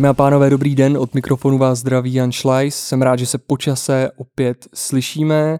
Dámy 0.00 0.08
a 0.08 0.14
pánové, 0.14 0.50
dobrý 0.50 0.74
den, 0.74 0.96
od 0.96 1.14
mikrofonu 1.14 1.58
vás 1.58 1.78
zdraví 1.78 2.14
Jan 2.14 2.32
Schleis. 2.32 2.76
Jsem 2.76 3.02
rád, 3.02 3.18
že 3.18 3.26
se 3.26 3.38
počase 3.38 4.10
opět 4.16 4.68
slyšíme 4.74 5.58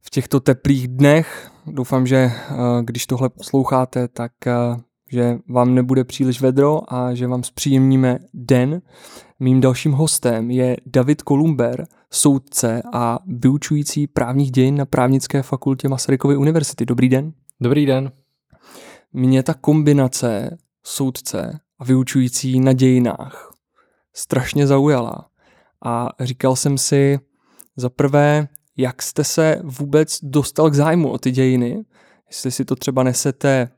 v 0.00 0.10
těchto 0.10 0.40
teplých 0.40 0.88
dnech. 0.88 1.50
Doufám, 1.66 2.06
že 2.06 2.16
eh, 2.16 2.54
když 2.82 3.06
tohle 3.06 3.28
posloucháte, 3.28 4.08
tak 4.08 4.32
eh, 4.46 4.52
že 5.12 5.38
vám 5.48 5.74
nebude 5.74 6.04
příliš 6.04 6.40
vedro 6.40 6.94
a 6.94 7.14
že 7.14 7.26
vám 7.26 7.42
zpříjemníme 7.42 8.18
den. 8.34 8.82
Mým 9.40 9.60
dalším 9.60 9.92
hostem 9.92 10.50
je 10.50 10.76
David 10.86 11.22
Kolumber, 11.22 11.86
soudce 12.10 12.82
a 12.92 13.18
vyučující 13.26 14.06
právních 14.06 14.50
dějin 14.50 14.76
na 14.76 14.84
právnické 14.84 15.42
fakultě 15.42 15.88
Masarykovy 15.88 16.36
univerzity. 16.36 16.86
Dobrý 16.86 17.08
den. 17.08 17.32
Dobrý 17.60 17.86
den. 17.86 18.12
Mě 19.12 19.42
ta 19.42 19.54
kombinace 19.54 20.56
soudce 20.84 21.60
a 21.78 21.84
vyučující 21.84 22.60
na 22.60 22.72
dějinách 22.72 23.45
strašně 24.16 24.66
zaujala. 24.66 25.26
A 25.84 26.08
říkal 26.20 26.56
jsem 26.56 26.78
si 26.78 27.18
za 27.76 27.90
prvé, 27.90 28.48
jak 28.76 29.02
jste 29.02 29.24
se 29.24 29.60
vůbec 29.64 30.18
dostal 30.22 30.70
k 30.70 30.74
zájmu 30.74 31.10
o 31.10 31.18
ty 31.18 31.30
dějiny, 31.30 31.84
jestli 32.28 32.50
si 32.50 32.64
to 32.64 32.76
třeba 32.76 33.02
nesete 33.02 33.68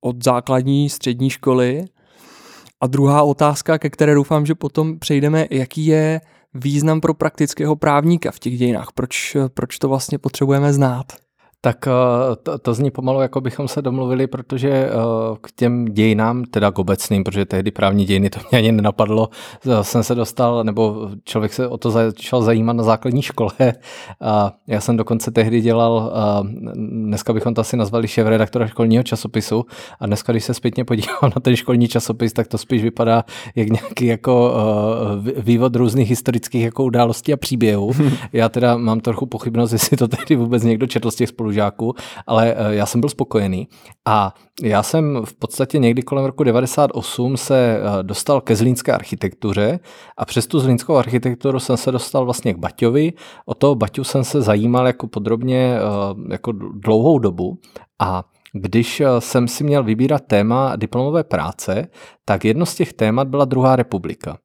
od 0.00 0.24
základní, 0.24 0.90
střední 0.90 1.30
školy. 1.30 1.84
A 2.80 2.86
druhá 2.86 3.22
otázka, 3.22 3.78
ke 3.78 3.90
které 3.90 4.14
doufám, 4.14 4.46
že 4.46 4.54
potom 4.54 4.98
přejdeme, 4.98 5.46
jaký 5.50 5.86
je 5.86 6.20
význam 6.54 7.00
pro 7.00 7.14
praktického 7.14 7.76
právníka 7.76 8.30
v 8.30 8.38
těch 8.38 8.58
dějinách, 8.58 8.88
proč, 8.94 9.36
proč 9.54 9.78
to 9.78 9.88
vlastně 9.88 10.18
potřebujeme 10.18 10.72
znát. 10.72 11.12
Tak 11.64 11.86
eh, 11.86 11.90
to, 12.42 12.58
to 12.58 12.74
zní 12.74 12.90
pomalu, 12.90 13.20
jako 13.20 13.40
bychom 13.40 13.68
se 13.68 13.82
domluvili, 13.82 14.26
protože 14.26 14.70
eh, 14.70 14.90
k 15.40 15.52
těm 15.52 15.84
dějinám, 15.84 16.44
teda 16.44 16.70
k 16.70 16.78
obecným, 16.78 17.24
protože 17.24 17.44
tehdy 17.44 17.70
právní 17.70 18.04
dějiny 18.04 18.30
to 18.30 18.40
mě 18.50 18.58
ani 18.58 18.72
nenapadlo, 18.72 19.28
eh, 19.66 19.84
jsem 19.84 20.02
se 20.02 20.14
dostal, 20.14 20.64
nebo 20.64 21.10
člověk 21.24 21.52
se 21.52 21.68
o 21.68 21.78
to 21.78 21.90
začal 21.90 22.42
zajímat 22.42 22.72
na 22.72 22.84
základní 22.84 23.22
škole. 23.22 23.52
A 24.20 24.52
já 24.66 24.80
jsem 24.80 24.96
dokonce 24.96 25.30
tehdy 25.30 25.60
dělal, 25.60 26.12
dneska 26.74 27.32
bychom 27.32 27.54
to 27.54 27.60
asi 27.60 27.76
nazvali 27.76 28.08
šéf 28.08 28.26
redaktora 28.26 28.66
školního 28.66 29.02
časopisu 29.02 29.64
a 30.00 30.06
dneska, 30.06 30.32
když 30.32 30.44
se 30.44 30.54
zpětně 30.54 30.84
podívám 30.84 31.32
na 31.34 31.40
ten 31.42 31.56
školní 31.56 31.88
časopis, 31.88 32.32
tak 32.32 32.48
to 32.48 32.58
spíš 32.58 32.82
vypadá 32.82 33.24
jak 33.54 33.68
nějaký 33.68 34.06
jako 34.06 34.54
vývod 35.36 35.76
různých 35.76 36.10
historických 36.10 36.62
jako 36.62 36.84
událostí 36.84 37.32
a 37.32 37.36
příběhů. 37.36 37.92
Já 38.32 38.48
teda 38.48 38.76
mám 38.76 39.00
trochu 39.00 39.26
pochybnost, 39.26 39.72
jestli 39.72 39.96
to 39.96 40.08
tehdy 40.08 40.36
vůbec 40.36 40.62
někdo 40.62 40.86
četl 40.86 41.10
z 41.10 41.14
těch 41.14 41.28
spolu 41.28 41.51
spolužáků, 41.52 41.94
ale 42.26 42.54
eh, 42.54 42.74
já 42.74 42.86
jsem 42.86 43.00
byl 43.00 43.10
spokojený. 43.10 43.68
A 44.06 44.34
já 44.62 44.82
jsem 44.82 45.22
v 45.24 45.34
podstatě 45.34 45.78
někdy 45.78 46.02
kolem 46.02 46.24
roku 46.24 46.44
98 46.44 47.36
se 47.36 47.78
eh, 47.78 48.02
dostal 48.02 48.40
ke 48.40 48.56
zlínské 48.56 48.92
architektuře 48.92 49.80
a 50.18 50.24
přes 50.24 50.46
tu 50.46 50.60
zlínskou 50.60 50.96
architekturu 50.96 51.60
jsem 51.60 51.76
se 51.76 51.92
dostal 51.92 52.24
vlastně 52.24 52.54
k 52.54 52.58
Baťovi. 52.58 53.12
O 53.46 53.54
toho 53.54 53.74
Baťu 53.74 54.04
jsem 54.04 54.24
se 54.24 54.42
zajímal 54.42 54.86
jako 54.86 55.06
podrobně 55.06 55.76
eh, 55.76 56.32
jako 56.32 56.52
dlouhou 56.74 57.18
dobu 57.18 57.58
a 58.00 58.24
když 58.54 59.02
jsem 59.18 59.48
si 59.48 59.64
měl 59.64 59.84
vybírat 59.84 60.22
téma 60.26 60.76
diplomové 60.76 61.24
práce, 61.24 61.88
tak 62.24 62.44
jedno 62.44 62.66
z 62.66 62.74
těch 62.74 62.92
témat 62.92 63.28
byla 63.28 63.44
druhá 63.44 63.76
republika. 63.76 64.36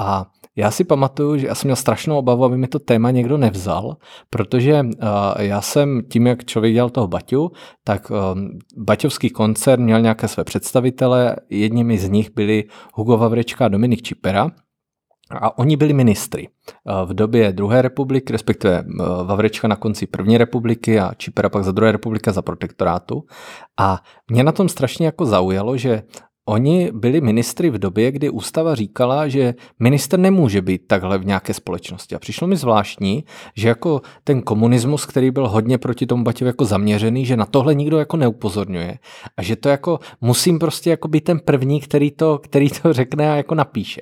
A 0.00 0.26
já 0.56 0.70
si 0.70 0.84
pamatuju, 0.84 1.36
že 1.36 1.46
já 1.46 1.54
jsem 1.54 1.68
měl 1.68 1.76
strašnou 1.76 2.18
obavu, 2.18 2.44
aby 2.44 2.56
mi 2.56 2.68
to 2.68 2.78
téma 2.78 3.10
někdo 3.10 3.38
nevzal, 3.38 3.96
protože 4.30 4.80
uh, 4.82 5.08
já 5.38 5.60
jsem 5.60 6.02
tím, 6.10 6.26
jak 6.26 6.44
člověk 6.44 6.74
dělal 6.74 6.90
toho 6.90 7.08
Baťu, 7.08 7.52
tak 7.84 8.10
um, 8.10 8.58
Baťovský 8.76 9.30
koncern 9.30 9.82
měl 9.82 10.00
nějaké 10.00 10.28
své 10.28 10.44
představitele, 10.44 11.36
jedními 11.50 11.98
z 11.98 12.08
nich 12.08 12.30
byli 12.34 12.64
Hugo 12.94 13.16
Vavrečka 13.16 13.64
a 13.64 13.68
Dominik 13.68 14.02
Čipera, 14.02 14.50
a 15.30 15.58
oni 15.58 15.76
byli 15.76 15.92
ministry 15.92 16.48
v 17.04 17.14
době 17.14 17.52
druhé 17.52 17.82
republiky, 17.82 18.32
respektive 18.32 18.84
Vavrečka 19.24 19.68
na 19.68 19.76
konci 19.76 20.06
první 20.06 20.38
republiky 20.38 21.00
a 21.00 21.14
Čipera 21.14 21.48
pak 21.48 21.64
za 21.64 21.72
druhé 21.72 21.92
republika 21.92 22.32
za 22.32 22.42
protektorátu. 22.42 23.24
A 23.80 24.00
mě 24.30 24.44
na 24.44 24.52
tom 24.52 24.68
strašně 24.68 25.06
jako 25.06 25.26
zaujalo, 25.26 25.76
že 25.76 26.02
Oni 26.46 26.90
byli 26.92 27.20
ministry 27.20 27.70
v 27.70 27.78
době, 27.78 28.12
kdy 28.12 28.30
ústava 28.30 28.74
říkala, 28.74 29.28
že 29.28 29.54
minister 29.78 30.20
nemůže 30.20 30.62
být 30.62 30.86
takhle 30.86 31.18
v 31.18 31.26
nějaké 31.26 31.54
společnosti. 31.54 32.14
A 32.14 32.18
přišlo 32.18 32.46
mi 32.46 32.56
zvláštní, 32.56 33.24
že 33.56 33.68
jako 33.68 34.00
ten 34.24 34.42
komunismus, 34.42 35.06
který 35.06 35.30
byl 35.30 35.48
hodně 35.48 35.78
proti 35.78 36.06
tomu 36.06 36.24
Baťovi 36.24 36.48
jako 36.48 36.64
zaměřený, 36.64 37.26
že 37.26 37.36
na 37.36 37.46
tohle 37.46 37.74
nikdo 37.74 37.98
jako 37.98 38.16
neupozorňuje. 38.16 38.98
A 39.36 39.42
že 39.42 39.56
to 39.56 39.68
jako 39.68 39.98
musím 40.20 40.58
prostě 40.58 40.90
jako 40.90 41.08
být 41.08 41.24
ten 41.24 41.40
první, 41.40 41.80
který 41.80 42.10
to, 42.10 42.38
který 42.38 42.70
to 42.70 42.92
řekne 42.92 43.32
a 43.32 43.36
jako 43.36 43.54
napíše. 43.54 44.00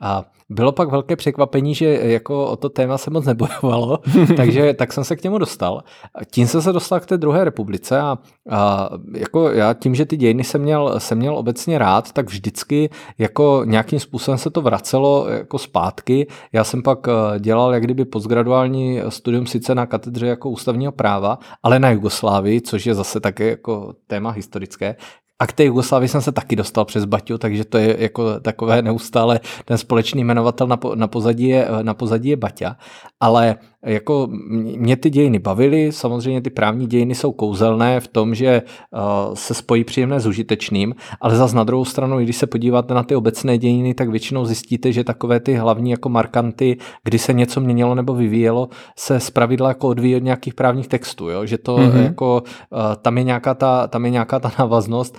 A 0.00 0.24
bylo 0.48 0.72
pak 0.72 0.90
velké 0.90 1.16
překvapení, 1.16 1.74
že 1.74 1.86
jako 2.02 2.46
o 2.46 2.56
to 2.56 2.68
téma 2.68 2.98
se 2.98 3.10
moc 3.10 3.26
nebojovalo, 3.26 3.98
takže 4.36 4.74
tak 4.74 4.92
jsem 4.92 5.04
se 5.04 5.16
k 5.16 5.24
němu 5.24 5.38
dostal. 5.38 5.82
Tím 6.30 6.46
jsem 6.46 6.62
se 6.62 6.72
dostal 6.72 7.00
k 7.00 7.06
té 7.06 7.18
druhé 7.18 7.44
republice 7.44 8.00
a, 8.00 8.18
a 8.50 8.90
jako 9.16 9.50
já 9.50 9.74
tím, 9.74 9.94
že 9.94 10.06
ty 10.06 10.16
dějiny 10.16 10.44
jsem 10.44 10.62
měl, 10.62 10.94
jsem 10.98 11.18
měl 11.18 11.36
obecně 11.36 11.78
rád, 11.78 12.12
tak 12.12 12.26
vždycky 12.26 12.90
jako 13.18 13.62
nějakým 13.64 14.00
způsobem 14.00 14.38
se 14.38 14.50
to 14.50 14.62
vracelo 14.62 15.28
jako 15.28 15.58
zpátky. 15.58 16.26
Já 16.52 16.64
jsem 16.64 16.82
pak 16.82 17.08
eh, 17.08 17.40
dělal 17.40 17.74
jak 17.74 17.82
kdyby 17.82 18.04
postgraduální 18.04 19.00
studium 19.08 19.46
sice 19.46 19.74
na 19.74 19.86
katedře 19.86 20.26
jako 20.26 20.50
ústavního 20.50 20.92
práva, 20.92 21.38
ale 21.62 21.78
na 21.78 21.90
Jugoslávii, 21.90 22.60
což 22.60 22.86
je 22.86 22.94
zase 22.94 23.20
také 23.20 23.50
jako 23.50 23.94
téma 24.06 24.30
historické, 24.30 24.96
a 25.38 25.46
k 25.46 25.52
té 25.52 25.64
Jugoslávii 25.64 26.08
jsem 26.08 26.20
se 26.20 26.32
taky 26.32 26.56
dostal 26.56 26.84
přes 26.84 27.04
Baťu, 27.04 27.38
takže 27.38 27.64
to 27.64 27.78
je 27.78 27.96
jako 27.98 28.40
takové 28.40 28.82
neustále 28.82 29.40
ten 29.64 29.78
společný 29.78 30.24
jmenovatel 30.24 30.66
na, 30.66 30.76
po, 30.76 30.94
na, 30.94 31.08
pozadí 31.08 31.48
je, 31.48 31.68
na 31.82 31.94
pozadí 31.94 32.28
je 32.28 32.36
Baťa. 32.36 32.76
Ale 33.20 33.56
jako 33.84 34.28
mě 34.76 34.96
ty 34.96 35.10
dějiny 35.10 35.38
bavily, 35.38 35.92
samozřejmě 35.92 36.40
ty 36.40 36.50
právní 36.50 36.86
dějiny 36.86 37.14
jsou 37.14 37.32
kouzelné 37.32 38.00
v 38.00 38.08
tom, 38.08 38.34
že 38.34 38.62
uh, 38.92 39.34
se 39.34 39.54
spojí 39.54 39.84
příjemné 39.84 40.20
s 40.20 40.26
užitečným, 40.26 40.94
ale 41.20 41.36
zas 41.36 41.52
na 41.52 41.64
druhou 41.64 41.84
stranu, 41.84 42.18
když 42.18 42.36
se 42.36 42.46
podíváte 42.46 42.94
na 42.94 43.02
ty 43.02 43.16
obecné 43.16 43.58
dějiny, 43.58 43.94
tak 43.94 44.08
většinou 44.08 44.44
zjistíte, 44.44 44.92
že 44.92 45.04
takové 45.04 45.40
ty 45.40 45.54
hlavní 45.54 45.90
jako 45.90 46.08
markanty, 46.08 46.76
kdy 47.04 47.18
se 47.18 47.32
něco 47.32 47.60
měnilo 47.60 47.94
nebo 47.94 48.14
vyvíjelo, 48.14 48.68
se 48.98 49.20
zpravidla 49.20 49.68
jako 49.68 49.88
odvíjí 49.88 50.16
od 50.16 50.22
nějakých 50.22 50.54
právních 50.54 50.88
textů, 50.88 51.28
jo? 51.28 51.46
že 51.46 51.58
to 51.58 51.76
mm-hmm. 51.76 52.02
jako 52.02 52.42
uh, 52.70 52.78
tam 53.02 53.18
je 53.18 53.24
nějaká 53.24 53.54
ta, 53.54 53.86
tam 53.86 54.04
je 54.04 54.10
nějaká 54.10 54.40
ta 54.40 54.52
návaznost. 54.58 55.18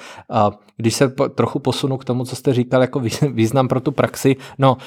Když 0.77 0.95
se 0.95 1.09
po, 1.09 1.29
trochu 1.29 1.59
posunu 1.59 1.97
k 1.97 2.05
tomu, 2.05 2.25
co 2.25 2.35
jste 2.35 2.53
říkal 2.53 2.81
jako 2.81 3.01
význam 3.31 3.67
pro 3.67 3.81
tu 3.81 3.91
praxi, 3.91 4.35
no 4.57 4.77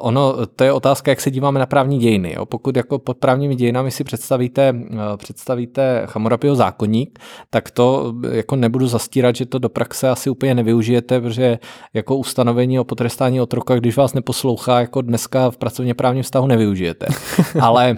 ono, 0.00 0.46
to 0.46 0.64
je 0.64 0.72
otázka, 0.72 1.10
jak 1.10 1.20
se 1.20 1.30
díváme 1.30 1.58
na 1.58 1.66
právní 1.66 1.98
dějiny. 1.98 2.34
Jo? 2.36 2.46
Pokud 2.46 2.76
jako 2.76 2.98
pod 2.98 3.16
právními 3.16 3.56
dějinami 3.56 3.90
si 3.90 4.04
představíte, 4.04 4.72
uh, 4.72 4.98
představíte 5.16 6.02
Chamurapiho 6.06 6.54
zákonník, 6.54 7.18
tak 7.50 7.70
to 7.70 8.14
jako 8.30 8.56
nebudu 8.56 8.86
zastírat, 8.86 9.36
že 9.36 9.46
to 9.46 9.58
do 9.58 9.68
praxe 9.68 10.08
asi 10.08 10.30
úplně 10.30 10.54
nevyužijete, 10.54 11.20
protože 11.20 11.58
jako 11.94 12.16
ustanovení 12.16 12.80
o 12.80 12.84
potrestání 12.84 13.40
otroka, 13.40 13.76
když 13.76 13.96
vás 13.96 14.14
neposlouchá, 14.14 14.80
jako 14.80 15.02
dneska 15.02 15.50
v 15.50 15.56
pracovně 15.56 15.94
právním 15.94 16.22
vztahu 16.22 16.46
nevyužijete. 16.46 17.06
Ale 17.60 17.96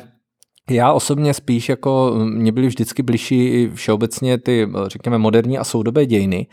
já 0.71 0.93
osobně 0.93 1.35
spíš 1.35 1.69
jako 1.69 2.15
mě 2.25 2.53
byly 2.53 2.67
vždycky 2.67 3.03
blížší 3.03 3.69
všeobecně 3.75 4.39
ty, 4.39 4.69
řekněme, 4.87 5.19
moderní 5.19 5.59
a 5.59 5.65
soudobé 5.65 6.07
dějiny. 6.07 6.47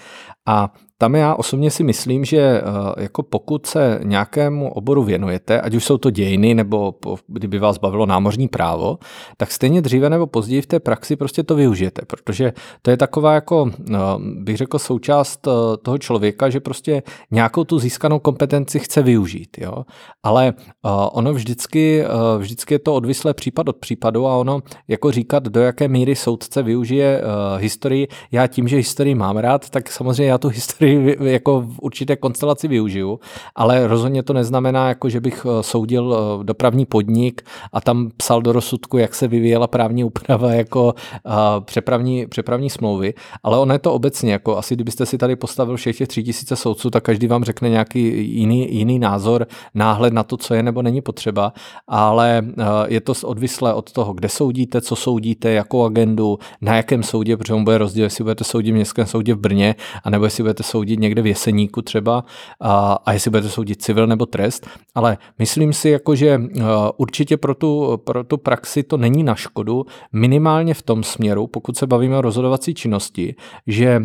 A 0.46 0.74
tam 0.98 1.16
já 1.16 1.36
osobně 1.36 1.72
si 1.72 1.84
myslím, 1.84 2.26
že 2.26 2.40
eh, 2.40 2.62
jako 2.98 3.24
pokud 3.24 3.66
se 3.66 4.00
nějakému 4.04 4.74
oboru 4.74 5.04
věnujete, 5.04 5.62
ať 5.62 5.76
už 5.76 5.86
jsou 5.86 5.98
to 5.98 6.10
dějiny, 6.10 6.54
nebo 6.54 6.96
kdyby 7.28 7.60
vás 7.60 7.78
bavilo 7.78 8.06
námořní 8.06 8.48
právo, 8.48 8.98
tak 9.38 9.52
stejně 9.52 9.82
dříve 9.82 10.10
nebo 10.10 10.28
později 10.28 10.62
v 10.62 10.66
té 10.66 10.80
praxi 10.80 11.16
prostě 11.16 11.44
to 11.44 11.56
využijete, 11.56 12.02
protože 12.08 12.54
to 12.82 12.92
je 12.92 12.98
taková 12.98 13.34
jako, 13.34 13.72
eh, 13.94 13.98
bych 14.20 14.58
řekl, 14.58 14.80
součást 14.80 15.48
eh, 15.48 15.52
toho 15.78 15.98
člověka, 15.98 16.50
že 16.50 16.60
prostě 16.60 17.04
nějakou 17.32 17.64
tu 17.64 17.80
získanou 17.80 18.20
kompetenci 18.20 18.80
chce 18.80 19.02
využít. 19.02 19.58
Jo? 19.58 19.86
Ale 20.24 20.54
ono 21.12 21.34
vždycky, 21.34 22.04
vždycky 22.38 22.74
je 22.74 22.80
to 22.80 22.94
odvislé 22.94 23.34
případ 23.34 23.70
od 23.70 23.78
případu 23.78 24.28
a 24.28 24.36
ono 24.36 24.60
jako 24.88 25.12
říkat, 25.12 25.44
do 25.44 25.62
jaké 25.62 25.88
míry 25.88 26.16
soudce 26.16 26.64
využije 26.64 27.22
historii. 27.58 28.08
Já 28.32 28.48
tím, 28.48 28.68
že 28.68 28.78
historii 28.78 29.16
mám 29.16 29.38
rád, 29.38 29.70
tak 29.70 29.92
samozřejmě 29.92 30.26
já 30.32 30.38
tu 30.38 30.48
historii 30.48 30.85
který 30.86 31.16
jako 31.20 31.62
v 31.62 31.80
určité 31.82 32.16
konstelaci 32.16 32.68
využiju, 32.68 33.20
ale 33.56 33.88
rozhodně 33.88 34.24
to 34.24 34.34
neznamená, 34.34 34.88
jako 34.88 35.10
že 35.10 35.22
bych 35.22 35.46
eh, 35.46 35.64
soudil 35.64 36.16
eh, 36.16 36.44
dopravní 36.44 36.86
podnik 36.86 37.42
a 37.74 37.82
tam 37.82 38.12
psal 38.18 38.42
do 38.42 38.52
rozsudku, 38.52 38.98
jak 38.98 39.16
se 39.16 39.28
vyvíjela 39.28 39.68
právní 39.68 40.04
úprava 40.04 40.52
jako 40.54 40.94
eh, 40.98 41.32
přepravní, 41.60 42.28
přepravní 42.28 42.70
smlouvy, 42.70 43.14
ale 43.44 43.58
ono 43.58 43.74
je 43.74 43.80
to 43.80 43.94
obecně, 43.94 44.32
jako 44.32 44.58
asi 44.58 44.76
kdybyste 44.76 45.06
si 45.06 45.18
tady 45.18 45.36
postavil 45.36 45.76
všech 45.76 45.98
těch 45.98 46.08
tři 46.08 46.24
tisíce 46.24 46.56
soudců, 46.56 46.90
tak 46.90 47.04
každý 47.04 47.28
vám 47.28 47.44
řekne 47.44 47.70
nějaký 47.70 48.02
jiný, 48.36 48.76
jiný 48.76 49.00
názor, 49.00 49.48
náhled 49.74 50.14
na 50.14 50.24
to, 50.24 50.38
co 50.38 50.54
je 50.54 50.64
nebo 50.64 50.82
není 50.82 51.02
potřeba, 51.02 51.54
ale 51.88 52.46
je 52.88 53.02
to 53.02 53.14
odvislé 53.24 53.74
od 53.74 53.92
toho, 53.92 54.14
kde 54.14 54.30
soudíte, 54.30 54.82
co 54.82 54.96
soudíte, 54.96 55.52
jakou 55.52 55.84
agendu, 55.84 56.40
na 56.62 56.76
jakém 56.76 57.04
soudě, 57.04 57.38
protože 57.38 57.54
on 57.54 57.64
bude 57.64 57.78
rozdíl, 57.78 58.04
jestli 58.04 58.24
budete 58.24 58.44
soudit 58.44 58.72
v 58.72 58.76
městském 58.76 59.06
soudě 59.06 59.34
v 59.34 59.40
Brně, 59.40 59.76
anebo 60.04 60.26
jestli 60.26 60.44
budete 60.44 60.64
soudit 60.64 60.75
někde 60.84 61.22
v 61.22 61.28
Jeseníku 61.28 61.82
třeba 61.82 62.24
a, 62.62 62.98
a 63.06 63.14
jestli 63.14 63.32
budete 63.32 63.50
soudit 63.50 63.82
civil 63.82 64.08
nebo 64.08 64.26
trest, 64.26 64.68
ale 64.96 65.18
myslím 65.40 65.74
si, 65.74 65.90
jako, 65.90 66.16
že 66.16 66.42
určitě 66.98 67.38
pro 67.38 67.56
tu, 67.56 68.02
pro 68.04 68.24
tu 68.24 68.38
praxi 68.38 68.84
to 68.84 68.98
není 68.98 69.24
na 69.24 69.36
škodu, 69.36 69.86
minimálně 70.14 70.74
v 70.74 70.82
tom 70.82 71.04
směru, 71.04 71.48
pokud 71.48 71.78
se 71.78 71.88
bavíme 71.88 72.18
o 72.18 72.22
rozhodovací 72.22 72.74
činnosti, 72.74 73.36
že 73.68 74.04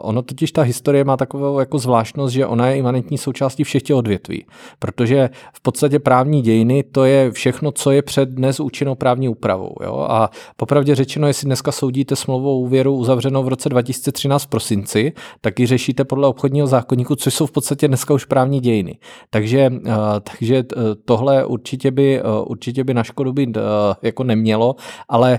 ono 0.00 0.22
totiž 0.22 0.52
ta 0.52 0.62
historie 0.62 1.04
má 1.04 1.16
takovou 1.16 1.58
jako 1.58 1.78
zvláštnost, 1.78 2.34
že 2.34 2.46
ona 2.46 2.68
je 2.68 2.76
imanentní 2.76 3.18
součástí 3.18 3.64
všech 3.64 3.82
těch 3.82 3.96
odvětví, 3.96 4.46
protože 4.78 5.30
v 5.52 5.60
podstatě 5.60 5.98
právní 5.98 6.42
dějiny 6.42 6.82
to 6.82 7.04
je 7.04 7.30
všechno, 7.30 7.72
co 7.72 7.90
je 7.90 8.02
před 8.02 8.28
dnes 8.28 8.60
účinnou 8.60 8.94
právní 8.94 9.28
úpravou. 9.28 9.74
Jo? 9.84 10.06
A 10.08 10.30
popravdě 10.56 10.94
řečeno, 10.94 11.26
jestli 11.26 11.46
dneska 11.46 11.72
soudíte 11.72 12.16
smlouvu 12.16 12.50
o 12.50 12.58
úvěru 12.58 12.94
uzavřenou 12.94 13.42
v 13.42 13.48
roce 13.48 13.68
2013 13.68 14.42
v 14.42 14.46
prosinci, 14.46 15.12
tak 15.40 15.60
ji 15.60 15.66
řešíte 15.66 16.03
podle 16.04 16.28
obchodního 16.28 16.66
zákonníku, 16.66 17.16
což 17.16 17.34
jsou 17.34 17.46
v 17.46 17.52
podstatě 17.52 17.88
dneska 17.88 18.14
už 18.14 18.24
právní 18.24 18.60
dějiny. 18.60 18.98
Takže, 19.30 19.70
uh, 19.70 19.94
takže 20.30 20.64
uh, 20.76 20.82
tohle 21.04 21.44
určitě 21.44 21.90
by, 21.90 22.22
uh, 22.22 22.44
určitě 22.46 22.84
by 22.84 22.94
na 22.94 23.02
škodu 23.02 23.32
být 23.32 23.58
jako 24.02 24.24
nemělo, 24.24 24.76
ale 25.08 25.38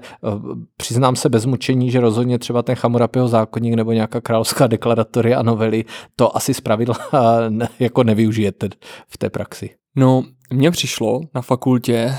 přiznám 0.77 1.15
se 1.15 1.29
bez 1.29 1.45
mučení, 1.45 1.91
že 1.91 1.99
rozhodně 1.99 2.39
třeba 2.39 2.61
ten 2.61 2.75
Chamurapiho 2.75 3.27
zákonník 3.27 3.73
nebo 3.73 3.91
nějaká 3.91 4.21
královská 4.21 4.67
deklaratory 4.75 5.35
a 5.35 5.41
novely 5.41 5.85
to 6.15 6.37
asi 6.37 6.53
zpravidla 6.53 6.95
jako 7.79 8.03
nevyužijete 8.03 8.69
v 9.07 9.17
té 9.17 9.29
praxi. 9.29 9.69
No, 9.95 10.23
mně 10.53 10.71
přišlo 10.71 11.21
na 11.35 11.41
fakultě 11.41 12.15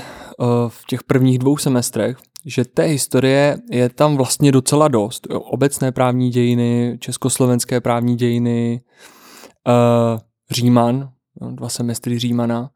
v 0.67 0.85
těch 0.87 1.03
prvních 1.03 1.39
dvou 1.39 1.57
semestrech, 1.57 2.17
že 2.47 2.65
té 2.65 2.83
historie 2.83 3.57
je 3.71 3.89
tam 3.89 4.17
vlastně 4.17 4.51
docela 4.51 4.87
dost. 4.87 5.27
Obecné 5.29 5.91
právní 5.91 6.29
dějiny, 6.29 6.97
československé 6.99 7.81
právní 7.81 8.15
dějiny, 8.15 8.81
uh, 9.67 10.19
Říman, 10.51 11.09
dva 11.51 11.69
semestry 11.69 12.19
Římana. 12.19 12.69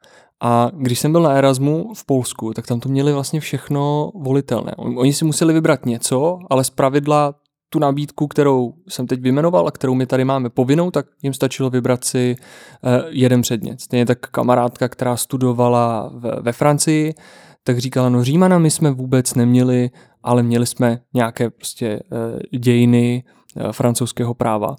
A 0.44 0.72
když 0.78 1.00
jsem 1.00 1.12
byl 1.12 1.22
na 1.22 1.32
Erasmu 1.32 1.94
v 1.94 2.06
Polsku, 2.06 2.54
tak 2.54 2.68
tam 2.68 2.80
to 2.80 2.90
měli 2.90 3.14
vlastně 3.14 3.40
všechno 3.40 4.12
volitelné. 4.16 4.72
Oni 4.76 5.14
si 5.14 5.26
museli 5.26 5.54
vybrat 5.54 5.86
něco, 5.86 6.40
ale 6.50 6.64
z 6.64 6.70
pravidla 6.70 7.36
tu 7.70 7.80
nabídku, 7.80 8.28
kterou 8.28 8.74
jsem 8.90 9.08
teď 9.08 9.22
vyjmenoval 9.22 9.68
a 9.68 9.72
kterou 9.72 9.96
my 9.96 10.06
tady 10.06 10.26
máme 10.26 10.50
povinnou, 10.50 10.92
tak 10.92 11.06
jim 11.24 11.34
stačilo 11.34 11.70
vybrat 11.70 12.04
si 12.04 12.36
uh, 12.36 12.92
jeden 13.10 13.42
předmět. 13.42 13.82
Stejně 13.82 14.06
tak 14.06 14.20
kamarádka, 14.20 14.90
která 14.90 15.18
studovala 15.18 16.12
ve 16.42 16.52
Francii, 16.52 17.14
tak 17.64 17.78
říkala, 17.78 18.10
no 18.10 18.24
Římana 18.24 18.60
my 18.60 18.72
jsme 18.72 18.92
vůbec 18.92 19.34
neměli, 19.34 19.90
ale 20.24 20.44
měli 20.44 20.66
jsme 20.66 21.02
nějaké 21.14 21.50
prostě 21.50 22.00
uh, 22.12 22.60
dějiny 22.60 23.24
uh, 23.56 23.72
francouzského 23.72 24.34
práva 24.34 24.76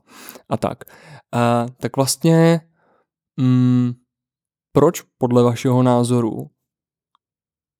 a 0.48 0.56
tak. 0.56 0.84
Uh, 1.34 1.70
tak 1.80 1.96
vlastně 1.96 2.60
mm, 3.36 3.92
proč 4.72 5.02
podle 5.18 5.42
vašeho 5.42 5.82
názoru 5.82 6.50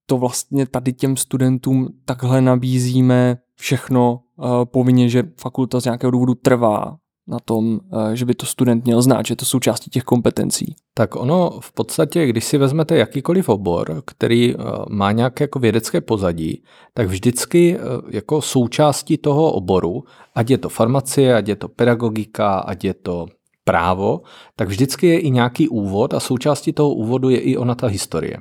to 0.07 0.19
vlastně 0.19 0.67
tady 0.67 0.93
těm 0.93 1.17
studentům 1.17 1.89
takhle 2.05 2.41
nabízíme 2.41 3.37
všechno 3.55 4.21
uh, 4.37 4.65
povinně, 4.65 5.09
že 5.09 5.23
fakulta 5.41 5.81
z 5.81 5.85
nějakého 5.85 6.11
důvodu 6.11 6.35
trvá 6.35 6.97
na 7.27 7.39
tom, 7.45 7.81
eh, 7.93 8.17
že 8.17 8.25
by 8.25 8.35
to 8.35 8.47
student 8.47 8.85
měl 8.85 9.03
znát, 9.03 9.27
že 9.27 9.37
to 9.37 9.45
součástí 9.45 9.91
těch 9.91 10.03
kompetencí? 10.03 10.75
Tak 10.95 11.17
ono 11.17 11.51
v 11.61 11.73
podstatě, 11.73 12.27
když 12.27 12.45
si 12.45 12.59
vezmete 12.59 12.97
jakýkoliv 12.97 13.49
obor, 13.49 14.03
který 14.07 14.55
eh, 14.55 14.59
má 14.89 15.13
nějaké 15.13 15.45
jako 15.45 15.59
vědecké 15.59 16.01
pozadí, 16.01 16.63
tak 16.95 17.07
vždycky 17.07 17.77
eh, 17.77 17.81
jako 18.11 18.43
součástí 18.43 19.19
toho 19.19 19.53
oboru, 19.53 20.05
ať 20.35 20.51
je 20.51 20.59
to 20.59 20.69
farmacie, 20.69 21.35
ať 21.35 21.49
je 21.49 21.57
to 21.57 21.69
pedagogika, 21.69 22.59
ať 22.59 22.85
je 22.85 22.95
to 22.95 23.27
právo, 23.65 24.21
tak 24.57 24.69
vždycky 24.69 25.07
je 25.07 25.21
i 25.21 25.31
nějaký 25.31 25.69
úvod 25.69 26.15
a 26.15 26.21
součástí 26.21 26.73
toho 26.73 26.95
úvodu 26.95 27.31
je 27.31 27.39
i 27.41 27.57
ona 27.57 27.75
ta 27.75 27.87
historie. 27.87 28.37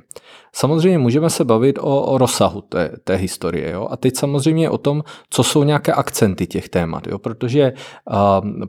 Samozřejmě 0.54 0.98
můžeme 0.98 1.30
se 1.30 1.44
bavit 1.44 1.78
o, 1.78 2.02
o 2.02 2.18
rozsahu 2.18 2.60
té, 2.60 2.90
té 3.04 3.14
historie. 3.14 3.70
Jo? 3.70 3.88
A 3.90 3.96
teď 3.96 4.16
samozřejmě 4.16 4.70
o 4.70 4.78
tom, 4.78 5.02
co 5.30 5.42
jsou 5.42 5.64
nějaké 5.64 5.92
akcenty 5.92 6.46
těch 6.46 6.68
témat. 6.68 7.06
Jo? 7.06 7.18
Protože 7.18 7.72
uh, 8.10 8.16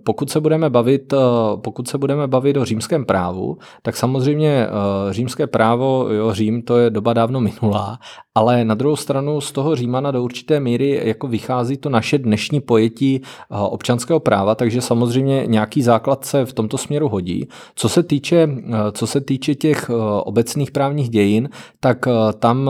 pokud, 0.03 0.29
se 0.29 0.39
budeme 0.39 0.69
bavit, 0.69 1.13
uh, 1.13 1.19
pokud 1.61 1.87
se 1.87 1.97
budeme 1.97 2.27
bavit 2.27 2.57
o 2.57 2.65
římském 2.65 3.05
právu, 3.05 3.57
tak 3.81 3.95
samozřejmě 3.95 4.67
uh, 4.67 5.11
římské 5.11 5.47
právo, 5.47 6.07
jo, 6.09 6.33
Řím, 6.33 6.61
to 6.61 6.77
je 6.77 6.89
doba 6.89 7.13
dávno 7.13 7.41
minulá, 7.41 7.99
ale 8.35 8.65
na 8.65 8.75
druhou 8.75 8.95
stranu 8.95 9.41
z 9.41 9.51
toho 9.51 9.75
Římana 9.75 10.11
do 10.11 10.23
určité 10.23 10.59
míry 10.59 11.01
jako 11.03 11.27
vychází 11.27 11.77
to 11.77 11.89
naše 11.89 12.17
dnešní 12.17 12.61
pojetí 12.61 13.21
občanského 13.49 14.19
práva, 14.19 14.55
takže 14.55 14.81
samozřejmě 14.81 15.43
nějaký 15.47 15.81
základ 15.81 16.25
se 16.25 16.45
v 16.45 16.53
tomto 16.53 16.77
směru 16.77 17.09
hodí. 17.09 17.47
Co 17.75 17.89
se 17.89 18.03
týče, 18.03 18.49
co 18.91 19.07
se 19.07 19.21
týče 19.21 19.55
těch 19.55 19.89
obecných 20.23 20.71
právních 20.71 21.09
dějin, 21.09 21.49
tak 21.83 22.07
eh, 22.07 22.33
tam, 22.39 22.69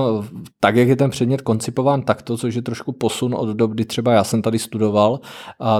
tak 0.59 0.75
jak 0.75 0.87
je 0.87 0.95
ten 0.95 1.09
předmět 1.09 1.41
koncipován 1.41 2.01
takto, 2.01 2.37
což 2.37 2.55
je 2.55 2.61
trošku 2.61 2.91
posun 2.91 3.35
od 3.37 3.49
doby, 3.49 3.73
kdy 3.73 3.85
třeba 3.85 4.13
já 4.13 4.23
jsem 4.23 4.41
tady 4.41 4.59
studoval, 4.59 5.19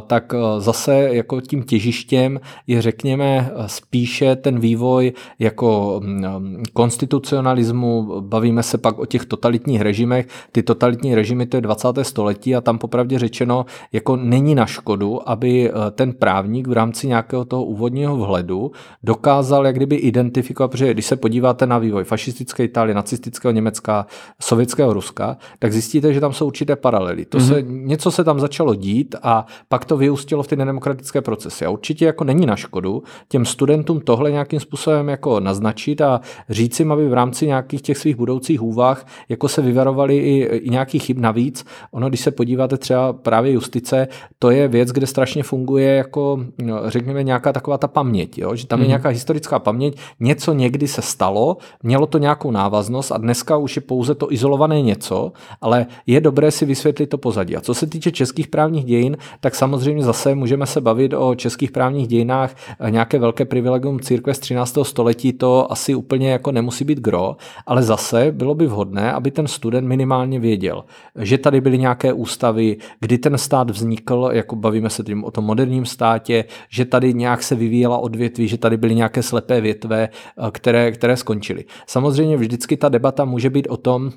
tak 0.07 0.33
eh, 0.33 0.61
zase 0.61 0.95
jako 0.95 1.41
tím 1.41 1.63
těžištěm 1.63 2.39
je 2.67 2.81
řekněme 2.81 3.51
spíše 3.65 4.35
ten 4.35 4.59
vývoj 4.59 5.13
jako 5.39 6.01
mm, 6.03 6.63
konstitucionalismu, 6.73 8.21
bavíme 8.21 8.63
se 8.63 8.77
pak 8.77 8.99
o 8.99 9.05
těch 9.05 9.25
totalitních 9.25 9.81
režimech, 9.81 10.27
ty 10.51 10.63
totalitní 10.63 11.15
režimy 11.15 11.45
to 11.45 11.57
je 11.57 11.61
20. 11.61 11.87
století 12.01 12.55
a 12.55 12.61
tam 12.61 12.77
popravdě 12.77 13.19
řečeno 13.19 13.65
jako 13.91 14.15
není 14.15 14.55
na 14.55 14.65
škodu, 14.65 15.29
aby 15.29 15.69
eh, 15.69 15.73
ten 15.91 16.13
právník 16.13 16.67
v 16.67 16.71
rámci 16.71 17.07
nějakého 17.07 17.45
toho 17.45 17.65
úvodního 17.65 18.17
vhledu 18.17 18.71
dokázal 19.03 19.65
jak 19.65 19.75
kdyby 19.75 19.95
identifikovat, 19.95 20.67
protože 20.67 20.93
když 20.93 21.05
se 21.05 21.15
podíváte 21.15 21.67
na 21.67 21.77
vývoj 21.77 22.03
fašistické 22.03 22.63
Itálie, 22.63 22.95
nacistického 23.23 23.51
Německa, 23.51 24.05
sovětského 24.41 24.93
Ruska, 24.93 25.37
tak 25.59 25.73
zjistíte, 25.73 26.13
že 26.13 26.19
tam 26.19 26.33
jsou 26.33 26.47
určité 26.47 26.75
paralely. 26.75 27.25
To 27.25 27.37
mm-hmm. 27.37 27.47
se, 27.47 27.61
něco 27.61 28.11
se 28.11 28.23
tam 28.23 28.39
začalo 28.39 28.75
dít 28.75 29.15
a 29.23 29.45
pak 29.69 29.85
to 29.85 29.97
vyústilo 29.97 30.43
v 30.43 30.47
ty 30.47 30.55
nedemokratické 30.55 31.21
procesy. 31.21 31.65
A 31.65 31.69
určitě 31.69 32.05
jako 32.05 32.23
není 32.23 32.45
na 32.45 32.55
škodu 32.55 33.03
těm 33.27 33.45
studentům 33.45 34.01
tohle 34.01 34.31
nějakým 34.31 34.59
způsobem 34.59 35.09
jako 35.09 35.39
naznačit 35.39 36.01
a 36.01 36.21
říct 36.49 36.79
jim, 36.79 36.91
aby 36.91 37.07
v 37.07 37.13
rámci 37.13 37.47
nějakých 37.47 37.81
těch 37.81 37.97
svých 37.97 38.15
budoucích 38.15 38.61
úvah 38.61 39.05
jako 39.29 39.47
se 39.47 39.61
vyvarovali 39.61 40.17
i, 40.17 40.43
i 40.43 40.69
nějaký 40.69 40.99
chyb 40.99 41.17
navíc. 41.19 41.65
Ono, 41.91 42.09
když 42.09 42.19
se 42.19 42.31
podíváte 42.31 42.77
třeba 42.77 43.13
právě 43.13 43.51
justice, 43.51 44.07
to 44.39 44.51
je 44.51 44.67
věc, 44.67 44.89
kde 44.89 45.07
strašně 45.07 45.43
funguje 45.43 45.95
jako, 45.95 46.39
no, 46.61 46.89
řekněme, 46.89 47.23
nějaká 47.23 47.53
taková 47.53 47.77
ta 47.77 47.87
paměť, 47.87 48.37
jo? 48.37 48.55
že 48.55 48.67
tam 48.67 48.79
mm-hmm. 48.79 48.81
je 48.81 48.85
mhm. 48.85 48.89
nějaká 48.89 49.09
historická 49.09 49.59
paměť, 49.59 49.97
něco 50.19 50.53
někdy 50.53 50.87
se 50.87 51.01
stalo, 51.01 51.57
mělo 51.83 52.05
to 52.07 52.17
nějakou 52.17 52.51
návaznost, 52.51 53.11
a 53.13 53.17
dneska 53.17 53.57
už 53.57 53.75
je 53.75 53.81
pouze 53.81 54.15
to 54.15 54.31
izolované 54.31 54.81
něco, 54.81 55.31
ale 55.61 55.85
je 56.07 56.21
dobré 56.21 56.51
si 56.51 56.65
vysvětlit 56.65 57.07
to 57.07 57.17
pozadí. 57.17 57.55
A 57.55 57.61
co 57.61 57.73
se 57.73 57.87
týče 57.87 58.11
českých 58.11 58.47
právních 58.47 58.85
dějin, 58.85 59.17
tak 59.39 59.55
samozřejmě 59.55 60.03
zase 60.03 60.35
můžeme 60.35 60.65
se 60.65 60.81
bavit 60.81 61.13
o 61.13 61.35
českých 61.35 61.71
právních 61.71 62.07
dějinách 62.07 62.55
nějaké 62.89 63.19
velké 63.19 63.45
privilegium 63.45 63.99
církve 63.99 64.33
z 64.33 64.39
13. 64.39 64.77
století, 64.83 65.33
to 65.33 65.71
asi 65.71 65.95
úplně 65.95 66.31
jako 66.31 66.51
nemusí 66.51 66.85
být 66.85 66.99
gro, 66.99 67.35
ale 67.65 67.83
zase 67.83 68.31
bylo 68.31 68.55
by 68.55 68.67
vhodné, 68.67 69.13
aby 69.13 69.31
ten 69.31 69.47
student 69.47 69.87
minimálně 69.87 70.39
věděl, 70.39 70.83
že 71.15 71.37
tady 71.37 71.61
byly 71.61 71.77
nějaké 71.77 72.13
ústavy, 72.13 72.77
kdy 72.99 73.17
ten 73.17 73.37
stát 73.37 73.69
vznikl, 73.69 74.29
jako 74.33 74.55
bavíme 74.55 74.89
se 74.89 75.03
tím 75.03 75.23
o 75.23 75.31
tom 75.31 75.45
moderním 75.45 75.85
státě, 75.85 76.45
že 76.69 76.85
tady 76.85 77.13
nějak 77.13 77.43
se 77.43 77.55
vyvíjela 77.55 77.97
odvětví, 77.97 78.47
že 78.47 78.57
tady 78.57 78.77
byly 78.77 78.95
nějaké 78.95 79.23
slepé 79.23 79.61
větve, 79.61 80.09
které, 80.51 80.91
které 80.91 81.17
skončily. 81.17 81.65
Samozřejmě 81.87 82.37
vždycky 82.37 82.77
ta 82.77 82.89
debata 82.89 83.02
může 83.25 83.49
být 83.49 83.67
o 83.67 83.77
tom, 83.77 84.11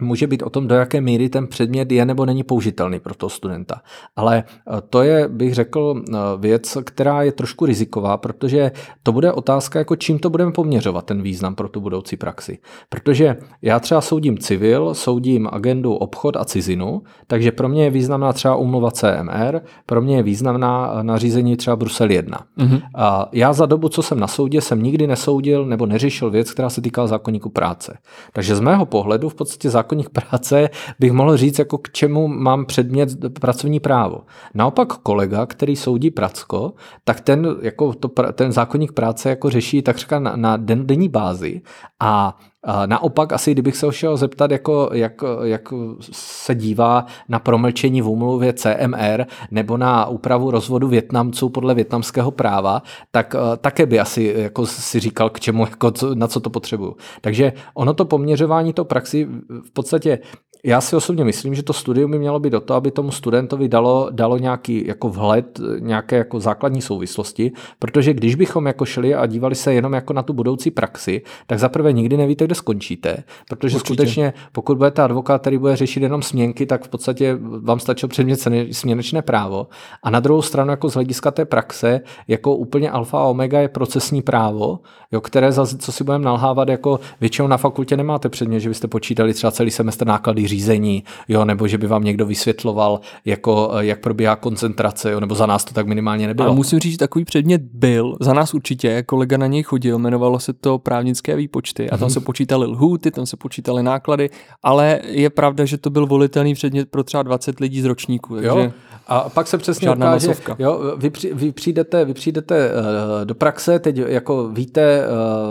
může 0.00 0.26
být 0.26 0.42
o 0.42 0.50
tom, 0.50 0.68
do 0.68 0.74
jaké 0.74 1.00
míry 1.00 1.28
ten 1.28 1.46
předmět 1.46 1.92
je 1.92 2.04
nebo 2.04 2.26
není 2.26 2.42
použitelný 2.42 3.00
pro 3.00 3.14
toho 3.14 3.30
studenta. 3.30 3.80
Ale 4.16 4.44
eh, 4.46 4.80
to 4.90 5.02
je, 5.02 5.28
bych 5.28 5.54
řekl, 5.54 6.02
eh, 6.08 6.16
věc, 6.38 6.78
která 6.84 7.22
je 7.22 7.32
trošku 7.32 7.66
riziková, 7.66 8.16
protože 8.16 8.72
to 9.02 9.12
bude 9.12 9.32
otázka, 9.32 9.78
jako 9.78 9.96
čím 9.96 10.18
to 10.18 10.30
budeme 10.30 10.52
poměřovat, 10.52 11.04
ten 11.04 11.22
význam 11.22 11.54
pro 11.54 11.68
tu 11.68 11.80
budoucí 11.80 12.16
praxi. 12.16 12.58
Protože 12.88 13.36
já 13.62 13.80
třeba 13.80 14.00
soudím 14.00 14.38
civil, 14.38 14.94
soudím 14.94 15.48
agendu 15.52 15.94
obchod 15.94 16.36
a 16.36 16.44
cizinu, 16.44 17.02
takže 17.26 17.52
pro 17.52 17.68
mě 17.68 17.84
je 17.84 17.90
významná 17.90 18.32
třeba 18.32 18.56
umluva 18.56 18.90
CMR, 18.90 19.60
pro 19.86 20.02
mě 20.02 20.16
je 20.16 20.22
významná 20.22 20.92
eh, 20.94 21.02
nařízení 21.02 21.56
třeba 21.56 21.76
Brusel 21.76 22.10
1. 22.10 22.38
Mm-hmm. 22.58 22.82
A 22.94 23.28
já 23.32 23.52
za 23.52 23.66
dobu, 23.66 23.88
co 23.88 24.02
jsem 24.02 24.20
na 24.20 24.26
soudě, 24.26 24.60
jsem 24.60 24.82
nikdy 24.82 25.06
nesoudil 25.06 25.66
nebo 25.66 25.86
neřešil 25.86 26.30
věc, 26.30 26.50
která 26.50 26.70
se 26.70 26.80
týkala 26.80 27.06
zákonníku 27.06 27.50
práce. 27.50 27.98
Takže 28.32 28.56
z 28.56 28.60
mého 28.60 28.86
pohledu 28.86 29.28
v 29.28 29.34
podstatě 29.34 29.70
zákon 29.70 29.89
zákonník 29.90 30.08
práce 30.08 30.70
bych 30.98 31.12
mohl 31.12 31.36
říct, 31.36 31.58
jako 31.58 31.78
k 31.78 31.90
čemu 31.90 32.28
mám 32.28 32.66
předmět 32.66 33.08
pracovní 33.40 33.80
právo. 33.80 34.22
Naopak 34.54 34.88
kolega, 34.88 35.46
který 35.46 35.76
soudí 35.76 36.10
Pracko, 36.10 36.72
tak 37.04 37.20
ten, 37.20 37.56
jako 37.62 37.92
to, 37.92 38.08
ten 38.32 38.52
zákonník 38.52 38.92
práce 38.92 39.28
jako 39.28 39.50
řeší 39.50 39.82
takřka 39.82 40.18
na, 40.18 40.36
na 40.36 40.56
den, 40.56 40.86
denní 40.86 41.08
bázi 41.08 41.62
a 42.00 42.38
Naopak 42.86 43.32
asi, 43.32 43.52
kdybych 43.52 43.76
se 43.76 43.92
šel 43.92 44.16
zeptat, 44.16 44.50
jako, 44.50 44.90
jak, 44.92 45.12
jak 45.42 45.72
se 46.12 46.54
dívá 46.54 47.06
na 47.28 47.38
promlčení 47.38 48.02
v 48.02 48.08
úmluvě 48.08 48.52
CMR 48.52 49.24
nebo 49.50 49.76
na 49.76 50.06
úpravu 50.06 50.50
rozvodu 50.50 50.88
Větnamců 50.88 51.48
podle 51.48 51.74
větnamského 51.74 52.30
práva, 52.30 52.82
tak 53.10 53.34
eh, 53.34 53.56
také 53.56 53.86
by 53.86 54.00
asi 54.00 54.34
jako 54.36 54.66
si 54.66 55.00
říkal, 55.00 55.30
k 55.30 55.40
čemu, 55.40 55.66
jako, 55.66 55.92
na 56.14 56.28
co 56.28 56.40
to 56.40 56.50
potřebuju. 56.50 56.96
Takže 57.20 57.52
ono 57.74 57.94
to 57.94 58.04
poměřování 58.04 58.72
to 58.72 58.84
praxi 58.84 59.28
v 59.64 59.72
podstatě 59.72 60.18
já 60.64 60.80
si 60.80 60.96
osobně 60.96 61.24
myslím, 61.24 61.54
že 61.54 61.62
to 61.62 61.72
studium 61.72 62.10
by 62.10 62.18
mělo 62.18 62.40
být 62.40 62.50
do 62.50 62.60
toho, 62.60 62.76
aby 62.76 62.90
tomu 62.90 63.10
studentovi 63.10 63.68
dalo, 63.68 64.08
dalo 64.10 64.38
nějaký 64.38 64.86
jako 64.86 65.08
vhled, 65.08 65.60
nějaké 65.78 66.16
jako 66.16 66.40
základní 66.40 66.82
souvislosti, 66.82 67.52
protože 67.78 68.14
když 68.14 68.34
bychom 68.34 68.66
jako 68.66 68.84
šli 68.84 69.14
a 69.14 69.26
dívali 69.26 69.54
se 69.54 69.74
jenom 69.74 69.92
jako 69.92 70.12
na 70.12 70.22
tu 70.22 70.32
budoucí 70.32 70.70
praxi, 70.70 71.22
tak 71.46 71.58
zaprvé 71.58 71.92
nikdy 71.92 72.16
nevíte, 72.16 72.44
kde 72.44 72.54
skončíte, 72.54 73.24
protože 73.48 73.76
Určitě. 73.76 73.94
skutečně 73.94 74.32
pokud 74.52 74.78
budete 74.78 75.02
advokát, 75.02 75.40
který 75.40 75.58
bude 75.58 75.76
řešit 75.76 76.02
jenom 76.02 76.22
směnky, 76.22 76.66
tak 76.66 76.84
v 76.84 76.88
podstatě 76.88 77.38
vám 77.40 77.80
stačí 77.80 78.06
předmět 78.06 78.40
směnečné 78.72 79.22
právo. 79.22 79.66
A 80.02 80.10
na 80.10 80.20
druhou 80.20 80.42
stranu 80.42 80.70
jako 80.70 80.88
z 80.90 80.94
hlediska 80.94 81.30
té 81.30 81.44
praxe, 81.44 82.00
jako 82.28 82.56
úplně 82.56 82.90
alfa 82.90 83.18
a 83.18 83.24
omega 83.24 83.60
je 83.60 83.68
procesní 83.68 84.22
právo, 84.22 84.78
jo, 85.12 85.20
které 85.20 85.52
zase, 85.52 85.78
co 85.78 85.92
si 85.92 86.04
budeme 86.04 86.24
nalhávat, 86.24 86.68
jako 86.68 87.00
většinou 87.20 87.48
na 87.48 87.56
fakultě 87.56 87.96
nemáte 87.96 88.28
předmět, 88.28 88.60
že 88.60 88.68
byste 88.68 88.88
počítali 88.88 89.34
třeba 89.34 89.50
celý 89.50 89.70
semestr 89.70 90.06
náklady 90.06 90.42
řízení, 90.50 91.04
jo, 91.28 91.44
nebo 91.44 91.68
že 91.68 91.78
by 91.78 91.86
vám 91.86 92.04
někdo 92.04 92.26
vysvětloval, 92.26 93.00
jako, 93.24 93.70
jak 93.80 94.00
probíhá 94.00 94.36
koncentrace, 94.36 95.10
jo, 95.10 95.20
nebo 95.20 95.34
za 95.34 95.46
nás 95.46 95.64
to 95.64 95.74
tak 95.74 95.86
minimálně 95.86 96.26
nebylo. 96.26 96.48
Ale 96.48 96.56
musím 96.56 96.78
říct, 96.78 96.92
že 96.92 96.98
takový 96.98 97.24
předmět 97.24 97.62
byl, 97.62 98.16
za 98.20 98.32
nás 98.32 98.54
určitě, 98.54 99.02
kolega 99.02 99.36
na 99.36 99.46
něj 99.46 99.62
chodil, 99.62 99.98
jmenovalo 99.98 100.40
se 100.40 100.52
to 100.52 100.78
právnické 100.78 101.36
výpočty 101.36 101.90
a 101.90 101.96
tam 101.96 102.08
mm-hmm. 102.08 102.12
se 102.12 102.20
počítaly 102.20 102.66
lhůty, 102.66 103.10
tam 103.10 103.26
se 103.26 103.36
počítaly 103.36 103.82
náklady, 103.82 104.30
ale 104.62 105.00
je 105.04 105.30
pravda, 105.30 105.64
že 105.64 105.78
to 105.78 105.90
byl 105.90 106.06
volitelný 106.06 106.54
předmět 106.54 106.90
pro 106.90 107.04
třeba 107.04 107.22
20 107.22 107.60
lidí 107.60 107.80
z 107.82 107.84
ročníku. 107.84 108.34
Takže... 108.34 108.48
Jo, 108.48 108.72
a 109.12 109.28
pak 109.28 109.46
se 109.46 109.58
přesně 109.58 109.90
ukáže, 109.90 110.28
masovka. 110.28 110.56
jo, 110.58 110.94
vy, 110.96 111.12
vy, 111.32 111.52
přijdete, 111.52 112.04
vy 112.04 112.14
přijdete 112.14 112.70
uh, 112.70 113.24
do 113.24 113.34
praxe, 113.34 113.78
teď 113.78 113.96
jako 113.96 114.48
víte, 114.48 115.06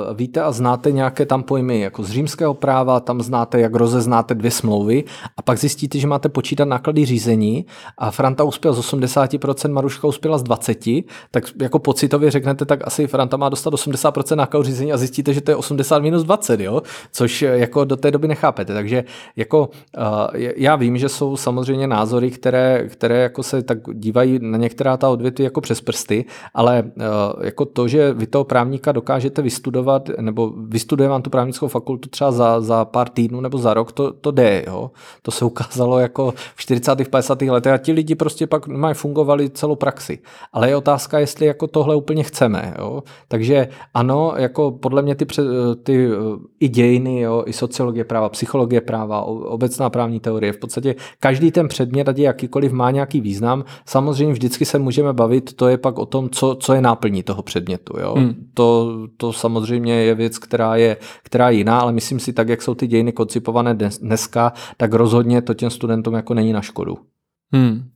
uh, 0.10 0.18
víte 0.18 0.42
a 0.42 0.52
znáte 0.52 0.92
nějaké 0.92 1.26
tam 1.26 1.44
pojmy 1.44 1.80
jako 1.80 2.04
z 2.04 2.10
římského 2.10 2.54
práva, 2.54 3.00
tam 3.00 3.22
znáte, 3.22 3.60
jak 3.60 3.76
rozeznáte 3.76 4.36
dvě 4.36 4.52
smlouvy 4.52 5.04
a 5.38 5.42
pak 5.42 5.60
zjistíte, 5.60 6.00
že 6.00 6.08
máte 6.08 6.30
počítat 6.30 6.66
náklady 6.66 7.06
řízení 7.06 7.66
a 7.98 8.12
Franta 8.12 8.44
uspěl 8.44 8.74
z 8.74 8.80
80%, 8.94 9.72
Maruška 9.72 10.08
uspěla 10.08 10.38
z 10.38 10.44
20%, 10.44 11.04
tak 11.32 11.44
jako 11.62 11.80
pocitově 11.80 12.32
řeknete, 12.32 12.66
tak 12.66 12.88
asi 12.88 13.08
Franta 13.08 13.38
má 13.38 13.50
dostat 13.50 13.74
80% 13.74 14.36
nákladů 14.36 14.64
řízení 14.64 14.94
a 14.94 14.98
zjistíte, 14.98 15.34
že 15.34 15.42
to 15.42 15.52
je 15.52 15.56
80 15.56 16.00
minus 16.00 16.24
20, 16.24 16.60
jo? 16.60 16.82
což 17.12 17.42
jako 17.42 17.86
do 17.86 17.96
té 17.96 18.12
doby 18.12 18.28
nechápete. 18.28 18.74
Takže 18.74 19.04
jako 19.36 19.70
uh, 19.98 20.04
já 20.56 20.76
vím, 20.76 20.98
že 20.98 21.10
jsou 21.10 21.38
samozřejmě 21.38 21.88
názory, 21.88 22.32
které, 22.32 22.88
které 22.88 23.22
jako 23.22 23.44
se 23.50 23.64
tak 23.64 23.78
dívají 23.94 24.40
na 24.42 24.58
některá 24.58 24.98
ta 24.98 25.10
odvětví 25.10 25.44
jako 25.44 25.62
přes 25.62 25.82
prsty, 25.82 26.26
ale 26.54 26.84
uh, 26.84 27.46
jako 27.46 27.66
to, 27.66 27.88
že 27.88 28.14
vy 28.14 28.28
toho 28.28 28.44
právníka 28.44 28.92
dokážete 28.92 29.42
vystudovat, 29.42 30.10
nebo 30.22 30.54
vystuduje 30.68 31.10
vám 31.10 31.22
tu 31.22 31.30
právnickou 31.30 31.68
fakultu 31.68 32.10
třeba 32.10 32.32
za, 32.32 32.62
za 32.62 32.86
pár 32.86 33.10
týdnů 33.10 33.42
nebo 33.42 33.58
za 33.58 33.74
rok, 33.74 33.92
to, 33.92 34.14
to 34.14 34.32
jde. 34.32 34.64
Jo? 34.68 34.92
To 35.22 35.32
se 35.32 35.46
ukázalo 35.46 36.00
jako 36.00 36.34
v 36.56 36.62
40. 36.62 37.10
50. 37.10 37.42
letech 37.42 37.74
a 37.74 37.78
ti 37.78 37.92
lidi 37.92 38.16
prostě 38.16 38.48
pak 38.48 38.68
mají 38.68 38.96
fungovali 38.96 39.50
celou 39.50 39.76
praxi. 39.76 40.20
Ale 40.54 40.70
je 40.70 40.76
otázka, 40.76 41.20
jestli 41.20 41.46
jako 41.46 41.68
tohle 41.68 41.96
úplně 41.96 42.24
chceme. 42.24 42.74
Jo? 42.80 43.04
Takže 43.28 43.68
ano, 43.94 44.34
jako 44.38 44.72
podle 44.72 45.02
mě 45.02 45.16
ty, 45.16 45.26
ty 45.84 46.08
eh, 46.08 46.16
i 46.60 46.68
dějiny, 46.68 47.20
jo, 47.20 47.44
i 47.46 47.54
sociologie 47.54 48.04
práva, 48.04 48.30
psychologie 48.30 48.82
práva, 48.82 49.22
obecná 49.24 49.90
právní 49.90 50.20
teorie, 50.20 50.54
v 50.54 50.58
podstatě 50.58 50.96
každý 51.20 51.52
ten 51.52 51.68
předmět, 51.68 52.10
ať 52.10 52.18
je 52.18 52.26
jakýkoliv, 52.26 52.72
má 52.72 52.92
nějaký 52.92 53.22
význam. 53.30 53.64
Samozřejmě 53.86 54.34
vždycky 54.34 54.66
se 54.66 54.80
můžeme 54.80 55.14
bavit, 55.14 55.54
to 55.54 55.68
je 55.68 55.78
pak 55.78 56.00
o 56.00 56.06
tom, 56.06 56.30
co, 56.30 56.56
co 56.56 56.74
je 56.74 56.82
náplní 56.82 57.24
toho 57.24 57.44
předmětu. 57.44 58.00
Jo? 58.00 58.14
Hmm. 58.18 58.34
To, 58.54 58.98
to 59.18 59.34
samozřejmě 59.34 59.94
je 59.94 60.16
věc, 60.16 60.38
která 60.38 60.76
je, 60.76 60.98
která 61.24 61.50
je 61.50 61.58
jiná, 61.58 61.80
ale 61.80 61.92
myslím 61.92 62.20
si 62.20 62.34
tak, 62.34 62.50
jak 62.50 62.62
jsou 62.62 62.76
ty 62.76 62.88
dějiny 62.88 63.12
koncipované 63.12 63.78
dneska, 64.02 64.54
tak 64.78 64.94
rozhodně 64.94 65.42
to 65.42 65.54
těm 65.54 65.70
studentům 65.70 66.14
jako 66.14 66.34
není 66.34 66.54
na 66.54 66.62
škodu. 66.62 66.98
Hmm. 67.54 67.90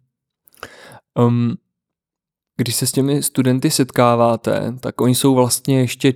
Um, 1.20 1.54
když 2.58 2.76
se 2.76 2.86
s 2.88 2.92
těmi 2.92 3.24
studenty 3.24 3.72
setkáváte, 3.72 4.74
tak 4.80 5.02
oni 5.02 5.16
jsou 5.16 5.36
vlastně 5.36 5.80
ještě 5.80 6.14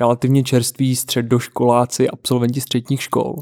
relativně 0.00 0.42
čerství 0.42 0.96
středoškoláci, 0.96 2.10
absolventi 2.10 2.60
středních 2.60 3.02
škol. 3.02 3.36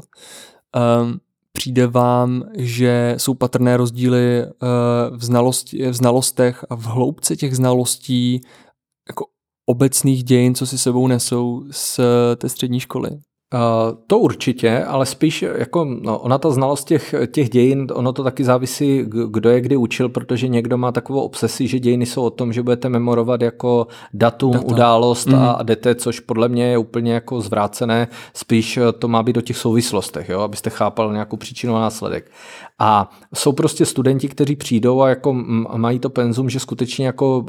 Um, 0.75 1.19
přijde 1.57 1.87
vám, 1.87 2.43
že 2.57 3.15
jsou 3.17 3.33
patrné 3.33 3.77
rozdíly 3.77 4.45
uh, 4.45 5.17
v, 5.17 5.23
znalosti, 5.23 5.87
v 5.87 5.93
znalostech 5.93 6.65
a 6.69 6.75
v 6.75 6.83
hloubce 6.83 7.35
těch 7.35 7.55
znalostí 7.55 8.41
jako 9.07 9.25
obecných 9.65 10.23
dějin, 10.23 10.55
co 10.55 10.65
si 10.65 10.77
sebou 10.77 11.07
nesou 11.07 11.65
z 11.71 11.99
té 12.35 12.49
střední 12.49 12.79
školy? 12.79 13.09
Uh, 13.53 13.97
to 14.07 14.19
určitě, 14.19 14.83
ale 14.83 15.05
spíš 15.05 15.41
jako 15.41 15.85
no, 16.01 16.19
ona 16.19 16.37
ta 16.37 16.51
znalost 16.51 16.83
těch, 16.83 17.15
těch 17.31 17.49
dějin, 17.49 17.87
ono 17.93 18.13
to 18.13 18.23
taky 18.23 18.43
závisí, 18.43 19.05
kdo 19.07 19.49
je 19.49 19.61
kdy 19.61 19.77
učil, 19.77 20.09
protože 20.09 20.47
někdo 20.47 20.77
má 20.77 20.91
takovou 20.91 21.21
obsesi, 21.21 21.67
že 21.67 21.79
dějiny 21.79 22.05
jsou 22.05 22.23
o 22.23 22.29
tom, 22.29 22.53
že 22.53 22.63
budete 22.63 22.89
memorovat 22.89 23.41
jako 23.41 23.87
datum, 24.13 24.51
Data. 24.51 24.65
událost 24.65 25.27
mm. 25.27 25.35
a 25.35 25.63
jdete, 25.63 25.95
což 25.95 26.19
podle 26.19 26.49
mě 26.49 26.65
je 26.65 26.77
úplně 26.77 27.13
jako 27.13 27.41
zvrácené, 27.41 28.07
spíš 28.33 28.79
to 28.99 29.07
má 29.07 29.23
být 29.23 29.37
o 29.37 29.41
těch 29.41 29.57
souvislostech, 29.57 30.29
jo, 30.29 30.39
abyste 30.39 30.69
chápal 30.69 31.13
nějakou 31.13 31.37
příčinu 31.37 31.75
a 31.75 31.79
následek. 31.79 32.31
A 32.79 33.09
jsou 33.35 33.51
prostě 33.51 33.85
studenti, 33.85 34.27
kteří 34.27 34.55
přijdou 34.55 35.01
a 35.01 35.09
jako 35.09 35.33
mají 35.75 35.99
to 35.99 36.09
penzum, 36.09 36.49
že 36.49 36.59
skutečně 36.59 37.05
jako 37.05 37.45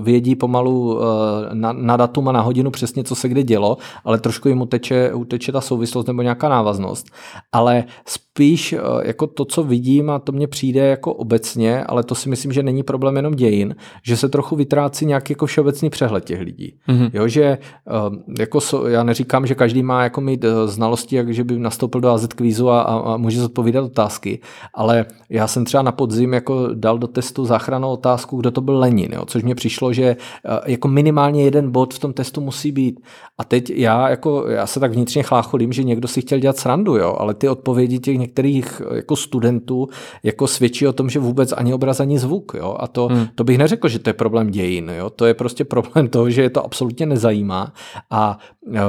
vědí 0.00 0.36
pomalu 0.36 1.00
na, 1.52 1.72
na 1.72 1.96
datum 1.96 2.28
a 2.28 2.32
na 2.32 2.40
hodinu 2.40 2.70
přesně, 2.70 3.04
co 3.04 3.14
se 3.14 3.28
kde 3.28 3.42
dělo, 3.42 3.76
ale 4.04 4.18
trošku 4.18 4.48
jim 4.48 4.60
uteče, 4.60 5.12
uteče 5.24 5.52
ta 5.52 5.60
souvislost 5.60 6.06
nebo 6.06 6.22
nějaká 6.22 6.48
návaznost. 6.48 7.06
Ale 7.52 7.84
spíš 8.06 8.72
e, 8.72 8.78
jako 9.02 9.26
to, 9.26 9.44
co 9.44 9.62
vidím 9.62 10.10
a 10.10 10.18
to 10.18 10.32
mně 10.32 10.48
přijde 10.48 10.86
jako 10.86 11.12
obecně, 11.12 11.84
ale 11.84 12.02
to 12.04 12.14
si 12.14 12.28
myslím, 12.28 12.52
že 12.52 12.62
není 12.62 12.82
problém 12.82 13.16
jenom 13.16 13.34
dějin, 13.34 13.76
že 14.02 14.16
se 14.16 14.28
trochu 14.28 14.56
vytrácí 14.56 15.06
nějaký 15.06 15.32
jako 15.32 15.46
všeobecný 15.46 15.90
přehled 15.90 16.24
těch 16.24 16.40
lidí. 16.40 16.78
Mm-hmm. 16.88 17.10
Jo, 17.12 17.28
že 17.28 17.42
e, 17.44 17.58
jako 18.38 18.58
já 18.88 19.02
neříkám, 19.02 19.46
že 19.46 19.54
každý 19.54 19.82
má 19.82 20.02
jako 20.02 20.20
mít 20.20 20.44
znalosti, 20.66 21.16
jak 21.16 21.34
že 21.34 21.44
by 21.44 21.58
nastoupil 21.58 22.00
do 22.00 22.10
AZ 22.10 22.26
kvízu 22.26 22.70
a, 22.70 22.82
a 22.82 23.16
může 23.16 23.40
zodpovídat 23.40 23.84
otázky, 23.84 24.40
ale 24.74 25.06
já 25.34 25.46
jsem 25.46 25.64
třeba 25.64 25.82
na 25.82 25.92
podzim 25.92 26.32
jako 26.32 26.68
dal 26.74 26.98
do 26.98 27.06
testu 27.06 27.44
záchranou 27.44 27.90
otázku, 27.90 28.36
kdo 28.36 28.50
to 28.50 28.60
byl 28.60 28.78
Lenin, 28.78 29.12
jo, 29.12 29.24
což 29.26 29.42
mě 29.42 29.54
přišlo, 29.54 29.92
že 29.92 30.04
eh, 30.04 30.16
jako 30.66 30.88
minimálně 30.88 31.44
jeden 31.44 31.70
bod 31.70 31.94
v 31.94 31.98
tom 31.98 32.12
testu 32.12 32.40
musí 32.40 32.72
být. 32.72 33.00
A 33.38 33.44
teď 33.44 33.70
já, 33.70 34.08
jako, 34.08 34.48
já 34.48 34.66
se 34.66 34.80
tak 34.80 34.92
vnitřně 34.92 35.22
chlácholím, 35.22 35.72
že 35.72 35.84
někdo 35.84 36.08
si 36.08 36.20
chtěl 36.20 36.38
dělat 36.38 36.56
srandu, 36.56 36.96
jo, 36.96 37.16
ale 37.18 37.34
ty 37.34 37.48
odpovědi 37.48 37.98
těch 37.98 38.18
některých 38.18 38.82
eh, 38.90 38.96
jako 38.96 39.16
studentů 39.16 39.88
jako 40.22 40.46
svědčí 40.46 40.86
o 40.86 40.92
tom, 40.92 41.10
že 41.10 41.18
vůbec 41.18 41.52
ani 41.52 41.74
obraz, 41.74 42.00
ani 42.00 42.18
zvuk. 42.18 42.52
Jo, 42.54 42.76
a 42.78 42.86
to, 42.86 43.06
hmm. 43.06 43.26
to 43.34 43.44
bych 43.44 43.58
neřekl, 43.58 43.88
že 43.88 43.98
to 43.98 44.10
je 44.10 44.14
problém 44.14 44.50
dějin. 44.50 44.92
Jo, 44.96 45.10
to 45.10 45.26
je 45.26 45.34
prostě 45.34 45.64
problém 45.64 46.08
toho, 46.08 46.30
že 46.30 46.42
je 46.42 46.50
to 46.50 46.64
absolutně 46.64 47.06
nezajímá 47.06 47.72
a 48.10 48.38
eh, 48.74 48.80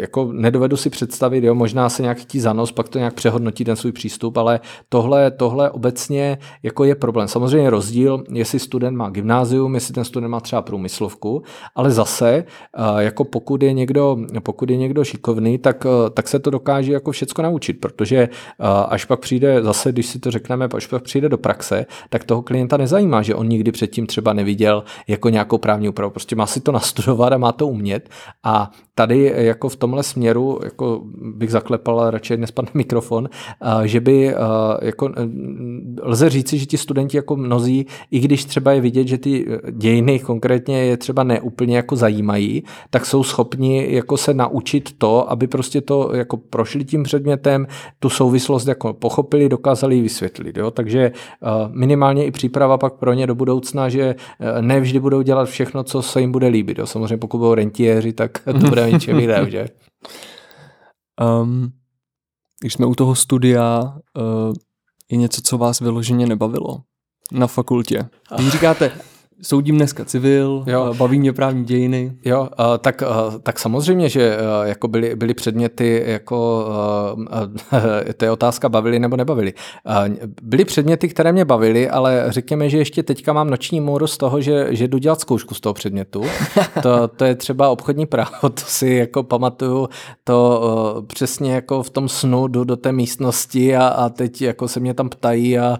jako 0.00 0.32
nedovedu 0.32 0.76
si 0.76 0.90
představit, 0.90 1.44
jo, 1.44 1.54
možná 1.54 1.88
se 1.88 2.02
nějak 2.02 2.24
ti 2.24 2.40
zanos, 2.40 2.72
pak 2.72 2.88
to 2.88 2.98
nějak 2.98 3.14
přehodnotí 3.14 3.64
ten 3.64 3.76
svůj 3.76 3.92
přístup, 3.92 4.36
ale 4.36 4.60
tohle, 4.88 5.30
tohle 5.30 5.70
obecně 5.94 6.38
jako 6.62 6.84
je 6.84 6.94
problém. 6.94 7.28
Samozřejmě 7.28 7.70
rozdíl, 7.70 8.24
jestli 8.32 8.58
student 8.58 8.96
má 8.96 9.10
gymnázium, 9.10 9.74
jestli 9.74 9.94
ten 9.94 10.04
student 10.04 10.30
má 10.30 10.40
třeba 10.40 10.62
průmyslovku, 10.62 11.42
ale 11.74 11.90
zase, 11.90 12.34
eh, 12.34 13.02
jako 13.02 13.24
pokud 13.24 13.62
je 13.62 13.72
někdo, 13.72 14.16
pokud 14.42 14.70
je 14.70 14.76
někdo 14.76 15.04
šikovný, 15.04 15.58
tak, 15.58 15.86
eh, 15.86 16.10
tak 16.10 16.28
se 16.28 16.38
to 16.38 16.50
dokáže 16.50 16.92
jako 16.92 17.10
všecko 17.12 17.42
naučit, 17.42 17.80
protože 17.80 18.16
eh, 18.16 18.28
až 18.88 19.04
pak 19.04 19.20
přijde, 19.20 19.62
zase 19.62 19.92
když 19.92 20.06
si 20.06 20.18
to 20.18 20.30
řekneme, 20.30 20.68
až 20.74 20.86
pak 20.86 21.02
přijde 21.02 21.28
do 21.28 21.38
praxe, 21.38 21.86
tak 22.10 22.24
toho 22.24 22.42
klienta 22.42 22.76
nezajímá, 22.76 23.22
že 23.22 23.34
on 23.34 23.48
nikdy 23.48 23.72
předtím 23.72 24.06
třeba 24.06 24.32
neviděl 24.32 24.84
jako 25.06 25.28
nějakou 25.28 25.58
právní 25.58 25.88
úpravu. 25.88 26.10
Prostě 26.10 26.36
má 26.36 26.46
si 26.46 26.60
to 26.60 26.72
nastudovat 26.72 27.32
a 27.32 27.38
má 27.38 27.52
to 27.52 27.66
umět 27.66 28.08
a 28.42 28.70
tady 28.94 29.32
jako 29.36 29.68
v 29.68 29.76
tomhle 29.76 30.02
směru 30.02 30.58
jako 30.64 31.02
bych 31.38 31.50
zaklepal, 31.50 32.10
radši 32.10 32.36
nespadne 32.36 32.70
mikrofon, 32.74 33.28
že 33.84 34.00
by 34.00 34.34
jako 34.82 35.12
lze 36.02 36.30
říci, 36.30 36.58
že 36.58 36.66
ti 36.66 36.78
studenti 36.78 37.16
jako 37.16 37.36
mnozí, 37.36 37.86
i 38.10 38.20
když 38.20 38.44
třeba 38.44 38.72
je 38.72 38.80
vidět, 38.80 39.08
že 39.08 39.18
ty 39.18 39.46
dějiny 39.70 40.18
konkrétně 40.18 40.78
je 40.78 40.96
třeba 40.96 41.22
neúplně 41.22 41.76
jako 41.76 41.96
zajímají, 41.96 42.62
tak 42.90 43.06
jsou 43.06 43.22
schopni 43.22 43.94
jako 43.94 44.16
se 44.16 44.34
naučit 44.34 44.98
to, 44.98 45.30
aby 45.30 45.46
prostě 45.46 45.80
to 45.80 46.10
jako 46.14 46.36
prošli 46.36 46.84
tím 46.84 47.02
předmětem, 47.02 47.66
tu 47.98 48.10
souvislost 48.10 48.68
jako 48.68 48.92
pochopili, 48.92 49.48
dokázali 49.48 49.96
ji 49.96 50.02
vysvětlit. 50.02 50.56
Jo? 50.56 50.70
Takže 50.70 51.12
minimálně 51.68 52.24
i 52.26 52.30
příprava 52.30 52.78
pak 52.78 52.94
pro 52.94 53.12
ně 53.12 53.26
do 53.26 53.34
budoucna, 53.34 53.88
že 53.88 54.14
ne 54.60 54.80
vždy 54.80 55.00
budou 55.00 55.22
dělat 55.22 55.48
všechno, 55.48 55.84
co 55.84 56.02
se 56.02 56.20
jim 56.20 56.32
bude 56.32 56.46
líbit. 56.46 56.78
Jo? 56.78 56.86
Samozřejmě 56.86 57.16
pokud 57.16 57.38
budou 57.38 57.54
rentiéři, 57.54 58.12
tak 58.12 58.38
to 58.60 58.68
bude 58.68 58.90
něčem 58.90 59.20
jiném, 59.20 59.50
že? 59.50 59.66
Um, 61.20 61.72
když 62.60 62.72
jsme 62.72 62.86
u 62.86 62.94
toho 62.94 63.14
studia, 63.14 63.94
uh, 64.16 64.52
je 65.10 65.16
něco, 65.16 65.42
co 65.42 65.58
vás 65.58 65.80
vyloženě 65.80 66.26
nebavilo 66.26 66.82
na 67.32 67.46
fakultě. 67.46 68.08
Když 68.36 68.48
říkáte, 68.48 68.92
soudím 69.44 69.76
dneska 69.76 70.04
civil, 70.04 70.64
jo. 70.66 70.94
baví 70.94 71.18
mě 71.18 71.32
právní 71.32 71.64
dějiny. 71.64 72.12
Jo, 72.24 72.48
tak, 72.78 73.02
tak 73.42 73.58
samozřejmě, 73.58 74.08
že 74.08 74.36
jako 74.64 74.88
byly, 74.88 75.16
byly 75.16 75.34
předměty, 75.34 76.04
jako 76.06 76.68
to 78.16 78.24
je 78.24 78.30
otázka, 78.30 78.68
bavily 78.68 78.98
nebo 78.98 79.16
nebavily. 79.16 79.52
Byly 80.42 80.64
předměty, 80.64 81.08
které 81.08 81.32
mě 81.32 81.44
bavily, 81.44 81.90
ale 81.90 82.24
řekněme, 82.28 82.70
že 82.70 82.78
ještě 82.78 83.02
teďka 83.02 83.32
mám 83.32 83.50
noční 83.50 83.80
můru 83.80 84.06
z 84.06 84.16
toho, 84.16 84.40
že, 84.40 84.66
že 84.70 84.88
jdu 84.88 84.98
dělat 84.98 85.20
zkoušku 85.20 85.54
z 85.54 85.60
toho 85.60 85.74
předmětu. 85.74 86.22
To, 86.82 87.08
to 87.08 87.24
je 87.24 87.34
třeba 87.34 87.68
obchodní 87.68 88.06
právo, 88.06 88.48
to 88.48 88.62
si 88.66 88.88
jako 88.88 89.22
pamatuju, 89.22 89.88
to 90.24 91.04
přesně 91.06 91.54
jako 91.54 91.82
v 91.82 91.90
tom 91.90 92.08
snu 92.08 92.48
jdu 92.48 92.64
do 92.64 92.76
té 92.76 92.92
místnosti 92.92 93.76
a, 93.76 93.86
a 93.86 94.08
teď 94.08 94.42
jako 94.42 94.68
se 94.68 94.80
mě 94.80 94.94
tam 94.94 95.08
ptají 95.08 95.58
a 95.58 95.78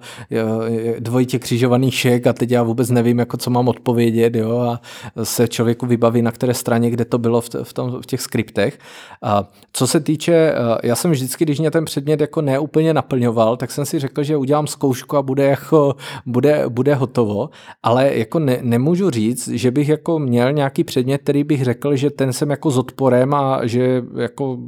dvojitě 0.98 1.38
křižovaný 1.38 1.90
šek 1.90 2.26
a 2.26 2.32
teď 2.32 2.50
já 2.50 2.62
vůbec 2.62 2.90
nevím, 2.90 3.18
jako 3.18 3.36
co 3.36 3.50
mám 3.54 3.68
odpovědět, 3.68 4.34
jo, 4.34 4.58
a 4.58 4.80
se 5.24 5.48
člověku 5.48 5.86
vybaví, 5.86 6.22
na 6.22 6.32
které 6.32 6.54
straně, 6.54 6.90
kde 6.90 7.04
to 7.04 7.18
bylo 7.18 7.40
v, 7.40 7.48
v, 7.62 7.72
tom, 7.72 8.02
v 8.02 8.06
těch 8.06 8.20
skriptech. 8.20 8.78
A 9.22 9.50
co 9.72 9.86
se 9.86 10.00
týče, 10.00 10.34
eh, 10.34 10.54
já 10.82 10.96
jsem 10.96 11.10
vždycky, 11.10 11.44
když 11.44 11.58
mě 11.58 11.70
ten 11.70 11.84
předmět 11.84 12.20
jako 12.20 12.42
neúplně 12.42 12.94
naplňoval, 12.94 13.56
tak 13.56 13.70
jsem 13.70 13.86
si 13.86 13.98
řekl, 13.98 14.22
že 14.22 14.36
udělám 14.36 14.66
zkoušku 14.66 15.16
a 15.16 15.22
bude, 15.22 15.44
jako, 15.44 15.94
bude, 16.26 16.64
bude 16.68 16.94
hotovo, 16.94 17.50
ale 17.82 18.14
jako 18.14 18.38
ne, 18.38 18.58
nemůžu 18.62 19.10
říct, 19.10 19.48
že 19.48 19.70
bych 19.70 19.88
jako 19.88 20.18
měl 20.18 20.52
nějaký 20.52 20.84
předmět, 20.84 21.22
který 21.22 21.44
bych 21.44 21.64
řekl, 21.64 21.96
že 21.96 22.10
ten 22.10 22.32
jsem 22.32 22.50
jako 22.50 22.70
s 22.70 22.78
odporem 22.78 23.34
a 23.34 23.66
že 23.66 24.02
jako 24.16 24.58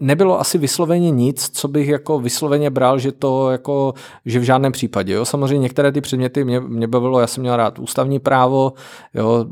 nebylo 0.00 0.40
asi 0.40 0.58
vysloveně 0.58 1.10
nic, 1.10 1.50
co 1.52 1.68
bych 1.68 1.88
jako 1.88 2.18
vysloveně 2.18 2.70
bral, 2.70 2.98
že 2.98 3.12
to 3.12 3.50
jako, 3.50 3.94
že 4.26 4.38
v 4.38 4.42
žádném 4.42 4.72
případě. 4.72 5.12
Jo. 5.12 5.24
Samozřejmě 5.24 5.58
některé 5.58 5.92
ty 5.92 6.00
předměty 6.00 6.44
mě, 6.44 6.60
mě 6.60 6.86
bavilo, 6.86 7.20
já 7.20 7.26
jsem 7.26 7.42
měl 7.42 7.56
rád 7.56 7.71
ústavní 7.78 8.18
právo, 8.18 8.72
jo, 9.14 9.46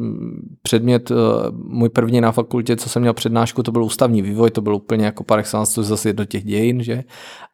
předmět, 0.63 1.11
eh, 1.11 1.15
můj 1.53 1.89
první 1.89 2.21
na 2.21 2.33
fakultě, 2.33 2.77
co 2.77 2.89
jsem 2.89 3.03
měl 3.03 3.15
přednášku, 3.15 3.63
to 3.63 3.73
byl 3.73 3.85
ústavní 3.85 4.23
vývoj, 4.23 4.51
to 4.51 4.61
byl 4.61 4.75
úplně 4.75 5.05
jako 5.05 5.25
par 5.25 5.39
excellence, 5.39 5.83
zase 5.83 6.13
do 6.13 6.25
těch 6.25 6.45
dějin, 6.45 6.83
že? 6.83 7.05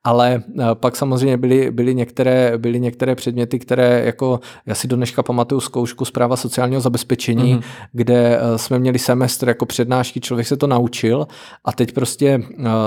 Ale 0.04 0.42
eh, 0.58 0.64
pak 0.74 0.96
samozřejmě 0.96 1.36
byly, 1.36 1.70
byly, 1.70 1.94
některé, 1.94 2.58
byly 2.58 2.80
některé 2.80 3.14
předměty, 3.14 3.58
které 3.58 4.02
jako, 4.04 4.40
já 4.66 4.74
si 4.74 4.88
do 4.88 4.96
dneška 4.96 5.22
pamatuju 5.22 5.60
zkoušku 5.60 6.04
zpráva 6.04 6.36
sociálního 6.36 6.80
zabezpečení, 6.80 7.54
mm-hmm. 7.54 7.62
kde 7.92 8.38
eh, 8.38 8.58
jsme 8.58 8.78
měli 8.78 8.98
semestr 8.98 9.48
jako 9.48 9.66
přednášky, 9.66 10.20
člověk 10.20 10.46
se 10.46 10.56
to 10.56 10.66
naučil 10.66 11.26
a 11.64 11.72
teď 11.72 11.92
prostě 11.92 12.42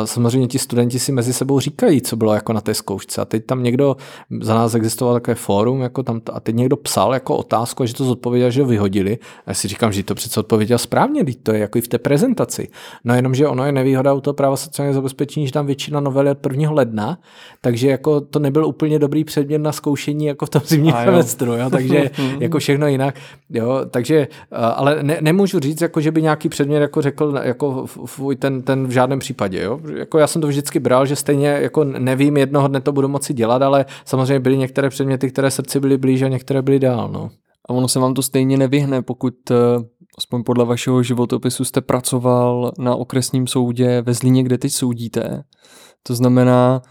samozřejmě 0.05 0.47
ti 0.47 0.59
studenti 0.59 0.99
si 0.99 1.11
mezi 1.11 1.33
sebou 1.33 1.59
říkají, 1.59 2.01
co 2.01 2.15
bylo 2.15 2.33
jako 2.33 2.53
na 2.53 2.61
té 2.61 2.73
zkoušce 2.73 3.21
a 3.21 3.25
teď 3.25 3.45
tam 3.45 3.63
někdo, 3.63 3.95
za 4.41 4.55
nás 4.55 4.75
existoval 4.75 5.13
takové 5.13 5.35
fórum, 5.35 5.81
jako 5.81 6.03
tam, 6.03 6.21
a 6.33 6.39
teď 6.39 6.55
někdo 6.55 6.77
psal 6.77 7.13
jako 7.13 7.37
otázku 7.59 7.83
a 7.83 7.85
že 7.85 7.93
to 7.93 8.05
zodpověděl, 8.05 8.51
že 8.51 8.61
ho 8.61 8.67
vyhodili. 8.67 9.17
A 9.45 9.51
já 9.51 9.53
si 9.53 9.67
říkám, 9.67 9.91
že 9.91 10.03
to 10.03 10.15
přece 10.15 10.39
odpověděl 10.39 10.77
správně, 10.77 11.25
teď 11.25 11.37
to 11.43 11.51
je 11.51 11.59
jako 11.59 11.77
i 11.77 11.81
v 11.81 11.87
té 11.87 11.97
prezentaci. 11.97 12.67
No 13.03 13.15
jenom, 13.15 13.35
že 13.35 13.47
ono 13.47 13.65
je 13.65 13.71
nevýhoda 13.71 14.13
u 14.13 14.21
toho 14.21 14.33
práva 14.33 14.57
sociálního 14.57 14.93
zabezpečení, 14.93 15.45
že 15.45 15.51
tam 15.53 15.65
většina 15.65 15.99
novel 15.99 16.25
je 16.25 16.31
od 16.31 16.45
1. 16.51 16.71
ledna, 16.71 17.17
takže 17.61 17.89
jako 17.89 18.21
to 18.21 18.39
nebyl 18.39 18.65
úplně 18.65 18.99
dobrý 18.99 19.23
předmět 19.23 19.59
na 19.59 19.71
zkoušení 19.71 20.25
jako 20.25 20.45
v 20.45 20.49
tom 20.49 20.61
zimním 20.65 20.93
semestru, 21.03 21.53
jo, 21.53 21.69
takže 21.69 22.09
jako 22.39 22.59
všechno 22.59 22.87
jinak, 22.87 23.15
jo, 23.49 23.85
takže, 23.91 24.27
ale 24.51 25.03
ne, 25.03 25.17
nemůžu 25.21 25.59
říct, 25.59 25.81
jako 25.81 26.01
že 26.01 26.11
by 26.11 26.21
nějaký 26.21 26.49
předmět 26.49 26.79
jako 26.79 27.01
řekl, 27.01 27.39
jako 27.43 27.85
fuj, 27.85 28.35
ten, 28.35 28.61
ten 28.61 28.87
v 28.87 28.91
žádném 28.91 29.19
případě, 29.19 29.61
jo, 29.61 29.79
jako 29.95 30.17
já 30.17 30.27
jsem 30.27 30.41
to 30.41 30.47
vždycky 30.47 30.79
bral, 30.79 31.05
že 31.05 31.15
stejně 31.15 31.47
jako 31.47 31.83
nevím, 31.83 32.37
jednoho 32.37 32.67
dne 32.67 32.81
to 32.81 32.91
budu 32.91 33.07
moci 33.07 33.33
dělat, 33.33 33.61
ale 33.61 33.85
samozřejmě 34.05 34.39
byly 34.39 34.57
některé 34.57 34.89
předměty, 34.89 35.31
které 35.31 35.51
srdci 35.51 35.79
byly 35.79 35.97
blíže 35.97 36.25
a 36.25 36.29
některé 36.29 36.61
byly 36.61 36.79
dál, 36.79 37.09
no. 37.11 37.29
A 37.69 37.73
ono 37.73 37.87
se 37.87 37.99
vám 37.99 38.13
to 38.13 38.21
stejně 38.21 38.57
nevyhne, 38.57 39.01
pokud 39.01 39.51
eh, 39.51 39.55
aspoň 40.17 40.43
podle 40.43 40.65
vašeho 40.65 41.03
životopisu 41.03 41.65
jste 41.65 41.81
pracoval 41.81 42.71
na 42.79 42.95
okresním 42.95 43.47
soudě 43.47 44.01
ve 44.01 44.13
Zlíně, 44.13 44.43
kde 44.43 44.57
teď 44.57 44.71
soudíte. 44.71 45.43
To 46.03 46.15
znamená, 46.15 46.81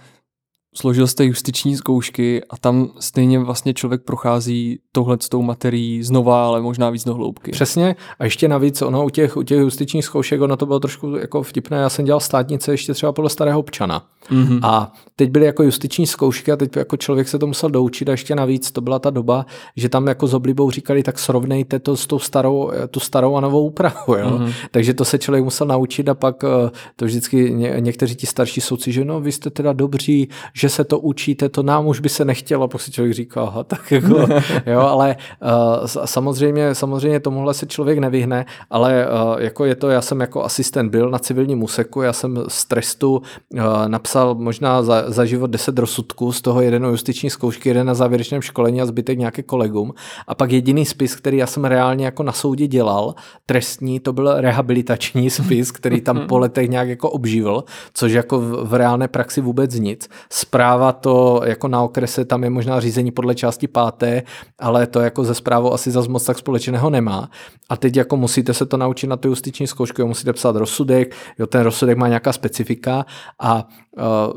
složil 0.78 1.06
jste 1.06 1.24
justiční 1.24 1.76
zkoušky 1.76 2.44
a 2.50 2.56
tam 2.56 2.90
stejně 3.00 3.38
vlastně 3.38 3.74
člověk 3.74 4.02
prochází 4.02 4.80
tohle 4.92 5.16
s 5.20 5.28
tou 5.28 5.42
materií 5.42 6.02
znova, 6.02 6.46
ale 6.46 6.60
možná 6.60 6.90
víc 6.90 7.04
do 7.04 7.14
hloubky. 7.14 7.50
Přesně. 7.50 7.96
A 8.18 8.24
ještě 8.24 8.48
navíc, 8.48 8.82
ono 8.82 9.04
u 9.04 9.10
těch, 9.10 9.36
u 9.36 9.42
těch 9.42 9.58
justičních 9.58 10.04
zkoušek, 10.04 10.40
ono 10.40 10.56
to 10.56 10.66
bylo 10.66 10.80
trošku 10.80 11.16
jako 11.16 11.42
vtipné. 11.42 11.76
Já 11.76 11.88
jsem 11.88 12.04
dělal 12.04 12.20
státnice 12.20 12.72
ještě 12.72 12.94
třeba 12.94 13.12
podle 13.12 13.30
starého 13.30 13.60
občana. 13.60 14.06
Mm-hmm. 14.30 14.60
A 14.62 14.92
teď 15.16 15.30
byly 15.30 15.46
jako 15.46 15.62
justiční 15.62 16.06
zkoušky 16.06 16.52
a 16.52 16.56
teď 16.56 16.76
jako 16.76 16.96
člověk 16.96 17.28
se 17.28 17.38
to 17.38 17.46
musel 17.46 17.70
doučit 17.70 18.08
a 18.08 18.12
ještě 18.12 18.34
navíc 18.34 18.70
to 18.70 18.80
byla 18.80 18.98
ta 18.98 19.10
doba, 19.10 19.46
že 19.76 19.88
tam 19.88 20.06
jako 20.06 20.26
s 20.26 20.34
oblibou 20.34 20.70
říkali, 20.70 21.02
tak 21.02 21.18
srovnejte 21.18 21.78
to 21.78 21.96
s 21.96 22.06
tou 22.06 22.18
starou, 22.18 22.70
tu 22.90 23.00
starou 23.00 23.36
a 23.36 23.40
novou 23.40 23.66
úpravu. 23.66 24.14
Jo? 24.14 24.30
Mm-hmm. 24.30 24.52
Takže 24.70 24.94
to 24.94 25.04
se 25.04 25.18
člověk 25.18 25.44
musel 25.44 25.66
naučit 25.66 26.08
a 26.08 26.14
pak 26.14 26.44
eh, 26.44 26.70
to 26.96 27.04
vždycky 27.04 27.50
ně, 27.50 27.76
někteří 27.78 28.16
ti 28.16 28.26
starší 28.26 28.60
soudci, 28.60 28.92
že 28.92 29.04
no 29.04 29.20
vy 29.20 29.32
jste 29.32 29.50
teda 29.50 29.72
dobří, 29.72 30.28
že 30.54 30.67
se 30.68 30.84
to 30.84 30.98
učíte, 30.98 31.48
to 31.48 31.62
nám 31.62 31.86
už 31.86 32.00
by 32.00 32.08
se 32.08 32.24
nechtělo, 32.24 32.68
si 32.76 32.92
člověk 32.92 33.14
říká, 33.14 33.42
aha, 33.42 33.64
tak 33.64 33.92
jako, 33.92 34.26
jo, 34.66 34.80
ale 34.80 35.16
uh, 35.42 35.86
samozřejmě, 36.04 36.74
samozřejmě 36.74 37.20
tomuhle 37.20 37.54
se 37.54 37.66
člověk 37.66 37.98
nevyhne, 37.98 38.46
ale 38.70 39.06
uh, 39.06 39.40
jako 39.40 39.64
je 39.64 39.74
to, 39.74 39.88
já 39.88 40.02
jsem 40.02 40.20
jako 40.20 40.44
asistent 40.44 40.90
byl 40.90 41.10
na 41.10 41.18
civilním 41.18 41.62
úseku, 41.62 42.02
já 42.02 42.12
jsem 42.12 42.44
z 42.48 42.64
trestu 42.64 43.16
uh, 43.16 43.60
napsal 43.86 44.34
možná 44.34 44.82
za, 44.82 45.04
za 45.10 45.24
život 45.24 45.50
10 45.50 45.78
rozsudků, 45.78 46.32
z 46.32 46.40
toho 46.40 46.60
jeden 46.60 46.84
justiční 46.84 47.30
zkoušky, 47.30 47.68
jeden 47.68 47.86
na 47.86 47.94
závěrečném 47.94 48.42
školení 48.42 48.80
a 48.82 48.86
zbytek 48.86 49.18
nějaké 49.18 49.42
kolegům. 49.42 49.94
A 50.26 50.34
pak 50.34 50.52
jediný 50.52 50.86
spis, 50.86 51.16
který 51.16 51.36
já 51.36 51.46
jsem 51.46 51.64
reálně 51.64 52.04
jako 52.04 52.22
na 52.22 52.32
soudě 52.32 52.66
dělal, 52.66 53.14
trestní, 53.46 54.00
to 54.00 54.12
byl 54.12 54.40
rehabilitační 54.40 55.30
spis, 55.38 55.72
který 55.72 56.00
tam 56.00 56.26
po 56.26 56.38
letech 56.38 56.68
nějak 56.68 56.88
jako 56.88 57.10
obživil, 57.10 57.64
což 57.94 58.12
jako 58.12 58.40
v, 58.40 58.68
v 58.68 58.74
reálné 58.74 59.08
praxi 59.08 59.40
vůbec 59.40 59.74
nic. 59.74 60.08
Zpráva 60.58 60.92
to 60.92 61.42
jako 61.44 61.68
na 61.68 61.82
okrese, 61.82 62.24
tam 62.24 62.44
je 62.44 62.50
možná 62.50 62.80
řízení 62.80 63.10
podle 63.10 63.34
části 63.34 63.68
páté, 63.68 64.22
ale 64.58 64.86
to 64.86 65.00
jako 65.00 65.24
ze 65.24 65.34
zprávou 65.34 65.72
asi 65.72 65.90
zas 65.90 66.08
moc 66.08 66.24
tak 66.24 66.38
společného 66.38 66.90
nemá. 66.90 67.30
A 67.68 67.76
teď 67.76 67.96
jako 67.96 68.16
musíte 68.16 68.54
se 68.54 68.66
to 68.66 68.76
naučit 68.76 69.06
na 69.06 69.16
tu 69.16 69.28
justiční 69.28 69.66
zkoušku, 69.66 70.06
musíte 70.06 70.32
psát 70.32 70.56
rozsudek, 70.56 71.14
jo, 71.38 71.46
ten 71.46 71.60
rozsudek 71.60 71.98
má 71.98 72.08
nějaká 72.08 72.32
specifika 72.32 73.06
a 73.40 73.68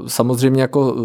Samozřejmě 0.07 0.61
jako, 0.61 0.95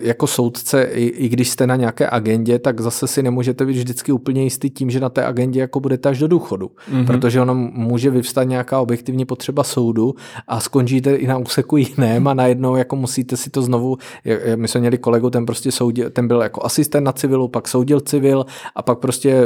jako 0.00 0.26
soudce, 0.26 0.82
i, 0.82 1.04
i 1.04 1.28
když 1.28 1.48
jste 1.48 1.66
na 1.66 1.76
nějaké 1.76 2.10
agendě, 2.10 2.58
tak 2.58 2.80
zase 2.80 3.06
si 3.06 3.22
nemůžete 3.22 3.66
být 3.66 3.76
vždycky 3.76 4.12
úplně 4.12 4.44
jistý 4.44 4.70
tím, 4.70 4.90
že 4.90 5.00
na 5.00 5.08
té 5.08 5.24
agendě 5.24 5.60
jako 5.60 5.80
budete 5.80 6.08
až 6.08 6.18
do 6.18 6.28
důchodu. 6.28 6.70
Mm-hmm. 6.92 7.06
Protože 7.06 7.40
ono 7.40 7.54
může 7.54 8.10
vyvstat 8.10 8.44
nějaká 8.44 8.80
objektivní 8.80 9.24
potřeba 9.24 9.64
soudu 9.64 10.14
a 10.48 10.60
skončíte 10.60 11.14
i 11.14 11.26
na 11.26 11.38
úseku 11.38 11.76
jiném 11.76 12.28
a 12.28 12.34
najednou 12.34 12.76
jako 12.76 12.96
musíte 12.96 13.36
si 13.36 13.50
to 13.50 13.62
znovu, 13.62 13.96
my 14.56 14.68
jsme 14.68 14.80
měli 14.80 14.98
kolegu, 14.98 15.30
ten 15.30 15.46
prostě 15.46 15.72
soudil, 15.72 16.10
ten 16.10 16.28
byl 16.28 16.42
jako 16.42 16.64
asistent 16.64 17.04
na 17.04 17.12
civilu, 17.12 17.48
pak 17.48 17.68
soudil 17.68 18.00
civil 18.00 18.46
a 18.74 18.82
pak 18.82 18.98
prostě 18.98 19.44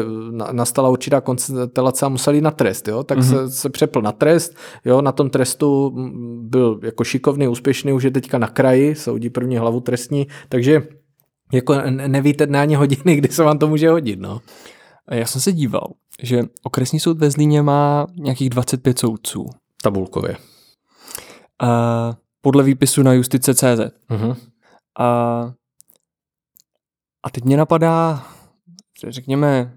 nastala 0.52 0.88
určitá 0.88 1.20
konstelace 1.20 2.06
a 2.06 2.08
museli 2.08 2.40
na 2.40 2.50
trest, 2.50 2.88
jo? 2.88 3.02
tak 3.02 3.18
mm-hmm. 3.18 3.46
se, 3.46 3.50
se 3.50 3.70
přepl 3.70 4.02
na 4.02 4.12
trest, 4.12 4.56
jo? 4.84 5.02
na 5.02 5.12
tom 5.12 5.30
trestu 5.30 5.92
byl 6.40 6.80
jako 6.82 7.04
šikovný, 7.04 7.48
úspěšný, 7.48 7.92
už 7.92 8.02
je 8.02 8.10
teď 8.10 8.26
teďka 8.26 8.38
na 8.38 8.48
kraji, 8.48 8.94
soudí 8.94 9.30
první 9.30 9.56
hlavu 9.56 9.80
trestní, 9.80 10.26
takže 10.48 10.82
jako 11.52 11.74
nevíte 11.90 12.46
dne 12.46 12.60
ani 12.60 12.74
hodiny, 12.74 13.16
kdy 13.16 13.28
se 13.28 13.42
vám 13.42 13.58
to 13.58 13.68
může 13.68 13.90
hodit. 13.90 14.20
No. 14.20 14.40
Já 15.10 15.26
jsem 15.26 15.40
se 15.40 15.52
díval, 15.52 15.92
že 16.22 16.42
okresní 16.62 17.00
soud 17.00 17.18
ve 17.18 17.30
Zlíně 17.30 17.62
má 17.62 18.06
nějakých 18.16 18.50
25 18.50 18.98
soudců. 18.98 19.46
Tabulkově. 19.82 20.36
A 21.62 22.12
podle 22.40 22.62
výpisu 22.62 23.02
na 23.02 23.12
justice.cz. 23.12 23.62
Uh-huh. 24.10 24.36
A, 24.98 25.06
a 27.22 27.30
teď 27.30 27.44
mě 27.44 27.56
napadá, 27.56 28.26
řekněme, 29.08 29.74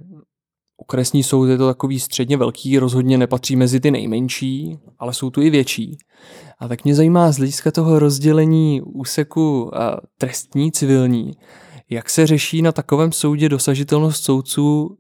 okresní 0.78 1.24
soud 1.24 1.46
je 1.46 1.58
to 1.58 1.68
takový 1.68 2.00
středně 2.00 2.38
velký, 2.38 2.80
rozhodně 2.80 3.18
nepatří 3.18 3.56
mezi 3.56 3.80
ty 3.80 3.92
nejmenší, 3.92 4.80
ale 5.00 5.14
jsou 5.14 5.30
tu 5.30 5.42
i 5.42 5.50
větší. 5.50 5.98
A 6.60 6.68
tak 6.68 6.84
mě 6.84 6.96
zajímá 6.96 7.32
z 7.32 7.38
hlediska 7.38 7.72
toho 7.72 8.00
rozdělení 8.00 8.82
úseku 8.82 9.72
trestní, 10.18 10.72
civilní, 10.72 11.32
jak 11.90 12.10
se 12.10 12.28
řeší 12.28 12.62
na 12.62 12.72
takovém 12.72 13.12
soudě 13.12 13.50
dosažitelnost 13.50 14.24
soudců, 14.24 14.98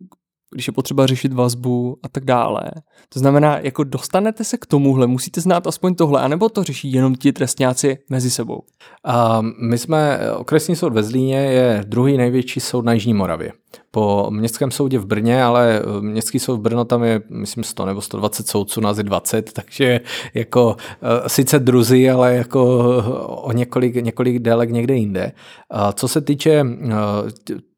když 0.51 0.67
je 0.67 0.73
potřeba 0.73 1.07
řešit 1.07 1.33
vazbu 1.33 1.97
a 2.03 2.09
tak 2.09 2.25
dále. 2.25 2.61
To 3.09 3.19
znamená, 3.19 3.59
jako 3.59 3.83
dostanete 3.83 4.43
se 4.43 4.57
k 4.57 4.65
tomuhle, 4.65 5.07
musíte 5.07 5.41
znát 5.41 5.67
aspoň 5.67 5.95
tohle, 5.95 6.21
anebo 6.21 6.49
to 6.49 6.63
řeší 6.63 6.91
jenom 6.91 7.15
ti 7.15 7.33
trestňáci 7.33 7.97
mezi 8.09 8.31
sebou? 8.31 8.61
A 9.03 9.41
my 9.61 9.77
jsme, 9.77 10.19
okresní 10.31 10.75
soud 10.75 10.93
ve 10.93 11.03
Zlíně 11.03 11.37
je 11.37 11.83
druhý 11.87 12.17
největší 12.17 12.59
soud 12.59 12.85
na 12.85 12.93
Jižní 12.93 13.13
Moravě. 13.13 13.51
Po 13.91 14.27
městském 14.29 14.71
soudě 14.71 14.99
v 14.99 15.05
Brně, 15.05 15.43
ale 15.43 15.79
eh, 15.79 16.01
městský 16.01 16.39
soud 16.39 16.57
v 16.57 16.61
Brno 16.61 16.85
tam 16.85 17.03
je, 17.03 17.21
myslím, 17.29 17.63
100 17.63 17.85
nebo 17.85 18.01
120 18.01 18.47
soudců, 18.47 18.81
nás 18.81 18.97
je 18.97 19.03
20, 19.03 19.53
takže 19.53 20.01
jako 20.33 20.75
eh, 21.01 21.29
sice 21.29 21.59
druzí, 21.59 22.09
ale 22.09 22.35
jako 22.35 22.79
o 23.27 23.51
několik, 23.51 23.95
několik 23.95 24.39
délek 24.39 24.71
někde 24.71 24.95
jinde. 24.95 25.31
Co 25.93 26.07
se 26.07 26.21
týče 26.21 26.65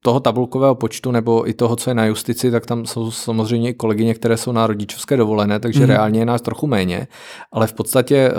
toho 0.03 0.19
tabulkového 0.19 0.75
počtu 0.75 1.11
nebo 1.11 1.49
i 1.49 1.53
toho, 1.53 1.75
co 1.75 1.89
je 1.89 1.93
na 1.93 2.05
justici, 2.05 2.51
tak 2.51 2.65
tam 2.65 2.85
jsou 2.85 3.11
samozřejmě 3.11 3.69
i 3.69 3.73
kolegyně, 3.73 4.13
které 4.13 4.37
jsou 4.37 4.51
na 4.51 4.67
rodičovské 4.67 5.17
dovolené, 5.17 5.59
takže 5.59 5.79
mm. 5.79 5.85
reálně 5.85 6.19
je 6.19 6.25
nás 6.25 6.41
trochu 6.41 6.67
méně, 6.67 7.07
ale 7.51 7.67
v 7.67 7.73
podstatě 7.73 8.31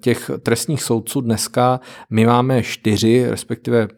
těch 0.00 0.30
trestních 0.42 0.82
soudců 0.82 1.20
dneska 1.20 1.80
my 2.10 2.26
máme 2.26 2.62
čtyři, 2.62 3.26
respektive 3.30 3.88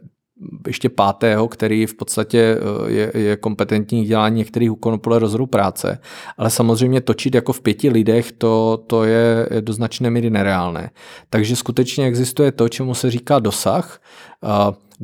ještě 0.66 0.88
pátého, 0.88 1.48
který 1.48 1.86
v 1.86 1.94
podstatě 1.94 2.38
eh, 2.38 2.90
je, 2.90 3.12
je 3.14 3.36
kompetentní 3.36 4.04
k 4.04 4.08
dělání 4.08 4.36
některých 4.36 4.72
úkonů 4.72 4.98
podle 4.98 5.18
rozhodu 5.18 5.46
práce, 5.46 5.98
ale 6.38 6.50
samozřejmě 6.50 7.00
točit 7.00 7.34
jako 7.34 7.52
v 7.52 7.60
pěti 7.60 7.90
lidech, 7.90 8.32
to, 8.32 8.82
to 8.86 9.04
je 9.04 9.48
do 9.60 9.72
značné 9.72 10.10
míry 10.10 10.30
nereálné. 10.30 10.90
Takže 11.30 11.56
skutečně 11.56 12.06
existuje 12.06 12.52
to, 12.52 12.68
čemu 12.68 12.94
se 12.94 13.10
říká 13.10 13.38
dosah. 13.38 14.00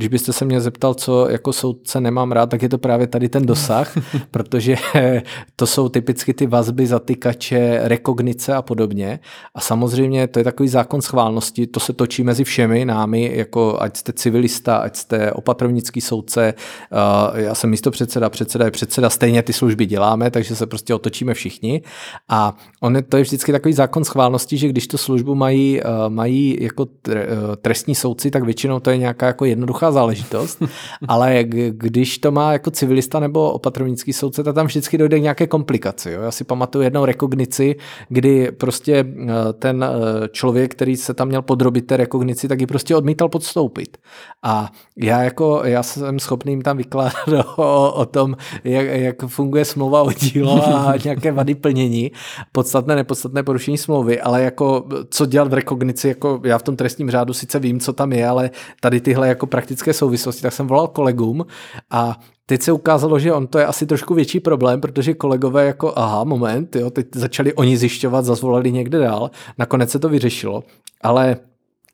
Když 0.01 0.09
byste 0.09 0.33
se 0.33 0.45
mě 0.45 0.61
zeptal, 0.61 0.95
co 0.95 1.29
jako 1.31 1.53
soudce 1.53 2.01
nemám 2.01 2.33
rád, 2.33 2.51
tak 2.51 2.63
je 2.63 2.69
to 2.69 2.79
právě 2.79 3.07
tady 3.07 3.29
ten 3.29 3.47
dosah, 3.47 3.97
protože 4.31 4.77
to 5.57 5.67
jsou 5.67 5.89
typicky 5.89 6.35
ty 6.35 6.47
vazby, 6.47 6.87
zatykače, 6.87 7.81
rekognice 7.83 8.55
a 8.55 8.63
podobně. 8.63 9.21
A 9.55 9.61
samozřejmě 9.61 10.29
to 10.29 10.39
je 10.39 10.45
takový 10.45 10.69
zákon 10.69 11.03
schválnosti, 11.03 11.67
to 11.67 11.81
se 11.81 11.93
točí 11.93 12.23
mezi 12.23 12.45
všemi 12.45 12.85
námi, 12.85 13.31
jako 13.35 13.77
ať 13.81 13.97
jste 13.97 14.13
civilista, 14.13 14.77
ať 14.77 14.97
jste 14.97 15.33
opatrovnický 15.33 16.01
soudce, 16.01 16.55
já 17.35 17.55
jsem 17.55 17.71
místo 17.71 17.91
předseda, 17.91 18.31
předseda 18.31 18.65
je 18.65 18.71
předseda, 18.71 19.11
stejně 19.11 19.43
ty 19.43 19.53
služby 19.53 19.87
děláme, 19.87 20.31
takže 20.31 20.57
se 20.57 20.67
prostě 20.67 20.95
otočíme 20.95 21.35
všichni. 21.35 21.83
A 22.29 22.57
on 22.81 22.97
je, 22.97 23.03
to 23.03 23.17
je 23.17 23.23
vždycky 23.23 23.53
takový 23.53 23.75
zákon 23.75 24.05
schválnosti, 24.05 24.57
že 24.57 24.69
když 24.69 24.87
tu 24.87 24.97
službu 24.97 25.35
mají, 25.35 25.81
mají 26.09 26.59
jako 26.61 26.87
trestní 27.63 27.95
soudci, 27.95 28.31
tak 28.31 28.45
většinou 28.45 28.81
to 28.81 28.91
je 28.91 28.97
nějaká 28.97 29.27
jako 29.27 29.45
jednoduchá 29.45 29.90
záležitost, 29.93 30.63
ale 31.09 31.45
když 31.71 32.19
to 32.19 32.31
má 32.31 32.53
jako 32.53 32.71
civilista 32.71 33.21
nebo 33.21 33.51
opatrovnický 33.51 34.13
soudce, 34.13 34.43
tak 34.43 34.55
tam 34.55 34.67
vždycky 34.67 34.99
dojde 34.99 35.19
k 35.19 35.23
nějaké 35.23 35.47
komplikaci. 35.47 36.11
Jo? 36.11 36.23
Já 36.23 36.31
si 36.31 36.45
pamatuju 36.45 36.85
jednou 36.85 37.05
rekognici, 37.05 37.77
kdy 38.09 38.53
prostě 38.53 39.05
eh, 39.05 39.53
ten 39.53 39.85
eh, 39.85 40.29
člověk, 40.29 40.73
který 40.73 40.97
se 40.97 41.15
tam 41.15 41.29
měl 41.29 41.43
podrobit 41.43 41.87
té 41.87 41.97
rekognici, 41.97 42.49
tak 42.49 42.61
ji 42.61 42.67
prostě 42.67 42.97
odmítal 42.97 43.29
podstoupit. 43.29 43.99
A 44.43 44.71
já 44.97 45.23
jako, 45.23 45.63
já 45.65 45.83
jsem 45.83 46.19
schopný 46.19 46.53
jim 46.53 46.63
tam 46.63 46.77
vykládat 46.77 47.29
o, 47.57 47.93
o 47.93 48.07
tom, 48.07 48.37
jak, 48.65 48.87
jak 48.87 49.23
funguje 49.27 49.65
smlouva 49.65 50.03
o 50.03 50.13
dílo 50.13 50.77
a 50.89 50.95
nějaké 51.05 51.33
vady 51.33 51.55
plnění, 51.55 52.13
podstatné, 52.53 52.97
nepodstatné 52.97 53.43
porušení 53.43 53.79
smlouvy, 53.79 54.21
ale 54.21 54.43
jako 54.43 54.85
co 55.11 55.27
dělat 55.27 55.49
v 55.49 55.55
rekognici, 55.55 56.09
jako 56.09 56.41
já 56.45 56.59
v 56.59 56.63
tom 56.63 56.77
trestním 56.77 57.11
řádu 57.11 57.33
sice 57.33 57.59
vím, 57.59 57.81
co 57.81 57.93
tam 57.93 58.13
je, 58.13 58.29
ale 58.29 58.51
tady 58.81 59.01
tyhle 59.01 59.29
jako 59.29 59.47
praktické 59.47 59.70
praktické 59.71 59.93
souvislosti, 59.93 60.43
tak 60.43 60.53
jsem 60.53 60.67
volal 60.67 60.89
kolegům 60.89 61.47
a 61.91 62.19
Teď 62.47 62.63
se 62.63 62.73
ukázalo, 62.73 63.19
že 63.19 63.33
on 63.33 63.47
to 63.47 63.59
je 63.59 63.67
asi 63.67 63.87
trošku 63.87 64.15
větší 64.15 64.41
problém, 64.41 64.81
protože 64.81 65.15
kolegové 65.15 65.67
jako, 65.67 65.93
aha, 65.97 66.25
moment, 66.25 66.77
jo, 66.77 66.91
teď 66.91 67.07
začali 67.15 67.55
oni 67.55 67.77
zjišťovat, 67.77 68.25
zazvolali 68.25 68.73
někde 68.73 68.99
dál, 68.99 69.31
nakonec 69.59 69.91
se 69.91 69.99
to 69.99 70.09
vyřešilo, 70.09 70.65
ale 71.03 71.37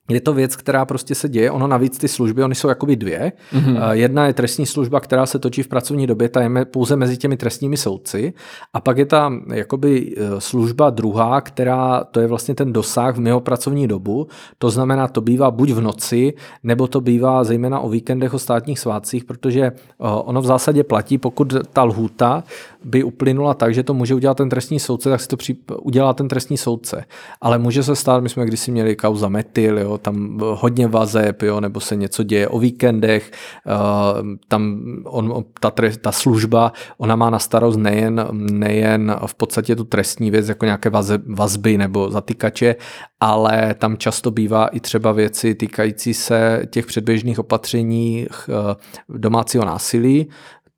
je 0.09 0.21
to 0.21 0.33
věc, 0.33 0.57
která 0.57 0.85
prostě 0.85 1.15
se 1.15 1.29
děje. 1.29 1.51
Ono 1.51 1.67
navíc 1.67 1.99
ty 1.99 2.09
služby, 2.09 2.45
oni 2.45 2.55
jsou 2.55 2.69
jakoby 2.69 2.97
dvě. 2.97 3.33
Mm-hmm. 3.53 3.91
Jedna 3.91 4.27
je 4.27 4.33
trestní 4.33 4.67
služba, 4.67 5.01
která 5.01 5.27
se 5.27 5.39
točí 5.39 5.63
v 5.63 5.69
pracovní 5.69 6.07
době, 6.07 6.29
ta 6.29 6.43
je 6.43 6.65
pouze 6.65 6.97
mezi 6.97 7.17
těmi 7.17 7.37
trestními 7.37 7.77
soudci. 7.77 8.33
A 8.73 8.81
pak 8.81 8.99
je 8.99 9.07
ta 9.07 9.33
jakoby 9.55 10.15
eh, 10.17 10.41
služba 10.41 10.91
druhá, 10.91 11.41
která 11.41 12.05
to 12.05 12.21
je 12.21 12.27
vlastně 12.27 12.55
ten 12.55 12.73
dosah 12.73 13.17
v 13.17 13.21
mimo 13.21 13.41
pracovní 13.41 13.89
dobu. 13.89 14.27
To 14.59 14.71
znamená, 14.71 15.09
to 15.09 15.21
bývá 15.21 15.51
buď 15.51 15.71
v 15.71 15.81
noci, 15.81 16.35
nebo 16.63 16.87
to 16.87 17.01
bývá 17.01 17.45
zejména 17.45 17.81
o 17.81 17.89
víkendech, 17.89 18.35
o 18.35 18.39
státních 18.39 18.79
svátcích, 18.79 19.25
protože 19.25 19.63
eh, 19.63 19.73
ono 19.99 20.41
v 20.41 20.47
zásadě 20.47 20.85
platí, 20.85 21.19
pokud 21.19 21.55
ta 21.73 21.85
lhůta 21.85 22.45
by 22.85 23.05
uplynula 23.05 23.55
tak, 23.55 23.75
že 23.75 23.83
to 23.83 23.95
může 23.95 24.15
udělat 24.15 24.37
ten 24.37 24.49
trestní 24.49 24.81
soudce, 24.81 25.11
tak 25.11 25.21
si 25.21 25.55
to 25.55 25.79
udělá 25.79 26.15
ten 26.15 26.29
trestní 26.29 26.57
soudce. 26.57 27.05
Ale 27.41 27.59
může 27.59 27.83
se 27.83 27.97
stát, 27.97 28.23
my 28.23 28.29
jsme 28.29 28.47
kdysi 28.47 28.71
měli 28.71 28.97
kauza 28.97 29.29
metyl, 29.29 29.79
jo, 29.79 29.96
tam 29.99 30.39
hodně 30.41 30.89
vazeb, 30.89 31.43
jo, 31.43 31.61
nebo 31.61 31.81
se 31.81 31.97
něco 31.97 32.23
děje 32.23 32.49
o 32.49 32.59
víkendech, 32.59 33.31
uh, 33.67 34.27
tam 34.49 34.83
on, 35.05 35.45
ta, 35.61 35.73
ta 36.01 36.13
služba, 36.13 36.73
ona 36.99 37.17
má 37.17 37.31
na 37.31 37.39
starost 37.39 37.77
nejen, 37.77 38.27
nejen 38.33 39.17
v 39.27 39.35
podstatě 39.35 39.77
tu 39.77 39.85
trestní 39.85 40.31
věc, 40.31 40.49
jako 40.49 40.65
nějaké 40.65 40.91
vazby 41.27 41.79
nebo 41.79 42.11
zatykače, 42.11 42.77
ale 43.21 43.75
tam 43.75 43.97
často 43.97 44.31
bývá 44.31 44.67
i 44.67 44.81
třeba 44.81 45.13
věci 45.13 45.55
týkající 45.55 46.15
se 46.15 46.63
těch 46.71 46.87
předběžných 46.87 47.39
opatření 47.39 48.27
uh, 48.29 48.55
domácího 49.19 49.65
násilí, 49.65 50.29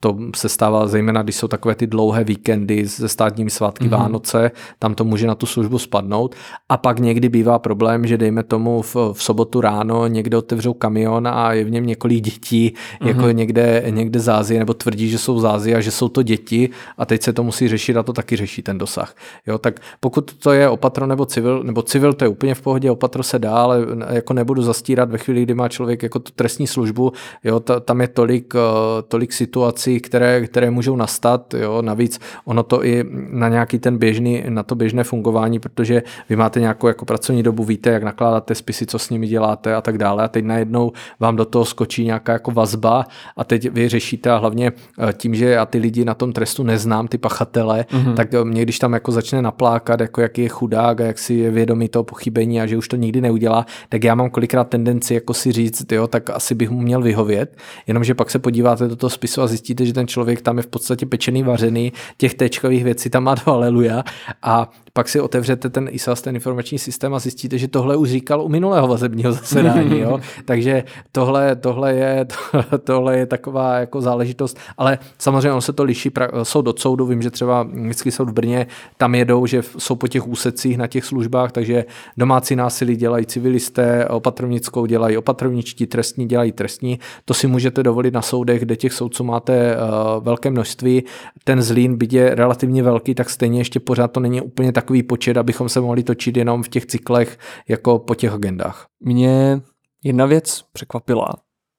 to 0.01 0.19
se 0.37 0.49
stává 0.49 0.87
zejména, 0.87 1.23
když 1.23 1.37
jsou 1.37 1.49
takové 1.49 1.75
ty 1.75 1.87
dlouhé 1.87 2.25
víkendy 2.25 2.89
se 2.89 3.09
státními 3.09 3.51
svátky 3.51 3.85
mm-hmm. 3.85 3.99
Vánoce, 3.99 4.51
tam 4.79 4.95
to 4.95 5.05
může 5.05 5.27
na 5.27 5.35
tu 5.35 5.47
službu 5.47 5.79
spadnout. 5.79 6.35
A 6.69 6.77
pak 6.77 6.99
někdy 6.99 7.29
bývá 7.29 7.59
problém, 7.59 8.07
že 8.07 8.19
dejme 8.19 8.43
tomu 8.43 8.83
v, 8.83 8.97
v 9.13 9.23
sobotu 9.23 9.61
ráno 9.61 10.07
někde 10.07 10.37
otevřou 10.37 10.73
kamion 10.73 11.29
a 11.29 11.53
je 11.53 11.65
v 11.65 11.71
něm 11.71 11.87
několik 11.87 12.21
dětí, 12.21 12.75
mm-hmm. 12.75 13.07
jako 13.07 13.31
někde, 13.31 13.85
někde 13.91 14.21
zází, 14.21 14.59
nebo 14.59 14.75
tvrdí, 14.75 15.11
že 15.11 15.19
jsou 15.19 15.41
zází 15.41 15.75
a 15.75 15.81
že 15.81 15.91
jsou 15.91 16.09
to 16.09 16.23
děti 16.23 16.71
a 16.99 17.07
teď 17.07 17.23
se 17.23 17.33
to 17.33 17.43
musí 17.43 17.69
řešit 17.69 17.97
a 17.97 18.03
to 18.03 18.13
taky 18.13 18.37
řeší 18.37 18.63
ten 18.63 18.79
dosah. 18.79 19.15
Jo, 19.47 19.59
tak 19.59 19.81
pokud 20.01 20.33
to 20.33 20.53
je 20.53 20.69
opatro 20.69 21.07
nebo 21.07 21.27
civil, 21.27 21.63
nebo 21.65 21.83
civil 21.83 22.13
to 22.13 22.25
je 22.25 22.29
úplně 22.29 22.55
v 22.55 22.61
pohodě, 22.61 22.91
opatro 22.91 23.23
se 23.23 23.39
dá, 23.39 23.55
ale 23.55 23.79
jako 24.11 24.33
nebudu 24.33 24.63
zastírat 24.63 25.11
ve 25.11 25.19
chvíli, 25.19 25.43
kdy 25.43 25.55
má 25.55 25.69
člověk 25.69 26.03
jako 26.03 26.19
tu 26.19 26.33
trestní 26.35 26.67
službu, 26.67 27.13
jo, 27.45 27.61
ta, 27.61 27.81
tam 27.81 28.01
je 28.01 28.09
tolik, 28.09 28.55
uh, 28.55 28.61
tolik 29.09 29.33
situací, 29.33 29.88
věcí, 29.89 30.01
které, 30.01 30.47
které 30.47 30.71
můžou 30.71 30.97
nastat. 30.97 31.55
Jo? 31.55 31.83
Navíc 31.83 32.21
ono 32.45 32.63
to 32.63 32.85
i 32.85 33.05
na 33.31 33.49
nějaký 33.49 33.79
ten 33.79 33.99
běžný, 33.99 34.45
na 34.49 34.63
to 34.63 34.75
běžné 34.75 35.05
fungování, 35.05 35.59
protože 35.59 36.03
vy 36.29 36.37
máte 36.37 36.61
nějakou 36.61 36.89
jako 36.89 37.05
pracovní 37.05 37.43
dobu, 37.43 37.65
víte, 37.65 37.91
jak 37.91 38.03
nakládáte 38.03 38.55
spisy, 38.55 38.87
co 38.87 38.99
s 38.99 39.11
nimi 39.11 39.27
děláte 39.27 39.75
a 39.75 39.81
tak 39.81 39.99
dále. 39.99 40.25
A 40.25 40.29
teď 40.29 40.45
najednou 40.45 40.93
vám 41.21 41.37
do 41.37 41.45
toho 41.45 41.65
skočí 41.65 42.05
nějaká 42.05 42.33
jako 42.33 42.51
vazba 42.51 43.07
a 43.37 43.45
teď 43.45 43.71
vy 43.71 43.89
řešíte 43.89 44.31
a 44.31 44.37
hlavně 44.37 44.73
eh, 44.73 45.13
tím, 45.13 45.35
že 45.35 45.45
já 45.45 45.67
ty 45.67 45.79
lidi 45.79 46.05
na 46.05 46.15
tom 46.15 46.33
trestu 46.33 46.63
neznám, 46.63 47.09
ty 47.09 47.19
pachatele, 47.19 47.87
mm-hmm. 47.91 48.15
tak 48.15 48.35
eh, 48.35 48.45
mě 48.45 48.63
když 48.63 48.79
tam 48.79 48.93
jako 48.93 49.13
začne 49.13 49.43
naplákat, 49.43 50.01
jako 50.01 50.21
jaký 50.21 50.43
je 50.43 50.49
chudák 50.49 51.01
a 51.01 51.05
jak 51.05 51.19
si 51.19 51.35
je 51.35 51.51
vědomý 51.51 51.89
toho 51.89 52.05
pochybení 52.05 52.61
a 52.61 52.67
že 52.67 52.77
už 52.77 52.89
to 52.89 52.97
nikdy 52.97 53.21
neudělá, 53.21 53.67
tak 53.89 54.05
já 54.05 54.15
mám 54.15 54.31
kolikrát 54.31 54.69
tendenci 54.69 55.15
jako 55.15 55.35
si 55.35 55.53
říct, 55.53 55.93
jo, 55.93 56.07
tak 56.07 56.31
asi 56.31 56.55
bych 56.55 56.71
mu 56.71 56.81
měl 56.81 57.03
vyhovět, 57.03 57.57
jenomže 57.87 58.15
pak 58.15 58.31
se 58.31 58.39
podíváte 58.39 58.89
do 58.89 58.97
toho 58.97 59.11
spisu 59.11 59.43
a 59.43 59.47
zjistíte, 59.47 59.78
zjistíte, 59.79 59.87
že 59.87 59.93
ten 59.93 60.07
člověk 60.07 60.43
tam 60.43 60.57
je 60.57 60.63
v 60.63 60.67
podstatě 60.67 61.07
pečený, 61.07 61.43
vařený, 61.43 61.93
těch 62.17 62.35
tečkových 62.35 62.85
věcí 62.85 63.11
tam 63.11 63.25
má 63.25 63.35
do 63.35 63.53
aleluja. 63.53 64.03
A 64.43 64.71
pak 64.99 65.09
si 65.09 65.21
otevřete 65.21 65.71
ten 65.71 65.89
ISAS, 65.91 66.23
ten 66.23 66.35
informační 66.35 66.79
systém 66.79 67.15
a 67.15 67.19
zjistíte, 67.19 67.59
že 67.59 67.69
tohle 67.69 67.97
už 67.97 68.11
říkal 68.11 68.43
u 68.43 68.49
minulého 68.49 68.89
vazebního 68.89 69.33
zasedání. 69.33 70.01
Jo? 70.01 70.21
Takže 70.45 70.85
tohle, 71.13 71.57
tohle, 71.57 71.95
je, 71.95 72.27
tohle 72.85 73.19
je 73.19 73.27
taková 73.27 73.79
jako 73.79 74.01
záležitost, 74.01 74.59
ale 74.79 74.99
samozřejmě 75.19 75.53
ono 75.53 75.61
se 75.61 75.73
to 75.73 75.85
liší 75.85 76.11
soud 76.43 76.69
od 76.69 76.79
soudu. 76.79 77.07
Vím, 77.07 77.23
že 77.23 77.31
třeba 77.31 77.63
Městský 77.63 78.11
soud 78.11 78.29
v 78.29 78.33
Brně 78.33 78.67
tam 78.97 79.15
jedou, 79.15 79.47
že 79.47 79.63
jsou 79.79 79.95
po 79.95 80.09
těch 80.09 80.29
úsecích 80.29 80.79
na 80.79 80.87
těch 80.87 81.05
službách, 81.05 81.53
takže 81.53 81.85
domácí 82.17 82.57
násilí 82.57 82.97
dělají 82.97 83.27
civilisté, 83.27 84.09
opatrovnickou 84.09 84.87
dělají 84.87 85.17
opatrovničtí, 85.17 85.87
trestní 85.87 86.27
dělají 86.27 86.53
trestní. 86.53 86.99
To 87.25 87.35
si 87.35 87.47
můžete 87.47 87.83
dovolit 87.83 88.15
na 88.15 88.23
soudech, 88.23 88.61
kde 88.61 88.77
těch 88.77 88.93
soudců 88.93 89.25
máte 89.25 89.77
uh, 89.77 90.25
velké 90.25 90.51
množství. 90.51 91.05
Ten 91.45 91.63
zlín, 91.63 91.97
byť 91.97 92.13
je 92.13 92.35
relativně 92.35 92.83
velký, 92.83 93.15
tak 93.15 93.31
stejně 93.31 93.61
ještě 93.61 93.81
pořád 93.81 94.09
to 94.09 94.21
není 94.21 94.41
úplně 94.41 94.73
tak 94.73 94.88
takový 94.89 95.03
počet, 95.03 95.37
abychom 95.37 95.69
se 95.69 95.81
mohli 95.81 96.03
točit 96.03 96.37
jenom 96.37 96.63
v 96.63 96.69
těch 96.69 96.87
cyklech 96.87 97.39
jako 97.69 97.99
po 97.99 98.15
těch 98.15 98.33
agendách. 98.33 98.87
Mě 99.01 99.61
jedna 100.05 100.27
věc 100.27 100.65
překvapila 100.73 101.29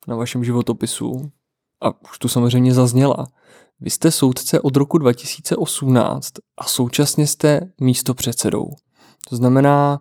na 0.08 0.16
vašem 0.16 0.44
životopisu 0.44 1.32
a 1.82 2.02
už 2.12 2.20
tu 2.20 2.28
samozřejmě 2.28 2.74
zazněla. 2.74 3.28
Vy 3.80 3.90
jste 3.90 4.12
soudce 4.12 4.62
od 4.62 4.76
roku 4.76 4.98
2018 4.98 6.34
a 6.58 6.64
současně 6.64 7.28
jste 7.28 7.72
místo 7.82 8.14
předsedou. 8.14 8.66
To 9.30 9.36
znamená, 9.36 10.00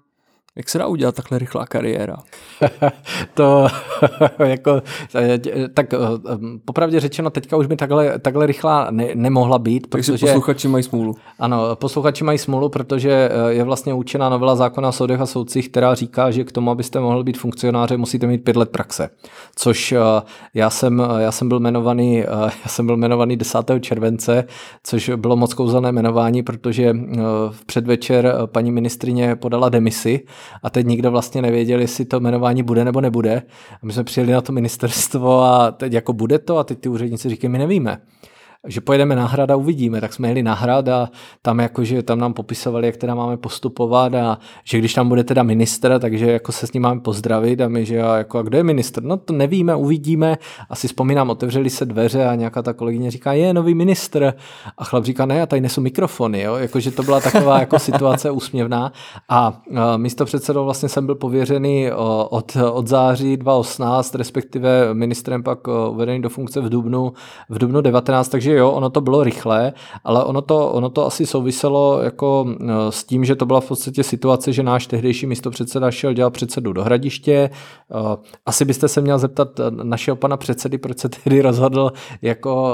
Jak 0.59 0.69
se 0.69 0.79
dá 0.79 0.87
udělat 0.87 1.15
takhle 1.15 1.39
rychlá 1.39 1.67
kariéra? 1.67 2.17
to 3.35 3.67
jako, 4.45 4.83
tak 5.75 5.95
eh, 5.95 5.99
popravdě 6.65 7.01
řečeno, 7.01 7.31
teďka 7.31 7.57
už 7.57 7.67
by 7.67 7.77
takhle, 7.77 8.19
takhle 8.19 8.47
rychlá 8.47 8.89
ne, 8.91 9.09
nemohla 9.15 9.59
být. 9.59 9.87
Takže 9.87 10.13
protože, 10.13 10.27
posluchači 10.27 10.69
mají 10.69 10.85
smůlu. 10.85 11.17
Ano, 11.39 11.77
posluchači 11.77 12.25
mají 12.25 12.39
smůlu, 12.39 12.69
protože 12.69 13.11
eh, 13.11 13.53
je 13.53 13.65
vlastně 13.65 13.95
účinná 13.95 14.29
novela 14.29 14.57
zákona 14.57 14.89
o 14.89 14.93
soudech 14.93 15.21
a 15.21 15.27
soudcích, 15.27 15.69
která 15.69 15.95
říká, 15.95 16.31
že 16.31 16.45
k 16.45 16.53
tomu, 16.53 16.71
abyste 16.71 17.01
mohli 17.01 17.25
být 17.25 17.39
funkcionářem, 17.39 18.01
musíte 18.01 18.27
mít 18.27 18.45
pět 18.45 18.57
let 18.57 18.71
praxe. 18.71 19.11
Což 19.57 19.93
eh, 19.93 19.99
já 20.55 20.71
jsem, 20.71 21.03
já 21.19 21.33
jsem 21.33 21.49
byl 21.49 21.59
jmenovaný, 21.59 22.17
já 22.65 22.67
jsem 22.67 22.87
byl 22.87 22.95
jmenovaný 22.95 23.37
10. 23.37 23.59
července, 23.81 24.45
což 24.85 25.11
bylo 25.17 25.37
moc 25.37 25.55
kouzelné 25.55 25.89
jmenování, 25.89 26.43
protože 26.43 26.93
v 27.51 27.65
předvečer 27.67 28.35
paní 28.47 28.71
ministrině 28.71 29.37
podala 29.37 29.69
demisi 29.69 30.21
a 30.63 30.71
teď 30.71 30.87
nikdo 30.87 31.11
vlastně 31.11 31.43
nevěděl, 31.43 31.81
jestli 31.81 32.05
to 32.05 32.17
jmenování 32.21 32.63
bude 32.63 32.85
nebo 32.85 33.01
nebude. 33.01 33.43
A 33.83 33.87
my 33.87 33.93
jsme 33.93 34.05
přijeli 34.05 34.33
na 34.33 34.41
to 34.41 34.53
ministerstvo 34.53 35.43
a 35.43 35.71
teď 35.71 35.93
jako 35.93 36.13
bude 36.13 36.39
to 36.39 36.59
a 36.59 36.65
teď 36.65 36.79
ty 36.79 36.89
úředníci 36.89 37.29
říkají, 37.29 37.51
my 37.51 37.59
nevíme 37.59 37.99
že 38.67 38.81
pojedeme 38.81 39.17
na 39.17 39.27
hrad 39.27 39.51
a 39.51 39.57
uvidíme. 39.57 40.01
Tak 40.01 40.13
jsme 40.13 40.29
jeli 40.29 40.43
na 40.43 40.55
hrad 40.55 40.89
a 40.89 41.11
tam 41.43 41.59
jakože 41.59 42.03
tam 42.03 42.19
nám 42.19 42.35
popisovali, 42.35 42.87
jak 42.87 42.97
teda 42.97 43.15
máme 43.15 43.37
postupovat 43.37 44.15
a 44.15 44.39
že 44.65 44.79
když 44.79 44.95
tam 44.95 45.09
bude 45.09 45.25
teda 45.25 45.43
ministr, 45.43 45.99
takže 45.99 46.33
jako 46.33 46.53
se 46.53 46.67
s 46.67 46.73
ním 46.73 46.83
máme 46.83 47.01
pozdravit 47.01 47.61
a 47.61 47.69
my, 47.69 47.85
že 47.85 48.03
a 48.03 48.17
jako 48.17 48.39
a 48.39 48.43
kdo 48.43 48.59
je 48.59 48.65
ministr? 48.65 49.03
No 49.03 49.17
to 49.17 49.33
nevíme, 49.33 49.75
uvidíme. 49.75 50.39
Asi 50.71 50.89
vzpomínám, 50.89 51.31
otevřeli 51.31 51.71
se 51.71 51.85
dveře 51.85 52.27
a 52.27 52.35
nějaká 52.35 52.63
ta 52.63 52.73
kolegyně 52.73 53.11
říká, 53.11 53.33
je 53.33 53.55
nový 53.55 53.75
ministr. 53.75 54.35
A 54.79 54.85
chlap 54.85 55.05
říká, 55.05 55.27
ne, 55.27 55.43
a 55.43 55.47
tady 55.47 55.61
nesu 55.61 55.81
mikrofony, 55.81 56.43
jo? 56.43 56.57
Jakože 56.57 56.91
to 56.91 57.03
byla 57.03 57.21
taková 57.21 57.61
jako 57.61 57.79
situace 57.89 58.31
úsměvná. 58.31 58.93
A 59.29 59.61
místo 59.97 60.25
předsedou 60.25 60.65
vlastně 60.65 60.89
jsem 60.89 61.07
byl 61.07 61.15
pověřený 61.15 61.93
od, 62.31 62.57
od 62.73 62.87
září 62.87 63.37
2018, 63.37 64.15
respektive 64.15 64.95
ministrem 64.95 65.43
pak 65.43 65.59
uvedený 65.91 66.23
do 66.23 66.29
funkce 66.29 66.61
v 66.61 66.69
Dubnu, 66.69 67.13
v 67.49 67.59
Dubnu 67.59 67.81
19, 67.81 68.29
takže 68.29 68.48
jo, 68.57 68.71
ono 68.71 68.91
to 68.91 69.01
bylo 69.01 69.25
rychlé, 69.25 69.73
ale 70.05 70.25
ono 70.25 70.43
to, 70.43 70.71
ono 70.71 70.91
to 70.91 71.07
asi 71.07 71.27
souviselo 71.27 72.01
jako 72.03 72.47
e, 72.61 72.93
s 72.93 73.05
tím, 73.05 73.25
že 73.25 73.37
to 73.37 73.47
byla 73.47 73.61
v 73.61 73.69
podstatě 73.69 74.03
situace, 74.03 74.53
že 74.53 74.63
náš 74.63 74.87
tehdejší 74.87 75.27
místopředseda 75.27 75.91
šel 75.91 76.13
dělat 76.13 76.31
předsedu 76.31 76.73
do 76.73 76.85
hradiště. 76.85 77.33
E, 77.33 77.51
asi 78.47 78.65
byste 78.65 78.89
se 78.89 79.01
měl 79.01 79.19
zeptat 79.19 79.49
našeho 79.83 80.17
pana 80.17 80.37
předsedy, 80.37 80.79
proč 80.79 80.99
se 80.99 81.09
tehdy 81.09 81.43
rozhodl 81.43 81.93
jako 82.23 82.73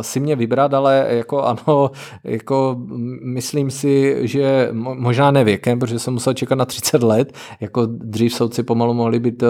si 0.00 0.20
mě 0.20 0.36
vybrat, 0.36 0.74
ale 0.74 1.06
jako 1.08 1.42
ano, 1.42 1.90
jako 2.24 2.76
myslím 3.24 3.70
si, 3.70 4.18
že 4.28 4.68
možná 4.72 5.30
nevěkem, 5.30 5.78
protože 5.78 5.98
jsem 5.98 6.14
musel 6.14 6.34
čekat 6.34 6.54
na 6.54 6.64
30 6.64 7.02
let, 7.02 7.32
jako 7.60 7.86
dřív 7.86 8.34
soudci 8.34 8.62
pomalu 8.62 8.94
mohli 8.94 9.20
být 9.20 9.42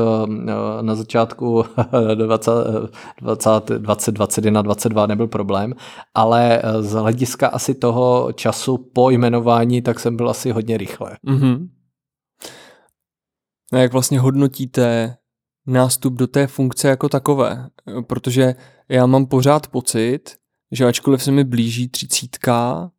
na 0.80 0.94
začátku 0.94 1.64
20, 2.14 2.52
20, 3.20 3.70
20 3.78 4.18
21, 4.18 4.62
22, 4.62 5.06
nebyl 5.06 5.26
problém 5.26 5.47
problém, 5.48 5.74
ale 6.14 6.62
eh, 6.62 6.82
z 6.82 6.92
hlediska 6.92 7.48
asi 7.48 7.74
toho 7.74 8.32
času 8.32 8.78
po 8.92 9.10
jmenování, 9.10 9.82
tak 9.82 10.00
jsem 10.00 10.16
byl 10.16 10.30
asi 10.30 10.50
hodně 10.50 10.76
rychle. 10.76 11.16
Mm-hmm. 11.26 11.68
A 13.72 13.78
jak 13.78 13.92
vlastně 13.92 14.20
hodnotíte 14.20 15.16
nástup 15.66 16.14
do 16.14 16.26
té 16.26 16.46
funkce 16.46 16.88
jako 16.88 17.08
takové? 17.08 17.68
Protože 18.06 18.54
já 18.88 19.06
mám 19.06 19.26
pořád 19.26 19.66
pocit, 19.66 20.36
že 20.72 20.86
ačkoliv 20.86 21.22
se 21.22 21.30
mi 21.30 21.44
blíží 21.44 21.88
třicítka 21.88 22.90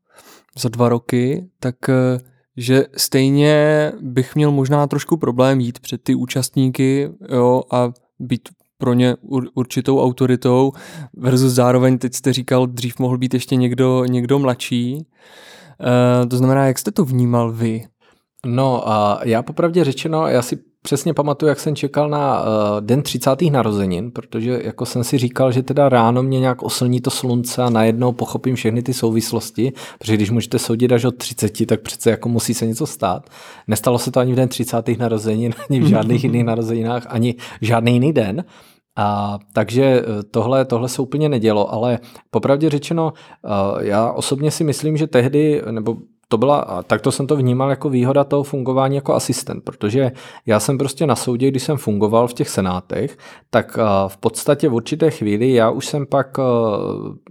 za 0.58 0.70
dva 0.70 0.90
roky, 0.90 1.50
tak 1.60 1.90
eh, 1.90 2.20
že 2.58 2.86
stejně 2.98 3.92
bych 4.02 4.36
měl 4.36 4.52
možná 4.52 4.88
trošku 4.88 5.18
problém 5.18 5.60
jít 5.60 5.80
před 5.80 6.04
ty 6.04 6.16
účastníky 6.16 7.10
jo, 7.30 7.64
a 7.72 7.92
být 8.20 8.50
pro 8.80 8.94
ně 8.94 9.16
určitou 9.54 10.04
autoritou 10.04 10.72
versus 11.14 11.54
zároveň, 11.54 11.98
teď 11.98 12.14
jste 12.14 12.34
říkal, 12.34 12.68
dřív 12.68 13.00
mohl 13.00 13.18
být 13.18 13.34
ještě 13.34 13.56
někdo, 13.56 14.06
někdo 14.06 14.40
mladší. 14.40 14.96
Uh, 14.96 16.30
to 16.30 16.38
znamená, 16.38 16.66
jak 16.66 16.80
jste 16.80 16.92
to 16.92 17.06
vnímal 17.06 17.52
vy? 17.52 17.88
No 18.46 18.90
a 18.90 19.20
já 19.24 19.44
popravdě 19.44 19.84
řečeno, 19.84 20.28
já 20.28 20.42
si 20.42 20.60
přesně 20.90 21.14
pamatuju, 21.14 21.50
jak 21.50 21.60
jsem 21.60 21.76
čekal 21.76 22.10
na 22.10 22.42
uh, 22.42 22.46
den 22.80 23.02
30. 23.02 23.42
narozenin, 23.42 24.12
protože 24.12 24.62
jako 24.64 24.86
jsem 24.86 25.04
si 25.04 25.18
říkal, 25.18 25.52
že 25.52 25.64
teda 25.64 25.90
ráno 25.90 26.24
mě 26.24 26.40
nějak 26.40 26.64
oslní 26.64 27.02
to 27.02 27.10
slunce 27.10 27.64
a 27.64 27.70
najednou 27.70 28.12
pochopím 28.12 28.56
všechny 28.56 28.82
ty 28.82 28.94
souvislosti, 28.94 29.74
protože 30.00 30.16
když 30.16 30.32
můžete 30.32 30.60
soudit 30.60 30.92
až 30.92 31.06
od 31.06 31.18
30, 31.18 31.66
tak 31.66 31.82
přece 31.82 32.10
jako 32.10 32.30
musí 32.30 32.54
se 32.54 32.68
něco 32.68 32.86
stát. 32.86 33.30
Nestalo 33.68 34.00
se 34.00 34.12
to 34.12 34.20
ani 34.20 34.34
v 34.34 34.36
den 34.36 34.50
30. 34.50 34.98
narozenin, 35.00 35.54
ani 35.70 35.80
v 35.80 35.86
žádných 35.88 36.24
jiných 36.24 36.44
narozeninách, 36.44 37.06
ani 37.10 37.36
žádný 37.62 37.94
jiný 37.94 38.14
den. 38.14 38.44
A, 38.98 39.40
takže 39.54 39.84
eh, 39.84 40.24
tohle, 40.32 40.66
tohle 40.66 40.90
se 40.90 41.02
úplně 41.02 41.30
nedělo, 41.30 41.74
ale 41.74 42.00
popravdě 42.32 42.70
řečeno, 42.70 43.14
uh, 43.44 43.84
já 43.84 44.12
osobně 44.12 44.52
si 44.52 44.64
myslím, 44.64 44.98
že 44.98 45.08
tehdy, 45.08 45.62
nebo 45.72 45.98
to 46.32 46.38
byla, 46.38 46.84
tak 46.88 47.02
to 47.02 47.12
jsem 47.12 47.28
to 47.28 47.36
vnímal 47.36 47.70
jako 47.70 47.90
výhoda 47.90 48.24
toho 48.24 48.44
fungování 48.44 48.96
jako 48.96 49.14
asistent, 49.14 49.64
protože 49.64 50.12
já 50.46 50.60
jsem 50.60 50.78
prostě 50.78 51.08
na 51.08 51.16
soudě, 51.16 51.48
když 51.48 51.64
jsem 51.64 51.78
fungoval 51.78 52.28
v 52.28 52.34
těch 52.34 52.50
senátech, 52.50 53.18
tak 53.50 53.78
v 54.08 54.18
podstatě 54.18 54.70
v 54.70 54.74
určité 54.74 55.12
chvíli 55.12 55.54
já 55.54 55.70
už 55.70 55.86
jsem 55.86 56.06
pak 56.06 56.38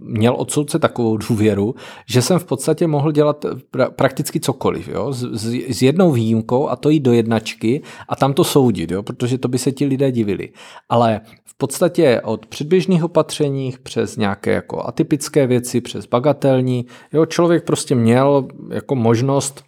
měl 0.01 0.33
od 0.35 0.51
soudce 0.51 0.79
takovou 0.79 1.17
důvěru, 1.17 1.75
že 2.07 2.21
jsem 2.21 2.39
v 2.39 2.45
podstatě 2.45 2.87
mohl 2.87 3.11
dělat 3.11 3.45
prakticky 3.95 4.39
cokoliv, 4.39 4.87
jo? 4.87 5.13
S, 5.13 5.23
s 5.69 5.81
jednou 5.81 6.11
výjimkou 6.11 6.69
a 6.69 6.75
to 6.75 6.89
jít 6.89 6.99
do 6.99 7.13
jednačky 7.13 7.81
a 8.09 8.15
tam 8.15 8.33
to 8.33 8.43
soudit, 8.43 8.91
jo? 8.91 9.03
protože 9.03 9.37
to 9.37 9.47
by 9.47 9.57
se 9.57 9.71
ti 9.71 9.85
lidé 9.85 10.11
divili. 10.11 10.49
Ale 10.89 11.21
v 11.45 11.57
podstatě 11.57 12.21
od 12.23 12.45
předběžných 12.45 13.03
opatření 13.03 13.73
přes 13.83 14.17
nějaké 14.17 14.51
jako 14.51 14.87
atypické 14.87 15.47
věci, 15.47 15.81
přes 15.81 16.05
bagatelní, 16.05 16.85
jo? 17.13 17.25
člověk 17.25 17.65
prostě 17.65 17.95
měl 17.95 18.47
jako 18.69 18.88
jako 18.89 18.95
možnost 18.95 19.63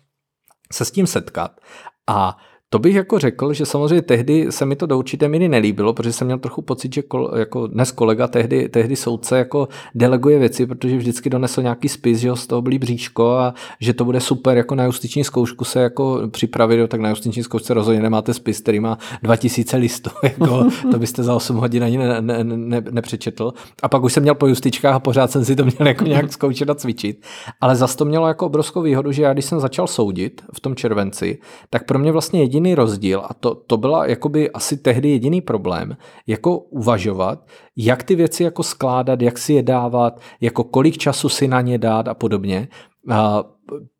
se 0.73 0.86
s 0.86 0.91
tím 0.91 1.07
setkat. 1.07 1.62
A 2.07 2.38
to 2.73 2.79
bych 2.79 2.95
jako 2.95 3.19
řekl, 3.19 3.53
že 3.53 3.65
samozřejmě 3.65 4.01
tehdy 4.01 4.47
se 4.49 4.65
mi 4.65 4.75
to 4.75 4.86
do 4.86 4.97
určité 4.97 5.27
míry 5.27 5.49
nelíbilo, 5.49 5.93
protože 5.93 6.13
jsem 6.13 6.27
měl 6.27 6.39
trochu 6.39 6.62
pocit, 6.62 6.93
že 6.93 7.01
kol, 7.01 7.31
jako 7.36 7.67
dnes 7.67 7.91
kolega, 7.91 8.27
tehdy, 8.27 8.69
tehdy 8.69 8.95
soudce 8.95 9.38
jako 9.38 9.67
deleguje 9.95 10.39
věci, 10.39 10.65
protože 10.65 10.97
vždycky 10.97 11.29
donesl 11.29 11.62
nějaký 11.62 11.89
spis, 11.89 12.19
že 12.19 12.29
ho 12.29 12.36
z 12.36 12.47
toho 12.47 12.62
byli 12.62 12.79
bříško 12.79 13.31
a 13.31 13.53
že 13.79 13.93
to 13.93 14.05
bude 14.05 14.19
super 14.19 14.57
jako 14.57 14.75
na 14.75 14.84
justiční 14.84 15.23
zkoušku 15.23 15.65
se 15.65 15.81
jako 15.81 16.21
připravit, 16.31 16.89
tak 16.89 17.01
na 17.01 17.10
justiční 17.10 17.43
zkoušce 17.43 17.73
rozhodně 17.73 18.01
nemáte 18.01 18.34
spis, 18.34 18.60
který 18.60 18.79
má 18.79 18.97
2000 19.23 19.77
listů, 19.77 20.10
jako 20.23 20.65
to 20.91 20.99
byste 20.99 21.23
za 21.23 21.36
8 21.36 21.55
hodin 21.55 21.84
ani 21.84 21.97
ne, 21.97 22.21
ne, 22.21 22.43
ne, 22.43 22.81
nepřečetl. 22.91 23.53
A 23.84 23.89
pak 23.89 24.03
už 24.03 24.13
jsem 24.13 24.23
měl 24.23 24.36
po 24.36 24.47
justičkách 24.47 24.95
a 24.95 24.99
pořád 24.99 25.31
jsem 25.31 25.45
si 25.45 25.55
to 25.55 25.65
měl 25.65 25.88
jako 25.88 26.03
nějak 26.03 26.34
zkoušet 26.34 26.69
a 26.69 26.75
cvičit. 26.75 27.25
Ale 27.62 27.75
zase 27.75 27.97
to 27.97 28.05
mělo 28.05 28.27
jako 28.27 28.45
obrovskou 28.45 28.81
výhodu, 28.81 29.12
že 29.12 29.23
já 29.23 29.34
když 29.34 29.45
jsem 29.45 29.60
začal 29.60 29.88
soudit 29.88 30.41
v 30.53 30.60
tom 30.60 30.75
červenci, 30.75 31.38
tak 31.69 31.86
pro 31.86 31.99
mě 31.99 32.12
vlastně 32.12 32.39
jediný 32.39 32.61
jediný 32.62 32.76
rozdíl 32.76 33.21
a 33.26 33.34
to, 33.34 33.56
to 33.56 33.78
byla 33.78 34.06
jakoby 34.06 34.52
asi 34.52 34.78
tehdy 34.78 35.10
jediný 35.10 35.41
problém, 35.41 35.97
jako 36.28 36.58
uvažovat, 36.58 37.39
jak 37.76 38.04
ty 38.04 38.15
věci 38.15 38.43
jako 38.43 38.63
skládat, 38.63 39.21
jak 39.21 39.38
si 39.38 39.54
je 39.54 39.63
dávat, 39.63 40.19
jako 40.41 40.63
kolik 40.63 40.97
času 40.97 41.30
si 41.30 41.47
na 41.47 41.62
ně 41.62 41.78
dát 41.78 42.08
a 42.08 42.13
podobně. 42.13 42.67
A 43.10 43.43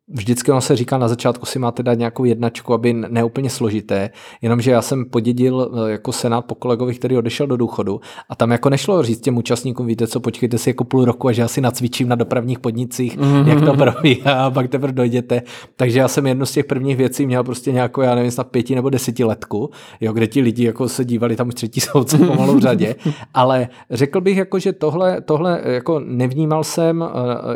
vždycky 0.08 0.50
ono 0.50 0.60
se 0.60 0.76
říká 0.76 0.98
na 0.98 1.08
začátku 1.08 1.46
si 1.46 1.58
máte 1.58 1.82
dát 1.82 1.94
nějakou 1.94 2.24
jednačku, 2.24 2.74
aby 2.74 2.92
neúplně 2.92 3.50
složité, 3.50 4.10
jenomže 4.42 4.70
já 4.70 4.82
jsem 4.82 5.04
podědil 5.04 5.70
eh, 5.74 5.90
jako 5.90 6.12
senát 6.12 6.42
po 6.42 6.54
kolegovi, 6.54 6.94
který 6.94 7.16
odešel 7.16 7.46
do 7.46 7.56
důchodu 7.56 8.00
a 8.28 8.36
tam 8.36 8.50
jako 8.50 8.70
nešlo 8.70 9.02
říct 9.02 9.20
těm 9.20 9.36
účastníkům, 9.36 9.86
víte 9.86 10.06
co, 10.06 10.20
počkejte 10.20 10.58
si 10.58 10.70
jako 10.70 10.84
půl 10.84 11.04
roku 11.04 11.28
a 11.28 11.32
že 11.32 11.42
já 11.42 11.48
si 11.48 11.60
nacvičím 11.60 12.08
na 12.08 12.16
dopravních 12.16 12.58
podnicích, 12.58 13.18
mm-hmm. 13.18 13.48
jak 13.48 13.64
to 13.64 13.74
probíhá 13.74 14.46
a 14.46 14.50
pak 14.50 14.68
teprve 14.68 14.92
dojdete. 14.92 15.42
Takže 15.76 15.98
já 15.98 16.08
jsem 16.08 16.26
jednu 16.26 16.46
z 16.46 16.52
těch 16.52 16.64
prvních 16.64 16.96
věcí 16.96 17.26
měl 17.26 17.44
prostě 17.44 17.72
nějakou, 17.72 18.00
já 18.00 18.14
nevím, 18.14 18.30
snad 18.30 18.46
pěti 18.46 18.74
nebo 18.74 18.90
desetiletku, 18.90 19.70
jo, 20.00 20.12
kde 20.12 20.26
ti 20.26 20.40
lidi 20.40 20.64
jako 20.64 20.88
se 20.88 21.04
dívali 21.04 21.36
tam 21.36 21.48
už 21.48 21.54
třetí 21.54 21.80
soudce 21.80 22.18
pomalu 22.18 22.54
v 22.54 22.60
řadě, 22.60 22.94
ale 23.34 23.68
řekl 23.90 24.20
bych 24.20 24.36
jako, 24.36 24.58
že 24.58 24.72
tohle, 24.72 25.20
tohle 25.20 25.60
jako 25.64 26.00
nevnímal 26.04 26.64
jsem 26.64 27.02
eh, 27.02 27.06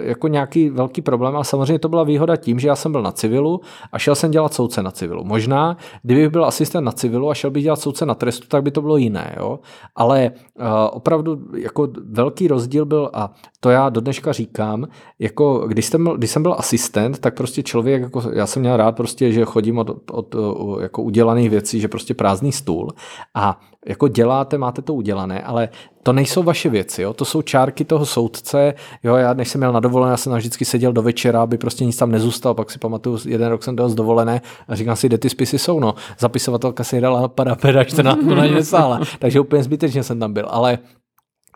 jako 0.08 0.28
nějaký 0.28 0.70
velký 0.70 1.02
problém, 1.02 1.34
ale 1.34 1.44
samozřejmě 1.44 1.78
to 1.78 1.88
byla 1.88 2.04
výhoda 2.04 2.35
tím, 2.36 2.58
že 2.58 2.68
já 2.68 2.76
jsem 2.76 2.92
byl 2.92 3.02
na 3.02 3.12
civilu 3.12 3.60
a 3.92 3.98
šel 3.98 4.14
jsem 4.14 4.30
dělat 4.30 4.54
soudce 4.54 4.82
na 4.82 4.90
civilu. 4.90 5.24
Možná, 5.24 5.76
kdybych 6.02 6.28
byl 6.28 6.44
asistent 6.44 6.84
na 6.84 6.92
civilu 6.92 7.30
a 7.30 7.34
šel 7.34 7.50
bych 7.50 7.62
dělat 7.62 7.80
soudce 7.80 8.06
na 8.06 8.14
trestu, 8.14 8.48
tak 8.48 8.62
by 8.62 8.70
to 8.70 8.82
bylo 8.82 8.96
jiné. 8.96 9.36
Jo? 9.38 9.58
Ale 9.94 10.30
uh, 10.54 10.64
opravdu 10.90 11.38
jako 11.56 11.88
velký 12.10 12.48
rozdíl 12.48 12.84
byl, 12.84 13.10
a 13.12 13.32
to 13.60 13.70
já 13.70 13.88
do 13.88 14.00
dneška 14.00 14.32
říkám, 14.32 14.86
jako 15.18 15.64
když 15.68 15.86
jsem, 15.86 16.04
byl, 16.04 16.16
když 16.16 16.30
jsem 16.30 16.42
byl 16.42 16.54
asistent, 16.58 17.18
tak 17.18 17.34
prostě 17.34 17.62
člověk, 17.62 18.02
jako 18.02 18.22
já 18.32 18.46
jsem 18.46 18.60
měl 18.62 18.76
rád 18.76 18.96
prostě, 18.96 19.32
že 19.32 19.44
chodím 19.44 19.78
od, 19.78 19.90
od, 20.10 20.34
od 20.34 20.80
jako 20.80 21.02
udělaných 21.02 21.50
věcí, 21.50 21.80
že 21.80 21.88
prostě 21.88 22.14
prázdný 22.14 22.52
stůl 22.52 22.92
a 23.34 23.60
jako 23.86 24.08
děláte, 24.08 24.58
máte 24.58 24.82
to 24.82 24.94
udělané, 24.94 25.42
ale 25.42 25.68
to 26.02 26.12
nejsou 26.12 26.42
vaše 26.42 26.68
věci, 26.68 27.02
jo? 27.02 27.12
to 27.12 27.24
jsou 27.24 27.42
čárky 27.42 27.84
toho 27.84 28.06
soudce, 28.06 28.74
jo, 29.02 29.16
já 29.16 29.34
než 29.34 29.48
jsem 29.48 29.60
měl 29.60 29.72
na 29.72 29.80
dovolené, 29.80 30.10
já 30.10 30.16
jsem 30.16 30.32
vždycky 30.32 30.64
seděl 30.64 30.92
do 30.92 31.02
večera, 31.02 31.42
aby 31.42 31.58
prostě 31.58 31.84
nic 31.84 31.96
tam 31.96 32.10
nezůstal, 32.10 32.54
pak 32.54 32.70
si 32.70 32.78
pamatuju, 32.78 33.18
jeden 33.28 33.48
rok 33.48 33.62
jsem 33.62 33.76
dal 33.76 33.88
z 33.88 33.94
dovolené 33.94 34.40
a 34.68 34.76
říkám 34.76 34.96
si, 34.96 35.06
kde 35.06 35.18
ty 35.18 35.30
spisy 35.30 35.58
jsou, 35.58 35.80
no, 35.80 35.94
zapisovatelka 36.18 36.84
si 36.84 37.00
dala 37.00 37.28
parapeda 37.28 37.84
14 37.84 38.22
na 38.24 38.46
ně 38.46 38.62
takže 39.18 39.40
úplně 39.40 39.62
zbytečně 39.62 40.02
jsem 40.02 40.20
tam 40.20 40.32
byl, 40.32 40.46
ale 40.50 40.78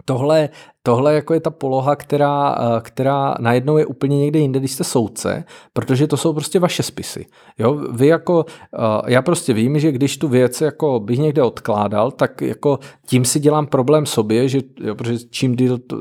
tohle, 0.05 0.49
tohle 0.83 1.15
jako 1.15 1.35
je 1.35 1.41
ta 1.41 1.51
poloha, 1.51 1.97
která, 1.97 2.55
eh, 2.59 2.81
která 2.81 3.35
najednou 3.41 3.77
je 3.77 3.87
úplně 3.87 4.19
někde 4.19 4.39
jinde, 4.39 4.59
když 4.59 4.73
jste 4.73 4.85
soudce, 4.85 5.45
protože 5.73 6.07
to 6.07 6.17
jsou 6.17 6.33
prostě 6.33 6.59
vaše 6.59 6.83
spisy. 6.83 7.27
Jo? 7.59 7.75
Vy 7.93 8.07
jako, 8.07 8.45
eh, 8.75 9.13
já 9.13 9.23
prostě 9.23 9.53
vím, 9.53 9.79
že 9.79 9.93
když 9.93 10.17
tu 10.17 10.29
věc 10.29 10.61
jako 10.61 11.01
bych 11.01 11.19
někde 11.19 11.43
odkládal, 11.43 12.11
tak 12.11 12.43
jako 12.43 12.79
tím 13.07 13.25
si 13.25 13.41
dělám 13.41 13.67
problém 13.67 14.07
sobě, 14.07 14.49
že, 14.49 14.61
jo, 14.81 14.95
protože 14.95 15.19
čím 15.31 15.57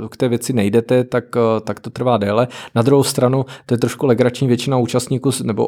k 0.09 0.17
té 0.17 0.27
věci 0.27 0.53
nejdete, 0.53 1.03
tak, 1.03 1.25
eh, 1.35 1.61
tak 1.61 1.79
to 1.79 1.89
trvá 1.89 2.17
déle. 2.17 2.47
Na 2.75 2.81
druhou 2.81 3.03
stranu, 3.03 3.45
to 3.65 3.73
je 3.73 3.77
trošku 3.77 4.05
legrační 4.05 4.47
většina 4.47 4.77
účastníků, 4.77 5.29
nebo 5.43 5.67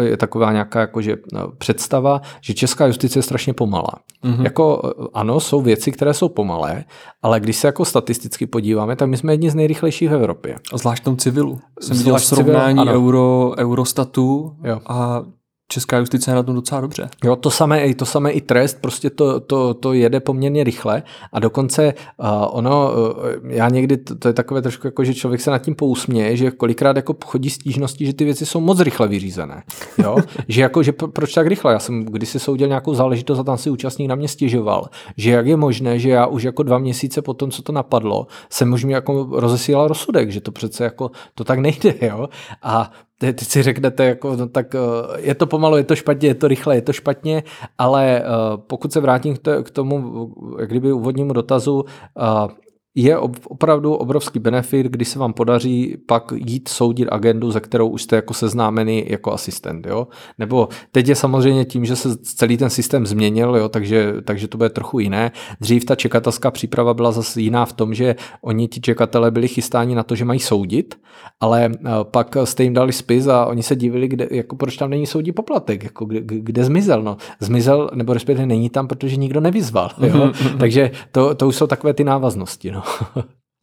je 0.00 0.16
taková 0.16 0.52
nějaká 0.52 0.80
jakože 0.80 1.16
představa, 1.58 2.20
že 2.40 2.54
česká 2.54 2.86
justice 2.86 3.18
je 3.18 3.22
strašně 3.22 3.54
pomalá. 3.54 3.92
Mm-hmm. 4.24 4.42
Jako 4.42 4.92
ano, 5.14 5.40
jsou 5.40 5.60
věci, 5.60 5.92
které 5.92 6.14
jsou 6.14 6.28
pomalé, 6.28 6.84
ale 7.22 7.40
když 7.40 7.56
se 7.56 7.68
jako 7.68 7.84
statisticky 7.84 8.47
podíváme, 8.48 8.96
tak 8.96 9.08
my 9.08 9.16
jsme 9.16 9.32
jedni 9.32 9.50
z 9.50 9.54
nejrychlejších 9.54 10.10
v 10.10 10.14
Evropě. 10.14 10.56
A 10.72 10.78
zvlášť 10.78 11.02
v 11.02 11.04
tom 11.04 11.16
civilu. 11.16 11.60
Jsem 11.80 11.98
viděl 11.98 12.18
srovnání 12.18 12.78
civil, 12.78 12.94
Euro, 12.94 13.52
Eurostatu 13.58 14.56
jo. 14.64 14.80
a 14.86 15.22
česká 15.68 15.98
justice 15.98 16.30
je 16.30 16.34
na 16.34 16.42
tom 16.42 16.54
docela 16.54 16.80
dobře. 16.80 17.08
Jo, 17.24 17.36
to 17.36 17.50
samé, 17.50 17.94
to 17.94 18.06
samé 18.06 18.30
i 18.30 18.40
trest, 18.40 18.78
prostě 18.80 19.10
to, 19.10 19.40
to, 19.40 19.74
to 19.74 19.92
jede 19.92 20.20
poměrně 20.20 20.64
rychle 20.64 21.02
a 21.32 21.40
dokonce 21.40 21.94
uh, 22.16 22.26
ono, 22.50 22.92
uh, 22.92 23.50
já 23.50 23.68
někdy, 23.68 23.96
to, 23.96 24.14
to 24.14 24.28
je 24.28 24.34
takové 24.34 24.62
trošku 24.62 24.86
jako, 24.86 25.04
že 25.04 25.14
člověk 25.14 25.40
se 25.40 25.50
nad 25.50 25.58
tím 25.58 25.74
pousměje, 25.74 26.36
že 26.36 26.50
kolikrát 26.50 26.96
jako 26.96 27.16
chodí 27.24 27.50
stížnosti, 27.50 28.06
že 28.06 28.12
ty 28.12 28.24
věci 28.24 28.46
jsou 28.46 28.60
moc 28.60 28.80
rychle 28.80 29.08
vyřízené. 29.08 29.62
Jo? 29.98 30.16
že 30.48 30.62
jako, 30.62 30.82
že 30.82 30.92
proč 30.92 31.34
tak 31.34 31.46
rychle? 31.46 31.72
Já 31.72 31.78
jsem 31.78 32.04
kdysi 32.04 32.38
soudil 32.38 32.68
nějakou 32.68 32.94
záležitost 32.94 33.38
a 33.38 33.44
tam 33.44 33.58
si 33.58 33.70
účastník 33.70 34.08
na 34.08 34.14
mě 34.14 34.28
stěžoval, 34.28 34.88
že 35.16 35.30
jak 35.30 35.46
je 35.46 35.56
možné, 35.56 35.98
že 35.98 36.10
já 36.10 36.26
už 36.26 36.42
jako 36.42 36.62
dva 36.62 36.78
měsíce 36.78 37.22
po 37.22 37.34
tom, 37.34 37.50
co 37.50 37.62
to 37.62 37.72
napadlo, 37.72 38.26
jsem 38.50 38.72
už 38.72 38.84
mi 38.84 38.92
jako 38.92 39.28
rozesílal 39.32 39.88
rozsudek, 39.88 40.30
že 40.30 40.40
to 40.40 40.52
přece 40.52 40.84
jako, 40.84 41.10
to 41.34 41.44
tak 41.44 41.58
nejde, 41.58 41.94
jo? 42.00 42.28
A 42.62 42.90
teď 43.18 43.40
si 43.40 43.62
řeknete, 43.62 44.04
jako, 44.04 44.36
no 44.36 44.48
tak 44.48 44.74
eh, 44.74 44.78
je 45.16 45.34
to 45.34 45.46
pomalu, 45.46 45.76
je 45.76 45.84
to 45.84 45.96
špatně, 45.96 46.28
je 46.28 46.34
to 46.34 46.48
rychle, 46.48 46.74
je 46.74 46.82
to 46.82 46.92
špatně, 46.92 47.42
ale 47.78 48.18
eh, 48.18 48.24
pokud 48.56 48.92
se 48.92 49.00
vrátím 49.00 49.36
k 49.62 49.70
tomu, 49.70 50.28
jak 50.60 50.70
kdyby 50.70 50.92
úvodnímu 50.92 51.32
dotazu, 51.32 51.84
eh, 52.18 52.67
je 53.00 53.18
opravdu 53.18 53.94
obrovský 53.94 54.38
benefit, 54.38 54.86
když 54.86 55.08
se 55.08 55.18
vám 55.18 55.32
podaří 55.32 55.96
pak 56.06 56.32
jít 56.36 56.68
soudit 56.68 57.08
agendu, 57.12 57.50
ze 57.50 57.60
kterou 57.60 57.88
už 57.88 58.02
jste 58.02 58.16
jako 58.16 58.34
seznámený 58.34 59.04
jako 59.06 59.32
asistent. 59.32 59.86
Jo? 59.86 60.08
Nebo 60.38 60.68
teď 60.92 61.08
je 61.08 61.14
samozřejmě 61.14 61.64
tím, 61.64 61.84
že 61.84 61.96
se 61.96 62.16
celý 62.16 62.56
ten 62.56 62.70
systém 62.70 63.06
změnil, 63.06 63.56
jo? 63.56 63.68
Takže, 63.68 64.14
takže 64.24 64.48
to 64.48 64.58
bude 64.58 64.70
trochu 64.70 64.98
jiné. 64.98 65.32
Dřív 65.60 65.84
ta 65.84 65.94
čekatelská 65.94 66.50
příprava 66.50 66.94
byla 66.94 67.12
zase 67.12 67.40
jiná 67.40 67.66
v 67.66 67.72
tom, 67.72 67.94
že 67.94 68.16
oni 68.40 68.68
ti 68.68 68.80
čekatele 68.80 69.30
byli 69.30 69.48
chystáni 69.48 69.94
na 69.94 70.02
to, 70.02 70.14
že 70.14 70.24
mají 70.24 70.40
soudit, 70.40 70.94
ale 71.40 71.70
eh, 71.74 71.90
pak 72.02 72.36
jste 72.44 72.62
jim 72.62 72.74
dali 72.74 72.92
spis 72.92 73.26
a 73.26 73.46
oni 73.46 73.62
se 73.62 73.76
divili, 73.76 74.08
kde, 74.08 74.28
jako 74.30 74.56
proč 74.56 74.76
tam 74.76 74.90
není 74.90 75.06
soudí 75.06 75.32
poplatek, 75.32 75.84
jako 75.84 76.04
kde, 76.04 76.20
kde 76.24 76.64
zmizel. 76.64 77.02
No, 77.02 77.16
zmizel, 77.40 77.90
nebo 77.94 78.14
respektive 78.14 78.46
není 78.46 78.70
tam, 78.70 78.88
protože 78.88 79.16
nikdo 79.16 79.40
nevyzval. 79.40 79.90
Jo? 80.02 80.32
takže 80.58 80.90
to, 81.12 81.34
to 81.34 81.48
už 81.48 81.56
jsou 81.56 81.66
takové 81.66 81.94
ty 81.94 82.04
návaznosti. 82.04 82.70
No 82.70 82.82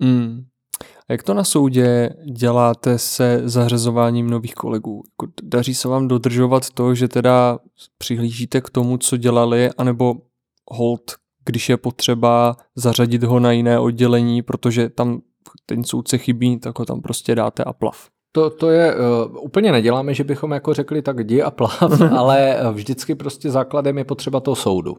mm. 0.04 0.46
A 1.10 1.14
jak 1.14 1.24
to 1.24 1.34
na 1.34 1.44
soudě 1.44 2.10
děláte 2.32 2.98
se 2.98 3.42
zařazováním 3.46 4.30
nových 4.30 4.54
kolegů? 4.54 5.04
Jako 5.12 5.34
daří 5.44 5.76
se 5.76 5.88
vám 5.88 6.08
dodržovat 6.08 6.70
to, 6.70 6.96
že 6.96 7.08
teda 7.08 7.60
přihlížíte 7.98 8.62
k 8.62 8.70
tomu, 8.70 8.98
co 8.98 9.18
dělali, 9.18 9.70
anebo 9.78 10.16
hold, 10.72 11.02
když 11.46 11.70
je 11.70 11.78
potřeba 11.78 12.58
zařadit 12.76 13.24
ho 13.24 13.40
na 13.40 13.52
jiné 13.52 13.80
oddělení, 13.80 14.42
protože 14.42 14.90
tam 14.90 15.22
ten 15.66 15.84
soudce 15.84 16.18
chybí, 16.18 16.60
tak 16.60 16.80
ho 16.80 16.86
tam 16.86 17.02
prostě 17.02 17.36
dáte 17.36 17.64
a 17.64 17.74
plav. 17.74 18.10
To, 18.32 18.50
to 18.50 18.70
je, 18.70 18.96
uh, 18.96 19.46
úplně 19.46 19.72
neděláme, 19.72 20.14
že 20.14 20.24
bychom 20.24 20.52
jako 20.52 20.74
řekli 20.74 21.02
tak 21.02 21.20
jdi 21.20 21.42
a 21.42 21.52
plav, 21.52 22.02
ale 22.18 22.60
vždycky 22.72 23.16
prostě 23.16 23.52
základem 23.52 23.98
je 23.98 24.04
potřeba 24.04 24.40
toho 24.40 24.56
soudu. 24.56 24.96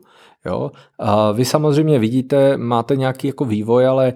Jo? 0.47 0.71
A 0.99 1.33
vy 1.33 1.45
samozřejmě 1.45 1.99
vidíte, 1.99 2.57
máte 2.57 2.97
nějaký 2.97 3.27
jako 3.27 3.45
vývoj, 3.45 3.87
ale 3.87 4.13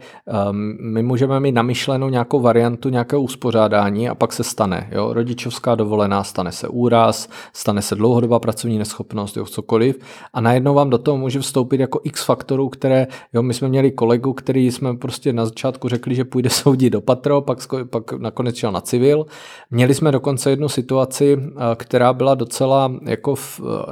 um, 0.51 0.77
my 0.81 1.03
můžeme 1.03 1.41
mít 1.41 1.53
namyšlenou 1.53 2.09
nějakou 2.09 2.41
variantu 2.41 2.89
nějakého 2.89 3.23
uspořádání 3.23 4.09
a 4.09 4.15
pak 4.15 4.33
se 4.33 4.45
stane. 4.45 4.89
Jo? 4.93 5.13
Rodičovská 5.13 5.75
dovolená, 5.75 6.25
stane 6.25 6.53
se 6.53 6.69
úraz, 6.69 7.29
stane 7.53 7.83
se 7.83 7.95
dlouhodobá 7.95 8.39
pracovní 8.39 8.79
neschopnost, 8.79 9.37
jo, 9.37 9.45
cokoliv. 9.45 9.99
A 10.33 10.41
najednou 10.41 10.75
vám 10.75 10.91
do 10.91 10.99
toho 10.99 11.17
může 11.17 11.41
vstoupit 11.41 11.81
jako 11.81 12.01
x 12.05 12.25
faktorů, 12.25 12.69
které, 12.69 13.07
jo, 13.33 13.43
my 13.43 13.55
jsme 13.55 13.69
měli 13.69 13.91
kolegu, 13.91 14.33
který 14.33 14.71
jsme 14.71 14.97
prostě 14.97 15.33
na 15.33 15.45
začátku 15.45 15.89
řekli, 15.89 16.15
že 16.15 16.25
půjde 16.25 16.51
soudit 16.61 16.91
do 16.91 17.01
patro, 17.01 17.41
pak, 17.41 17.59
pak 17.91 18.13
nakonec 18.13 18.57
šel 18.57 18.73
na 18.73 18.81
civil. 18.81 19.27
Měli 19.71 19.95
jsme 19.95 20.13
dokonce 20.13 20.51
jednu 20.51 20.69
situaci, 20.69 21.39
která 21.75 22.13
byla 22.13 22.35
docela 22.35 22.93
jako 23.03 23.35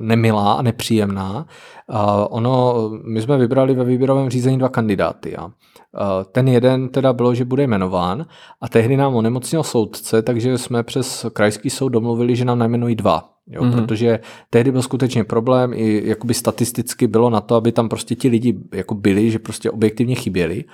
nemilá 0.00 0.52
a 0.52 0.62
nepříjemná, 0.62 1.46
ono, 2.28 2.90
my 3.04 3.22
jsme 3.22 3.38
vybrali 3.38 3.74
ve 3.74 3.84
výběrovém 3.84 4.30
řízení 4.30 4.58
dva 4.58 4.68
kandidáty. 4.68 5.36
A 5.36 5.50
ten 6.32 6.48
jeden 6.48 6.88
teda 6.88 7.12
bylo, 7.12 7.34
že 7.34 7.44
bude 7.44 7.62
jmenován 7.62 8.26
a 8.60 8.68
tehdy 8.68 8.96
nám 8.96 9.14
onemocnil 9.14 9.62
soudce, 9.62 10.22
takže 10.22 10.58
jsme 10.58 10.82
přes 10.82 11.26
krajský 11.32 11.70
soud 11.70 11.88
domluvili, 11.88 12.36
že 12.36 12.44
nám 12.44 12.58
najmenují 12.58 12.94
dva. 12.94 13.30
Jo, 13.50 13.62
mm-hmm. 13.62 13.74
Protože 13.74 14.20
tehdy 14.50 14.72
byl 14.72 14.82
skutečně 14.82 15.24
problém, 15.24 15.72
i 15.74 16.08
jakoby 16.08 16.34
statisticky 16.34 17.06
bylo 17.06 17.30
na 17.30 17.40
to, 17.40 17.54
aby 17.54 17.72
tam 17.72 17.88
prostě 17.88 18.14
ti 18.14 18.28
lidi 18.28 18.58
jako 18.74 18.94
byli, 18.94 19.30
že 19.30 19.38
prostě 19.38 19.70
objektivně 19.70 20.14
chyběli. 20.14 20.64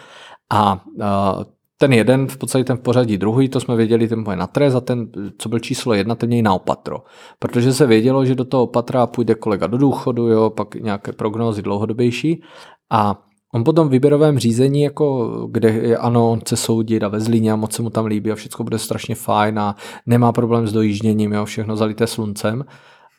A, 0.53 0.85
a 1.03 1.41
ten 1.79 1.93
jeden, 1.93 2.27
v 2.27 2.37
podstatě 2.37 2.65
ten 2.65 2.77
v 2.77 2.81
pořadí 2.81 3.19
druhý, 3.19 3.49
to 3.49 3.61
jsme 3.61 3.77
věděli, 3.77 4.09
ten 4.09 4.25
bude 4.25 4.37
na 4.37 4.47
trest 4.47 4.75
a 4.75 4.81
ten, 4.81 5.09
co 5.39 5.49
byl 5.49 5.59
číslo 5.59 5.95
jedna, 5.95 6.15
ten 6.15 6.29
měl 6.29 6.43
na 6.43 6.55
opatro. 6.55 7.03
Protože 7.39 7.73
se 7.73 7.87
vědělo, 7.87 8.25
že 8.25 8.35
do 8.35 8.45
toho 8.45 8.63
opatra 8.63 9.07
půjde 9.07 9.35
kolega 9.35 9.67
do 9.67 9.79
důchodu, 9.79 10.29
jo, 10.29 10.51
pak 10.51 10.75
nějaké 10.75 11.13
prognózy 11.13 11.63
dlouhodobější 11.63 12.43
a 12.91 13.23
On 13.55 13.65
potom 13.65 13.89
v 13.89 13.91
výběrovém 13.91 14.39
řízení, 14.39 14.83
jako, 14.83 15.29
kde 15.51 15.69
je 15.69 15.99
ano, 15.99 16.31
on 16.31 16.41
chce 16.41 16.57
soudit 16.57 17.03
a 17.03 17.09
ve 17.09 17.21
Zlíně 17.21 17.53
a 17.53 17.57
moc 17.57 17.73
se 17.73 17.83
mu 17.83 17.91
tam 17.91 18.07
líbí 18.07 18.33
a 18.33 18.35
všechno 18.35 18.65
bude 18.65 18.79
strašně 18.79 19.15
fajn 19.15 19.59
a 19.59 19.77
nemá 20.07 20.33
problém 20.33 20.67
s 20.67 20.73
dojížděním, 20.73 21.33
jo, 21.33 21.45
všechno 21.45 21.77
zalité 21.77 22.07
sluncem. 22.07 22.65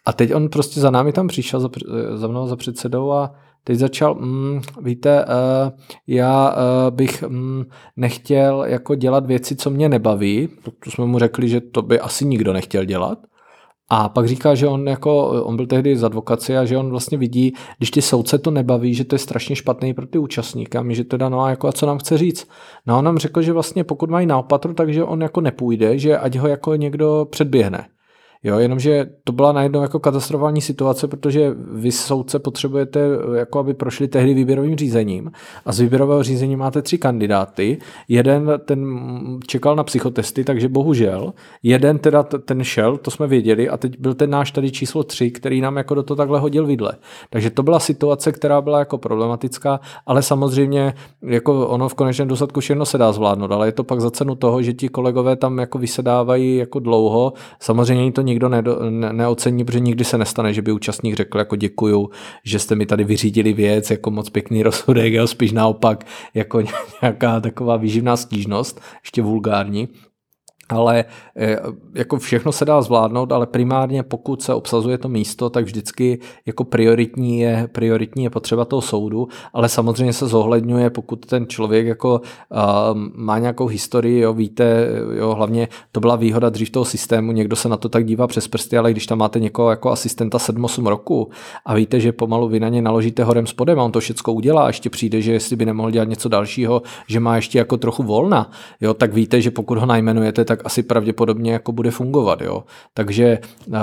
A 0.05 0.13
teď 0.13 0.33
on 0.33 0.49
prostě 0.49 0.79
za 0.79 0.91
námi 0.91 1.11
tam 1.13 1.27
přišel, 1.27 1.59
za, 1.59 1.69
za 2.15 2.27
mnou, 2.27 2.47
za 2.47 2.55
předsedou 2.55 3.11
a 3.11 3.35
teď 3.67 3.78
začal, 3.78 4.15
mm, 4.15 4.62
víte, 4.82 5.25
uh, 5.25 5.80
já 6.08 6.49
uh, 6.49 6.95
bych 6.95 7.23
mm, 7.23 7.63
nechtěl 7.95 8.63
jako 8.67 8.95
dělat 8.95 9.25
věci, 9.25 9.56
co 9.56 9.69
mě 9.69 9.89
nebaví, 9.89 10.47
protože 10.63 10.91
jsme 10.91 11.06
mu 11.06 11.19
řekli, 11.19 11.49
že 11.49 11.62
to 11.62 11.82
by 11.82 11.99
asi 11.99 12.25
nikdo 12.25 12.54
nechtěl 12.54 12.86
dělat. 12.86 13.17
A 13.89 14.10
pak 14.10 14.28
říká, 14.28 14.56
že 14.56 14.67
on 14.67 14.88
jako, 14.88 15.28
on 15.43 15.56
byl 15.56 15.67
tehdy 15.67 15.97
z 15.97 16.04
advokace 16.04 16.58
a 16.58 16.65
že 16.65 16.78
on 16.78 16.89
vlastně 16.89 17.17
vidí, 17.17 17.54
když 17.78 17.91
ty 17.91 18.01
soudce 18.01 18.38
to 18.38 18.51
nebaví, 18.51 18.93
že 18.93 19.04
to 19.04 19.15
je 19.15 19.19
strašně 19.19 19.56
špatný 19.56 19.93
pro 19.93 20.08
ty 20.08 20.17
účastníky 20.17 20.78
a 20.78 20.82
my, 20.82 20.95
že 20.95 21.04
teda 21.04 21.30
no 21.30 21.41
a 21.41 21.49
jako 21.49 21.67
a 21.67 21.71
co 21.71 21.86
nám 21.86 21.97
chce 21.97 22.17
říct. 22.17 22.47
No 22.86 22.95
a 22.95 22.97
on 22.97 23.06
nám 23.06 23.17
řekl, 23.17 23.41
že 23.41 23.54
vlastně 23.54 23.84
pokud 23.84 24.10
mají 24.10 24.28
na 24.28 24.38
opatru, 24.38 24.73
takže 24.73 25.04
on 25.04 25.21
jako 25.21 25.41
nepůjde, 25.41 25.99
že 25.99 26.17
ať 26.17 26.36
ho 26.36 26.47
jako 26.47 26.75
někdo 26.75 27.28
předběhne. 27.30 27.88
Jo, 28.45 28.60
jenomže 28.60 29.10
to 29.23 29.31
byla 29.31 29.51
najednou 29.51 29.81
jako 29.81 29.99
katastrofální 29.99 30.62
situace, 30.62 31.08
protože 31.08 31.55
vy 31.71 31.91
soudce 31.91 32.39
potřebujete, 32.39 32.99
jako 33.36 33.60
aby 33.60 33.73
prošli 33.73 34.08
tehdy 34.08 34.34
výběrovým 34.34 34.75
řízením 34.75 35.31
a 35.65 35.71
z 35.71 35.79
výběrového 35.79 36.23
řízení 36.23 36.55
máte 36.55 36.81
tři 36.81 36.97
kandidáty. 36.97 37.77
Jeden 38.08 38.51
ten 38.65 38.99
čekal 39.47 39.75
na 39.75 39.84
psychotesty, 39.84 40.43
takže 40.43 40.69
bohužel. 40.69 41.34
Jeden 41.63 41.97
teda 41.97 42.23
ten 42.23 42.63
šel, 42.63 42.97
to 42.97 43.12
jsme 43.12 43.27
věděli 43.27 43.69
a 43.69 43.77
teď 43.77 43.99
byl 43.99 44.13
ten 44.13 44.29
náš 44.29 44.51
tady 44.51 44.71
číslo 44.71 45.03
tři, 45.03 45.31
který 45.31 45.62
nám 45.62 45.77
jako 45.77 45.95
do 45.95 46.03
toho 46.03 46.15
takhle 46.15 46.39
hodil 46.39 46.65
vidle. 46.65 46.93
Takže 47.29 47.49
to 47.49 47.63
byla 47.63 47.79
situace, 47.79 48.31
která 48.31 48.62
byla 48.62 48.79
jako 48.79 48.97
problematická, 48.97 49.79
ale 50.05 50.21
samozřejmě 50.21 50.93
jako 51.21 51.67
ono 51.67 51.89
v 51.89 51.93
konečném 51.93 52.27
důsledku 52.27 52.60
všechno 52.60 52.86
se 52.86 52.97
dá 52.97 53.12
zvládnout, 53.12 53.51
ale 53.51 53.67
je 53.67 53.71
to 53.71 53.84
pak 53.84 54.01
za 54.01 54.12
cenu 54.12 54.36
toho, 54.36 54.62
že 54.62 54.73
ti 54.73 54.89
kolegové 54.89 55.36
tam 55.36 55.58
jako 55.58 55.77
vysedávají 55.77 56.58
jako 56.58 56.79
dlouho. 56.79 57.34
Samozřejmě 57.60 58.12
to 58.12 58.21
nikdo 58.21 58.34
nedo, 58.39 58.89
ne, 58.89 59.13
neocení, 59.13 59.65
protože 59.65 59.79
nikdy 59.79 60.03
se 60.03 60.17
nestane, 60.17 60.53
že 60.53 60.61
by 60.61 60.71
účastník 60.71 61.15
řekl 61.15 61.37
jako 61.37 61.55
děkuju, 61.55 62.09
že 62.43 62.59
jste 62.59 62.75
mi 62.75 62.85
tady 62.85 63.03
vyřídili 63.03 63.53
věc, 63.53 63.91
jako 63.91 64.11
moc 64.11 64.29
pěkný 64.29 64.63
rozsudek, 64.63 65.13
jo, 65.13 65.27
spíš 65.27 65.51
naopak 65.51 66.03
jako 66.33 66.61
nějaká 67.01 67.39
taková 67.39 67.77
výživná 67.77 68.17
stížnost, 68.17 68.81
ještě 69.03 69.21
vulgární. 69.21 69.89
Ale 70.70 71.05
eh, 71.38 71.59
jako 71.93 72.18
všechno 72.18 72.51
se 72.51 72.66
dá 72.66 72.82
zvládnout, 72.82 73.32
ale 73.32 73.47
primárně 73.47 74.03
pokud 74.03 74.41
se 74.41 74.53
obsazuje 74.53 74.97
to 74.97 75.09
místo, 75.09 75.49
tak 75.49 75.66
vždycky 75.66 76.20
jako 76.45 76.63
prioritní 76.63 77.39
je, 77.39 77.70
prioritní 77.72 78.24
je 78.24 78.30
potřeba 78.30 78.66
toho 78.66 78.82
soudu, 78.82 79.28
ale 79.53 79.70
samozřejmě 79.70 80.13
se 80.13 80.28
zohledňuje, 80.28 80.89
pokud 80.89 81.26
ten 81.26 81.47
člověk 81.47 81.86
jako 81.86 82.22
uh, 82.49 82.59
má 83.16 83.39
nějakou 83.39 83.68
historii, 83.68 84.20
jo, 84.20 84.34
víte, 84.34 84.88
jo, 85.18 85.36
hlavně 85.36 85.68
to 85.91 85.99
byla 85.99 86.16
výhoda 86.16 86.49
dřív 86.49 86.70
toho 86.70 86.86
systému, 86.86 87.32
někdo 87.32 87.55
se 87.55 87.70
na 87.70 87.78
to 87.78 87.89
tak 87.89 88.05
dívá 88.05 88.28
přes 88.28 88.47
prsty, 88.47 88.78
ale 88.78 88.91
když 88.91 89.05
tam 89.05 89.18
máte 89.18 89.39
někoho 89.39 89.70
jako 89.70 89.91
asistenta 89.91 90.38
7-8 90.38 90.88
roku 90.88 91.30
a 91.66 91.74
víte, 91.74 91.99
že 91.99 92.11
pomalu 92.11 92.47
vy 92.47 92.59
na 92.59 92.70
ně 92.70 92.82
naložíte 92.82 93.24
horem 93.24 93.47
spodem 93.47 93.80
a 93.80 93.84
on 93.84 93.91
to 93.91 93.99
všechno 93.99 94.34
udělá 94.34 94.63
a 94.63 94.68
ještě 94.68 94.89
přijde, 94.89 95.22
že 95.22 95.34
jestli 95.34 95.55
by 95.55 95.66
nemohl 95.66 95.91
dělat 95.91 96.09
něco 96.09 96.30
dalšího, 96.30 96.82
že 97.07 97.20
má 97.20 97.36
ještě 97.36 97.57
jako 97.57 97.78
trochu 97.78 98.03
volna, 98.03 98.51
jo, 98.82 98.93
tak 98.93 99.13
víte, 99.13 99.41
že 99.41 99.51
pokud 99.51 99.78
ho 99.78 99.86
najmenujete, 99.86 100.45
tak 100.45 100.55
asi 100.64 100.84
pravděpodobně 100.84 101.53
jako 101.53 101.72
bude 101.72 101.91
fungovat. 101.91 102.41
Jo. 102.41 102.64
Takže 102.93 103.39
uh, 103.68 103.76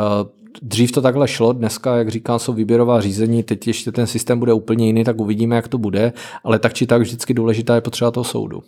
dřív 0.63 0.93
to 0.93 1.03
takhle 1.03 1.29
šlo, 1.29 1.53
dneska, 1.53 1.97
jak 1.97 2.09
říkám, 2.09 2.39
jsou 2.39 2.53
výběrová 2.53 3.01
řízení, 3.01 3.43
teď 3.43 3.67
ještě 3.67 3.93
ten 3.93 4.07
systém 4.07 4.39
bude 4.39 4.53
úplně 4.53 4.87
jiný, 4.87 5.05
tak 5.05 5.21
uvidíme, 5.21 5.57
jak 5.57 5.69
to 5.69 5.79
bude, 5.79 6.13
ale 6.45 6.59
tak 6.59 6.75
či 6.75 6.87
tak 6.87 7.01
vždycky 7.01 7.35
důležitá 7.35 7.75
je 7.75 7.81
potřeba 7.81 8.11
toho 8.11 8.25
soudu. 8.25 8.63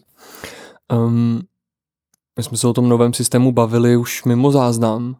Um, 0.92 1.40
my 2.36 2.42
jsme 2.42 2.56
se 2.56 2.68
o 2.68 2.72
tom 2.72 2.88
novém 2.88 3.12
systému 3.12 3.52
bavili 3.52 3.96
už 3.96 4.24
mimo 4.24 4.50
záznam, 4.50 5.16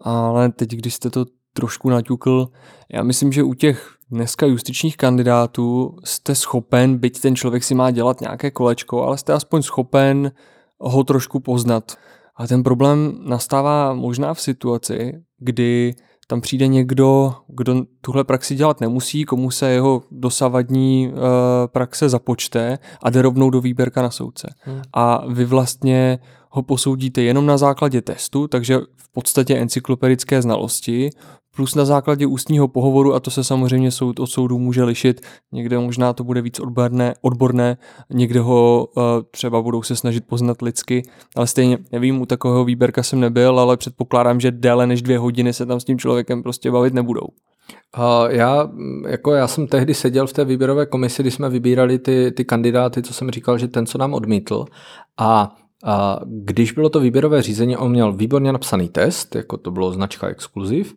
ale 0.00 0.48
teď, 0.52 0.70
když 0.70 0.94
jste 0.94 1.10
to 1.10 1.26
trošku 1.52 1.90
naťukl, 1.90 2.48
já 2.92 3.02
myslím, 3.02 3.32
že 3.32 3.42
u 3.42 3.54
těch 3.54 3.94
dneska 4.10 4.46
justičních 4.46 4.96
kandidátů 4.96 5.96
jste 6.04 6.34
schopen, 6.34 6.98
byť 6.98 7.20
ten 7.20 7.36
člověk 7.36 7.64
si 7.64 7.74
má 7.74 7.90
dělat 7.90 8.20
nějaké 8.20 8.50
kolečko, 8.50 9.02
ale 9.02 9.18
jste 9.18 9.32
aspoň 9.32 9.62
schopen 9.62 10.32
ho 10.80 11.04
trošku 11.04 11.40
poznat. 11.40 11.96
A 12.40 12.46
ten 12.46 12.62
problém 12.62 13.18
nastává 13.24 13.94
možná 13.94 14.34
v 14.34 14.40
situaci, 14.40 15.12
kdy 15.38 15.94
tam 16.26 16.40
přijde 16.40 16.66
někdo, 16.66 17.34
kdo 17.48 17.84
tuhle 18.00 18.24
praxi 18.24 18.54
dělat 18.54 18.80
nemusí, 18.80 19.24
komu 19.24 19.50
se 19.50 19.70
jeho 19.70 20.02
dosavadní 20.10 21.08
uh, 21.08 21.18
praxe 21.66 22.08
započte 22.08 22.78
a 23.02 23.10
jde 23.10 23.22
rovnou 23.22 23.50
do 23.50 23.60
výběrka 23.60 24.02
na 24.02 24.10
soudce. 24.10 24.54
Hmm. 24.58 24.82
A 24.92 25.26
vy 25.26 25.44
vlastně 25.44 26.18
ho 26.50 26.62
posoudíte 26.62 27.22
jenom 27.22 27.46
na 27.46 27.58
základě 27.58 28.02
testu, 28.02 28.48
takže 28.48 28.78
v 28.96 29.12
podstatě 29.12 29.56
encyklopedické 29.56 30.42
znalosti, 30.42 31.10
plus 31.56 31.74
na 31.74 31.84
základě 31.84 32.26
ústního 32.26 32.68
pohovoru, 32.68 33.14
a 33.14 33.20
to 33.20 33.30
se 33.30 33.44
samozřejmě 33.44 33.90
soud 33.90 34.20
od 34.20 34.26
soudu 34.26 34.58
může 34.58 34.84
lišit, 34.84 35.20
někde 35.52 35.78
možná 35.78 36.12
to 36.12 36.24
bude 36.24 36.42
víc 36.42 36.60
odborné, 36.60 37.14
odborné 37.22 37.76
někde 38.10 38.40
ho 38.40 38.88
uh, 38.96 39.02
třeba 39.30 39.62
budou 39.62 39.82
se 39.82 39.96
snažit 39.96 40.24
poznat 40.26 40.62
lidsky, 40.62 41.02
ale 41.36 41.46
stejně 41.46 41.78
nevím, 41.92 42.20
u 42.20 42.26
takového 42.26 42.64
výběrka 42.64 43.02
jsem 43.02 43.20
nebyl, 43.20 43.60
ale 43.60 43.76
předpokládám, 43.76 44.40
že 44.40 44.50
déle 44.50 44.86
než 44.86 45.02
dvě 45.02 45.18
hodiny 45.18 45.52
se 45.52 45.66
tam 45.66 45.80
s 45.80 45.84
tím 45.84 45.98
člověkem 45.98 46.42
prostě 46.42 46.70
bavit 46.70 46.94
nebudou. 46.94 47.26
Uh, 47.98 48.04
já, 48.28 48.70
jako 49.08 49.32
já 49.32 49.48
jsem 49.48 49.66
tehdy 49.66 49.94
seděl 49.94 50.26
v 50.26 50.32
té 50.32 50.44
výběrové 50.44 50.86
komisi, 50.86 51.22
kdy 51.22 51.30
jsme 51.30 51.48
vybírali 51.48 51.98
ty, 51.98 52.32
ty 52.36 52.44
kandidáty, 52.44 53.02
co 53.02 53.14
jsem 53.14 53.30
říkal, 53.30 53.58
že 53.58 53.68
ten, 53.68 53.86
co 53.86 53.98
nám 53.98 54.14
odmítl. 54.14 54.64
A 55.18 55.56
a 55.84 56.20
když 56.24 56.72
bylo 56.72 56.88
to 56.88 57.00
výběrové 57.00 57.42
řízení, 57.42 57.76
on 57.76 57.90
měl 57.90 58.12
výborně 58.12 58.52
napsaný 58.52 58.88
test, 58.88 59.34
jako 59.34 59.56
to 59.56 59.70
bylo 59.70 59.92
značka 59.92 60.26
exkluziv, 60.26 60.94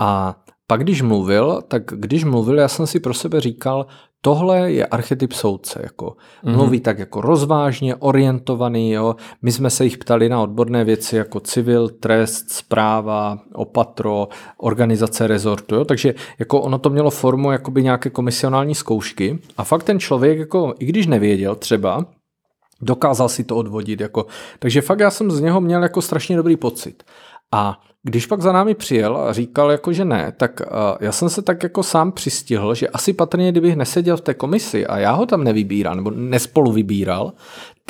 a 0.00 0.36
pak 0.66 0.80
když 0.80 1.02
mluvil, 1.02 1.62
tak 1.68 1.82
když 1.86 2.24
mluvil, 2.24 2.58
já 2.58 2.68
jsem 2.68 2.86
si 2.86 3.00
pro 3.00 3.14
sebe 3.14 3.40
říkal, 3.40 3.86
tohle 4.20 4.72
je 4.72 4.86
archetyp 4.86 5.32
soudce, 5.32 5.80
jako 5.82 6.06
mm-hmm. 6.06 6.56
mluví 6.56 6.80
tak 6.80 6.98
jako 6.98 7.20
rozvážně, 7.20 7.94
orientovaný, 7.94 8.90
jo. 8.90 9.16
My 9.42 9.52
jsme 9.52 9.70
se 9.70 9.84
jich 9.84 9.98
ptali 9.98 10.28
na 10.28 10.42
odborné 10.42 10.84
věci 10.84 11.16
jako 11.16 11.40
civil, 11.40 11.88
trest, 11.88 12.50
zpráva, 12.50 13.38
opatro, 13.54 14.28
organizace 14.56 15.26
rezortu, 15.26 15.74
jo. 15.74 15.84
Takže 15.84 16.14
jako 16.38 16.60
ono 16.60 16.78
to 16.78 16.90
mělo 16.90 17.10
formu 17.10 17.52
jakoby 17.52 17.82
nějaké 17.82 18.10
komisionální 18.10 18.74
zkoušky 18.74 19.38
a 19.56 19.64
fakt 19.64 19.82
ten 19.82 20.00
člověk 20.00 20.38
jako, 20.38 20.74
i 20.78 20.84
když 20.84 21.06
nevěděl 21.06 21.54
třeba, 21.54 22.06
dokázal 22.82 23.28
si 23.28 23.44
to 23.44 23.56
odvodit, 23.56 24.00
jako, 24.00 24.26
takže 24.58 24.80
fakt 24.80 25.00
já 25.00 25.10
jsem 25.10 25.30
z 25.30 25.40
něho 25.40 25.60
měl 25.60 25.82
jako 25.82 26.02
strašně 26.02 26.36
dobrý 26.36 26.56
pocit. 26.56 27.02
A 27.52 27.80
když 28.02 28.26
pak 28.26 28.42
za 28.42 28.52
námi 28.52 28.74
přijel 28.74 29.16
a 29.16 29.32
říkal 29.32 29.70
jako, 29.70 29.92
že 29.92 30.04
ne, 30.04 30.32
tak 30.36 30.60
uh, 30.60 30.76
já 31.00 31.12
jsem 31.12 31.28
se 31.28 31.42
tak 31.42 31.62
jako 31.62 31.82
sám 31.82 32.12
přistihl, 32.12 32.74
že 32.74 32.88
asi 32.88 33.12
patrně, 33.12 33.52
kdybych 33.52 33.76
neseděl 33.76 34.16
v 34.16 34.20
té 34.20 34.34
komisi 34.34 34.86
a 34.86 34.98
já 34.98 35.12
ho 35.12 35.26
tam 35.26 35.44
nevybíral, 35.44 35.94
nebo 35.94 36.10
nespolu 36.10 36.72
vybíral, 36.72 37.32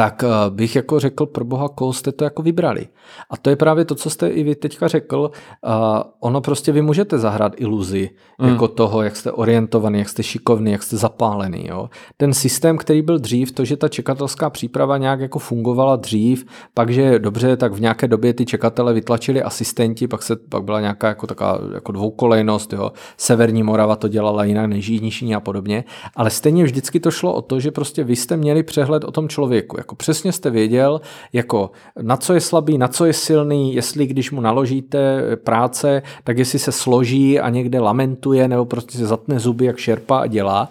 tak 0.01 0.25
uh, 0.25 0.55
bych 0.55 0.77
jako 0.77 1.01
řekl, 1.01 1.27
pro 1.27 1.45
boha, 1.45 1.69
koho 1.69 1.93
jste 1.93 2.13
to 2.13 2.25
jako 2.25 2.43
vybrali. 2.43 2.89
A 3.31 3.37
to 3.37 3.51
je 3.51 3.57
právě 3.57 3.85
to, 3.85 3.95
co 3.95 4.11
jste 4.11 4.29
i 4.29 4.43
vy 4.43 4.55
teďka 4.55 4.89
řekl, 4.89 5.31
uh, 5.67 5.73
ono 6.21 6.41
prostě 6.41 6.73
vy 6.73 6.83
můžete 6.83 7.19
zahrát 7.19 7.53
iluzi 7.57 8.11
mm. 8.39 8.49
jako 8.49 8.69
toho, 8.69 9.03
jak 9.03 9.17
jste 9.17 9.33
orientovaný, 9.33 9.99
jak 9.99 10.09
jste 10.09 10.23
šikovný, 10.23 10.73
jak 10.73 10.83
jste 10.83 10.97
zapálený. 10.97 11.67
Jo? 11.69 11.91
Ten 12.17 12.35
systém, 12.35 12.79
který 12.79 13.03
byl 13.03 13.19
dřív, 13.19 13.53
to, 13.53 13.65
že 13.65 13.77
ta 13.77 13.89
čekatelská 13.89 14.51
příprava 14.51 14.99
nějak 14.99 15.21
jako 15.21 15.39
fungovala 15.39 15.97
dřív, 15.97 16.47
pak, 16.75 16.91
že 16.91 17.19
dobře, 17.19 17.57
tak 17.57 17.73
v 17.73 17.81
nějaké 17.81 18.09
době 18.09 18.35
ty 18.35 18.47
čekatele 18.47 18.93
vytlačili 18.93 19.43
asistenti, 19.43 20.00
pak, 20.09 20.23
se, 20.23 20.37
pak 20.37 20.65
byla 20.65 20.81
nějaká 20.81 21.09
jako 21.09 21.27
taková 21.27 21.59
jako 21.75 21.93
dvoukolejnost, 21.93 22.73
jo? 22.73 22.93
Severní 23.17 23.63
Morava 23.63 23.97
to 23.97 24.09
dělala 24.09 24.45
jinak 24.45 24.67
než 24.67 24.89
Jižní 24.89 25.35
a 25.35 25.41
podobně, 25.41 25.85
ale 26.17 26.31
stejně 26.31 26.65
vždycky 26.65 27.01
to 27.01 27.11
šlo 27.11 27.35
o 27.35 27.43
to, 27.43 27.61
že 27.61 27.71
prostě 27.71 28.05
vy 28.05 28.17
jste 28.17 28.37
měli 28.37 28.63
přehled 28.63 29.05
o 29.05 29.11
tom 29.11 29.29
člověku, 29.29 29.77
jako 29.79 29.95
přesně 29.95 30.33
jste 30.33 30.51
věděl, 30.51 31.01
jako 31.33 31.71
na 32.03 32.17
co 32.17 32.35
je 32.35 32.41
slabý, 32.41 32.79
na 32.79 32.89
co 32.89 33.05
je 33.05 33.13
silný, 33.13 33.75
jestli 33.75 34.07
když 34.07 34.31
mu 34.31 34.41
naložíte 34.41 35.23
práce, 35.37 36.03
tak 36.25 36.39
jestli 36.39 36.59
se 36.59 36.73
složí 36.73 37.41
a 37.41 37.49
někde 37.49 37.81
lamentuje 37.81 38.49
nebo 38.49 38.65
prostě 38.65 38.99
se 38.99 39.07
zatne 39.07 39.39
zuby, 39.39 39.65
jak 39.65 39.79
šerpa 39.79 40.19
a 40.19 40.27
dělá. 40.27 40.69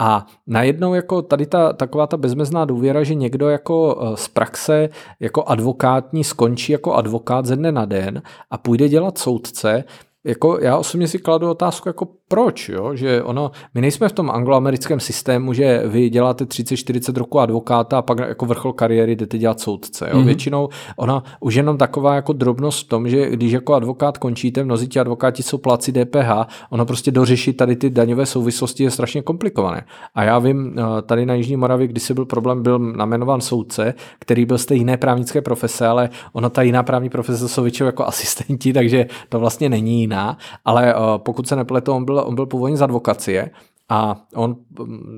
A 0.00 0.26
najednou 0.46 0.94
jako 0.94 1.22
tady 1.22 1.46
ta 1.46 1.72
taková 1.72 2.06
ta 2.06 2.16
bezmezná 2.16 2.64
důvěra, 2.64 3.04
že 3.04 3.14
někdo 3.14 3.48
jako 3.48 3.98
eh, 4.02 4.16
z 4.16 4.28
praxe 4.28 4.88
jako 5.20 5.44
advokátní 5.44 6.24
skončí 6.24 6.72
jako 6.72 6.94
advokát 6.94 7.46
ze 7.46 7.56
dne 7.56 7.72
na 7.72 7.84
den 7.84 8.22
a 8.50 8.58
půjde 8.58 8.88
dělat 8.88 9.18
soudce, 9.18 9.84
jako 10.24 10.58
já 10.60 10.76
osobně 10.76 11.08
si 11.08 11.18
kladu 11.18 11.50
otázku, 11.50 11.88
jako 11.88 12.08
proč, 12.28 12.68
jo? 12.68 12.94
že 12.94 13.22
ono, 13.22 13.50
my 13.74 13.80
nejsme 13.80 14.08
v 14.08 14.12
tom 14.12 14.30
angloamerickém 14.30 15.00
systému, 15.00 15.52
že 15.52 15.82
vy 15.86 16.10
děláte 16.10 16.44
30-40 16.44 17.16
roku 17.16 17.40
advokáta 17.40 17.98
a 17.98 18.02
pak 18.02 18.18
jako 18.18 18.46
vrchol 18.46 18.72
kariéry 18.72 19.16
jdete 19.16 19.38
dělat 19.38 19.60
soudce. 19.60 20.08
Jo? 20.10 20.16
Mm-hmm. 20.16 20.24
Většinou 20.24 20.68
ona 20.96 21.24
už 21.40 21.54
jenom 21.54 21.78
taková 21.78 22.14
jako 22.14 22.32
drobnost 22.32 22.86
v 22.86 22.88
tom, 22.88 23.08
že 23.08 23.30
když 23.30 23.52
jako 23.52 23.74
advokát 23.74 24.18
končíte, 24.18 24.64
mnozí 24.64 24.88
ti 24.88 25.00
advokáti 25.00 25.42
jsou 25.42 25.58
pláci 25.58 25.92
DPH, 25.92 26.30
ono 26.70 26.86
prostě 26.86 27.10
dořešit 27.10 27.56
tady 27.56 27.76
ty 27.76 27.90
daňové 27.90 28.26
souvislosti 28.26 28.84
je 28.84 28.90
strašně 28.90 29.22
komplikované. 29.22 29.84
A 30.14 30.22
já 30.22 30.38
vím, 30.38 30.74
eh, 30.78 31.02
tady 31.02 31.26
na 31.26 31.34
Jižní 31.34 31.56
Moravě, 31.56 31.86
když 31.86 32.02
se 32.02 32.14
byl 32.14 32.24
problém, 32.24 32.62
byl 32.62 32.78
namenován 32.78 33.40
soudce, 33.40 33.94
který 34.18 34.44
byl 34.44 34.58
z 34.58 34.66
té 34.66 34.74
jiné 34.74 34.96
právnické 34.96 35.42
profese, 35.42 35.86
ale 35.86 36.10
ona 36.32 36.48
ta 36.48 36.62
jiná 36.62 36.82
právní 36.82 37.08
profese 37.08 37.48
jsou 37.48 37.62
většinou 37.62 37.86
jako 37.86 38.04
asistenti, 38.12 38.72
takže 38.72 39.06
to 39.28 39.40
vlastně 39.40 39.68
není 39.68 40.00
jiná. 40.00 40.38
Ale 40.64 40.94
eh, 40.94 40.96
pokud 41.16 41.48
se 41.48 41.56
nepletu, 41.56 41.92
on 41.92 42.04
byl 42.04 42.17
byl, 42.18 42.28
on 42.28 42.34
byl 42.34 42.46
původně 42.46 42.76
z 42.76 42.82
advokacie 42.82 43.50
a 43.90 44.20
on, 44.34 44.56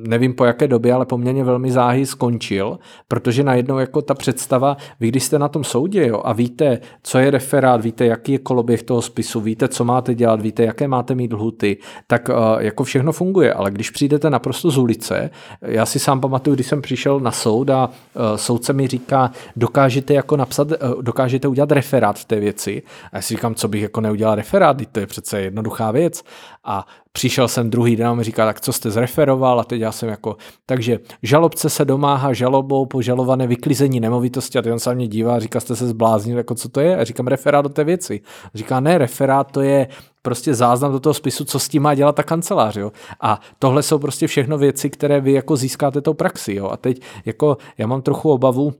nevím 0.08 0.34
po 0.34 0.44
jaké 0.44 0.68
době, 0.68 0.92
ale 0.92 1.06
poměrně 1.06 1.44
velmi 1.44 1.72
záhy 1.72 2.06
skončil, 2.06 2.78
protože 3.08 3.42
najednou 3.44 3.78
jako 3.78 4.02
ta 4.02 4.14
představa, 4.14 4.76
vy 5.00 5.08
když 5.08 5.24
jste 5.24 5.38
na 5.38 5.48
tom 5.48 5.64
soudě 5.64 6.06
jo, 6.06 6.22
a 6.24 6.32
víte, 6.32 6.78
co 7.02 7.18
je 7.18 7.30
referát, 7.30 7.82
víte, 7.82 8.06
jaký 8.06 8.32
je 8.32 8.38
koloběh 8.38 8.82
toho 8.82 9.02
spisu, 9.02 9.40
víte, 9.40 9.68
co 9.68 9.84
máte 9.84 10.14
dělat, 10.14 10.40
víte, 10.40 10.62
jaké 10.64 10.88
máte 10.88 11.14
mít 11.14 11.32
lhuty, 11.32 11.76
tak 12.06 12.28
uh, 12.28 12.34
jako 12.58 12.84
všechno 12.84 13.12
funguje, 13.12 13.54
ale 13.54 13.70
když 13.70 13.90
přijdete 13.90 14.30
naprosto 14.30 14.70
z 14.70 14.78
ulice, 14.78 15.30
já 15.62 15.86
si 15.86 15.98
sám 15.98 16.20
pamatuju, 16.20 16.54
když 16.54 16.66
jsem 16.66 16.82
přišel 16.82 17.20
na 17.20 17.30
soud 17.30 17.70
a 17.70 17.86
uh, 17.88 18.36
soudce 18.36 18.72
mi 18.72 18.86
říká, 18.86 19.30
dokážete 19.56 20.14
jako 20.14 20.36
napsat, 20.36 20.68
uh, 20.70 21.02
dokážete 21.02 21.48
udělat 21.48 21.72
referát 21.72 22.18
v 22.18 22.24
té 22.24 22.40
věci. 22.40 22.82
A 23.12 23.16
já 23.16 23.22
si 23.22 23.34
říkám, 23.34 23.54
co 23.54 23.68
bych 23.68 23.82
jako 23.82 24.00
neudělal 24.00 24.34
referát, 24.34 24.76
to 24.92 25.00
je 25.00 25.06
přece 25.06 25.40
jednoduchá 25.40 25.90
věc. 25.90 26.22
A 26.64 26.86
Přišel 27.12 27.48
jsem 27.48 27.70
druhý 27.70 27.96
den 27.96 28.06
a 28.06 28.14
mi 28.14 28.24
říká, 28.24 28.46
tak 28.46 28.60
co 28.60 28.72
jste 28.72 28.90
zreferoval 28.90 29.60
a 29.60 29.64
teď 29.64 29.80
já 29.80 29.92
jsem 29.92 30.08
jako, 30.08 30.36
takže 30.66 30.98
žalobce 31.22 31.70
se 31.70 31.84
domáhá 31.84 32.32
žalobou 32.32 32.86
po 32.86 33.02
žalované 33.02 33.46
vyklizení 33.46 34.00
nemovitosti 34.00 34.58
a 34.58 34.62
teď 34.62 34.72
on 34.72 34.78
se 34.78 34.94
mě 34.94 35.08
dívá 35.08 35.34
a 35.34 35.38
říká, 35.38 35.60
jste 35.60 35.76
se 35.76 35.86
zbláznil, 35.86 36.36
jako 36.36 36.54
co 36.54 36.68
to 36.68 36.80
je? 36.80 36.96
A 36.96 37.04
říkám, 37.04 37.26
referát 37.26 37.64
do 37.64 37.68
té 37.68 37.84
věci. 37.84 38.20
A 38.54 38.58
říká, 38.58 38.80
ne, 38.80 38.98
referát 38.98 39.52
to 39.52 39.60
je 39.60 39.88
prostě 40.22 40.54
záznam 40.54 40.92
do 40.92 41.00
toho 41.00 41.14
spisu, 41.14 41.44
co 41.44 41.58
s 41.58 41.68
tím 41.68 41.82
má 41.82 41.94
dělat 41.94 42.16
ta 42.16 42.22
kancelář, 42.22 42.76
jo. 42.76 42.92
A 43.20 43.40
tohle 43.58 43.82
jsou 43.82 43.98
prostě 43.98 44.26
všechno 44.26 44.58
věci, 44.58 44.90
které 44.90 45.20
vy 45.20 45.32
jako 45.32 45.56
získáte 45.56 46.00
tou 46.00 46.14
praxi, 46.14 46.54
jo. 46.54 46.68
A 46.68 46.76
teď 46.76 47.00
jako 47.24 47.56
já 47.78 47.86
mám 47.86 48.02
trochu 48.02 48.30
obavu, 48.30 48.72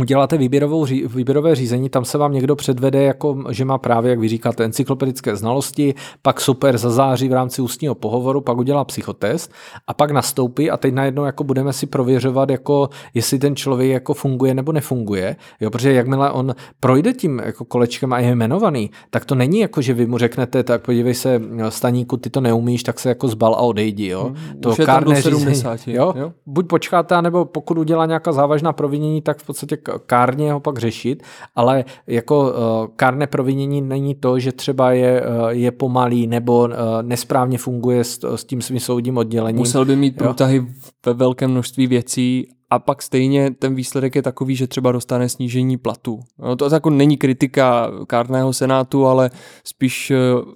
uděláte 0.00 0.36
výběrovou, 0.36 0.86
výběrové 1.14 1.54
řízení, 1.54 1.88
tam 1.88 2.04
se 2.04 2.18
vám 2.18 2.32
někdo 2.32 2.56
předvede, 2.56 3.02
jako, 3.02 3.44
že 3.50 3.64
má 3.64 3.78
právě, 3.78 4.10
jak 4.10 4.18
vy 4.18 4.28
říkáte, 4.28 4.64
encyklopedické 4.64 5.36
znalosti, 5.36 5.94
pak 6.22 6.40
super 6.40 6.78
zazáří 6.78 7.28
v 7.28 7.32
rámci 7.32 7.62
ústního 7.62 7.94
pohovoru, 7.94 8.40
pak 8.40 8.58
udělá 8.58 8.84
psychotest 8.84 9.52
a 9.86 9.94
pak 9.94 10.10
nastoupí 10.10 10.70
a 10.70 10.76
teď 10.76 10.94
najednou 10.94 11.24
jako 11.24 11.44
budeme 11.44 11.72
si 11.72 11.86
prověřovat, 11.86 12.50
jako, 12.50 12.88
jestli 13.14 13.38
ten 13.38 13.56
člověk 13.56 13.90
jako 13.90 14.14
funguje 14.14 14.54
nebo 14.54 14.72
nefunguje, 14.72 15.36
jo, 15.60 15.70
protože 15.70 15.92
jakmile 15.92 16.30
on 16.30 16.54
projde 16.80 17.12
tím 17.12 17.42
jako 17.44 17.64
kolečkem 17.64 18.12
a 18.12 18.18
je 18.18 18.30
jmenovaný, 18.30 18.90
tak 19.10 19.24
to 19.24 19.34
není 19.34 19.60
jako, 19.60 19.82
že 19.82 19.94
vy 19.94 20.06
mu 20.06 20.18
řeknete, 20.18 20.62
tak 20.62 20.82
podívej 20.82 21.14
se, 21.14 21.40
staníku, 21.68 22.16
ty 22.16 22.30
to 22.30 22.40
neumíš, 22.40 22.82
tak 22.82 23.00
se 23.00 23.08
jako 23.08 23.28
zbal 23.28 23.54
a 23.54 23.58
odejdi, 23.58 24.06
jo. 24.06 24.24
Hmm, 24.24 24.60
to 24.60 24.76
kárné 24.76 25.22
řízení, 25.22 25.62
jo? 25.86 26.14
jo? 26.16 26.32
Buď 26.46 26.66
počkáte, 26.66 27.22
nebo 27.22 27.44
pokud 27.44 27.78
udělá 27.78 28.06
nějaká 28.06 28.32
závažná 28.32 28.72
provinění, 28.72 29.22
tak 29.22 29.38
v 29.38 29.46
podstatě 29.46 29.76
kárně 30.06 30.52
ho 30.52 30.60
pak 30.60 30.78
řešit, 30.78 31.22
ale 31.54 31.84
jako 32.06 32.40
uh, 32.40 32.86
kárné 32.96 33.26
provinění 33.26 33.80
není 33.80 34.14
to, 34.14 34.38
že 34.38 34.52
třeba 34.52 34.92
je, 34.92 35.22
uh, 35.22 35.48
je 35.48 35.70
pomalý 35.70 36.26
nebo 36.26 36.60
uh, 36.60 36.70
nesprávně 37.02 37.58
funguje 37.58 38.04
s, 38.04 38.36
s 38.36 38.44
tím 38.44 38.62
svým 38.62 38.80
soudním 38.80 39.18
oddělením. 39.18 39.58
Musel 39.58 39.84
by 39.84 39.96
mít 39.96 40.16
průtahy 40.16 40.56
jo? 40.56 40.64
ve 41.06 41.14
velkém 41.14 41.50
množství 41.50 41.86
věcí 41.86 42.48
a 42.70 42.78
pak 42.78 43.02
stejně 43.02 43.50
ten 43.50 43.74
výsledek 43.74 44.16
je 44.16 44.22
takový, 44.22 44.56
že 44.56 44.66
třeba 44.66 44.92
dostane 44.92 45.28
snížení 45.28 45.76
platu. 45.76 46.20
No, 46.38 46.56
to 46.56 46.74
jako 46.74 46.90
není 46.90 47.16
kritika 47.16 47.90
kárného 48.06 48.52
senátu, 48.52 49.06
ale 49.06 49.30
spíš 49.64 50.12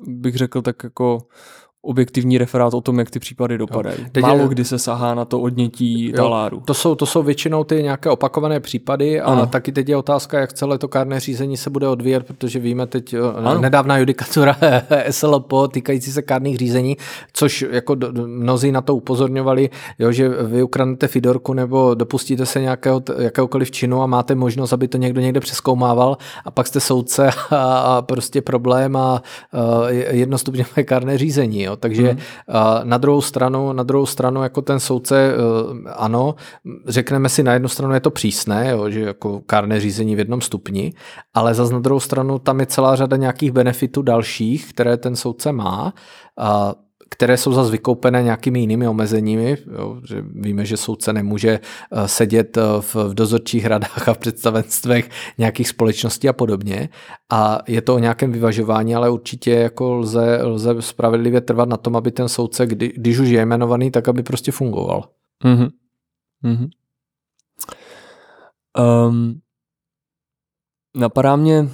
bych 0.06 0.36
řekl 0.36 0.62
tak 0.62 0.84
jako 0.84 1.18
objektivní 1.82 2.38
referát 2.38 2.74
o 2.74 2.80
tom, 2.80 2.98
jak 2.98 3.10
ty 3.10 3.18
případy 3.18 3.58
dopadají. 3.58 3.96
Jo. 4.16 4.22
Málo 4.22 4.48
kdy 4.48 4.64
se 4.64 4.78
sahá 4.78 5.14
na 5.14 5.24
to 5.24 5.40
odnětí 5.40 6.08
jo, 6.08 6.16
taláru. 6.16 6.60
To 6.64 6.74
jsou, 6.74 6.94
to 6.94 7.06
jsou 7.06 7.22
většinou 7.22 7.64
ty 7.64 7.82
nějaké 7.82 8.10
opakované 8.10 8.60
případy 8.60 9.20
a 9.20 9.24
ano. 9.24 9.46
taky 9.46 9.72
teď 9.72 9.88
je 9.88 9.96
otázka, 9.96 10.40
jak 10.40 10.52
celé 10.52 10.78
to 10.78 10.88
kárné 10.88 11.20
řízení 11.20 11.56
se 11.56 11.70
bude 11.70 11.88
odvíjet, 11.88 12.26
protože 12.26 12.58
víme 12.58 12.86
teď 12.86 13.14
ano. 13.36 13.60
nedávná 13.60 13.98
judikatura 13.98 14.56
SLP 15.10 15.52
týkající 15.70 16.12
se 16.12 16.22
kárných 16.22 16.58
řízení, 16.58 16.96
což 17.32 17.64
jako 17.70 17.96
mnozí 18.26 18.72
na 18.72 18.80
to 18.80 18.96
upozorňovali, 18.96 19.70
jo, 19.98 20.12
že 20.12 20.28
vy 20.28 20.62
ukradnete 20.62 21.08
Fidorku 21.08 21.52
nebo 21.52 21.94
dopustíte 21.94 22.46
se 22.46 22.60
nějakého, 22.60 23.02
jakéhokoliv 23.18 23.70
činu 23.70 24.02
a 24.02 24.06
máte 24.06 24.34
možnost, 24.34 24.72
aby 24.72 24.88
to 24.88 24.98
někdo 24.98 25.20
někde 25.20 25.40
přeskoumával 25.40 26.16
a 26.44 26.50
pak 26.50 26.66
jste 26.66 26.80
soudce 26.80 27.30
a, 27.50 27.78
a 27.78 28.02
prostě 28.02 28.42
problém 28.42 28.96
a, 28.96 29.22
a 29.52 29.90
jednostupňové 29.90 30.84
kárné 30.84 31.18
řízení. 31.18 31.62
Jo. 31.62 31.69
Jo? 31.70 31.76
Takže 31.76 32.08
hmm. 32.08 32.18
na 32.84 32.98
druhou 32.98 33.20
stranu, 33.20 33.72
na 33.72 33.82
druhou 33.82 34.06
stranu 34.06 34.42
jako 34.42 34.62
ten 34.62 34.80
soudce, 34.80 35.32
eh, 35.32 35.90
ano, 35.96 36.34
řekneme 36.86 37.28
si 37.28 37.42
na 37.42 37.52
jednu 37.52 37.68
stranu 37.68 37.94
je 37.94 38.00
to 38.00 38.10
přísné, 38.10 38.70
jo? 38.70 38.90
že 38.90 39.00
jako 39.00 39.40
kárné 39.46 39.80
řízení 39.80 40.16
v 40.16 40.18
jednom 40.18 40.40
stupni, 40.40 40.92
ale 41.34 41.54
zase 41.54 41.72
na 41.72 41.80
druhou 41.80 42.00
stranu 42.00 42.38
tam 42.38 42.60
je 42.60 42.66
celá 42.66 42.96
řada 42.96 43.16
nějakých 43.16 43.52
benefitů 43.52 44.02
dalších, 44.02 44.72
které 44.72 44.96
ten 44.96 45.16
soudce 45.16 45.52
má. 45.52 45.94
A 46.38 46.74
které 47.10 47.36
jsou 47.36 47.52
zase 47.52 47.70
vykoupené 47.70 48.22
nějakými 48.22 48.60
jinými 48.60 48.88
omezeními. 48.88 49.56
Jo, 49.78 50.00
že 50.08 50.24
víme, 50.34 50.64
že 50.64 50.76
soudce 50.76 51.12
nemůže 51.12 51.60
eh, 51.92 52.08
sedět 52.08 52.56
eh, 52.56 52.60
v, 52.80 52.96
dozorčích 53.14 53.66
radách 53.66 54.08
a 54.08 54.14
v 54.14 54.18
představenstvech 54.18 55.10
nějakých 55.38 55.68
společností 55.68 56.28
a 56.28 56.32
podobně. 56.32 56.88
A 57.32 57.58
je 57.68 57.82
to 57.82 57.94
o 57.94 57.98
nějakém 57.98 58.32
vyvažování, 58.32 58.94
ale 58.94 59.10
určitě 59.10 59.50
jako 59.50 59.94
lze, 59.94 60.42
lze 60.42 60.82
spravedlivě 60.82 61.40
trvat 61.40 61.68
na 61.68 61.76
tom, 61.76 61.96
aby 61.96 62.10
ten 62.10 62.28
soudce, 62.28 62.66
kdy, 62.66 62.92
když 62.96 63.18
už 63.18 63.28
je 63.28 63.40
jmenovaný, 63.40 63.90
tak 63.90 64.08
aby 64.08 64.22
prostě 64.22 64.52
fungoval. 64.52 65.08
Mm-hmm. 65.44 65.70
Mm-hmm. 66.44 66.68
Um, 69.08 69.40
napadá 70.96 71.36
mě, 71.36 71.68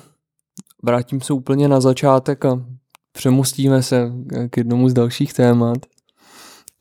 vrátím 0.82 1.20
se 1.20 1.32
úplně 1.32 1.68
na 1.68 1.80
začátek 1.80 2.44
a 2.44 2.75
přemostíme 3.16 3.82
se 3.82 4.12
k 4.50 4.56
jednomu 4.56 4.88
z 4.88 4.94
dalších 4.94 5.32
témat. 5.32 5.78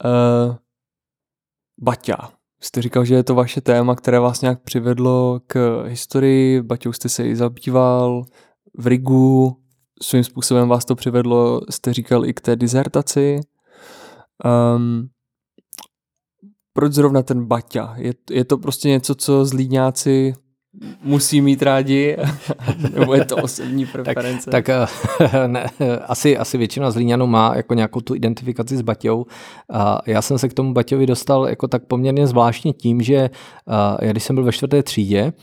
Uh, 0.06 0.56
Baťa. 1.82 2.32
Jste 2.62 2.82
říkal, 2.82 3.06
že 3.06 3.16
je 3.16 3.24
to 3.24 3.36
vaše 3.36 3.62
téma, 3.62 3.96
které 3.96 4.20
vás 4.20 4.42
nějak 4.42 4.62
přivedlo 4.64 5.40
k 5.48 5.84
historii, 5.88 6.62
Baťou 6.62 6.94
jste 6.94 7.10
se 7.10 7.28
i 7.28 7.36
zabýval, 7.36 8.26
v 8.78 8.88
Rigu, 8.88 9.58
svým 10.02 10.24
způsobem 10.24 10.70
vás 10.70 10.86
to 10.86 10.96
přivedlo, 10.96 11.62
jste 11.70 11.94
říkal, 11.94 12.26
i 12.26 12.34
k 12.34 12.42
té 12.42 12.56
dizertaci. 12.56 13.40
Um, 14.76 15.10
proč 16.74 16.94
zrovna 16.94 17.24
ten 17.24 17.46
Baťa? 17.46 17.96
Je, 17.98 18.14
je 18.30 18.46
to 18.46 18.58
prostě 18.58 18.90
něco, 18.90 19.16
co 19.16 19.46
zlídňáci 19.46 20.36
musí 21.04 21.42
mít 21.42 21.64
rádi, 21.64 22.18
nebo 22.94 23.14
je 23.14 23.26
to 23.26 23.36
osobní 23.36 23.86
preference? 23.86 24.52
tak, 24.52 24.66
tak 24.66 24.94
ne, 25.48 25.70
asi, 26.08 26.38
asi 26.38 26.58
většina 26.58 26.92
Zlíňanů 26.92 27.28
má 27.28 27.54
jako 27.56 27.74
nějakou 27.74 28.02
tu 28.02 28.16
identifikaci 28.16 28.78
s 28.78 28.82
Baťou. 28.82 29.26
A 29.74 30.02
já 30.06 30.22
jsem 30.22 30.38
se 30.38 30.50
k 30.50 30.54
tomu 30.54 30.74
Baťovi 30.74 31.06
dostal 31.06 31.48
jako 31.48 31.68
tak 31.68 31.86
poměrně 31.86 32.28
zvláštně 32.28 32.74
tím, 32.74 33.02
že 33.02 33.30
já 34.02 34.12
když 34.12 34.24
jsem 34.24 34.36
byl 34.36 34.44
ve 34.44 34.52
čtvrté 34.52 34.84
třídě, 34.84 35.34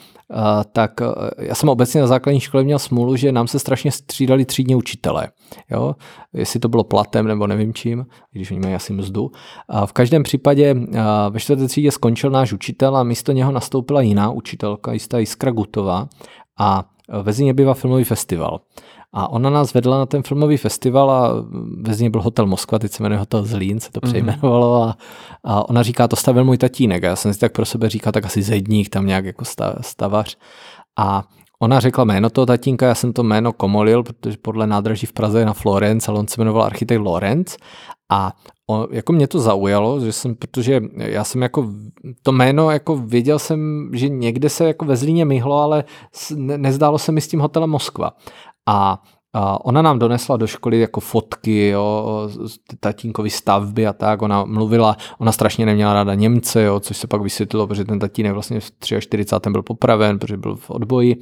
tak 0.73 0.91
já 1.39 1.55
jsem 1.55 1.69
obecně 1.69 2.01
na 2.01 2.07
základní 2.07 2.41
škole 2.41 2.65
měl 2.65 2.79
smůlu, 2.79 3.17
že 3.17 3.33
nám 3.33 3.49
se 3.49 3.59
strašně 3.59 3.93
střídali 3.93 4.45
třídní 4.45 4.75
učitelé. 4.75 5.29
Jo? 5.71 5.95
Jestli 6.33 6.61
to 6.61 6.69
bylo 6.69 6.85
platem 6.85 7.27
nebo 7.27 7.47
nevím 7.47 7.75
čím, 7.75 8.07
když 8.33 8.51
oni 8.51 8.61
mají 8.61 8.75
asi 8.75 8.93
mzdu. 8.93 9.31
A 9.69 9.87
v 9.87 9.93
každém 9.93 10.23
případě 10.23 10.75
ve 11.31 11.41
čtvrté 11.41 11.67
třídě 11.69 11.91
skončil 11.91 12.31
náš 12.31 12.53
učitel 12.53 12.97
a 12.97 13.03
místo 13.03 13.33
něho 13.33 13.53
nastoupila 13.53 14.01
jiná 14.01 14.31
učitelka, 14.31 14.93
jistá 14.93 15.19
Jiskra 15.19 15.51
Gutová 15.51 16.09
a 16.59 16.85
ve 17.23 17.33
Zíně 17.33 17.55
bývá 17.55 17.75
filmový 17.75 18.05
festival. 18.05 18.61
A 19.15 19.31
ona 19.31 19.51
nás 19.51 19.75
vedla 19.75 19.99
na 19.99 20.07
ten 20.07 20.23
filmový 20.23 20.57
festival 20.57 21.11
a 21.11 21.33
ve 21.81 21.95
Zíně 21.95 22.11
byl 22.11 22.23
hotel 22.23 22.47
Moskva, 22.47 22.79
teď 22.79 22.93
se 22.93 23.03
jmenuje 23.03 23.19
hotel 23.19 23.45
Zlín, 23.45 23.81
se 23.81 23.91
to 23.93 24.01
mhm. 24.03 24.13
přejmenovalo 24.13 24.83
a, 24.83 24.97
a 25.45 25.69
ona 25.69 25.83
říká, 25.83 26.09
to 26.09 26.17
stavil 26.17 26.45
můj 26.45 26.59
tatínek 26.59 27.05
a 27.05 27.07
já 27.07 27.17
jsem 27.17 27.35
si 27.35 27.41
tak 27.41 27.53
pro 27.53 27.65
sebe 27.65 27.89
říkal, 27.89 28.13
tak 28.13 28.25
asi 28.25 28.43
zedník, 28.43 28.89
tam 28.89 29.07
nějak 29.07 29.25
jako 29.25 29.45
stavař. 29.81 30.37
A 30.99 31.25
Ona 31.63 31.81
řekla 31.81 32.05
jméno 32.05 32.31
toho 32.31 32.47
tatínka, 32.47 32.87
já 32.87 32.95
jsem 32.95 33.13
to 33.13 33.23
jméno 33.23 33.53
komolil, 33.53 34.03
protože 34.03 34.37
podle 34.43 34.67
nádraží 34.67 35.07
v 35.07 35.13
Praze 35.13 35.39
je 35.39 35.47
na 35.47 35.53
Florence, 35.53 36.11
ale 36.11 36.21
on 36.21 36.29
se 36.29 36.41
jmenoval 36.41 36.63
architekt 36.63 37.01
Lorenz 37.01 37.57
a 38.11 38.33
on, 38.67 38.87
jako 38.91 39.13
mě 39.13 39.29
to 39.29 39.41
zaujalo, 39.41 40.01
že 40.01 40.13
jsem, 40.13 40.35
protože 40.35 40.81
já 40.95 41.25
jsem 41.25 41.43
jako 41.43 41.71
to 42.23 42.33
jméno, 42.33 42.71
jako 42.71 42.97
věděl 42.97 43.39
jsem, 43.39 43.91
že 43.95 44.09
někde 44.09 44.49
se 44.49 44.65
jako 44.65 44.85
ve 44.85 44.97
Zlíně 44.97 45.25
myhlo, 45.25 45.57
ale 45.57 45.85
ne, 46.35 46.59
nezdálo 46.59 46.99
se 46.99 47.13
mi 47.13 47.21
s 47.21 47.29
tím 47.29 47.41
hotelem 47.41 47.71
Moskva. 47.71 48.13
A 48.69 49.03
a 49.35 49.65
ona 49.65 49.83
nám 49.83 49.99
donesla 49.99 50.37
do 50.37 50.47
školy 50.47 50.81
jako 50.81 51.01
fotky, 51.01 51.69
jo, 51.69 52.07
tatínkový 52.81 53.31
stavby 53.31 53.87
a 53.87 53.93
tak. 53.93 54.23
Ona 54.23 54.45
mluvila, 54.45 54.97
ona 55.19 55.33
strašně 55.33 55.67
neměla 55.67 55.93
ráda 55.93 56.15
Němce, 56.15 56.63
jo, 56.63 56.81
což 56.81 56.97
se 56.97 57.07
pak 57.07 57.23
vysvětlilo, 57.23 57.67
protože 57.67 57.85
ten 57.85 57.99
tatínek 57.99 58.33
vlastně 58.33 58.61
v 58.61 58.71
43. 59.01 59.51
byl 59.51 59.63
popraven, 59.63 60.19
protože 60.19 60.37
byl 60.37 60.57
v 60.57 60.71
odboji. 60.71 61.17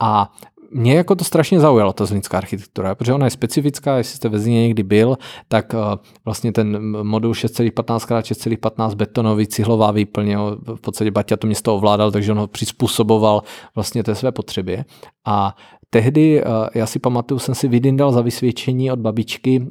A 0.00 0.32
mě 0.70 0.94
jako 0.94 1.14
to 1.14 1.24
strašně 1.24 1.60
zaujalo, 1.60 1.92
ta 1.92 2.04
zlínská 2.04 2.38
architektura, 2.38 2.94
protože 2.94 3.12
ona 3.12 3.26
je 3.26 3.30
specifická, 3.30 3.96
jestli 3.96 4.16
jste 4.16 4.28
ve 4.28 4.38
Zlíně 4.38 4.62
někdy 4.62 4.82
byl, 4.82 5.18
tak 5.48 5.74
uh, 5.74 5.80
vlastně 6.24 6.52
ten 6.52 6.96
modul 7.06 7.32
6,15 7.32 8.18
x 8.18 8.46
6,15 8.46 8.94
betonový, 8.94 9.46
cihlová 9.46 9.90
výplně, 9.90 10.36
v 10.74 10.80
podstatě 10.80 11.10
Baťa 11.10 11.36
to 11.36 11.46
město 11.46 11.76
ovládal, 11.76 12.10
takže 12.10 12.32
on 12.32 12.38
ho 12.38 12.46
přizpůsoboval 12.46 13.42
vlastně 13.74 14.02
té 14.02 14.14
své 14.14 14.32
potřebě. 14.32 14.84
A 15.26 15.56
Tehdy, 15.94 16.42
eh, 16.42 16.44
já 16.74 16.86
si 16.86 16.98
pamatuju, 16.98 17.38
jsem 17.38 17.54
si 17.54 17.68
vydindal 17.68 18.12
za 18.12 18.20
vysvědčení 18.20 18.92
od 18.92 18.98
babičky 18.98 19.66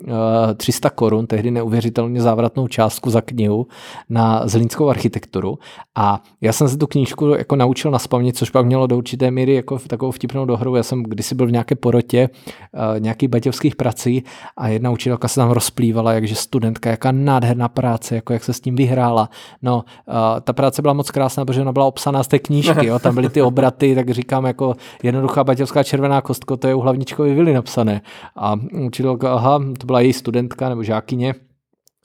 300 0.57 0.88
eh, 0.88 0.91
korun, 0.95 1.28
tehdy 1.28 1.51
neuvěřitelně 1.51 2.21
závratnou 2.21 2.67
částku 2.67 3.09
za 3.09 3.21
knihu 3.21 3.67
na 4.09 4.47
zlínskou 4.47 4.89
architekturu. 4.89 5.59
A 5.95 6.21
já 6.41 6.53
jsem 6.53 6.69
se 6.69 6.78
tu 6.78 6.88
knížku 6.88 7.28
jako 7.28 7.55
naučil 7.55 7.91
na 7.91 7.99
spaměť, 7.99 8.36
což 8.36 8.49
pak 8.49 8.65
mělo 8.65 8.88
do 8.88 8.97
určité 8.97 9.32
míry 9.32 9.53
jako 9.55 9.80
takovou 9.80 10.11
vtipnou 10.11 10.45
dohru. 10.45 10.76
Já 10.76 10.84
jsem 10.84 11.03
kdysi 11.03 11.36
byl 11.36 11.47
v 11.47 11.51
nějaké 11.51 11.76
porotě 11.76 12.30
eh, 12.74 12.99
nějakých 12.99 13.30
baťovských 13.30 13.76
prací 13.76 14.24
a 14.57 14.67
jedna 14.67 14.89
učitelka 14.89 15.28
se 15.28 15.36
tam 15.36 15.51
rozplývala, 15.51 16.13
jakže 16.13 16.36
studentka, 16.36 16.89
jaká 16.89 17.11
nádherná 17.11 17.69
práce, 17.69 18.15
jako 18.15 18.34
jak 18.34 18.43
se 18.43 18.53
s 18.53 18.59
tím 18.59 18.76
vyhrála. 18.76 19.30
No, 19.61 19.84
ta 20.43 20.53
práce 20.53 20.82
byla 20.82 20.93
moc 20.93 21.11
krásná, 21.11 21.45
protože 21.45 21.61
ona 21.61 21.71
byla 21.71 21.86
obsaná 21.86 22.24
z 22.24 22.28
té 22.28 22.39
knížky, 22.39 22.86
jo? 22.86 22.99
tam 22.99 23.15
byly 23.15 23.30
ty 23.30 23.41
obraty, 23.41 23.95
tak 23.95 24.09
říkám 24.09 24.45
jako 24.45 24.76
jednoduchá 25.03 25.43
baťovská 25.43 25.84
červená 25.84 26.12
červená 26.14 26.22
kostko, 26.22 26.57
to 26.57 26.68
je 26.68 26.76
u 26.76 26.80
hlavničkovi 26.80 27.34
vily 27.34 27.53
napsané. 27.53 28.01
A 28.36 28.55
učitelka, 28.86 29.34
aha, 29.34 29.59
to 29.78 29.86
byla 29.86 30.01
její 30.01 30.14
studentka 30.14 30.70
nebo 30.70 30.84
žákyně, 30.84 31.36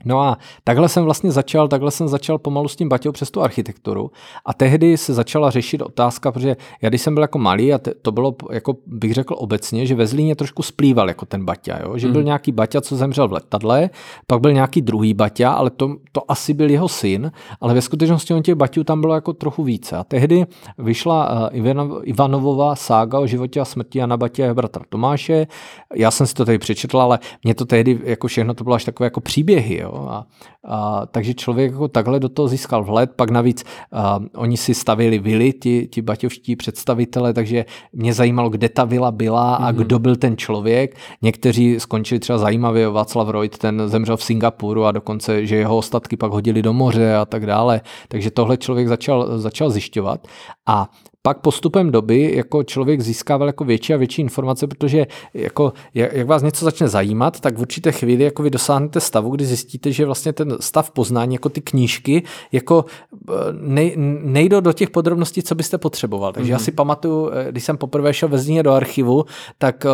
No 0.05 0.21
a 0.21 0.39
takhle 0.65 0.89
jsem 0.89 1.05
vlastně 1.05 1.31
začal, 1.31 1.69
takhle 1.69 1.91
jsem 1.91 2.09
začal 2.09 2.39
pomalu 2.39 2.69
s 2.69 2.77
tím 2.77 2.89
Baťou 2.89 3.13
přes 3.13 3.31
tu 3.31 3.43
architekturu 3.43 4.11
a 4.45 4.55
tehdy 4.55 4.97
se 4.97 5.15
začala 5.15 5.51
řešit 5.51 5.83
otázka, 5.83 6.33
protože 6.33 6.57
já 6.83 6.89
když 6.89 7.03
jsem 7.03 7.15
byl 7.15 7.23
jako 7.23 7.39
malý 7.39 7.75
a 7.75 7.81
to 8.03 8.13
bylo, 8.13 8.35
jako 8.53 8.77
bych 8.87 9.15
řekl 9.15 9.35
obecně, 9.39 9.87
že 9.87 9.95
ve 9.95 10.07
Zlíně 10.07 10.37
trošku 10.37 10.63
splýval 10.63 11.09
jako 11.09 11.27
ten 11.27 11.45
Baťa, 11.45 11.79
jo? 11.83 11.99
že 11.99 12.07
mm. 12.07 12.13
byl 12.13 12.23
nějaký 12.23 12.53
Baťa, 12.53 12.81
co 12.81 12.97
zemřel 12.97 13.29
v 13.29 13.33
letadle, 13.33 13.91
pak 14.27 14.41
byl 14.41 14.53
nějaký 14.53 14.83
druhý 14.83 15.15
Baťa, 15.15 15.53
ale 15.53 15.71
to, 15.71 15.97
to 16.13 16.31
asi 16.31 16.55
byl 16.55 16.71
jeho 16.71 16.89
syn, 16.89 17.33
ale 17.61 17.75
ve 17.75 17.83
skutečnosti 17.83 18.35
on 18.35 18.43
těch 18.43 18.55
Baťů 18.55 18.85
tam 18.85 19.01
bylo 19.01 19.15
jako 19.15 19.33
trochu 19.33 19.65
více. 19.65 19.97
A 19.97 20.05
tehdy 20.05 20.47
vyšla 20.79 21.51
uh, 21.53 22.01
Ivanovova 22.03 22.77
sága 22.77 23.19
o 23.19 23.27
životě 23.27 23.61
a 23.61 23.65
smrti 23.65 23.99
Jana 23.99 24.17
Baťa 24.17 24.51
a 24.51 24.55
bratra 24.55 24.83
Tomáše. 24.89 25.47
Já 25.95 26.11
jsem 26.11 26.27
si 26.27 26.35
to 26.35 26.45
tady 26.45 26.59
přečetl, 26.59 27.01
ale 27.01 27.19
mě 27.45 27.55
to 27.55 27.65
tehdy 27.65 28.01
jako 28.05 28.29
všechno 28.29 28.55
to 28.55 28.65
bylo 28.65 28.77
až 28.77 28.85
takové 28.85 29.07
jako 29.07 29.21
příběhy. 29.21 29.77
Jo? 29.77 29.88
Jo? 29.89 30.07
A, 30.11 30.27
a, 30.65 31.07
takže 31.07 31.35
člověk 31.35 31.73
jako 31.73 31.89
takhle 31.89 32.21
do 32.21 32.29
toho 32.29 32.49
získal 32.49 32.85
vhled, 32.85 33.11
pak 33.17 33.31
navíc 33.31 33.65
a, 33.93 34.21
oni 34.37 34.57
si 34.57 34.75
stavili 34.75 35.19
vily, 35.19 35.53
ti, 35.53 35.89
ti 35.93 36.03
baťovští 36.03 36.57
představitele, 36.57 37.35
takže 37.35 37.65
mě 37.93 38.15
zajímalo, 38.15 38.51
kde 38.51 38.69
ta 38.69 38.85
vila 38.85 39.11
byla 39.11 39.55
a 39.55 39.73
mm-hmm. 39.73 39.77
kdo 39.77 39.99
byl 39.99 40.17
ten 40.17 40.37
člověk. 40.37 40.97
Někteří 41.23 41.81
skončili 41.81 42.21
třeba 42.21 42.39
zajímavě, 42.39 42.89
Václav 42.89 43.29
Reut, 43.29 43.59
ten 43.59 43.89
zemřel 43.89 44.17
v 44.17 44.25
Singapuru 44.25 44.85
a 44.85 44.93
dokonce, 44.93 45.47
že 45.47 45.57
jeho 45.57 45.77
ostatky 45.77 46.17
pak 46.17 46.33
hodili 46.33 46.63
do 46.63 46.73
moře 46.73 47.17
a 47.17 47.25
tak 47.25 47.47
dále. 47.47 47.81
Takže 48.09 48.31
tohle 48.31 48.57
člověk 48.57 48.89
začal, 48.89 49.39
začal 49.39 49.71
zjišťovat. 49.71 50.29
A 50.67 50.91
pak 51.29 51.39
postupem 51.39 51.91
doby 51.91 52.33
jako 52.37 52.63
člověk 52.63 53.01
získával 53.01 53.47
jako 53.47 53.65
větší 53.65 53.95
a 53.95 53.97
větší 53.97 54.23
informace, 54.23 54.67
protože 54.67 55.07
jako, 55.35 55.73
jak 55.95 56.27
vás 56.27 56.43
něco 56.43 56.65
začne 56.65 56.89
zajímat, 56.89 57.41
tak 57.41 57.59
v 57.59 57.61
určité 57.61 57.93
chvíli 57.93 58.25
jako 58.25 58.43
vy 58.43 58.51
dosáhnete 58.51 59.01
stavu, 59.01 59.31
kdy 59.31 59.45
zjistíte, 59.45 59.93
že 59.93 60.07
vlastně 60.07 60.33
ten 60.33 60.57
stav 60.61 60.91
poznání, 60.91 61.35
jako 61.35 61.49
ty 61.49 61.61
knížky, 61.61 62.23
jako 62.53 62.85
eh, 63.31 63.33
nej, 63.53 63.95
nejdou 64.23 64.61
do 64.61 64.73
těch 64.73 64.91
podrobností, 64.91 65.43
co 65.43 65.55
byste 65.55 65.79
potřeboval. 65.79 66.33
Takže 66.33 66.49
mm-hmm. 66.49 66.53
já 66.53 66.57
mhm. 66.57 66.65
si 66.65 66.73
pamatuju, 66.73 67.31
eh, 67.31 67.53
když 67.53 67.65
jsem 67.65 67.77
poprvé 67.77 68.15
šel 68.15 68.29
ve 68.29 68.39
Zlíně 68.39 68.63
do 68.63 68.73
archivu, 68.73 69.25
tak 69.59 69.87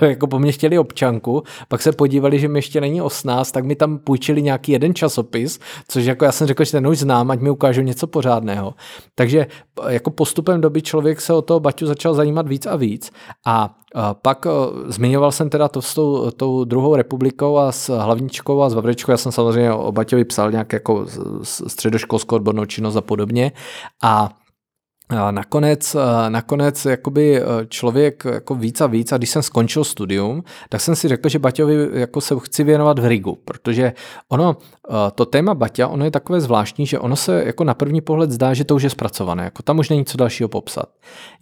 uh, 0.00 0.08
jako 0.08 0.26
po 0.26 0.38
mně 0.38 0.52
chtěli 0.52 0.78
občanku, 0.78 1.42
pak 1.68 1.82
se 1.82 1.92
podívali, 1.92 2.38
že 2.38 2.48
mi 2.48 2.58
ještě 2.58 2.80
není 2.80 3.02
18, 3.02 3.52
tak 3.52 3.64
mi 3.64 3.76
tam 3.76 3.98
půjčili 3.98 4.42
nějaký 4.42 4.72
jeden 4.72 4.94
časopis, 4.94 5.58
což 5.88 6.04
jako 6.04 6.24
já 6.24 6.32
jsem 6.32 6.46
řekl, 6.46 6.64
že 6.64 6.72
ten 6.72 6.86
už 6.86 6.98
znám, 6.98 7.30
ať 7.30 7.40
mi 7.40 7.50
ukážu 7.50 7.82
něco 7.82 8.06
pořádného. 8.06 8.74
Takže 9.14 9.46
jako 9.88 10.10
postupem 10.10 10.49
postupem 10.50 10.60
doby 10.60 10.82
člověk 10.82 11.20
se 11.20 11.32
o 11.32 11.42
toho 11.42 11.60
Baťu 11.60 11.86
začal 11.86 12.14
zajímat 12.14 12.48
víc 12.48 12.66
a 12.66 12.76
víc 12.76 13.12
a 13.46 13.74
pak 14.22 14.46
zmiňoval 14.86 15.32
jsem 15.32 15.50
teda 15.50 15.68
to 15.68 15.82
s 15.82 15.94
tou, 15.94 16.30
tou 16.30 16.64
druhou 16.64 16.96
republikou 16.96 17.58
a 17.58 17.72
s 17.72 17.88
hlavničkou 17.88 18.62
a 18.62 18.70
s 18.70 18.74
Vavrečkou. 18.74 19.10
Já 19.10 19.16
jsem 19.16 19.32
samozřejmě 19.32 19.72
o 19.72 19.92
Baťovi 19.92 20.24
psal 20.24 20.50
nějak 20.50 20.72
jako 20.72 21.06
středoškolskou 21.42 22.36
odbornou 22.36 22.64
činnost 22.64 22.96
a 22.96 23.00
podobně. 23.00 23.52
A 24.02 24.30
nakonec, 25.30 25.96
nakonec 26.28 26.84
jakoby 26.84 27.42
člověk 27.68 28.24
jako 28.24 28.54
víc 28.54 28.80
a 28.80 28.86
víc 28.86 29.12
a 29.12 29.18
když 29.18 29.30
jsem 29.30 29.42
skončil 29.42 29.84
studium, 29.84 30.42
tak 30.68 30.80
jsem 30.80 30.96
si 30.96 31.08
řekl, 31.08 31.28
že 31.28 31.38
Baťovi 31.38 31.88
jako 31.92 32.20
se 32.20 32.34
chci 32.38 32.64
věnovat 32.64 32.98
v 32.98 33.06
Rigu, 33.06 33.38
protože 33.44 33.92
ono, 34.28 34.56
to 35.14 35.26
téma 35.26 35.54
Baťa, 35.54 35.88
ono 35.88 36.04
je 36.04 36.10
takové 36.10 36.40
zvláštní, 36.40 36.86
že 36.86 36.98
ono 36.98 37.16
se 37.16 37.42
jako 37.46 37.64
na 37.64 37.74
první 37.74 38.00
pohled 38.00 38.30
zdá, 38.30 38.54
že 38.54 38.64
to 38.64 38.74
už 38.74 38.82
je 38.82 38.90
zpracované, 38.90 39.44
jako 39.44 39.62
tam 39.62 39.78
už 39.78 39.88
není 39.88 40.04
co 40.04 40.16
dalšího 40.16 40.48
popsat. 40.48 40.88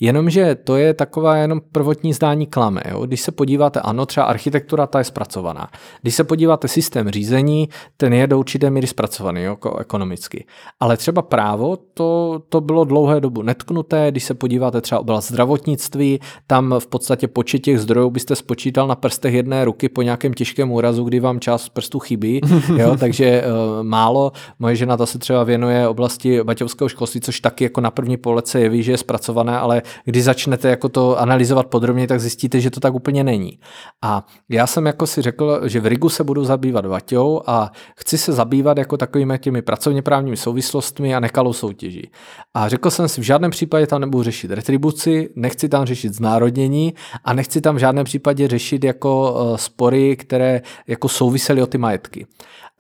Jenomže 0.01 0.55
to 0.55 0.77
je 0.77 0.95
taková 0.95 1.37
jenom 1.37 1.61
prvotní 1.73 2.13
zdání 2.13 2.47
klame. 2.47 2.81
Jo? 2.91 3.07
Když 3.07 3.21
se 3.21 3.33
podíváte, 3.33 3.81
ano, 3.81 4.07
třeba 4.07 4.27
architektura, 4.27 4.87
ta 4.87 4.99
je 4.99 5.05
zpracovaná. 5.05 5.69
Když 6.03 6.15
se 6.15 6.25
podíváte 6.25 6.69
systém 6.69 7.11
řízení, 7.11 7.69
ten 7.97 8.13
je 8.13 8.27
do 8.27 8.39
určité 8.39 8.71
míry 8.71 8.87
zpracovaný 8.87 9.43
jo, 9.43 9.51
jako 9.51 9.79
ekonomicky. 9.79 10.45
Ale 10.81 10.97
třeba 10.97 11.23
právo, 11.23 11.79
to, 11.95 12.43
to 12.49 12.61
bylo 12.61 12.85
dlouhé 12.85 13.21
dobu 13.21 13.43
netknuté, 13.43 14.11
když 14.11 14.25
se 14.25 14.35
podíváte 14.35 14.81
třeba 14.81 15.01
oblast 15.01 15.29
zdravotnictví, 15.29 16.21
tam 16.47 16.75
v 16.79 16.87
podstatě 16.87 17.29
počet 17.29 17.59
těch 17.59 17.81
zdrojů 17.81 18.11
byste 18.11 18.37
spočítal 18.37 18.87
na 18.87 18.95
prstech 18.95 19.35
jedné 19.35 19.65
ruky 19.65 19.89
po 19.89 20.03
nějakém 20.03 20.35
těžkém 20.35 20.73
úrazu, 20.73 21.05
kdy 21.05 21.21
vám 21.21 21.41
část 21.41 21.69
prstů 21.69 21.99
chybí, 21.99 22.41
jo? 22.77 22.97
takže 23.01 23.38
uh, 23.43 23.83
málo. 23.83 24.33
Moje 24.59 24.77
žena 24.77 24.97
ta 24.97 25.07
se 25.07 25.19
třeba 25.19 25.45
věnuje 25.45 25.89
oblasti 25.89 26.43
baťovského 26.43 26.89
školství, 26.89 27.21
což 27.21 27.41
taky 27.41 27.65
jako 27.65 27.81
na 27.81 27.91
první 27.91 28.17
pohled 28.17 28.47
se 28.47 28.61
jeví, 28.61 28.83
že 28.83 28.93
je 28.93 28.99
zpracované, 28.99 29.59
ale 29.59 29.83
když 30.05 30.25
začnete 30.25 30.69
jako 30.69 30.89
to 30.89 31.19
analyzovat 31.19 31.67
podrobně, 31.67 32.07
tak 32.07 32.21
zjistíte, 32.21 32.61
že 32.61 32.71
to 32.71 32.81
tak 32.81 32.95
úplně 32.95 33.25
není. 33.25 33.59
A 34.03 34.27
já 34.49 34.67
jsem 34.67 34.87
jako 34.87 35.07
si 35.07 35.23
řekl, 35.23 35.61
že 35.69 35.81
v 35.81 35.87
Rigu 35.87 36.09
se 36.09 36.25
budu 36.25 36.45
zabývat 36.45 36.87
Baťou 36.87 37.43
a 37.47 37.73
chci 37.97 38.19
se 38.19 38.33
zabývat 38.33 38.79
jako 38.79 38.97
takovými 38.97 39.39
těmi 39.39 39.63
pracovně 39.63 40.03
právními 40.03 40.37
souvislostmi 40.37 41.15
a 41.15 41.21
nekalou 41.21 41.53
soutěží. 41.53 42.11
A 42.55 42.69
řekl 42.69 42.91
jsem 42.91 43.09
si, 43.09 43.21
v 43.21 43.25
žádném 43.25 43.51
případě 43.51 43.87
tam 43.87 44.01
nebudu 44.01 44.23
řešit 44.23 44.51
retribuci, 44.51 45.31
nechci 45.37 45.69
tam 45.69 45.87
řešit 45.87 46.15
znárodnění 46.15 46.95
a 47.25 47.33
nechci 47.33 47.61
tam 47.61 47.77
v 47.77 47.79
žádném 47.79 48.05
případě 48.05 48.49
řešit 48.49 48.85
jako 48.85 49.37
eh, 49.37 49.59
spory, 49.59 50.17
které 50.17 50.63
jako 50.87 51.09
souvisely 51.09 51.63
o 51.63 51.67
ty 51.67 51.79
majetky. 51.79 52.27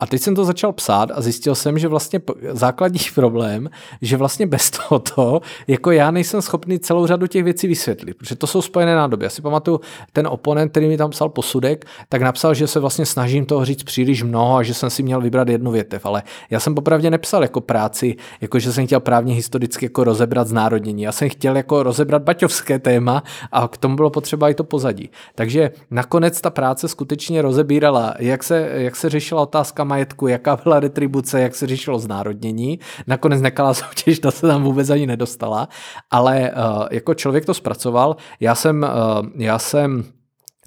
A 0.00 0.06
teď 0.06 0.22
jsem 0.22 0.34
to 0.34 0.44
začal 0.44 0.72
psát 0.72 1.10
a 1.14 1.20
zjistil 1.20 1.54
jsem, 1.54 1.78
že 1.78 1.88
vlastně 1.88 2.20
základní 2.50 3.00
problém, 3.14 3.70
že 4.02 4.16
vlastně 4.16 4.46
bez 4.46 4.70
tohoto, 4.70 5.40
jako 5.66 5.90
já 5.90 6.10
nejsem 6.10 6.42
schopný 6.42 6.78
celou 6.78 7.06
řadu 7.06 7.26
těch 7.26 7.44
věcí 7.44 7.68
vysvětlit, 7.68 8.14
protože 8.14 8.36
to 8.36 8.46
jsou 8.46 8.62
spojené 8.62 8.94
nádoby. 8.94 9.24
Já 9.24 9.30
si 9.30 9.42
pamatuju, 9.42 9.80
ten 10.12 10.26
oponent, 10.26 10.70
který 10.70 10.88
mi 10.88 10.96
tam 10.96 11.10
psal 11.10 11.28
posudek, 11.28 11.84
tak 12.08 12.22
napsal, 12.22 12.54
že 12.54 12.66
se 12.66 12.80
vlastně 12.80 13.06
snažím 13.06 13.46
toho 13.46 13.64
říct 13.64 13.82
příliš 13.82 14.22
mnoho 14.22 14.56
a 14.56 14.62
že 14.62 14.74
jsem 14.74 14.90
si 14.90 15.02
měl 15.02 15.20
vybrat 15.20 15.48
jednu 15.48 15.70
větev, 15.70 16.06
ale 16.06 16.22
já 16.50 16.60
jsem 16.60 16.74
popravdě 16.74 17.10
nepsal 17.10 17.42
jako 17.42 17.60
práci, 17.60 18.16
jako 18.40 18.58
že 18.58 18.72
jsem 18.72 18.86
chtěl 18.86 19.00
právně 19.00 19.34
historicky 19.34 19.84
jako 19.84 20.04
rozebrat 20.04 20.48
znárodnění. 20.48 21.02
Já 21.02 21.12
jsem 21.12 21.28
chtěl 21.28 21.56
jako 21.56 21.82
rozebrat 21.82 22.22
baťovské 22.22 22.78
téma 22.78 23.22
a 23.52 23.68
k 23.68 23.76
tomu 23.76 23.96
bylo 23.96 24.10
potřeba 24.10 24.48
i 24.48 24.54
to 24.54 24.64
pozadí. 24.64 25.10
Takže 25.34 25.70
nakonec 25.90 26.40
ta 26.40 26.50
práce 26.50 26.88
skutečně 26.88 27.42
rozebírala, 27.42 28.14
jak 28.18 28.44
se, 28.44 28.68
jak 28.74 28.96
se 28.96 29.08
řešila 29.08 29.42
otázka 29.42 29.87
majetku, 29.88 30.26
jaká 30.26 30.56
byla 30.56 30.80
retribuce, 30.80 31.40
jak 31.40 31.54
se 31.54 31.66
řešilo 31.66 31.98
znárodnění. 31.98 32.78
Nakonec 33.06 33.40
nekalá 33.40 33.74
soutěž, 33.74 34.18
ta 34.18 34.30
se 34.30 34.46
tam 34.46 34.62
vůbec 34.62 34.90
ani 34.90 35.06
nedostala, 35.06 35.68
ale 36.10 36.50
uh, 36.50 36.86
jako 36.90 37.14
člověk 37.14 37.44
to 37.46 37.54
zpracoval. 37.54 38.16
Já 38.40 38.54
jsem, 38.54 38.82
uh, 38.82 39.26
já 39.36 39.58
jsem 39.58 40.04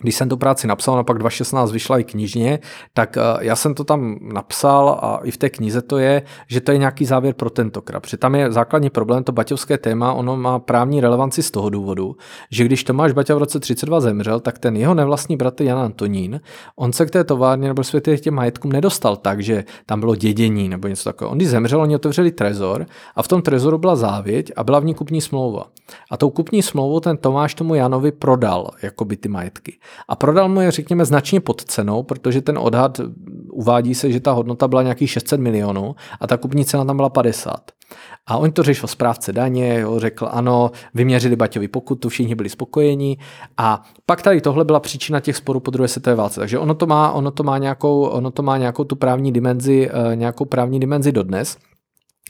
když 0.02 0.16
jsem 0.16 0.30
tu 0.30 0.38
práci 0.38 0.68
napsal, 0.68 1.00
a 1.00 1.04
pak 1.04 1.18
2016 1.18 1.72
vyšla 1.72 2.00
i 2.00 2.04
knižně, 2.04 2.60
tak 2.94 3.18
eh, 3.18 3.22
já 3.40 3.56
jsem 3.56 3.74
to 3.74 3.84
tam 3.84 4.18
napsal 4.22 5.00
a 5.02 5.20
i 5.24 5.32
v 5.32 5.38
té 5.38 5.50
knize 5.50 5.82
to 5.82 5.98
je, 5.98 6.22
že 6.48 6.62
to 6.62 6.72
je 6.72 6.78
nějaký 6.78 7.06
závěr 7.06 7.34
pro 7.34 7.50
tentokrát. 7.50 8.00
Protože 8.00 8.18
tam 8.18 8.36
je 8.36 8.52
základní 8.52 8.90
problém, 8.90 9.24
to 9.24 9.32
baťovské 9.32 9.78
téma, 9.78 10.14
ono 10.14 10.38
má 10.38 10.60
právní 10.60 11.02
relevanci 11.02 11.44
z 11.44 11.52
toho 11.52 11.70
důvodu, 11.70 12.16
že 12.52 12.64
když 12.64 12.84
Tomáš 12.84 13.12
Baťa 13.12 13.36
v 13.36 13.38
roce 13.38 13.60
32 13.60 14.00
zemřel, 14.00 14.40
tak 14.40 14.60
ten 14.60 14.78
jeho 14.78 14.94
nevlastní 14.94 15.38
bratr 15.38 15.64
Jan 15.64 15.80
Antonín, 15.80 16.42
on 16.76 16.94
se 16.94 17.06
k 17.06 17.12
té 17.12 17.24
továrně 17.24 17.68
nebo 17.68 17.84
světě 17.84 18.18
těm 18.18 18.34
majetkům 18.34 18.72
nedostal 18.72 19.16
tak, 19.16 19.44
že 19.44 19.64
tam 19.86 20.00
bylo 20.00 20.16
dědění 20.16 20.70
nebo 20.70 20.88
něco 20.88 21.04
takového. 21.04 21.32
On 21.32 21.38
když 21.38 21.50
zemřel, 21.50 21.82
oni 21.82 21.96
otevřeli 21.96 22.32
trezor 22.32 22.86
a 23.16 23.24
v 23.24 23.28
tom 23.28 23.42
trezoru 23.42 23.78
byla 23.78 23.96
závěť 23.96 24.52
a 24.56 24.64
byla 24.64 24.80
v 24.80 24.86
ní 24.86 24.94
kupní 24.94 25.22
smlouva. 25.22 25.66
A 26.12 26.18
tou 26.18 26.30
kupní 26.30 26.62
smlouvou 26.62 27.00
ten 27.00 27.18
Tomáš 27.18 27.56
tomu 27.56 27.76
Janovi 27.76 28.12
prodal 28.12 28.70
jakoby 28.82 29.18
ty 29.18 29.30
majetky 29.30 29.78
a 30.08 30.16
prodal 30.16 30.50
mu 30.50 30.62
je, 30.62 30.72
řekněme, 30.72 31.06
značně 31.06 31.40
pod 31.40 31.64
cenou, 31.64 32.04
protože 32.04 32.42
ten 32.42 32.58
odhad 32.58 33.02
uvádí 33.52 33.96
se, 33.96 34.12
že 34.12 34.20
ta 34.20 34.32
hodnota 34.32 34.68
byla 34.68 34.84
nějakých 34.84 35.12
600 35.12 35.40
milionů 35.40 35.96
a 36.20 36.28
ta 36.28 36.38
kupní 36.38 36.66
cena 36.66 36.86
tam 36.86 36.96
byla 36.96 37.10
50. 37.10 37.72
A 38.28 38.38
on 38.38 38.52
to 38.52 38.64
řešil 38.64 38.88
správce 38.88 39.34
daně, 39.34 39.80
jo, 39.80 40.00
řekl 40.00 40.28
ano, 40.32 40.72
vyměřili 40.94 41.36
Baťovi 41.36 41.68
pokutu, 41.68 42.10
všichni 42.10 42.36
byli 42.36 42.50
spokojení 42.50 43.18
a 43.58 43.82
pak 44.06 44.22
tady 44.22 44.42
tohle 44.42 44.66
byla 44.66 44.80
příčina 44.80 45.20
těch 45.20 45.36
sporů 45.36 45.60
po 45.60 45.72
druhé 45.72 45.88
světové 45.88 46.16
válce. 46.16 46.40
Takže 46.40 46.60
ono 46.60 46.74
to 46.74 46.88
má, 46.88 47.12
ono 47.12 47.32
to 47.32 47.44
má, 47.44 47.58
nějakou, 47.58 48.02
ono 48.02 48.32
to 48.32 48.44
má 48.44 48.58
nějakou 48.58 48.84
tu 48.84 48.96
právní 48.96 49.32
dimenzi, 49.32 49.90
eh, 49.90 50.16
nějakou 50.16 50.46
právní 50.46 50.80
dimenzi 50.80 51.12
dodnes. 51.12 51.58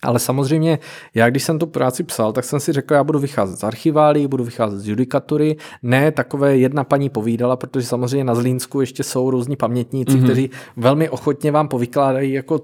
Ale 0.03 0.19
samozřejmě, 0.19 0.79
já 1.13 1.29
když 1.29 1.43
jsem 1.43 1.59
tu 1.59 1.67
práci 1.67 2.03
psal, 2.03 2.33
tak 2.33 2.45
jsem 2.45 2.59
si 2.59 2.73
řekl, 2.73 2.93
já 2.93 3.03
budu 3.03 3.19
vycházet 3.19 3.59
z 3.59 3.63
archiválí, 3.63 4.27
budu 4.27 4.43
vycházet 4.43 4.79
z 4.79 4.87
judikatury. 4.87 5.55
Ne, 5.83 6.11
takové 6.11 6.57
jedna 6.57 6.83
paní 6.83 7.09
povídala, 7.09 7.55
protože 7.55 7.87
samozřejmě 7.87 8.23
na 8.23 8.35
Zlínsku 8.35 8.81
ještě 8.81 9.03
jsou 9.03 9.31
různí 9.31 9.55
pamětníci, 9.55 10.11
mm-hmm. 10.11 10.23
kteří 10.23 10.49
velmi 10.77 11.09
ochotně 11.09 11.51
vám 11.51 11.67
povykládají 11.67 12.33
jako 12.33 12.59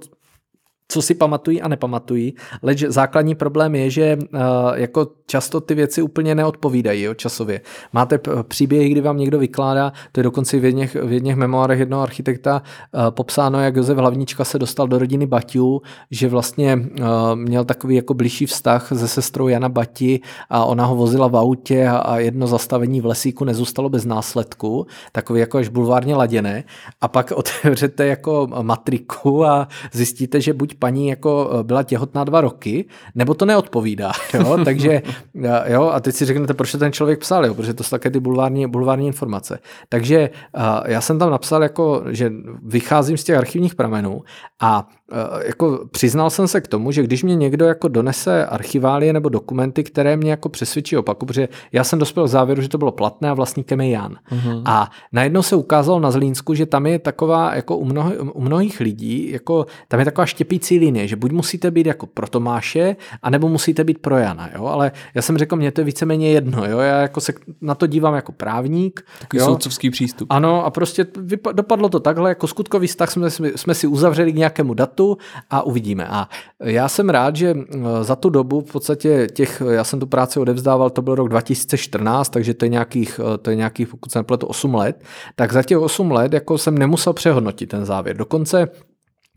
co 0.87 1.01
si 1.01 1.15
pamatují 1.15 1.61
a 1.61 1.67
nepamatují, 1.67 2.33
leč 2.61 2.83
základní 2.83 3.35
problém 3.35 3.75
je, 3.75 3.89
že 3.89 4.17
uh, 4.17 4.39
jako 4.73 5.07
často 5.25 5.61
ty 5.61 5.75
věci 5.75 6.01
úplně 6.01 6.35
neodpovídají 6.35 7.01
jo, 7.01 7.13
časově. 7.13 7.61
Máte 7.93 8.19
příběhy, 8.43 8.89
kdy 8.89 9.01
vám 9.01 9.17
někdo 9.17 9.39
vykládá, 9.39 9.93
to 10.11 10.19
je 10.19 10.23
dokonce 10.23 10.59
v 10.59 10.65
jedněch, 10.65 10.95
v 10.95 11.11
jedněch 11.11 11.35
memoárech 11.35 11.79
jednoho 11.79 12.03
architekta 12.03 12.61
uh, 12.61 13.01
popsáno, 13.09 13.61
jak 13.61 13.75
Josef 13.75 13.97
Hlavnička 13.97 14.45
se 14.45 14.59
dostal 14.59 14.87
do 14.87 14.99
rodiny 14.99 15.25
Baťů, 15.25 15.81
že 16.11 16.27
vlastně 16.27 16.75
uh, 16.75 17.05
měl 17.35 17.65
takový 17.65 17.95
jako 17.95 18.13
blížší 18.13 18.45
vztah 18.45 18.87
se 18.95 19.07
sestrou 19.07 19.47
Jana 19.47 19.69
Bati 19.69 20.19
a 20.49 20.65
ona 20.65 20.85
ho 20.85 20.95
vozila 20.95 21.27
v 21.27 21.37
autě 21.37 21.87
a, 21.87 21.97
a 21.97 22.17
jedno 22.17 22.47
zastavení 22.47 23.01
v 23.01 23.05
lesíku 23.05 23.45
nezůstalo 23.45 23.89
bez 23.89 24.05
následku, 24.05 24.87
takový 25.11 25.39
jako 25.39 25.57
až 25.57 25.67
bulvárně 25.67 26.15
laděné 26.15 26.63
a 27.01 27.07
pak 27.07 27.31
otevřete 27.35 28.05
jako 28.07 28.47
matriku 28.61 29.45
a 29.45 29.67
zjistíte, 29.91 30.41
že 30.41 30.53
buď 30.53 30.76
paní 30.79 31.07
jako 31.07 31.51
eh, 31.59 31.63
byla 31.63 31.83
těhotná 31.83 32.23
dva 32.23 32.41
roky, 32.41 32.85
nebo 33.15 33.33
to 33.33 33.45
neodpovídá. 33.45 34.11
Jo? 34.33 34.57
Takže, 34.65 35.01
eh, 35.43 35.73
jo, 35.73 35.89
a 35.89 35.99
teď 35.99 36.15
si 36.15 36.25
řeknete, 36.25 36.53
proč 36.53 36.71
ten 36.71 36.91
člověk 36.91 37.19
psal, 37.19 37.45
jo? 37.45 37.53
protože 37.53 37.73
to 37.73 37.83
jsou 37.83 37.89
také 37.89 38.09
ty 38.09 38.19
bulvární, 38.19 38.67
bulvární 38.67 39.07
informace. 39.07 39.59
Takže 39.89 40.17
eh, 40.19 40.91
já 40.91 41.01
jsem 41.01 41.19
tam 41.19 41.31
napsal, 41.31 41.63
jako, 41.63 42.03
že 42.09 42.31
vycházím 42.63 43.17
z 43.17 43.23
těch 43.23 43.37
archivních 43.37 43.75
pramenů 43.75 44.21
a 44.61 44.87
jako 45.45 45.85
přiznal 45.91 46.29
jsem 46.29 46.47
se 46.47 46.61
k 46.61 46.67
tomu, 46.67 46.91
že 46.91 47.03
když 47.03 47.23
mě 47.23 47.35
někdo 47.35 47.65
jako 47.65 47.87
donese 47.87 48.45
archiválie 48.45 49.13
nebo 49.13 49.29
dokumenty, 49.29 49.83
které 49.83 50.17
mě 50.17 50.31
jako 50.31 50.49
přesvědčí 50.49 50.97
opaku, 50.97 51.25
protože 51.25 51.49
já 51.71 51.83
jsem 51.83 51.99
dospěl 51.99 52.25
k 52.25 52.29
závěru, 52.29 52.61
že 52.61 52.69
to 52.69 52.77
bylo 52.77 52.91
platné 52.91 53.29
a 53.29 53.33
vlastníkem 53.33 53.81
je 53.81 53.89
Jan. 53.89 54.15
Uh-huh. 54.31 54.61
A 54.65 54.91
najednou 55.11 55.41
se 55.41 55.55
ukázalo 55.55 55.99
na 55.99 56.11
Zlínsku, 56.11 56.53
že 56.53 56.65
tam 56.65 56.85
je 56.85 56.99
taková 56.99 57.55
jako 57.55 57.77
u, 57.77 57.85
mnoho, 57.85 58.11
u 58.33 58.41
mnohých 58.41 58.79
lidí, 58.79 59.31
jako 59.31 59.65
tam 59.87 59.99
je 59.99 60.05
taková 60.05 60.25
štěpící 60.25 60.79
linie, 60.79 61.07
že 61.07 61.15
buď 61.15 61.31
musíte 61.31 61.71
být 61.71 61.87
jako 61.87 62.05
pro 62.05 62.27
Tomáše, 62.27 62.95
anebo 63.23 63.49
musíte 63.49 63.83
být 63.83 63.99
pro 63.99 64.17
Jana, 64.17 64.49
jo? 64.55 64.65
ale 64.65 64.91
já 65.15 65.21
jsem 65.21 65.37
řekl, 65.37 65.55
mě 65.55 65.71
to 65.71 65.81
je 65.81 65.85
víceméně 65.85 66.31
jedno, 66.31 66.65
jo? 66.65 66.79
já 66.79 67.01
jako 67.01 67.21
se 67.21 67.33
na 67.61 67.75
to 67.75 67.87
dívám 67.87 68.13
jako 68.13 68.31
právník. 68.31 69.05
Takový 69.19 69.39
jo? 69.39 69.45
soudcovský 69.45 69.89
přístup. 69.89 70.27
Ano 70.31 70.65
a 70.65 70.69
prostě 70.69 71.03
vypa- 71.03 71.53
dopadlo 71.53 71.89
to 71.89 71.99
takhle, 71.99 72.29
jako 72.29 72.47
skutkový 72.47 72.87
vztah 72.87 73.11
jsme, 73.11 73.29
jsme 73.31 73.73
si 73.73 73.87
uzavřeli 73.87 74.33
k 74.33 74.35
nějakému 74.35 74.73
datu 74.73 74.96
a 75.49 75.61
uvidíme. 75.61 76.07
A 76.07 76.29
já 76.63 76.89
jsem 76.89 77.09
rád, 77.09 77.35
že 77.35 77.55
za 78.01 78.15
tu 78.15 78.29
dobu 78.29 78.61
v 78.61 78.71
podstatě 78.71 79.27
těch, 79.33 79.61
já 79.69 79.83
jsem 79.83 79.99
tu 79.99 80.07
práci 80.07 80.39
odevzdával, 80.39 80.89
to 80.89 81.01
byl 81.01 81.15
rok 81.15 81.29
2014, 81.29 82.29
takže 82.29 82.53
to 82.53 82.65
je 82.65 82.69
nějakých, 82.69 83.19
to 83.41 83.49
je 83.49 83.55
nějakých 83.55 83.87
pokud 83.87 84.11
jsem 84.11 84.25
pletu, 84.25 84.47
8 84.47 84.75
let, 84.75 85.03
tak 85.35 85.53
za 85.53 85.63
těch 85.63 85.77
8 85.77 86.11
let 86.11 86.33
jako 86.33 86.57
jsem 86.57 86.77
nemusel 86.77 87.13
přehodnotit 87.13 87.69
ten 87.69 87.85
závěr. 87.85 88.17
Dokonce 88.17 88.67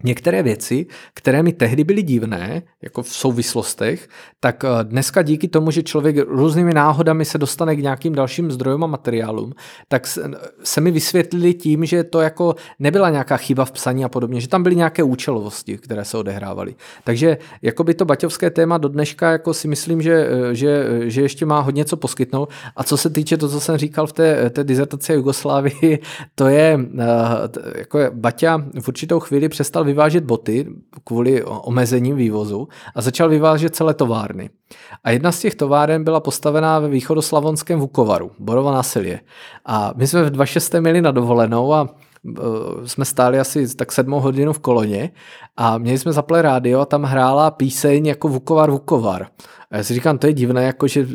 Některé 0.04 0.42
věci, 0.42 0.86
které 1.14 1.42
mi 1.42 1.52
tehdy 1.52 1.84
byly 1.84 2.02
divné, 2.02 2.62
jako 2.82 3.02
v 3.02 3.08
souvislostech, 3.08 4.08
tak 4.40 4.64
eh, 4.64 4.68
dneska 4.84 5.22
díky 5.22 5.48
tomu, 5.48 5.70
že 5.70 5.82
člověk 5.82 6.16
různými 6.28 6.74
náhodami 6.74 7.24
se 7.24 7.38
dostane 7.38 7.76
k 7.76 7.82
nějakým 7.82 8.14
dalším 8.14 8.50
zdrojům 8.52 8.84
a 8.84 8.86
materiálům, 8.86 9.52
tak 9.88 10.06
se 10.64 10.80
mi 10.80 10.90
vysvětlili 10.90 11.54
tím, 11.54 11.84
že 11.84 12.04
to 12.04 12.20
jako 12.20 12.54
nebyla 12.78 13.10
nějaká 13.10 13.36
chyba 13.36 13.64
v 13.64 13.72
psaní 13.72 14.04
a 14.04 14.08
podobně, 14.08 14.40
že 14.40 14.48
tam 14.48 14.62
byly 14.62 14.76
nějaké 14.76 15.02
účelovosti, 15.02 15.78
které 15.78 16.04
se 16.04 16.18
odehrávaly. 16.18 16.74
Takže 17.04 17.38
jako 17.62 17.84
by 17.84 17.94
to 17.94 18.04
baťovské 18.04 18.50
téma 18.50 18.78
do 18.78 18.88
dneška 18.88 19.30
jako 19.30 19.54
si 19.54 19.68
myslím, 19.68 20.02
že, 20.02 20.28
eh, 20.30 20.54
že, 20.54 20.86
eh, 20.88 21.10
že 21.10 21.22
ještě 21.22 21.46
má 21.46 21.60
hodně 21.60 21.84
co 21.84 21.96
poskytnout. 21.96 22.48
A 22.76 22.84
co 22.84 22.96
se 22.96 23.10
týče 23.10 23.36
to, 23.36 23.48
co 23.48 23.60
jsem 23.60 23.76
říkal 23.76 24.06
v 24.06 24.12
té, 24.12 24.50
té 24.50 24.64
dizertaci 24.64 25.12
Jugoslávii, 25.12 25.98
to 26.34 26.48
je, 26.48 26.78
jako 27.74 27.98
Baťa 28.12 28.64
v 28.80 28.88
určitou 28.88 29.20
chvíli 29.20 29.48
přestal 29.48 29.84
vyvážet 29.90 30.24
boty 30.24 30.66
kvůli 31.04 31.44
omezením 31.44 32.16
vývozu 32.16 32.68
a 32.94 33.00
začal 33.02 33.28
vyvážet 33.28 33.76
celé 33.76 33.94
továrny. 33.94 34.50
A 35.04 35.10
jedna 35.10 35.32
z 35.32 35.40
těch 35.40 35.54
továren 35.54 36.04
byla 36.04 36.20
postavená 36.20 36.78
ve 36.78 36.88
východoslavonském 36.88 37.78
Vukovaru, 37.78 38.30
Borova 38.38 38.72
násilě. 38.72 39.20
A 39.66 39.92
my 39.96 40.06
jsme 40.06 40.22
v 40.22 40.30
26. 40.30 40.74
měli 40.80 41.02
na 41.02 41.10
dovolenou 41.10 41.74
a 41.74 41.88
jsme 42.84 43.04
stáli 43.04 43.38
asi 43.38 43.76
tak 43.76 43.92
sedmou 43.92 44.20
hodinu 44.20 44.52
v 44.52 44.58
koloně 44.58 45.10
a 45.56 45.78
měli 45.78 45.98
jsme 45.98 46.12
zaplé 46.12 46.42
rádio 46.42 46.80
a 46.80 46.86
tam 46.86 47.02
hrála 47.02 47.50
píseň 47.50 48.06
jako 48.06 48.28
Vukovar, 48.28 48.70
Vukovar. 48.70 49.26
A 49.70 49.76
já 49.76 49.84
si 49.84 49.94
říkám, 49.94 50.18
to 50.18 50.26
je 50.26 50.32
divné, 50.32 50.64
jako 50.64 50.88
že 50.88 51.06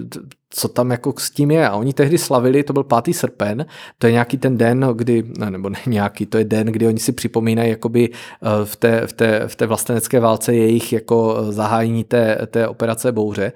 co 0.49 0.67
tam 0.67 0.91
jako 0.91 1.13
s 1.17 1.29
tím 1.29 1.51
je. 1.51 1.69
A 1.69 1.75
oni 1.75 1.93
tehdy 1.93 2.17
slavili, 2.17 2.63
to 2.63 2.73
byl 2.73 2.83
5. 2.83 3.15
srpen, 3.15 3.65
to 3.97 4.07
je 4.07 4.13
nějaký 4.13 4.37
ten 4.37 4.57
den, 4.57 4.87
kdy, 4.93 5.23
ne, 5.37 5.51
nebo 5.51 5.69
ne 5.69 5.79
nějaký, 5.85 6.25
to 6.25 6.37
je 6.37 6.43
den, 6.43 6.67
kdy 6.67 6.87
oni 6.87 6.99
si 6.99 7.11
připomínají 7.11 7.69
jakoby 7.69 8.09
eh, 8.11 8.65
v 8.65 8.75
té, 8.75 9.07
v 9.07 9.13
té, 9.13 9.47
v 9.47 9.55
té 9.55 9.65
vlastenecké 9.65 10.19
válce 10.19 10.55
jejich 10.55 10.93
jako 10.93 11.37
eh, 11.37 11.51
zahájení 11.51 12.03
té, 12.03 12.37
té 12.47 12.67
operace 12.67 13.11
Bouře. 13.11 13.51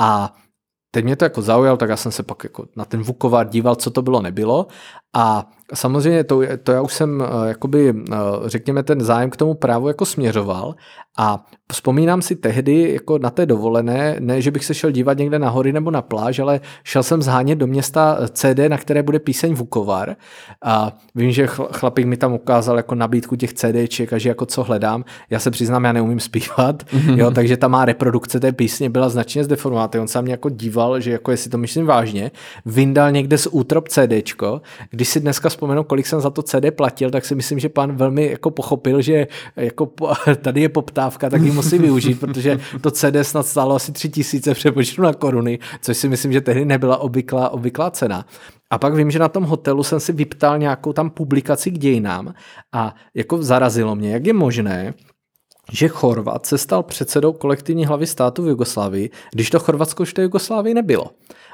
A 0.00 0.34
teď 0.90 1.04
mě 1.04 1.16
to 1.16 1.24
jako 1.24 1.42
zaujalo, 1.42 1.76
tak 1.76 1.90
já 1.90 1.96
jsem 1.96 2.12
se 2.12 2.22
pak 2.22 2.44
jako 2.44 2.66
na 2.76 2.84
ten 2.84 3.02
Vukovar 3.02 3.48
díval, 3.48 3.74
co 3.74 3.90
to 3.90 4.02
bylo, 4.02 4.22
nebylo. 4.22 4.66
A 5.16 5.50
samozřejmě 5.74 6.24
to, 6.24 6.40
to 6.62 6.72
já 6.72 6.80
už 6.80 6.94
jsem, 6.94 7.22
eh, 7.22 7.48
jakoby, 7.48 7.94
řekněme, 8.46 8.82
ten 8.82 9.00
zájem 9.00 9.30
k 9.30 9.36
tomu 9.36 9.54
právu 9.54 9.88
jako 9.88 10.04
směřoval 10.04 10.74
a 11.18 11.44
vzpomínám 11.72 12.22
si 12.22 12.36
tehdy 12.36 12.92
jako 12.92 13.18
na 13.18 13.30
té 13.30 13.46
dovolené, 13.46 14.16
ne, 14.20 14.42
že 14.42 14.50
bych 14.50 14.64
se 14.64 14.74
šel 14.74 14.90
dívat 14.90 15.18
někde 15.18 15.38
na 15.38 15.48
hory 15.48 15.72
nebo 15.72 15.90
na 15.90 16.02
pláž, 16.02 16.38
ale 16.38 16.60
šel 16.84 17.02
jsem 17.02 17.22
zhánět 17.22 17.58
do 17.58 17.66
města 17.66 18.18
CD, 18.32 18.58
na 18.68 18.78
které 18.78 19.02
bude 19.02 19.18
píseň 19.18 19.54
Vukovar. 19.54 20.16
A 20.64 20.96
vím, 21.14 21.32
že 21.32 21.46
chlapík 21.46 22.06
mi 22.06 22.16
tam 22.16 22.32
ukázal 22.32 22.76
jako 22.76 22.94
nabídku 22.94 23.36
těch 23.36 23.52
CDček 23.52 24.12
a 24.12 24.18
že 24.18 24.28
jako 24.28 24.46
co 24.46 24.62
hledám. 24.62 25.04
Já 25.30 25.38
se 25.38 25.50
přiznám, 25.50 25.84
já 25.84 25.92
neumím 25.92 26.20
zpívat, 26.20 26.82
mm-hmm. 26.82 27.18
jo, 27.18 27.30
takže 27.30 27.56
ta 27.56 27.68
má 27.68 27.84
reprodukce 27.84 28.40
té 28.40 28.52
písně 28.52 28.90
byla 28.90 29.08
značně 29.08 29.44
zdeformovaná. 29.44 29.90
On 30.00 30.08
se 30.08 30.22
mě 30.22 30.32
jako 30.32 30.48
díval, 30.48 31.00
že 31.00 31.10
jako 31.10 31.30
jestli 31.30 31.50
to 31.50 31.58
myslím 31.58 31.86
vážně, 31.86 32.30
vyndal 32.66 33.10
někde 33.10 33.38
z 33.38 33.48
útrop 33.50 33.88
CDčko. 33.88 34.60
Když 34.90 35.08
si 35.08 35.20
dneska 35.20 35.50
vzpomenu, 35.62 35.84
kolik 35.84 36.06
jsem 36.06 36.20
za 36.20 36.30
to 36.30 36.42
CD 36.42 36.70
platil, 36.76 37.10
tak 37.10 37.24
si 37.24 37.34
myslím, 37.34 37.58
že 37.58 37.68
pan 37.68 37.96
velmi 37.96 38.30
jako 38.30 38.50
pochopil, 38.50 39.02
že 39.02 39.26
jako 39.56 39.90
tady 40.42 40.60
je 40.60 40.68
poptávka, 40.68 41.30
tak 41.30 41.42
ji 41.42 41.50
musí 41.50 41.78
využít, 41.78 42.20
protože 42.20 42.60
to 42.80 42.90
CD 42.90 43.16
snad 43.22 43.46
stálo 43.46 43.74
asi 43.74 43.92
tři 43.92 44.08
tisíce 44.08 44.54
přepočtu 44.54 45.02
na 45.02 45.12
koruny, 45.12 45.58
což 45.82 45.96
si 45.96 46.08
myslím, 46.08 46.32
že 46.32 46.40
tehdy 46.40 46.64
nebyla 46.64 46.96
obvyklá, 46.96 47.48
obvyklá 47.48 47.90
cena. 47.90 48.26
A 48.70 48.78
pak 48.78 48.94
vím, 48.94 49.10
že 49.10 49.18
na 49.18 49.28
tom 49.28 49.44
hotelu 49.44 49.82
jsem 49.82 50.00
si 50.00 50.12
vyptal 50.12 50.58
nějakou 50.58 50.92
tam 50.92 51.10
publikaci 51.10 51.70
k 51.70 51.78
dějinám 51.78 52.34
a 52.72 52.94
jako 53.14 53.42
zarazilo 53.42 53.94
mě, 53.94 54.12
jak 54.12 54.26
je 54.26 54.32
možné, 54.32 54.94
že 55.72 55.88
Chorvat 55.88 56.46
se 56.46 56.58
stal 56.58 56.82
předsedou 56.82 57.32
kolektivní 57.32 57.86
hlavy 57.86 58.06
státu 58.06 58.42
v 58.42 58.48
Jugoslávii, 58.48 59.10
když 59.32 59.50
to 59.50 59.58
Chorvatsko 59.58 60.02
už 60.02 60.10
v 60.10 60.14
té 60.14 60.22
Jugoslávii 60.22 60.74
nebylo. 60.74 61.10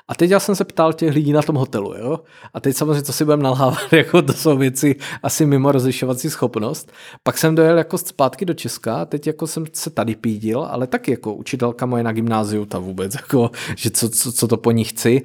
A 0.08 0.14
teď 0.14 0.30
já 0.30 0.40
jsem 0.40 0.54
se 0.54 0.64
ptal 0.64 0.92
těch 0.92 1.14
lidí 1.14 1.32
na 1.32 1.42
tom 1.42 1.56
hotelu, 1.56 1.94
jo? 1.94 2.20
A 2.54 2.60
teď 2.60 2.76
samozřejmě, 2.76 3.02
co 3.02 3.12
si 3.12 3.24
budeme 3.24 3.42
nalhávat, 3.42 3.92
jako 3.92 4.22
to 4.22 4.32
jsou 4.32 4.56
věci 4.56 4.96
asi 5.22 5.46
mimo 5.46 5.72
rozlišovací 5.72 6.30
schopnost. 6.30 6.92
Pak 7.22 7.38
jsem 7.38 7.54
dojel 7.54 7.78
jako 7.78 7.98
zpátky 7.98 8.44
do 8.44 8.54
Česka, 8.54 9.04
teď 9.04 9.26
jako 9.26 9.46
jsem 9.46 9.64
se 9.72 9.90
tady 9.90 10.14
pídil, 10.14 10.66
ale 10.70 10.86
taky 10.86 11.10
jako 11.10 11.34
učitelka 11.34 11.86
moje 11.86 12.02
na 12.02 12.12
gymnáziu, 12.12 12.64
ta 12.64 12.78
vůbec, 12.78 13.14
jako, 13.14 13.50
že 13.76 13.90
co, 13.90 14.08
co, 14.08 14.32
co 14.32 14.48
to 14.48 14.56
po 14.56 14.70
ní 14.70 14.84
chci. 14.84 15.22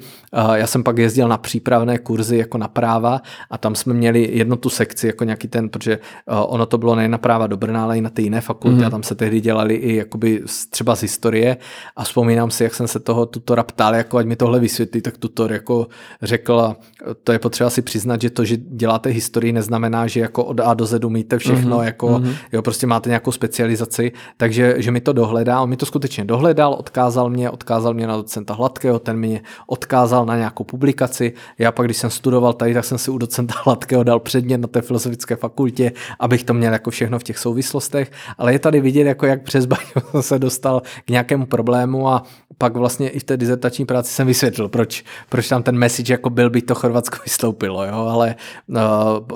Já 0.53 0.67
jsem 0.67 0.83
pak 0.83 0.97
jezdil 0.97 1.27
na 1.27 1.37
přípravné 1.37 1.97
kurzy 1.97 2.37
jako 2.37 2.57
na 2.57 2.67
práva 2.67 3.21
a 3.49 3.57
tam 3.57 3.75
jsme 3.75 3.93
měli 3.93 4.29
jednu 4.33 4.55
tu 4.55 4.69
sekci, 4.69 5.07
jako 5.07 5.23
nějaký 5.23 5.47
ten, 5.47 5.69
protože 5.69 5.99
ono 6.27 6.65
to 6.65 6.77
bylo 6.77 6.95
nejen 6.95 7.11
na 7.11 7.17
práva 7.17 7.47
do 7.47 7.57
Brna, 7.57 7.83
ale 7.83 7.97
i 7.97 8.01
na 8.01 8.09
ty 8.09 8.21
jiné 8.21 8.41
fakulty 8.41 8.77
mm. 8.77 8.85
a 8.85 8.89
tam 8.89 9.03
se 9.03 9.15
tehdy 9.15 9.41
dělali 9.41 9.75
i 9.75 9.95
jakoby 9.95 10.43
třeba 10.69 10.95
z 10.95 11.01
historie 11.01 11.57
a 11.95 12.03
vzpomínám 12.03 12.51
si, 12.51 12.63
jak 12.63 12.75
jsem 12.75 12.87
se 12.87 12.99
toho 12.99 13.25
tutora 13.25 13.63
ptal, 13.63 13.95
jako 13.95 14.17
ať 14.17 14.25
mi 14.25 14.35
tohle 14.35 14.59
vysvětlí, 14.59 14.72
tak 15.01 15.17
tutor 15.17 15.51
jako 15.51 15.87
řekl, 16.21 16.75
to 17.23 17.31
je 17.31 17.39
potřeba 17.39 17.69
si 17.69 17.81
přiznat, 17.81 18.21
že 18.21 18.29
to, 18.29 18.45
že 18.45 18.57
děláte 18.57 19.09
historii, 19.09 19.51
neznamená, 19.53 20.07
že 20.07 20.19
jako 20.19 20.43
od 20.43 20.59
A 20.59 20.73
do 20.73 20.85
Z 20.85 21.03
umíte 21.03 21.37
všechno, 21.37 21.77
mm-hmm. 21.77 21.83
jako 21.83 22.07
mm-hmm. 22.07 22.35
jo, 22.51 22.61
prostě 22.61 22.87
máte 22.87 23.09
nějakou 23.09 23.31
specializaci, 23.31 24.11
takže 24.37 24.75
že 24.77 24.91
mi 24.91 25.01
to 25.01 25.13
dohledá, 25.13 25.61
on 25.61 25.69
mi 25.69 25.77
to 25.77 25.85
skutečně 25.85 26.25
dohledal, 26.25 26.73
odkázal 26.73 27.29
mě, 27.29 27.49
odkázal 27.49 27.93
mě 27.93 28.07
na 28.07 28.17
docenta 28.17 28.53
Hladkého, 28.53 28.99
ten 28.99 29.17
mě 29.17 29.41
odkázal 29.67 30.25
na 30.25 30.37
nějakou 30.37 30.63
publikaci, 30.63 31.33
já 31.59 31.71
pak, 31.71 31.87
když 31.87 31.97
jsem 31.97 32.09
studoval 32.09 32.53
tady, 32.53 32.73
tak 32.73 32.85
jsem 32.85 32.97
si 32.97 33.11
u 33.11 33.17
docenta 33.17 33.53
Hladkého 33.63 34.03
dal 34.03 34.19
předmět 34.19 34.57
na 34.57 34.67
té 34.67 34.81
filozofické 34.81 35.35
fakultě, 35.35 35.91
abych 36.19 36.43
to 36.43 36.53
měl 36.53 36.73
jako 36.73 36.91
všechno 36.91 37.19
v 37.19 37.23
těch 37.23 37.37
souvislostech, 37.37 38.11
ale 38.37 38.53
je 38.53 38.59
tady 38.59 38.81
vidět, 38.81 39.03
jako 39.03 39.25
jak 39.25 39.43
přes 39.43 39.67
se 40.21 40.39
dostal 40.39 40.81
k 41.05 41.09
nějakému 41.09 41.45
problému 41.45 42.09
a 42.09 42.23
pak 42.57 42.75
vlastně 42.75 43.09
i 43.09 43.19
v 43.19 43.23
té 43.23 43.37
dizertační 43.37 43.85
práci 43.85 44.13
jsem 44.13 44.27
vysvětlil, 44.27 44.62
proč, 44.69 45.03
proč 45.29 45.47
tam 45.47 45.63
ten 45.63 45.77
message 45.77 46.13
jako 46.13 46.29
byl, 46.29 46.49
by 46.49 46.61
to 46.61 46.75
Chorvatsko 46.75 47.17
vystoupilo, 47.23 47.85
jo? 47.85 47.95
ale 47.95 48.35
uh, 48.67 48.77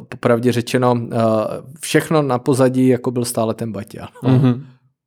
popravdě 0.09 0.51
řečeno, 0.51 0.91
uh, 0.91 1.09
všechno 1.79 2.21
na 2.21 2.39
pozadí 2.39 2.87
jako 2.87 3.11
byl 3.11 3.25
stále 3.25 3.53
ten 3.53 3.71
Baťa. 3.71 4.07
Mm-hmm. 4.23 4.63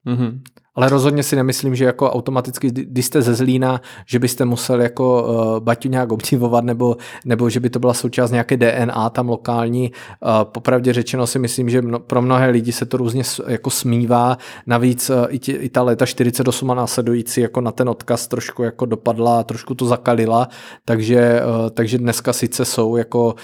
Mm-hmm. 0.07 0.41
Ale 0.75 0.89
rozhodně 0.89 1.23
si 1.23 1.37
nemyslím, 1.37 1.77
že 1.77 1.85
jako 1.85 2.11
automaticky, 2.11 2.71
když 2.71 3.07
jste 3.07 3.23
ze 3.23 3.35
Zlína, 3.35 3.81
že 4.07 4.19
byste 4.19 4.45
musel 4.45 4.81
jako 4.81 5.23
uh, 5.23 5.61
Baťu 5.61 5.89
nějak 5.89 6.13
obdivovat, 6.13 6.65
nebo, 6.65 6.97
nebo 7.25 7.51
že 7.51 7.61
by 7.61 7.71
to 7.71 7.79
byla 7.79 7.95
součást 7.95 8.31
nějaké 8.31 8.57
DNA 8.57 9.11
tam 9.11 9.29
lokální. 9.29 9.93
Uh, 10.21 10.45
popravdě 10.45 10.93
řečeno 10.93 11.27
si 11.27 11.39
myslím, 11.39 11.71
že 11.71 11.83
mno, 11.83 11.99
pro 11.99 12.23
mnohé 12.23 12.51
lidi 12.51 12.73
se 12.73 12.87
to 12.87 12.97
různě 12.97 13.23
jako 13.47 13.71
smívá. 13.71 14.39
Navíc 14.67 15.11
uh, 15.11 15.17
i, 15.29 15.39
tě, 15.39 15.53
i 15.53 15.69
ta 15.69 15.83
léta 15.83 16.07
48 16.07 16.71
a 16.71 16.75
následující 16.75 17.41
jako 17.41 17.61
na 17.61 17.73
ten 17.73 17.89
odkaz 17.89 18.29
trošku 18.29 18.63
jako 18.63 18.87
dopadla, 18.87 19.43
trošku 19.45 19.75
to 19.75 19.87
zakalila, 19.87 20.49
takže, 20.85 21.43
uh, 21.63 21.71
takže 21.71 21.99
dneska 21.99 22.33
sice 22.33 22.65
jsou 22.65 22.97
jako, 22.97 23.35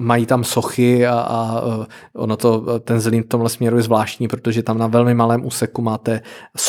mají 0.00 0.26
tam 0.26 0.44
sochy 0.44 1.06
a, 1.06 1.14
a 1.14 1.62
ono 2.14 2.36
to, 2.36 2.80
ten 2.80 3.00
Zlín 3.00 3.22
v 3.22 3.26
tomhle 3.26 3.50
směru 3.50 3.76
je 3.76 3.82
zvláštní, 3.82 4.28
protože 4.28 4.62
tam 4.62 4.78
na 4.78 4.86
velmi 4.86 5.14
malém 5.14 5.46
úseku 5.46 5.82
máte 5.82 6.20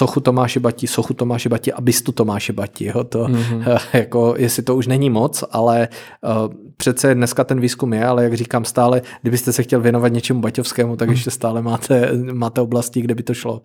sochu 0.07 0.19
Tomáše 0.19 0.59
Bati, 0.59 0.87
sochu 0.87 1.13
Tomáše 1.13 1.49
Bati 1.49 1.73
a 1.73 1.81
bystu 1.81 2.11
Tomáše 2.11 2.53
Bati. 2.53 2.85
Jo? 2.85 3.03
To, 3.03 3.25
mm-hmm. 3.25 3.79
jako, 3.93 4.35
jestli 4.37 4.63
to 4.63 4.75
už 4.75 4.87
není 4.87 5.09
moc, 5.09 5.43
ale 5.51 5.87
uh, 6.23 6.53
přece 6.77 7.15
dneska 7.15 7.43
ten 7.43 7.59
výzkum 7.59 7.93
je, 7.93 8.05
ale 8.05 8.23
jak 8.23 8.33
říkám 8.33 8.65
stále, 8.65 9.01
kdybyste 9.21 9.53
se 9.53 9.63
chtěl 9.63 9.81
věnovat 9.81 10.07
něčemu 10.07 10.41
baťovskému, 10.41 10.95
tak 10.95 11.07
mm. 11.07 11.13
ještě 11.13 11.31
stále 11.31 11.61
máte, 11.61 12.11
máte 12.33 12.61
oblasti, 12.61 13.01
kde 13.01 13.15
by 13.15 13.23
to 13.23 13.33
šlo. 13.33 13.61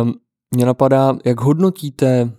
Um, 0.00 0.14
mě 0.54 0.66
napadá, 0.66 1.16
jak 1.24 1.40
hodnotíte 1.40 2.30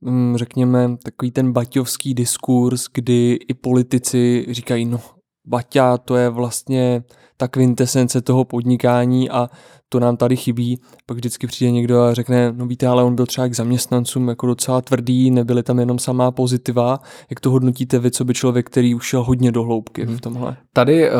um, 0.00 0.34
řekněme, 0.36 0.96
takový 1.02 1.30
ten 1.30 1.52
baťovský 1.52 2.14
diskurs, 2.14 2.86
kdy 2.94 3.38
i 3.48 3.54
politici 3.54 4.46
říkají, 4.50 4.84
no 4.84 5.00
Baťa 5.46 5.98
to 5.98 6.16
je 6.16 6.28
vlastně 6.28 7.02
ta 7.36 7.48
kvintesence 7.48 8.20
toho 8.20 8.44
podnikání 8.44 9.30
a 9.30 9.48
to 9.88 10.00
nám 10.00 10.16
tady 10.16 10.36
chybí. 10.36 10.80
Pak 11.06 11.16
vždycky 11.16 11.46
přijde 11.46 11.70
někdo 11.70 12.02
a 12.02 12.14
řekne, 12.14 12.52
no 12.56 12.66
víte, 12.66 12.86
ale 12.86 13.02
on 13.02 13.14
byl 13.14 13.26
třeba 13.26 13.48
k 13.48 13.54
zaměstnancům 13.54 14.28
jako 14.28 14.46
docela 14.46 14.80
tvrdý, 14.80 15.30
nebyly 15.30 15.62
tam 15.62 15.78
jenom 15.78 15.98
samá 15.98 16.30
pozitiva. 16.30 17.00
Jak 17.30 17.40
to 17.40 17.50
hodnotíte 17.50 17.98
vy, 17.98 18.10
co 18.10 18.24
by 18.24 18.34
člověk, 18.34 18.66
který 18.66 18.94
už 18.94 19.06
šel 19.06 19.24
hodně 19.24 19.52
do 19.52 19.62
hloubky 19.62 20.04
v 20.04 20.08
mhm. 20.08 20.18
tomhle? 20.18 20.56
Tady 20.72 21.10
uh, 21.10 21.16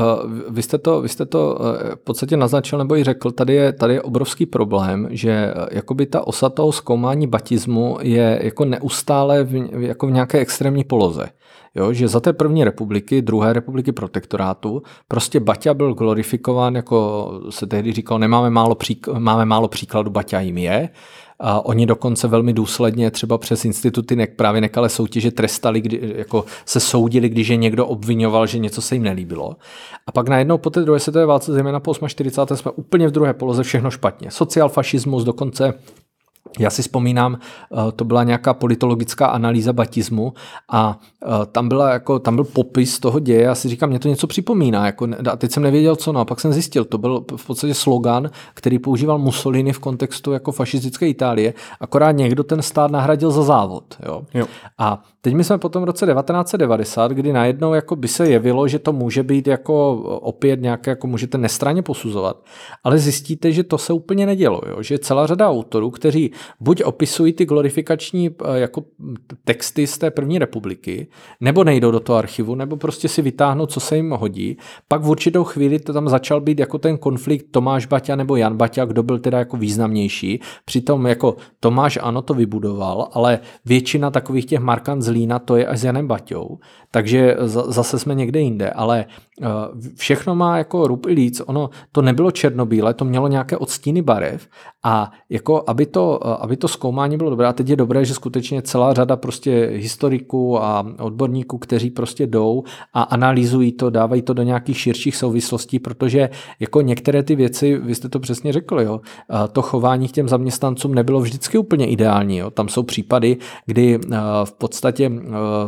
vy 0.49 0.63
jste 0.63 0.79
to, 0.79 1.01
vy 1.01 1.09
jste 1.09 1.27
to 1.27 1.59
uh, 1.61 1.67
v 1.95 2.05
podstatě 2.05 2.37
naznačil 2.37 2.79
nebo 2.79 2.97
i 2.97 3.05
řekl, 3.05 3.31
tady 3.31 3.55
je, 3.55 3.73
tady 3.73 3.95
je 3.95 4.03
obrovský 4.03 4.47
problém, 4.47 5.09
že 5.11 5.55
uh, 5.57 5.67
jakoby 5.73 6.07
ta 6.07 6.27
osa 6.27 6.49
toho 6.49 6.73
zkoumání 6.73 7.27
batismu 7.27 7.99
je 8.03 8.41
jako 8.43 8.65
neustále 8.65 9.45
v, 9.45 9.55
jako 9.79 10.07
v 10.07 10.11
nějaké 10.11 10.39
extrémní 10.39 10.85
poloze. 10.85 11.29
Jo, 11.79 11.93
že 11.93 12.09
za 12.09 12.21
té 12.21 12.33
první 12.33 12.65
republiky, 12.65 13.23
druhé 13.23 13.53
republiky 13.53 13.93
protektorátu, 13.93 14.83
prostě 15.09 15.41
Baťa 15.41 15.75
byl 15.75 15.95
glorifikován, 15.95 16.77
jako 16.77 17.31
se 17.51 17.67
tehdy 17.67 17.93
říkal, 17.93 18.19
nemáme 18.19 18.51
málo, 18.51 18.75
přík- 18.75 19.19
máme 19.19 19.45
málo 19.45 19.69
příkladů, 19.69 20.11
Baťa 20.11 20.41
jim 20.41 20.59
je. 20.59 20.89
A 21.41 21.67
oni 21.67 21.87
dokonce 21.87 22.29
velmi 22.29 22.53
důsledně 22.53 23.11
třeba 23.11 23.39
přes 23.39 23.65
instituty 23.65 24.17
ne, 24.17 24.27
právě 24.27 24.61
nekalé 24.61 24.89
soutěže 24.89 25.31
trestali, 25.31 25.81
kdy, 25.81 26.15
jako 26.17 26.45
se 26.65 26.81
soudili, 26.81 27.29
když 27.29 27.49
je 27.49 27.57
někdo 27.57 27.87
obvinoval, 27.87 28.47
že 28.47 28.59
něco 28.59 28.83
se 28.83 28.95
jim 28.95 29.03
nelíbilo. 29.03 29.57
A 30.07 30.13
pak 30.13 30.29
najednou 30.29 30.59
po 30.59 30.71
té 30.71 30.81
druhé 30.81 31.01
světové 31.01 31.27
válce, 31.27 31.53
zejména 31.53 31.81
po 31.81 31.95
48. 32.07 32.63
jsme 32.63 32.71
úplně 32.71 33.09
v 33.09 33.11
druhé 33.11 33.35
poloze 33.35 33.63
všechno 33.63 33.91
špatně. 33.91 34.31
Sociálfašismus 34.31 35.25
dokonce 35.25 35.75
já 36.59 36.71
si 36.71 36.83
vzpomínám, 36.83 37.39
eh, 37.39 37.93
to 37.93 38.05
byla 38.05 38.25
nějaká 38.25 38.55
politologická 38.55 39.27
analýza 39.27 39.73
batismu 39.73 40.33
a 40.71 40.99
eh, 41.23 41.47
tam, 41.53 41.69
byla 41.69 41.91
jako, 41.91 42.19
tam 42.19 42.35
byl 42.35 42.45
popis 42.45 42.99
toho 43.01 43.19
děje. 43.19 43.43
Já 43.43 43.55
si 43.55 43.69
říkám, 43.69 43.89
mě 43.89 43.99
to 43.99 44.09
něco 44.09 44.27
připomíná. 44.27 44.87
Jako, 44.87 45.09
a 45.33 45.37
teď 45.37 45.53
jsem 45.53 45.63
nevěděl, 45.63 45.97
co. 45.97 46.13
No 46.13 46.21
a 46.21 46.25
pak 46.25 46.41
jsem 46.41 46.53
zjistil, 46.53 46.85
to 46.85 46.99
byl 46.99 47.25
v 47.37 47.47
podstatě 47.47 47.75
slogan, 47.75 48.31
který 48.55 48.79
používal 48.79 49.19
Mussolini 49.19 49.73
v 49.73 49.79
kontextu 49.79 50.33
jako 50.33 50.53
fašistické 50.53 51.09
Itálie, 51.09 51.55
akorát 51.81 52.13
někdo 52.13 52.45
ten 52.45 52.63
stát 52.63 52.91
nahradil 52.91 53.31
za 53.31 53.43
závod. 53.43 53.85
Jo? 54.07 54.23
Jo. 54.35 54.47
A 54.79 55.03
teď 55.21 55.35
my 55.35 55.45
jsme 55.45 55.59
potom 55.59 55.83
v 55.83 55.87
roce 55.87 56.07
1990, 56.07 57.13
kdy 57.13 57.33
najednou 57.33 57.75
jako 57.75 57.97
by 57.97 58.09
se 58.09 58.29
jevilo, 58.29 58.69
že 58.69 58.79
to 58.79 58.93
může 58.93 59.23
být 59.23 59.47
jako 59.47 59.93
opět 60.23 60.61
nějaké, 60.61 60.91
jako 60.91 61.07
můžete 61.07 61.39
nestraně 61.39 61.83
posuzovat, 61.83 62.45
ale 62.85 62.99
zjistíte, 62.99 63.53
že 63.53 63.63
to 63.63 63.79
se 63.79 63.93
úplně 63.93 64.27
nedělo. 64.27 64.61
Jo? 64.69 64.83
Že 64.83 64.99
celá 64.99 65.27
řada 65.27 65.49
autorů, 65.51 65.91
kteří 65.91 66.31
buď 66.61 66.83
opisují 66.83 67.33
ty 67.33 67.47
glorifikační 67.47 68.31
eh, 68.31 68.59
jako 68.59 68.85
texty 69.45 69.87
z 69.87 69.99
té 69.99 70.11
první 70.11 70.39
republiky, 70.39 71.09
nebo 71.41 71.65
nejdou 71.65 71.91
do 71.91 72.01
toho 72.01 72.19
archivu, 72.19 72.55
nebo 72.55 72.77
prostě 72.77 73.09
si 73.09 73.23
vytáhnou, 73.23 73.67
co 73.67 73.81
se 73.81 73.97
jim 73.97 74.11
hodí. 74.11 74.57
Pak 74.89 75.03
v 75.03 75.11
určitou 75.11 75.45
chvíli 75.45 75.79
to 75.79 75.93
tam 75.93 76.09
začal 76.09 76.41
být 76.41 76.59
jako 76.59 76.79
ten 76.79 76.99
konflikt 76.99 77.47
Tomáš 77.51 77.87
Baťa 77.87 78.17
nebo 78.17 78.37
Jan 78.37 78.57
Baťa, 78.57 78.85
kdo 78.85 79.03
byl 79.03 79.19
teda 79.19 79.39
jako 79.39 79.57
významnější. 79.57 80.41
Přitom 80.65 81.07
jako 81.07 81.37
Tomáš 81.61 81.99
ano 82.03 82.23
to 82.23 82.35
vybudoval, 82.35 83.09
ale 83.13 83.39
většina 83.65 84.11
takových 84.11 84.47
těch 84.47 84.61
markant 84.61 85.03
zlína 85.09 85.39
to 85.39 85.57
je 85.57 85.67
až 85.67 85.81
s 85.81 85.85
Janem 85.85 86.07
Baťou. 86.07 86.59
Takže 86.91 87.37
zase 87.69 87.99
jsme 87.99 88.15
někde 88.15 88.41
jinde, 88.41 88.71
ale 88.71 89.05
eh, 89.43 89.47
všechno 89.95 90.35
má 90.35 90.59
jako 90.59 90.87
rub 90.87 91.07
i 91.07 91.13
líc. 91.13 91.43
Ono 91.47 91.71
to 91.93 92.03
nebylo 92.03 92.31
černobíle, 92.31 92.95
to 92.95 93.05
mělo 93.05 93.29
nějaké 93.29 93.57
odstíny 93.57 94.03
barev 94.03 94.49
a 94.85 95.13
jako 95.31 95.65
aby 95.67 95.87
to, 95.87 96.21
eh, 96.25 96.37
aby 96.41 96.57
to 96.57 96.69
zkoumání 96.69 97.17
bylo 97.17 97.31
dobré. 97.31 97.47
A 97.47 97.53
teď 97.53 97.69
je 97.69 97.77
dobré, 97.77 98.05
že 98.05 98.15
skutečně 98.15 98.63
celá 98.63 98.95
řada 98.95 99.17
prostě 99.17 99.71
historiků 99.73 100.63
a 100.63 100.87
odborníků, 100.99 101.59
kteří 101.59 101.91
prostě 101.91 102.27
jdou 102.27 102.65
a 102.95 103.03
analyzují 103.03 103.73
to, 103.73 103.91
dávají 103.91 104.23
to 104.23 104.33
do 104.33 104.43
nějakých 104.43 104.79
širších 104.79 105.17
souvislostí, 105.17 105.79
protože 105.79 106.31
jako 106.61 106.81
některé 106.81 107.23
ty 107.23 107.37
věci, 107.37 107.79
vy 107.79 107.95
jste 107.95 108.09
to 108.09 108.21
přesně 108.21 108.53
řekli, 108.53 108.85
jo, 108.85 109.01
eh, 109.05 109.49
to 109.53 109.63
chování 109.63 110.09
k 110.09 110.13
těm 110.13 110.29
zaměstnancům 110.29 110.95
nebylo 110.95 111.21
vždycky 111.21 111.59
úplně 111.59 111.87
ideální. 111.87 112.37
Jo. 112.37 112.51
Tam 112.51 112.69
jsou 112.69 112.83
případy, 112.83 113.37
kdy 113.67 113.99
v 114.45 114.53
podstatě 114.53 114.98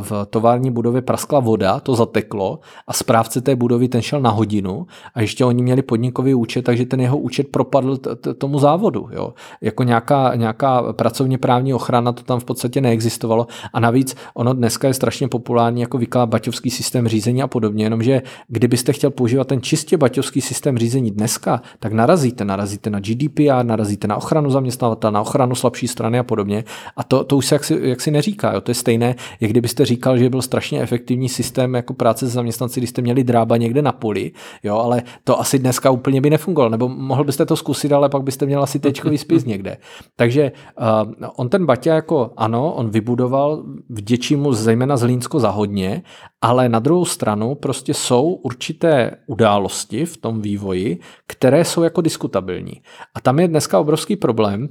v 0.01 0.27
tovární 0.31 0.71
budově 0.71 1.03
praskla 1.03 1.41
voda, 1.41 1.81
to 1.81 1.95
zateklo 1.95 2.59
a 2.87 2.93
správce 2.93 3.41
té 3.41 3.57
budovy 3.57 3.89
ten 3.89 4.03
šel 4.03 4.21
na 4.21 4.31
hodinu 4.31 4.87
a 5.15 5.21
ještě 5.21 5.45
oni 5.45 5.63
měli 5.63 5.83
podnikový 5.83 6.35
účet, 6.35 6.63
takže 6.63 6.87
ten 6.87 7.01
jeho 7.01 7.19
účet 7.19 7.49
propadl 7.49 7.99
tomu 8.39 8.59
závodu. 8.59 9.09
Jo. 9.13 9.35
Jako 9.61 9.83
nějaká, 9.83 10.35
nějaká 10.35 10.93
pracovně 10.93 11.39
právní 11.39 11.75
ochrana 11.75 12.13
to 12.13 12.23
tam 12.23 12.41
v 12.41 12.45
podstatě 12.45 12.81
neexistovalo 12.81 13.47
a 13.73 13.81
navíc 13.81 14.17
ono 14.35 14.53
dneska 14.53 14.89
je 14.89 14.95
strašně 14.95 15.29
populární 15.29 15.81
jako 15.81 15.99
vyklad 15.99 16.29
baťovský 16.29 16.71
systém 16.71 17.09
řízení 17.09 17.43
a 17.43 17.47
podobně, 17.47 17.85
jenomže 17.85 18.23
kdybyste 18.49 18.93
chtěl 18.93 19.11
používat 19.11 19.47
ten 19.47 19.63
čistě 19.63 19.97
baťovský 19.97 20.41
systém 20.41 20.79
řízení 20.79 21.11
dneska, 21.11 21.63
tak 21.79 21.93
narazíte, 21.93 22.45
narazíte 22.45 22.91
na 22.91 23.01
GDPR, 23.01 23.63
narazíte 23.63 24.09
na 24.09 24.17
ochranu 24.17 24.51
zaměstnavatele, 24.51 25.13
na 25.13 25.21
ochranu 25.21 25.55
slabší 25.55 25.89
strany 25.89 26.19
a 26.19 26.23
podobně. 26.23 26.65
A 26.97 27.05
to, 27.05 27.25
to 27.25 27.37
už 27.37 27.47
se 27.47 27.55
jaksi, 27.55 27.79
jaksi 27.83 28.11
neříká. 28.11 28.53
Jo. 28.53 28.61
To 28.61 28.71
je 28.71 28.75
stejné, 28.75 29.15
jak 29.41 29.51
kdybyste 29.51 29.85
říkal, 29.85 30.19
že 30.19 30.31
byl 30.31 30.43
strašně 30.43 30.83
efektivní 30.83 31.29
systém 31.29 31.75
jako 31.75 31.95
práce 31.95 32.27
s 32.27 32.33
zaměstnanci, 32.33 32.81
když 32.81 32.91
jste 32.91 33.03
měli 33.03 33.25
drába 33.25 33.57
někde 33.57 33.83
na 33.83 33.93
poli, 33.93 34.33
jo, 34.63 34.79
ale 34.79 35.03
to 35.25 35.41
asi 35.41 35.59
dneska 35.59 35.91
úplně 35.91 36.21
by 36.21 36.31
nefungovalo, 36.31 36.71
nebo 36.71 36.89
mohl 36.89 37.25
byste 37.25 37.47
to 37.47 37.57
zkusit, 37.57 37.93
ale 37.93 38.09
pak 38.09 38.23
byste 38.23 38.47
měl 38.47 38.63
asi 38.63 38.79
tečkový 38.79 39.19
spis 39.19 39.45
někde. 39.45 39.77
Takže 40.17 40.53
uh, 40.81 41.27
on 41.37 41.49
ten 41.49 41.67
Baťa 41.67 41.95
jako 41.95 42.31
ano, 42.37 42.73
on 42.75 42.91
vybudoval, 42.91 43.65
vděčí 43.89 44.37
mu 44.37 44.53
zejména 44.53 44.97
z 44.97 45.03
Línsko 45.03 45.41
za 45.41 45.51
hodně, 45.51 46.03
ale 46.43 46.69
na 46.69 46.79
druhou 46.79 47.05
stranu 47.05 47.55
prostě 47.55 47.95
jsou 47.95 48.23
určité 48.23 49.11
události 49.27 50.07
v 50.07 50.17
tom 50.17 50.41
vývoji, 50.41 50.99
které 51.27 51.65
jsou 51.65 51.83
jako 51.83 52.01
diskutabilní. 52.01 52.83
A 53.15 53.21
tam 53.21 53.39
je 53.39 53.49
dneska 53.49 53.81
obrovský 53.81 54.17
problém, 54.17 54.69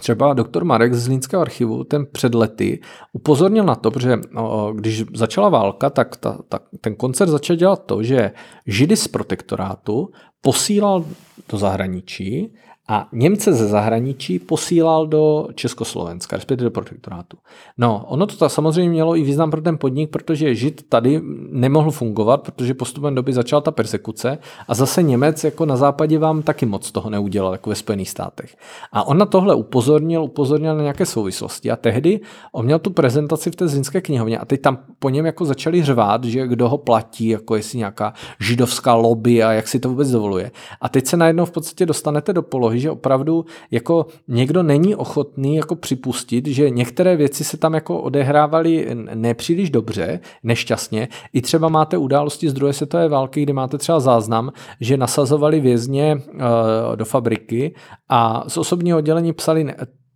Třeba 0.00 0.34
doktor 0.34 0.64
Marek 0.64 0.94
z 0.94 1.02
Zlínského 1.02 1.40
archivu 1.42 1.84
ten 1.84 2.06
před 2.12 2.34
lety 2.34 2.80
upozornil 3.12 3.64
na 3.64 3.74
to, 3.74 3.90
no, 4.30 4.72
když 4.74 5.04
začala 5.14 5.48
válka, 5.48 5.90
tak 5.90 6.16
ta, 6.16 6.38
ta, 6.48 6.58
ten 6.80 6.94
koncert 6.94 7.28
začal 7.28 7.56
dělat 7.56 7.86
to, 7.86 8.02
že 8.02 8.30
Židy 8.66 8.96
z 8.96 9.08
protektorátu 9.08 10.10
posílal 10.40 11.04
do 11.48 11.58
zahraničí 11.58 12.54
a 12.88 13.08
Němce 13.12 13.52
ze 13.52 13.68
zahraničí 13.68 14.38
posílal 14.38 15.06
do 15.06 15.48
Československa, 15.54 16.36
respektive 16.36 16.64
do 16.64 16.70
protektorátu. 16.70 17.36
No, 17.78 18.04
ono 18.08 18.26
to 18.26 18.48
samozřejmě 18.48 18.90
mělo 18.90 19.16
i 19.16 19.22
význam 19.22 19.50
pro 19.50 19.60
ten 19.60 19.78
podnik, 19.78 20.10
protože 20.10 20.54
Žid 20.54 20.88
tady 20.88 21.20
nemohl 21.50 21.90
fungovat, 21.90 22.42
protože 22.42 22.74
postupem 22.74 23.14
doby 23.14 23.32
začala 23.32 23.60
ta 23.60 23.70
persekuce 23.70 24.38
a 24.68 24.74
zase 24.74 25.02
Němec 25.02 25.44
jako 25.44 25.66
na 25.66 25.76
západě 25.76 26.18
vám 26.18 26.42
taky 26.42 26.66
moc 26.66 26.90
toho 26.90 27.10
neudělal, 27.10 27.52
jako 27.52 27.70
ve 27.70 27.76
Spojených 27.76 28.10
státech. 28.10 28.56
A 28.92 29.06
on 29.06 29.18
na 29.18 29.26
tohle 29.26 29.54
upozornil, 29.54 30.24
upozornil 30.24 30.76
na 30.76 30.82
nějaké 30.82 31.06
souvislosti 31.06 31.70
a 31.70 31.76
tehdy 31.76 32.20
on 32.52 32.64
měl 32.64 32.78
tu 32.78 32.90
prezentaci 32.90 33.50
v 33.50 33.56
té 33.56 33.68
zlínské 33.68 34.00
knihovně 34.00 34.38
a 34.38 34.44
teď 34.44 34.60
tam 34.60 34.78
po 34.98 35.10
něm 35.10 35.26
jako 35.26 35.44
začali 35.44 35.84
řvát, 35.84 36.24
že 36.24 36.46
kdo 36.46 36.68
ho 36.68 36.78
platí, 36.78 37.28
jako 37.28 37.56
jestli 37.56 37.78
nějaká 37.78 38.14
židovská 38.40 38.94
lobby 38.94 39.42
a 39.42 39.52
jak 39.52 39.68
si 39.68 39.80
to 39.80 39.88
vůbec 39.88 40.10
dovoluje. 40.10 40.50
A 40.80 40.88
teď 40.88 41.06
se 41.06 41.16
najednou 41.16 41.44
v 41.44 41.50
podstatě 41.50 41.86
dostanete 41.86 42.32
do 42.32 42.42
polohy, 42.42 42.73
polohy, 42.74 42.80
že 42.80 42.90
opravdu 42.90 43.44
jako 43.70 44.06
někdo 44.28 44.62
není 44.62 44.94
ochotný 44.94 45.56
jako 45.56 45.76
připustit, 45.76 46.46
že 46.46 46.70
některé 46.70 47.16
věci 47.16 47.44
se 47.44 47.56
tam 47.56 47.74
jako 47.74 48.02
odehrávaly 48.02 48.88
nepříliš 49.14 49.70
dobře, 49.70 50.20
nešťastně. 50.42 51.08
I 51.32 51.42
třeba 51.42 51.68
máte 51.68 51.96
události 51.96 52.50
z 52.50 52.54
druhé 52.54 52.72
světové 52.72 53.08
války, 53.08 53.42
kdy 53.42 53.52
máte 53.52 53.78
třeba 53.78 54.00
záznam, 54.00 54.52
že 54.80 54.96
nasazovali 54.96 55.60
vězně 55.60 56.16
uh, 56.16 56.96
do 56.96 57.04
fabriky 57.04 57.74
a 58.08 58.44
z 58.48 58.56
osobního 58.56 58.98
oddělení 58.98 59.32
psali 59.32 59.64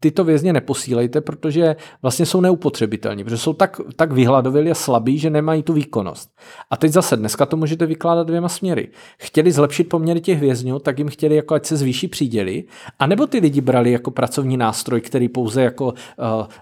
tyto 0.00 0.24
vězně 0.24 0.52
neposílejte, 0.52 1.20
protože 1.20 1.76
vlastně 2.02 2.26
jsou 2.26 2.40
neupotřebitelní, 2.40 3.24
protože 3.24 3.38
jsou 3.38 3.52
tak, 3.52 3.80
tak 3.96 4.12
vyhladověli 4.12 4.70
a 4.70 4.74
slabí, 4.74 5.18
že 5.18 5.30
nemají 5.30 5.62
tu 5.62 5.72
výkonnost. 5.72 6.30
A 6.70 6.76
teď 6.76 6.92
zase 6.92 7.16
dneska 7.16 7.46
to 7.46 7.56
můžete 7.56 7.86
vykládat 7.86 8.26
dvěma 8.26 8.48
směry. 8.48 8.88
Chtěli 9.18 9.52
zlepšit 9.52 9.88
poměry 9.88 10.20
těch 10.20 10.40
vězňů, 10.40 10.78
tak 10.78 10.98
jim 10.98 11.08
chtěli 11.08 11.34
jako 11.34 11.54
ať 11.54 11.66
se 11.66 11.76
zvýší 11.76 12.08
příděly, 12.08 12.64
anebo 12.98 13.26
ty 13.26 13.38
lidi 13.38 13.60
brali 13.60 13.92
jako 13.92 14.10
pracovní 14.10 14.56
nástroj, 14.56 15.00
který 15.00 15.28
pouze 15.28 15.62
jako 15.62 15.86
uh, 15.86 15.92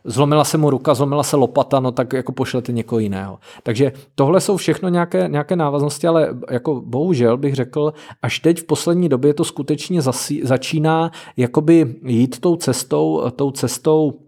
zlomila 0.05 0.45
se 0.45 0.59
mu 0.59 0.71
ruka, 0.71 0.95
zlomila 0.95 1.23
se 1.23 1.37
lopata, 1.37 1.81
no 1.81 1.93
tak 1.93 2.13
jako 2.13 2.33
pošlete 2.33 2.73
někoho 2.73 2.99
jiného. 2.99 3.39
Takže 3.63 3.93
tohle 4.15 4.41
jsou 4.41 4.57
všechno 4.57 4.89
nějaké, 4.89 5.29
nějaké 5.29 5.57
návaznosti, 5.57 6.07
ale 6.07 6.29
jako 6.51 6.83
bohužel 6.87 7.37
bych 7.37 7.55
řekl, 7.55 7.93
až 8.23 8.39
teď 8.39 8.61
v 8.61 8.65
poslední 8.65 9.09
době 9.09 9.35
to 9.35 9.45
skutečně 9.45 10.03
zasí, 10.03 10.41
začíná 10.45 11.11
jakoby 11.37 11.95
jít 12.05 12.41
tou 12.41 12.57
cestou, 12.57 13.26
tou 13.31 13.51
cestou 13.51 14.27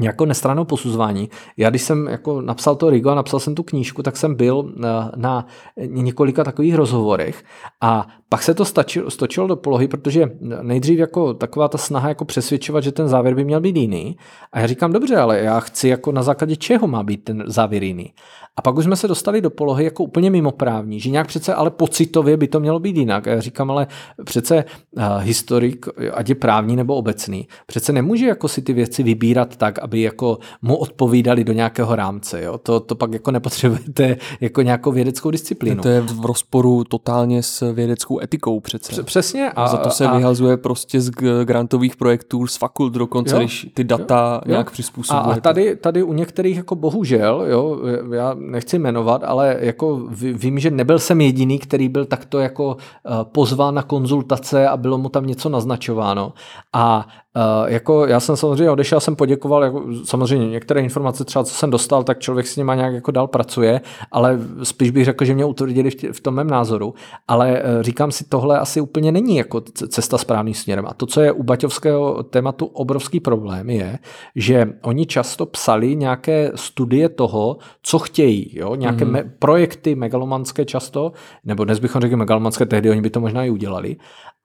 jako 0.00 0.26
nestranou 0.26 0.64
posuzování. 0.64 1.30
Já 1.56 1.70
když 1.70 1.82
jsem 1.82 2.06
jako 2.06 2.40
napsal 2.40 2.76
to 2.76 2.90
Rigo 2.90 3.10
a 3.10 3.14
napsal 3.14 3.40
jsem 3.40 3.54
tu 3.54 3.62
knížku, 3.62 4.02
tak 4.02 4.16
jsem 4.16 4.34
byl 4.34 4.72
na, 4.76 5.12
na 5.16 5.46
několika 5.86 6.44
takových 6.44 6.74
rozhovorech 6.74 7.44
a 7.80 8.06
pak 8.28 8.42
se 8.42 8.54
to 8.54 8.64
stačilo, 8.64 9.10
stočilo 9.10 9.46
do 9.46 9.56
polohy, 9.56 9.88
protože 9.88 10.30
nejdřív 10.62 10.98
jako 10.98 11.34
taková 11.34 11.68
ta 11.68 11.78
snaha 11.78 12.08
jako 12.08 12.24
přesvědčovat, 12.24 12.84
že 12.84 12.92
ten 12.92 13.08
závěr 13.08 13.34
by 13.34 13.44
měl 13.44 13.60
být 13.60 13.76
jiný. 13.76 14.16
A 14.52 14.60
já 14.60 14.66
říkám, 14.66 14.92
dobře, 14.92 15.16
ale 15.16 15.38
já 15.38 15.60
chci 15.60 15.88
jako 15.88 16.12
na 16.12 16.22
základě 16.22 16.56
čeho 16.56 16.86
má 16.86 17.02
být 17.02 17.24
ten 17.24 17.44
závěr 17.46 17.82
jiný. 17.82 18.12
A 18.58 18.62
pak 18.62 18.76
už 18.76 18.84
jsme 18.84 18.96
se 18.96 19.08
dostali 19.08 19.40
do 19.40 19.50
polohy 19.50 19.84
jako 19.84 20.04
úplně 20.04 20.30
mimoprávní, 20.30 21.00
že 21.00 21.10
nějak 21.10 21.26
přece 21.26 21.54
ale 21.54 21.70
pocitově 21.70 22.36
by 22.36 22.48
to 22.48 22.60
mělo 22.60 22.80
být 22.80 22.96
jinak. 22.96 23.28
A 23.28 23.30
já 23.30 23.40
říkám, 23.40 23.70
ale 23.70 23.86
přece 24.24 24.64
uh, 24.96 25.02
historik, 25.18 25.86
ať 26.14 26.28
je 26.28 26.34
právní 26.34 26.76
nebo 26.76 26.94
obecný, 26.94 27.48
přece 27.66 27.92
nemůže 27.92 28.26
jako 28.26 28.48
si 28.48 28.62
ty 28.62 28.72
věci 28.72 29.02
vybírat 29.02 29.56
tak, 29.56 29.78
aby 29.78 30.00
jako 30.00 30.38
mu 30.62 30.76
odpovídali 30.76 31.44
do 31.44 31.52
nějakého 31.52 31.96
rámce. 31.96 32.42
Jo? 32.42 32.58
To, 32.58 32.80
to 32.80 32.94
pak 32.94 33.12
jako 33.12 33.30
nepotřebujete 33.30 34.16
jako 34.40 34.62
nějakou 34.62 34.92
vědeckou 34.92 35.30
disciplínu. 35.30 35.82
To 35.82 35.88
je 35.88 36.00
v 36.00 36.26
rozporu 36.26 36.84
totálně 36.84 37.42
s 37.42 37.72
vědeckou 37.72 38.20
etikou 38.20 38.60
přece. 38.60 39.02
Přesně. 39.02 39.50
A, 39.50 39.64
a 39.64 39.68
za 39.68 39.76
to 39.76 39.90
se 39.90 40.06
a, 40.06 40.16
vyhazuje 40.16 40.56
prostě 40.56 41.00
z 41.00 41.10
grantových 41.44 41.96
projektů, 41.96 42.46
z 42.46 42.56
fakult 42.56 42.92
dokonce, 42.92 43.34
jo, 43.34 43.40
když 43.40 43.66
ty 43.74 43.84
data 43.84 44.40
jo, 44.44 44.50
nějak 44.50 44.70
přizpůsobuje. 44.70 45.34
A, 45.34 45.38
a 45.38 45.40
tady, 45.40 45.76
tady 45.76 46.02
u 46.02 46.12
některých 46.12 46.56
jako 46.56 46.74
bohužel, 46.74 47.44
jo, 47.48 47.80
já 48.14 48.34
nechci 48.50 48.78
jmenovat, 48.78 49.24
ale 49.24 49.56
jako 49.60 50.00
vím, 50.12 50.58
že 50.58 50.70
nebyl 50.70 50.98
jsem 50.98 51.20
jediný, 51.20 51.58
který 51.58 51.88
byl 51.88 52.04
takto 52.04 52.38
jako 52.38 52.76
eh, 52.76 53.10
pozván 53.22 53.74
na 53.74 53.82
konzultace 53.82 54.68
a 54.68 54.76
bylo 54.76 54.98
mu 54.98 55.08
tam 55.08 55.26
něco 55.26 55.48
naznačováno. 55.48 56.32
A 56.72 57.06
Uh, 57.36 57.72
jako 57.72 58.06
já 58.06 58.20
jsem 58.20 58.36
samozřejmě 58.36 58.70
odešel, 58.70 59.00
jsem 59.00 59.16
poděkoval, 59.16 59.64
jako, 59.64 59.84
samozřejmě 60.04 60.48
některé 60.48 60.80
informace 60.80 61.24
třeba, 61.24 61.44
co 61.44 61.54
jsem 61.54 61.70
dostal, 61.70 62.02
tak 62.04 62.18
člověk 62.18 62.46
s 62.46 62.56
nima 62.56 62.74
nějak 62.74 62.94
jako 62.94 63.10
dál 63.10 63.26
pracuje, 63.26 63.80
ale 64.12 64.38
spíš 64.62 64.90
bych 64.90 65.04
řekl, 65.04 65.24
že 65.24 65.34
mě 65.34 65.44
utvrdili 65.44 65.90
v, 66.12 66.20
tom 66.20 66.34
mém 66.34 66.50
názoru, 66.50 66.94
ale 67.28 67.62
uh, 67.62 67.82
říkám 67.82 68.12
si, 68.12 68.24
tohle 68.24 68.58
asi 68.58 68.80
úplně 68.80 69.12
není 69.12 69.36
jako 69.36 69.60
cesta 69.88 70.18
správným 70.18 70.54
směrem. 70.54 70.86
A 70.86 70.94
to, 70.94 71.06
co 71.06 71.20
je 71.20 71.32
u 71.32 71.42
Baťovského 71.42 72.22
tématu 72.22 72.66
obrovský 72.66 73.20
problém, 73.20 73.70
je, 73.70 73.98
že 74.36 74.72
oni 74.82 75.06
často 75.06 75.46
psali 75.46 75.96
nějaké 75.96 76.52
studie 76.54 77.08
toho, 77.08 77.56
co 77.82 77.98
chtějí, 77.98 78.27
jo? 78.30 78.74
nějaké 78.74 79.04
mm-hmm. 79.04 79.10
me- 79.10 79.30
projekty 79.38 79.94
megalomanské 79.94 80.64
často, 80.64 81.12
nebo 81.44 81.64
dnes 81.64 81.78
bychom 81.78 82.00
řekli 82.00 82.16
megalomanské, 82.16 82.66
tehdy 82.66 82.90
oni 82.90 83.00
by 83.00 83.10
to 83.10 83.20
možná 83.20 83.44
i 83.44 83.50
udělali, 83.50 83.96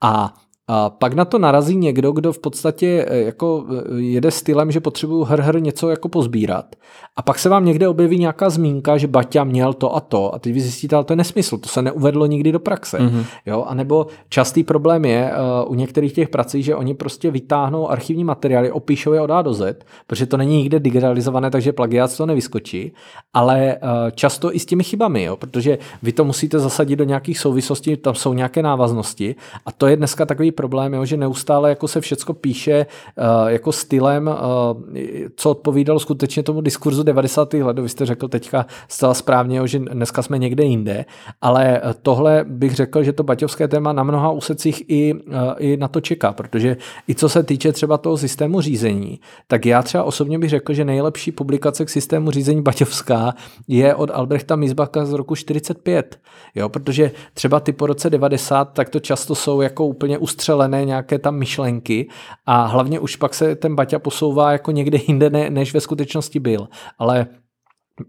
a 0.02 0.34
a 0.68 0.90
pak 0.90 1.14
na 1.14 1.24
to 1.24 1.38
narazí 1.38 1.76
někdo, 1.76 2.12
kdo 2.12 2.32
v 2.32 2.38
podstatě 2.38 3.06
eh, 3.08 3.18
jako 3.18 3.64
eh, 3.68 4.00
jede 4.00 4.30
stylem, 4.30 4.70
že 4.70 4.80
potřebuju 4.80 5.24
hr, 5.24 5.40
hr 5.40 5.60
něco 5.60 5.90
jako 5.90 6.08
pozbírat. 6.08 6.76
A 7.16 7.22
pak 7.22 7.38
se 7.38 7.48
vám 7.48 7.64
někde 7.64 7.88
objeví 7.88 8.18
nějaká 8.18 8.50
zmínka, 8.50 8.96
že 8.96 9.06
Baťa 9.06 9.44
měl 9.44 9.72
to 9.72 9.96
a 9.96 10.00
to. 10.00 10.34
A 10.34 10.38
teď 10.38 10.52
vy 10.52 10.60
zjistíte, 10.60 10.96
ale 10.96 11.04
to 11.04 11.12
je 11.12 11.16
nesmysl, 11.16 11.58
to 11.58 11.68
se 11.68 11.82
neuvedlo 11.82 12.26
nikdy 12.26 12.52
do 12.52 12.60
praxe. 12.60 12.98
Mm-hmm. 12.98 13.24
Jo? 13.46 13.64
A 13.68 13.74
nebo 13.74 14.06
častý 14.28 14.64
problém 14.64 15.04
je 15.04 15.32
uh, 15.64 15.72
u 15.72 15.74
některých 15.74 16.12
těch 16.12 16.28
prací, 16.28 16.62
že 16.62 16.74
oni 16.74 16.94
prostě 16.94 17.30
vytáhnou 17.30 17.90
archivní 17.90 18.24
materiály, 18.24 18.72
opíšou 18.72 19.12
je 19.12 19.20
od 19.20 19.30
A 19.30 19.42
do 19.42 19.54
Z, 19.54 19.84
protože 20.06 20.26
to 20.26 20.36
není 20.36 20.56
nikde 20.56 20.80
digitalizované, 20.80 21.50
takže 21.50 21.72
plagiát 21.72 22.16
to 22.16 22.26
nevyskočí. 22.26 22.92
Ale 23.34 23.76
uh, 23.82 24.10
často 24.10 24.54
i 24.54 24.58
s 24.58 24.66
těmi 24.66 24.84
chybami, 24.84 25.22
jo? 25.22 25.36
protože 25.36 25.78
vy 26.02 26.12
to 26.12 26.24
musíte 26.24 26.58
zasadit 26.58 26.96
do 26.96 27.04
nějakých 27.04 27.38
souvislostí, 27.38 27.96
tam 27.96 28.14
jsou 28.14 28.34
nějaké 28.34 28.62
návaznosti. 28.62 29.34
A 29.66 29.72
to 29.72 29.86
je 29.86 29.96
dneska 29.96 30.26
takový 30.26 30.52
problém, 30.54 30.94
jo, 30.94 31.04
že 31.04 31.16
neustále 31.16 31.68
jako 31.68 31.88
se 31.88 32.00
všecko 32.00 32.34
píše 32.34 32.86
uh, 33.18 33.48
jako 33.48 33.72
stylem, 33.72 34.28
uh, 34.28 34.34
co 35.36 35.50
odpovídalo 35.50 36.00
skutečně 36.00 36.42
tomu 36.42 36.60
diskurzu 36.60 37.02
90. 37.02 37.54
let. 37.54 37.78
Vy 37.78 37.88
jste 37.88 38.06
řekl 38.06 38.28
teďka 38.28 38.66
zcela 38.88 39.14
správně, 39.14 39.58
jo, 39.58 39.66
že 39.66 39.78
dneska 39.78 40.22
jsme 40.22 40.38
někde 40.38 40.64
jinde, 40.64 41.04
ale 41.40 41.80
eh, 41.84 41.94
tohle 42.02 42.44
bych 42.48 42.74
řekl, 42.74 43.02
že 43.02 43.12
to 43.12 43.22
baťovské 43.22 43.68
téma 43.68 43.92
na 43.92 44.02
mnoha 44.02 44.30
úsecích 44.30 44.82
i, 44.88 45.14
uh, 45.14 45.20
i 45.58 45.76
na 45.76 45.88
to 45.88 46.00
čeká, 46.00 46.32
protože 46.32 46.76
i 47.08 47.14
co 47.14 47.28
se 47.28 47.42
týče 47.42 47.72
třeba 47.72 47.98
toho 47.98 48.16
systému 48.16 48.60
řízení, 48.60 49.20
tak 49.46 49.66
já 49.66 49.82
třeba 49.82 50.04
osobně 50.04 50.38
bych 50.38 50.50
řekl, 50.50 50.72
že 50.72 50.84
nejlepší 50.84 51.32
publikace 51.32 51.84
k 51.84 51.90
systému 51.90 52.30
řízení 52.30 52.62
baťovská 52.62 53.34
je 53.68 53.94
od 53.94 54.10
Albrechta 54.12 54.56
Mizbaka 54.56 55.04
z 55.04 55.12
roku 55.12 55.34
45, 55.36 56.18
jo, 56.54 56.68
protože 56.68 57.10
třeba 57.34 57.60
ty 57.60 57.72
po 57.72 57.86
roce 57.86 58.10
90, 58.10 58.64
tak 58.64 58.88
to 58.88 59.00
často 59.00 59.34
jsou 59.34 59.60
jako 59.60 59.86
úplně 59.86 60.18
ustřelené 60.18 60.43
ustřelené 60.44 60.84
nějaké 60.84 61.18
tam 61.18 61.36
myšlenky 61.36 62.08
a 62.46 62.66
hlavně 62.66 63.00
už 63.00 63.16
pak 63.16 63.34
se 63.34 63.56
ten 63.56 63.74
Baťa 63.74 63.98
posouvá 63.98 64.52
jako 64.52 64.70
někde 64.70 64.98
jinde, 65.08 65.30
ne, 65.30 65.50
než 65.50 65.74
ve 65.74 65.80
skutečnosti 65.80 66.40
byl. 66.40 66.68
Ale 66.98 67.26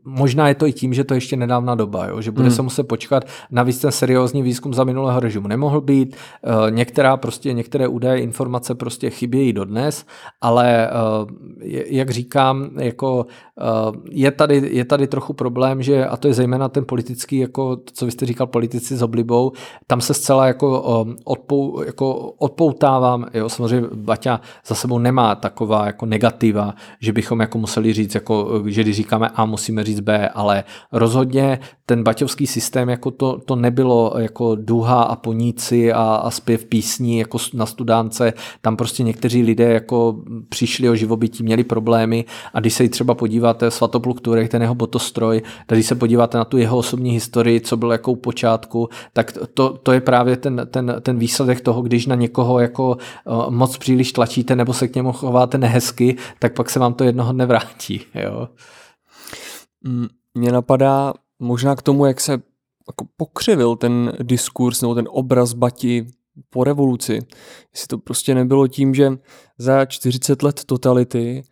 Možná 0.06 0.48
je 0.48 0.56
to 0.56 0.68
i 0.68 0.74
tím, 0.74 0.94
že 0.94 1.04
to 1.04 1.14
ještě 1.14 1.36
nedávna 1.36 1.76
doba, 1.76 2.08
jo? 2.08 2.22
že 2.22 2.32
bude 2.32 2.48
hmm. 2.48 2.56
se 2.56 2.62
muset 2.62 2.84
počkat. 2.84 3.24
Navíc 3.52 3.80
ten 3.80 3.92
seriózní 3.92 4.44
výzkum 4.44 4.74
za 4.74 4.84
minulého 4.84 5.20
režimu 5.20 5.48
nemohl 5.48 5.82
být. 5.82 6.16
E, 6.16 6.72
některá 6.72 7.18
prostě, 7.18 7.54
některé 7.54 7.88
údaje, 7.88 8.22
informace 8.22 8.76
prostě 8.76 9.10
chybějí 9.10 9.54
dodnes, 9.54 10.06
ale 10.42 10.88
e, 10.88 10.92
jak 11.88 12.10
říkám, 12.10 12.70
jako 12.80 13.26
e, 13.60 13.66
je 14.10 14.32
tady, 14.32 14.70
je 14.72 14.86
tady 14.86 15.08
trochu 15.08 15.34
problém, 15.34 15.84
že, 15.84 16.06
a 16.06 16.18
to 16.18 16.28
je 16.28 16.34
zejména 16.34 16.70
ten 16.70 16.86
politický, 16.86 17.38
jako 17.38 17.78
co 17.94 18.06
vy 18.06 18.12
jste 18.12 18.26
říkal, 18.26 18.48
politici 18.48 18.96
s 18.98 19.02
oblibou, 19.02 19.52
tam 19.88 20.02
se 20.02 20.14
zcela 20.14 20.48
jako, 20.48 21.06
odpou, 21.24 21.84
jako 21.86 22.16
odpoutávám, 22.16 23.26
jo? 23.34 23.50
samozřejmě 23.50 23.88
Baťa 23.94 24.42
za 24.68 24.76
sebou 24.76 25.00
nemá 25.00 25.36
taková 25.36 25.86
jako 25.86 26.06
negativa, 26.06 26.74
že 27.00 27.14
bychom 27.14 27.40
jako 27.40 27.58
museli 27.58 27.94
říct, 27.94 28.16
jako, 28.16 28.64
že 28.66 28.84
když 28.84 28.96
říkáme 28.96 29.30
A, 29.36 29.46
musíme 29.46 29.75
musíme 29.76 29.84
říct 29.84 30.00
B, 30.00 30.30
ale 30.30 30.64
rozhodně 30.92 31.60
ten 31.86 32.04
baťovský 32.04 32.48
systém 32.48 32.90
jako 32.90 33.12
to, 33.12 33.40
to 33.46 33.56
nebylo 33.56 34.14
jako 34.18 34.56
duha 34.56 35.04
a 35.04 35.16
poníci 35.16 35.94
a, 35.94 36.02
a 36.04 36.32
zpěv 36.32 36.66
písní 36.66 37.20
jako 37.20 37.38
na 37.54 37.66
studánce, 37.66 38.34
tam 38.62 38.76
prostě 38.76 39.04
někteří 39.04 39.44
lidé 39.44 39.74
jako 39.74 40.16
přišli 40.50 40.90
o 40.90 40.96
živobytí, 40.96 41.44
měli 41.44 41.64
problémy 41.64 42.26
a 42.54 42.60
když 42.60 42.74
se 42.74 42.90
třeba 42.90 43.16
podíváte 43.16 43.72
Svatopluk 43.72 44.22
Turek, 44.22 44.52
ten 44.52 44.62
jeho 44.62 44.76
botostroj, 44.76 45.42
tady 45.68 45.84
se 45.84 45.96
podíváte 45.96 46.38
na 46.38 46.46
tu 46.46 46.58
jeho 46.58 46.78
osobní 46.78 47.12
historii, 47.12 47.62
co 47.62 47.78
bylo 47.78 47.92
jako 47.92 48.12
u 48.12 48.16
počátku, 48.16 48.90
tak 49.14 49.38
to, 49.54 49.78
to 49.84 49.92
je 49.92 50.02
právě 50.02 50.38
ten, 50.38 50.68
ten, 50.72 50.96
ten 51.02 51.20
výsledek 51.20 51.62
toho, 51.62 51.82
když 51.82 52.06
na 52.06 52.16
někoho 52.16 52.60
jako 52.60 52.98
moc 53.50 53.78
příliš 53.78 54.12
tlačíte 54.12 54.56
nebo 54.56 54.74
se 54.74 54.88
k 54.88 54.96
němu 54.96 55.12
chováte 55.12 55.58
nehezky, 55.58 56.16
tak 56.40 56.54
pak 56.54 56.70
se 56.70 56.80
vám 56.80 56.94
to 56.94 57.04
jednoho 57.04 57.34
dne 57.34 57.46
vrátí. 57.46 58.02
Jo. 58.16 58.48
Mně 60.34 60.52
napadá 60.52 61.14
možná 61.40 61.76
k 61.76 61.82
tomu, 61.82 62.06
jak 62.06 62.22
se 62.22 62.32
jako 62.88 63.06
pokřivil 63.18 63.76
ten 63.76 64.14
diskurs 64.24 64.82
nebo 64.82 64.96
ten 64.96 65.08
obraz 65.10 65.54
Bati 65.54 66.08
po 66.50 66.64
revoluci. 66.64 67.20
Jestli 67.74 67.88
to 67.88 67.98
prostě 67.98 68.36
nebylo 68.36 68.68
tím, 68.68 68.96
že 68.96 69.12
za 69.58 69.86
40 69.86 70.44
let 70.44 70.64
totality 70.66 71.44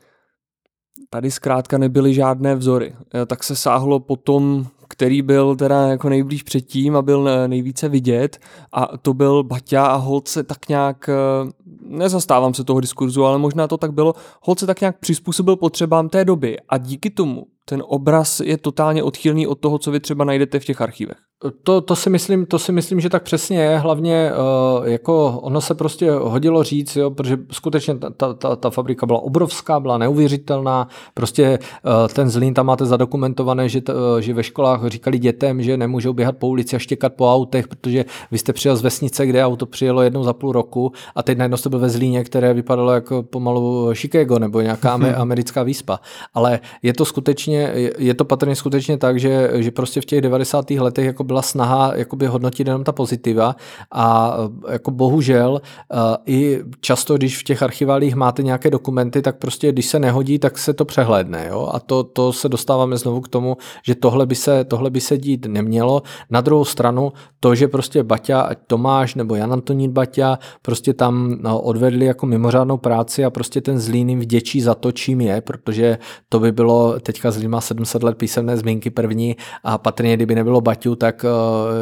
tady 1.09 1.31
zkrátka 1.31 1.77
nebyly 1.77 2.13
žádné 2.13 2.55
vzory. 2.55 2.95
Tak 3.27 3.43
se 3.43 3.55
sáhlo 3.55 3.99
po 3.99 4.15
tom, 4.15 4.67
který 4.87 5.21
byl 5.21 5.55
teda 5.55 5.87
jako 5.87 6.09
nejblíž 6.09 6.43
předtím 6.43 6.95
a 6.95 7.01
byl 7.01 7.47
nejvíce 7.47 7.89
vidět 7.89 8.39
a 8.71 8.97
to 8.97 9.13
byl 9.13 9.43
Baťa 9.43 9.85
a 9.85 9.95
Holce 9.95 10.43
tak 10.43 10.69
nějak, 10.69 11.09
eh, 11.09 11.51
nezastávám 11.81 12.53
se 12.53 12.63
toho 12.63 12.79
diskurzu, 12.79 13.25
ale 13.25 13.37
možná 13.37 13.67
to 13.67 13.77
tak 13.77 13.93
bylo, 13.93 14.13
Holce 14.41 14.65
tak 14.65 14.81
nějak 14.81 14.99
přizpůsobil 14.99 15.55
potřebám 15.55 16.09
té 16.09 16.25
doby 16.25 16.57
a 16.69 16.77
díky 16.77 17.09
tomu 17.09 17.45
ten 17.65 17.83
obraz 17.85 18.39
je 18.39 18.57
totálně 18.57 19.03
odchylný 19.03 19.47
od 19.47 19.55
toho, 19.55 19.79
co 19.79 19.91
vy 19.91 19.99
třeba 19.99 20.25
najdete 20.25 20.59
v 20.59 20.65
těch 20.65 20.81
archivech. 20.81 21.17
To, 21.63 21.81
to, 21.81 21.95
si 21.95 22.09
myslím, 22.09 22.45
to 22.45 22.59
si 22.59 22.71
myslím, 22.71 22.99
že 22.99 23.09
tak 23.09 23.23
přesně 23.23 23.61
je. 23.61 23.77
Hlavně 23.77 24.31
uh, 24.31 24.87
jako 24.87 25.39
ono 25.41 25.61
se 25.61 25.75
prostě 25.75 26.11
hodilo 26.11 26.63
říct, 26.63 26.95
jo, 26.95 27.11
protože 27.11 27.37
skutečně 27.51 27.95
ta, 27.95 28.33
ta, 28.33 28.55
ta 28.55 28.69
fabrika 28.69 29.05
byla 29.05 29.19
obrovská, 29.19 29.79
byla 29.79 29.97
neuvěřitelná. 29.97 30.87
Prostě 31.13 31.59
uh, 31.59 32.07
ten 32.13 32.29
Zlín 32.29 32.53
tam 32.53 32.65
máte 32.65 32.85
zadokumentované, 32.85 33.69
že, 33.69 33.81
t, 33.81 33.93
uh, 33.93 33.99
že 34.19 34.33
ve 34.33 34.43
školách 34.43 34.87
říkali 34.87 35.19
dětem, 35.19 35.61
že 35.61 35.77
nemůžou 35.77 36.13
běhat 36.13 36.37
po 36.37 36.47
ulici 36.47 36.75
a 36.75 36.79
štěkat 36.79 37.13
po 37.13 37.33
autech, 37.33 37.67
protože 37.67 38.05
vy 38.31 38.37
jste 38.37 38.53
přijel 38.53 38.75
z 38.75 38.81
vesnice, 38.81 39.25
kde 39.25 39.45
auto 39.45 39.65
přijelo 39.65 40.01
jednou 40.01 40.23
za 40.23 40.33
půl 40.33 40.51
roku 40.51 40.91
a 41.15 41.23
teď 41.23 41.37
najednou 41.37 41.57
jste 41.57 41.69
byl 41.69 41.79
ve 41.79 41.89
Zlíně, 41.89 42.23
které 42.23 42.53
vypadalo 42.53 42.91
jako 42.91 43.23
pomalu 43.23 43.89
Chicago 43.93 44.39
nebo 44.39 44.61
nějaká 44.61 44.93
americká 45.17 45.63
výspa. 45.63 45.99
Ale 46.33 46.59
je 46.83 46.93
to 46.93 47.05
skutečně, 47.05 47.71
je, 47.73 47.93
je 47.97 48.13
to 48.13 48.25
patrně 48.25 48.55
skutečně 48.55 48.97
tak, 48.97 49.19
že, 49.19 49.49
že 49.55 49.71
prostě 49.71 50.01
v 50.01 50.05
těch 50.05 50.21
90. 50.21 50.71
letech 50.71 51.05
jako 51.05 51.23
byla 51.33 51.41
snaha 51.41 51.91
jakoby 51.95 52.27
hodnotit 52.27 52.67
jenom 52.67 52.83
ta 52.83 52.91
pozitiva 52.91 53.55
a 53.91 54.37
eh, 54.67 54.73
jako 54.73 54.91
bohužel 54.91 55.61
eh, 55.61 55.97
i 56.25 56.59
často, 56.81 57.17
když 57.17 57.39
v 57.39 57.43
těch 57.43 57.63
archiválích 57.63 58.15
máte 58.15 58.43
nějaké 58.43 58.69
dokumenty, 58.69 59.21
tak 59.21 59.37
prostě 59.37 59.71
když 59.71 59.85
se 59.85 59.99
nehodí, 59.99 60.39
tak 60.39 60.57
se 60.57 60.73
to 60.73 60.85
přehlédne. 60.85 61.47
Jo? 61.49 61.69
A 61.73 61.79
to, 61.79 62.03
to 62.03 62.33
se 62.33 62.49
dostáváme 62.49 62.97
znovu 62.97 63.21
k 63.21 63.27
tomu, 63.27 63.57
že 63.85 63.95
tohle 63.95 64.25
by, 64.25 64.35
se, 64.35 64.63
tohle 64.63 64.89
by 64.89 65.01
se 65.01 65.17
dít 65.17 65.45
nemělo. 65.45 66.01
Na 66.29 66.41
druhou 66.41 66.65
stranu 66.65 67.13
to, 67.39 67.55
že 67.55 67.67
prostě 67.67 68.03
Baťa, 68.03 68.41
ať 68.41 68.57
Tomáš 68.67 69.15
nebo 69.15 69.35
Jan 69.35 69.53
Antonín 69.53 69.91
Baťa 69.91 70.39
prostě 70.61 70.93
tam 70.93 71.37
no, 71.41 71.61
odvedli 71.61 72.05
jako 72.05 72.25
mimořádnou 72.25 72.77
práci 72.77 73.25
a 73.25 73.29
prostě 73.29 73.61
ten 73.61 73.79
Zlín 73.79 74.09
jim 74.09 74.19
vděčí 74.19 74.61
za 74.61 74.75
to, 74.75 74.91
čím 74.91 75.21
je, 75.21 75.41
protože 75.41 75.97
to 76.29 76.39
by 76.39 76.51
bylo, 76.51 76.99
teďka 76.99 77.31
Zlín 77.31 77.49
má 77.49 77.61
700 77.61 78.03
let 78.03 78.17
písemné 78.17 78.57
zmínky 78.57 78.89
první 78.89 79.35
a 79.63 79.77
patrně, 79.77 80.15
kdyby 80.15 80.35
nebylo 80.35 80.61
Baťu, 80.61 80.95
tak 80.95 81.22
uh, 81.23 81.29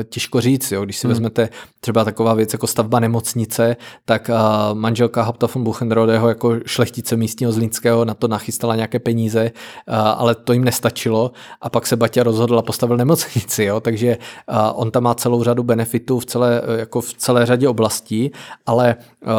těžko 0.03 0.41
říct, 0.41 0.71
jo. 0.71 0.85
když 0.85 0.97
si 0.97 1.07
hmm. 1.07 1.11
vezmete 1.11 1.49
třeba 1.79 2.05
taková 2.05 2.33
věc 2.33 2.53
jako 2.53 2.67
stavba 2.67 2.99
nemocnice, 2.99 3.75
tak 4.05 4.29
uh, 4.29 4.77
manželka 4.77 5.23
Hapta 5.23 5.47
von 5.55 5.63
Buchenrodeho 5.63 6.29
jako 6.29 6.55
šlechtice 6.65 7.17
místního 7.17 7.51
Zlínského 7.51 8.05
na 8.05 8.13
to 8.13 8.27
nachystala 8.27 8.75
nějaké 8.75 8.99
peníze, 8.99 9.51
uh, 9.87 9.95
ale 9.95 10.35
to 10.35 10.53
jim 10.53 10.63
nestačilo 10.63 11.31
a 11.61 11.69
pak 11.69 11.87
se 11.87 11.95
Baťa 11.95 12.23
rozhodl 12.23 12.59
a 12.59 12.61
postavil 12.61 12.97
nemocnici, 12.97 13.63
jo. 13.63 13.79
takže 13.79 14.17
uh, 14.51 14.55
on 14.73 14.91
tam 14.91 15.03
má 15.03 15.15
celou 15.15 15.43
řadu 15.43 15.63
benefitů 15.63 16.19
v 16.19 16.25
celé, 16.25 16.61
jako 16.77 17.01
v 17.01 17.13
celé 17.13 17.45
řadě 17.45 17.67
oblastí, 17.67 18.31
ale 18.65 18.95
uh, 19.21 19.29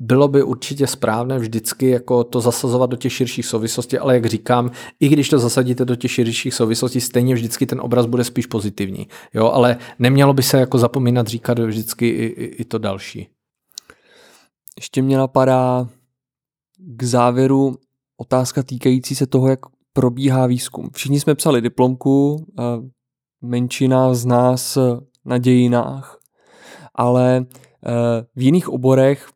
bylo 0.00 0.28
by 0.28 0.42
určitě 0.42 0.86
správné 0.86 1.38
vždycky 1.38 1.90
jako 1.90 2.24
to 2.24 2.40
zasazovat 2.40 2.90
do 2.90 2.96
těch 2.96 3.12
širších 3.12 3.46
souvislostí, 3.46 3.98
ale 3.98 4.14
jak 4.14 4.26
říkám, 4.26 4.70
i 5.00 5.08
když 5.08 5.28
to 5.28 5.38
zasadíte 5.38 5.84
do 5.84 5.96
těch 5.96 6.10
širších 6.10 6.54
souvislostí, 6.54 7.00
stejně 7.00 7.34
vždycky 7.34 7.66
ten 7.66 7.80
obraz 7.80 8.06
bude 8.06 8.24
spíš 8.24 8.46
pozitivní. 8.46 9.06
Jo, 9.34 9.50
ale 9.50 9.76
nemělo 9.98 10.32
by 10.32 10.42
se 10.42 10.60
jako 10.60 10.78
zapomínat 10.78 11.26
říkat 11.26 11.58
vždycky 11.58 12.08
i, 12.08 12.24
i, 12.24 12.44
i 12.44 12.64
to 12.64 12.78
další. 12.78 13.28
Ještě 14.76 15.02
mě 15.02 15.18
napadá 15.18 15.88
k 16.78 17.02
závěru 17.02 17.76
otázka 18.16 18.62
týkající 18.62 19.14
se 19.14 19.26
toho, 19.26 19.48
jak 19.48 19.60
probíhá 19.92 20.46
výzkum. 20.46 20.90
Všichni 20.92 21.20
jsme 21.20 21.34
psali 21.34 21.60
diplomku, 21.60 22.46
menšina 23.42 24.14
z 24.14 24.26
nás 24.26 24.78
na 25.24 25.38
dějinách, 25.38 26.18
ale 26.94 27.46
v 28.36 28.42
jiných 28.42 28.68
oborech 28.68 29.28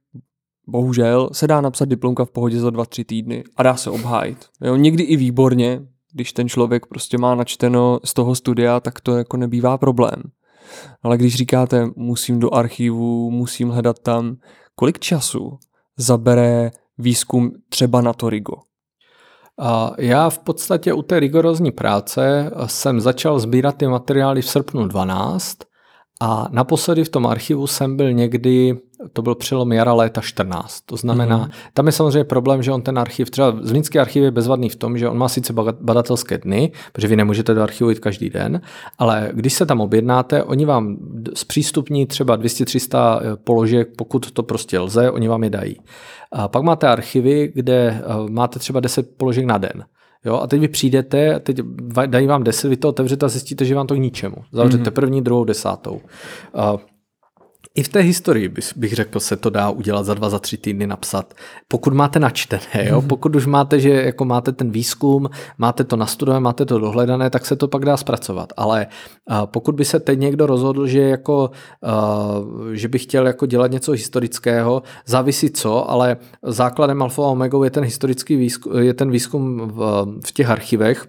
bohužel 0.67 1.31
se 1.33 1.47
dá 1.47 1.61
napsat 1.61 1.85
diplomka 1.85 2.25
v 2.25 2.31
pohodě 2.31 2.61
za 2.61 2.71
dva, 2.71 2.85
tři 2.85 3.05
týdny 3.05 3.45
a 3.57 3.63
dá 3.63 3.77
se 3.77 3.91
obhájit. 3.91 4.47
Jo, 4.61 4.77
někdy 4.77 5.03
i 5.03 5.17
výborně, 5.17 5.83
když 6.13 6.33
ten 6.33 6.49
člověk 6.49 6.87
prostě 6.87 7.19
má 7.19 7.35
načteno 7.35 8.01
z 8.05 8.15
toho 8.15 8.35
studia, 8.35 8.81
tak 8.81 9.01
to 9.01 9.17
jako 9.17 9.37
nebývá 9.37 9.79
problém. 9.79 10.23
Ale 11.03 11.19
když 11.19 11.35
říkáte, 11.35 11.89
musím 11.97 12.41
do 12.41 12.55
archivu, 12.55 13.31
musím 13.31 13.69
hledat 13.69 13.99
tam, 13.99 14.37
kolik 14.75 14.99
času 14.99 15.59
zabere 15.97 16.71
výzkum 16.99 17.53
třeba 17.69 18.01
na 18.01 18.13
to 18.13 18.31
RIGO? 18.31 18.55
Já 19.99 20.31
v 20.31 20.39
podstatě 20.39 20.93
u 20.93 21.03
té 21.03 21.21
rigorózní 21.21 21.71
práce 21.71 22.51
jsem 22.67 23.01
začal 23.01 23.39
sbírat 23.39 23.77
ty 23.77 23.87
materiály 23.87 24.43
v 24.43 24.49
srpnu 24.49 24.89
12 24.89 25.57
a 26.21 26.49
naposledy 26.51 27.05
v 27.05 27.09
tom 27.09 27.27
archivu 27.27 27.67
jsem 27.67 27.97
byl 27.97 28.13
někdy 28.13 28.79
to 29.13 29.23
byl 29.23 29.35
přelom 29.35 29.73
jara 29.73 29.93
léta 29.93 30.21
14. 30.21 30.81
To 30.81 30.97
znamená, 30.97 31.47
mm-hmm. 31.47 31.71
tam 31.75 31.87
je 31.87 31.93
samozřejmě 31.93 32.25
problém, 32.25 32.63
že 32.63 32.73
on 32.73 32.83
ten 32.83 32.99
archiv, 32.99 33.31
třeba 33.31 33.57
Zlínský 33.63 33.99
archiv 33.99 34.23
je 34.23 34.31
bezvadný 34.31 34.69
v 34.69 34.77
tom, 34.77 34.99
že 34.99 35.09
on 35.09 35.19
má 35.19 35.29
sice 35.29 35.53
badatelské 35.81 36.39
dny, 36.39 36.73
protože 36.93 37.09
vy 37.09 37.17
nemůžete 37.17 37.55
do 37.55 37.63
archivu 37.63 37.91
jít 37.91 37.99
každý 37.99 38.31
den, 38.31 38.61
ale 38.99 39.31
když 39.33 39.53
se 39.53 39.67
tam 39.67 39.81
objednáte, 39.81 40.43
oni 40.43 40.65
vám 40.65 40.97
zpřístupní 41.35 42.07
třeba 42.07 42.39
200-300 42.39 43.21
eh, 43.21 43.37
položek, 43.37 43.89
pokud 43.97 44.31
to 44.31 44.43
prostě 44.43 44.79
lze, 44.79 45.11
oni 45.11 45.29
vám 45.29 45.45
je 45.45 45.51
dají. 45.51 45.77
A 46.33 46.49
pak 46.49 46.63
máte 46.63 46.89
archivy, 46.89 47.53
kde 47.55 47.75
eh, 47.75 48.31
máte 48.31 48.59
třeba 48.59 48.81
10 48.81 49.17
položek 49.17 49.45
na 49.45 49.59
den. 49.59 49.85
Jo, 50.25 50.37
a 50.37 50.47
teď 50.47 50.61
vy 50.61 50.69
přijdete, 50.69 51.41
teď 51.41 51.61
dají 52.07 52.27
vám 52.27 52.45
10, 52.45 52.69
vy 52.69 52.77
to 52.77 52.89
otevřete 52.89 53.27
a 53.27 53.29
zjistíte, 53.29 53.65
že 53.65 53.75
vám 53.75 53.87
to 53.87 53.95
k 53.95 53.99
ničemu. 53.99 54.37
Zavřete 54.53 54.85
mm-hmm. 54.85 54.95
první, 54.95 55.23
druhou, 55.23 55.45
desátou. 55.45 56.01
I 57.79 57.83
v 57.83 57.89
té 57.89 58.01
historii 58.01 58.49
bych 58.77 58.93
řekl, 58.93 59.21
se 59.21 59.37
to 59.37 59.51
dá 59.51 59.71
udělat 59.71 60.03
za 60.03 60.15
dva, 60.15 60.31
za 60.31 60.39
tři 60.39 60.57
týdny 60.57 60.87
napsat. 60.87 61.35
Pokud 61.69 61.95
máte 61.95 62.19
načtené, 62.19 62.89
jo? 62.89 62.99
Mhm. 62.99 63.09
pokud 63.09 63.37
už 63.37 63.47
máte, 63.47 63.81
že 63.81 63.91
jako 63.91 64.25
máte 64.25 64.53
ten 64.53 64.71
výzkum, 64.71 65.31
máte 65.59 65.85
to 65.85 65.97
nastudované, 65.97 66.41
máte 66.41 66.65
to 66.65 66.79
dohledané, 66.79 67.31
tak 67.31 67.47
se 67.47 67.57
to 67.57 67.69
pak 67.69 67.85
dá 67.85 67.97
zpracovat. 67.97 68.53
Ale 68.57 68.87
pokud 69.45 69.75
by 69.75 69.85
se 69.85 70.01
teď 70.01 70.19
někdo 70.19 70.47
rozhodl, 70.47 70.87
že, 70.87 71.01
jako, 71.01 71.51
že 72.73 72.89
by 72.89 72.99
chtěl 72.99 73.27
jako 73.27 73.47
dělat 73.47 73.71
něco 73.71 73.93
historického, 73.93 74.83
závisí 75.07 75.51
co, 75.51 75.91
ale 75.91 76.17
základem 76.43 77.03
alfa 77.03 77.23
a 77.23 77.27
omega 77.27 77.59
je 77.65 77.71
ten 77.71 77.85
historický 77.85 78.37
výzkum, 78.37 78.79
je 78.79 78.95
ten 78.95 79.11
výzkum 79.11 79.59
v, 79.59 80.07
v 80.27 80.33
těch 80.33 80.51
archivech, 80.51 81.07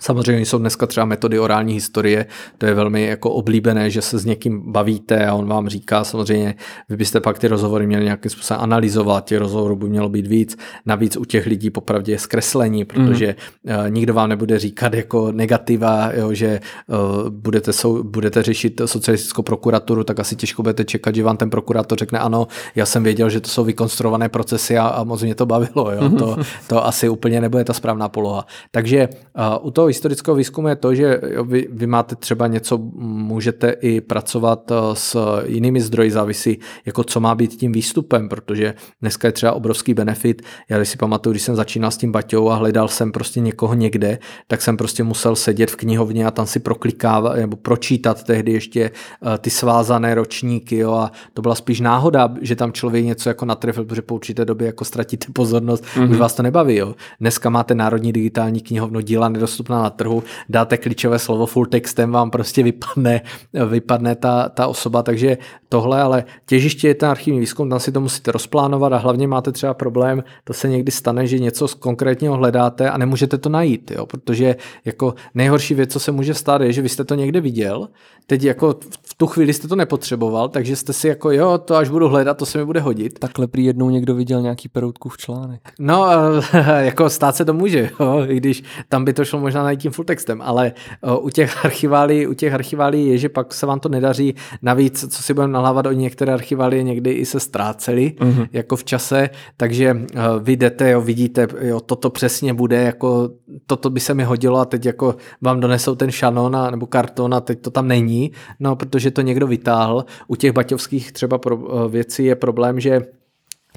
Samozřejmě 0.00 0.46
jsou 0.46 0.58
dneska 0.58 0.86
třeba 0.86 1.06
metody 1.06 1.38
orální 1.38 1.74
historie, 1.74 2.26
to 2.58 2.66
je 2.66 2.74
velmi 2.74 3.06
jako 3.06 3.30
oblíbené, 3.30 3.90
že 3.90 4.02
se 4.02 4.18
s 4.18 4.24
někým 4.24 4.72
bavíte 4.72 5.26
a 5.26 5.34
on 5.34 5.46
vám 5.46 5.68
říká, 5.68 6.04
samozřejmě 6.04 6.54
vy 6.88 6.96
byste 6.96 7.20
pak 7.20 7.38
ty 7.38 7.48
rozhovory 7.48 7.86
měli 7.86 8.04
nějakým 8.04 8.30
způsobem 8.30 8.62
analyzovat, 8.62 9.24
těch 9.24 9.38
rozhovorů 9.38 9.76
by 9.76 9.88
mělo 9.88 10.08
být 10.08 10.26
víc, 10.26 10.56
navíc 10.86 11.16
u 11.16 11.24
těch 11.24 11.46
lidí 11.46 11.70
popravdě 11.70 12.12
je 12.12 12.18
zkreslení, 12.18 12.84
protože 12.84 13.36
mm. 13.64 13.76
uh, 13.76 13.90
nikdo 13.90 14.14
vám 14.14 14.28
nebude 14.28 14.58
říkat 14.58 14.94
jako 14.94 15.32
negativa, 15.32 16.10
jo, 16.12 16.34
že 16.34 16.60
uh, 16.86 17.28
budete, 17.28 17.72
sou, 17.72 18.02
budete 18.02 18.42
řešit 18.42 18.80
socialistickou 18.84 19.42
prokuraturu, 19.42 20.04
tak 20.04 20.20
asi 20.20 20.36
těžko 20.36 20.62
budete 20.62 20.84
čekat, 20.84 21.14
že 21.14 21.22
vám 21.22 21.36
ten 21.36 21.50
prokurátor 21.50 21.98
řekne 21.98 22.18
ano, 22.18 22.46
já 22.74 22.86
jsem 22.86 23.02
věděl, 23.02 23.30
že 23.30 23.40
to 23.40 23.48
jsou 23.48 23.64
vykonstruované 23.64 24.28
procesy 24.28 24.78
a, 24.78 24.86
a 24.86 25.04
moc 25.04 25.22
mě 25.22 25.34
to 25.34 25.46
bavilo, 25.46 25.92
jo. 25.92 26.10
To, 26.18 26.36
to 26.68 26.86
asi 26.86 27.08
úplně 27.08 27.40
nebude 27.40 27.64
ta 27.64 27.72
správná 27.72 28.08
poloha. 28.08 28.46
Takže 28.70 29.08
uh, 29.08 29.66
u 29.66 29.70
toho 29.70 29.91
historického 29.92 30.34
výzkumu 30.34 30.68
je 30.68 30.76
to, 30.76 30.94
že 30.94 31.20
vy, 31.44 31.68
vy 31.70 31.86
máte 31.86 32.16
třeba 32.16 32.46
něco, 32.46 32.78
můžete 32.98 33.70
i 33.70 34.00
pracovat 34.00 34.70
eh, 34.70 34.74
s 34.94 35.16
jinými 35.46 35.80
zdroji, 35.80 36.10
závisí, 36.10 36.58
jako 36.86 37.04
co 37.04 37.20
má 37.20 37.34
být 37.34 37.56
tím 37.56 37.72
výstupem, 37.72 38.28
protože 38.28 38.74
dneska 39.00 39.28
je 39.28 39.32
třeba 39.32 39.52
obrovský 39.52 39.94
benefit. 39.94 40.42
Já 40.68 40.76
když 40.76 40.88
si 40.88 40.96
pamatuju, 40.96 41.32
když 41.32 41.42
jsem 41.42 41.56
začínal 41.56 41.90
s 41.90 41.96
tím 41.96 42.12
Baťou 42.12 42.48
a 42.48 42.54
hledal 42.54 42.88
jsem 42.88 43.12
prostě 43.12 43.40
někoho 43.40 43.74
někde, 43.74 44.18
tak 44.46 44.62
jsem 44.62 44.76
prostě 44.76 45.02
musel 45.02 45.36
sedět 45.36 45.70
v 45.70 45.76
knihovně 45.76 46.26
a 46.26 46.30
tam 46.30 46.46
si 46.46 46.58
proklikávat 46.58 47.36
nebo 47.36 47.56
pročítat 47.56 48.24
tehdy 48.24 48.52
ještě 48.52 48.90
eh, 48.90 49.38
ty 49.38 49.50
svázané 49.50 50.14
ročníky 50.14 50.76
jo, 50.76 50.92
a 50.92 51.12
to 51.34 51.42
byla 51.42 51.54
spíš 51.54 51.80
náhoda, 51.80 52.34
že 52.40 52.56
tam 52.56 52.72
člověk 52.72 53.04
něco 53.04 53.28
jako 53.28 53.44
natrefil, 53.44 53.84
protože 53.84 54.02
po 54.02 54.14
určité 54.14 54.44
době 54.44 54.66
jako 54.66 54.84
ztratíte 54.84 55.26
pozornost, 55.32 55.84
mm-hmm. 55.84 56.10
už 56.10 56.16
vás 56.16 56.34
to 56.34 56.42
nebaví. 56.42 56.76
Jo. 56.76 56.94
Dneska 57.20 57.50
máte 57.50 57.74
Národní 57.74 58.12
digitální 58.12 58.60
knihovnu, 58.60 59.00
díla 59.00 59.28
nedostupná 59.28 59.71
na 59.80 59.90
trhu, 59.90 60.22
dáte 60.48 60.76
klíčové 60.76 61.18
slovo 61.18 61.46
full 61.46 61.66
textem, 61.66 62.12
vám 62.12 62.30
prostě 62.30 62.62
vypadne, 62.62 63.20
vypadne 63.68 64.14
ta, 64.14 64.48
ta 64.48 64.66
osoba, 64.66 65.02
takže 65.02 65.38
tohle, 65.68 66.02
ale 66.02 66.24
těžiště 66.46 66.88
je 66.88 66.94
ten 66.94 67.08
archivní 67.08 67.40
výzkum, 67.40 67.70
tam 67.70 67.80
si 67.80 67.92
to 67.92 68.00
musíte 68.00 68.32
rozplánovat 68.32 68.92
a 68.92 68.96
hlavně 68.96 69.28
máte 69.28 69.52
třeba 69.52 69.74
problém, 69.74 70.24
to 70.44 70.52
se 70.52 70.68
někdy 70.68 70.92
stane, 70.92 71.26
že 71.26 71.38
něco 71.38 71.68
z 71.68 71.74
konkrétního 71.74 72.36
hledáte 72.36 72.90
a 72.90 72.98
nemůžete 72.98 73.38
to 73.38 73.48
najít, 73.48 73.90
jo, 73.90 74.06
protože 74.06 74.56
jako 74.84 75.14
nejhorší 75.34 75.74
věc, 75.74 75.92
co 75.92 76.00
se 76.00 76.12
může 76.12 76.34
stát, 76.34 76.60
je, 76.60 76.72
že 76.72 76.82
vy 76.82 76.88
jste 76.88 77.04
to 77.04 77.14
někde 77.14 77.40
viděl, 77.40 77.88
teď 78.26 78.42
jako 78.42 78.74
v 79.02 79.14
tu 79.14 79.26
chvíli 79.26 79.52
jste 79.52 79.68
to 79.68 79.76
nepotřeboval, 79.76 80.48
takže 80.48 80.76
jste 80.76 80.92
si 80.92 81.08
jako 81.08 81.30
jo, 81.30 81.58
to 81.58 81.76
až 81.76 81.88
budu 81.88 82.08
hledat, 82.08 82.36
to 82.36 82.46
se 82.46 82.58
mi 82.58 82.64
bude 82.64 82.80
hodit. 82.80 83.18
Takhle 83.18 83.46
prý 83.46 83.64
jednou 83.64 83.90
někdo 83.90 84.14
viděl 84.14 84.42
nějaký 84.42 84.68
peroutku 84.68 85.08
v 85.08 85.16
článek. 85.16 85.60
No, 85.78 86.06
jako 86.78 87.10
stát 87.10 87.36
se 87.36 87.44
to 87.44 87.54
může, 87.54 87.90
jo, 88.00 88.24
i 88.28 88.36
když 88.36 88.62
tam 88.88 89.04
by 89.04 89.12
to 89.12 89.24
šlo 89.24 89.40
možná 89.40 89.61
najít 89.62 89.80
tím 89.80 89.92
full 89.92 90.04
textem, 90.04 90.42
ale 90.42 90.72
u 91.20 91.30
těch 91.30 91.64
archiválí, 91.64 92.26
u 92.26 92.34
těch 92.34 92.54
archiválí 92.54 93.06
je, 93.06 93.18
že 93.18 93.28
pak 93.28 93.54
se 93.54 93.66
vám 93.66 93.80
to 93.80 93.88
nedaří. 93.88 94.34
Navíc, 94.62 95.14
co 95.14 95.22
si 95.22 95.34
budeme 95.34 95.52
nalávat, 95.52 95.86
o 95.86 95.92
některé 95.92 96.32
archivály 96.32 96.84
někdy 96.84 97.10
i 97.12 97.26
se 97.26 97.40
ztrácely, 97.40 98.14
mm-hmm. 98.18 98.48
jako 98.52 98.76
v 98.76 98.84
čase, 98.84 99.30
takže 99.56 99.96
vy 100.40 100.56
jdete, 100.56 100.90
jo, 100.90 101.00
vidíte, 101.00 101.48
jo, 101.60 101.80
toto 101.80 102.10
přesně 102.10 102.54
bude, 102.54 102.82
jako 102.82 103.30
toto 103.66 103.90
by 103.90 104.00
se 104.00 104.14
mi 104.14 104.24
hodilo 104.24 104.58
a 104.58 104.64
teď 104.64 104.86
jako 104.86 105.16
vám 105.40 105.60
donesou 105.60 105.94
ten 105.94 106.10
šanon 106.10 106.56
a, 106.56 106.70
nebo 106.70 106.86
karton 106.86 107.34
a 107.34 107.40
teď 107.40 107.60
to 107.60 107.70
tam 107.70 107.88
není, 107.88 108.32
no 108.60 108.76
protože 108.76 109.10
to 109.10 109.20
někdo 109.20 109.46
vytáhl. 109.46 110.04
U 110.28 110.36
těch 110.36 110.52
baťovských 110.52 111.12
třeba 111.12 111.38
pro, 111.38 111.88
věcí 111.88 112.24
je 112.24 112.34
problém, 112.34 112.80
že 112.80 113.00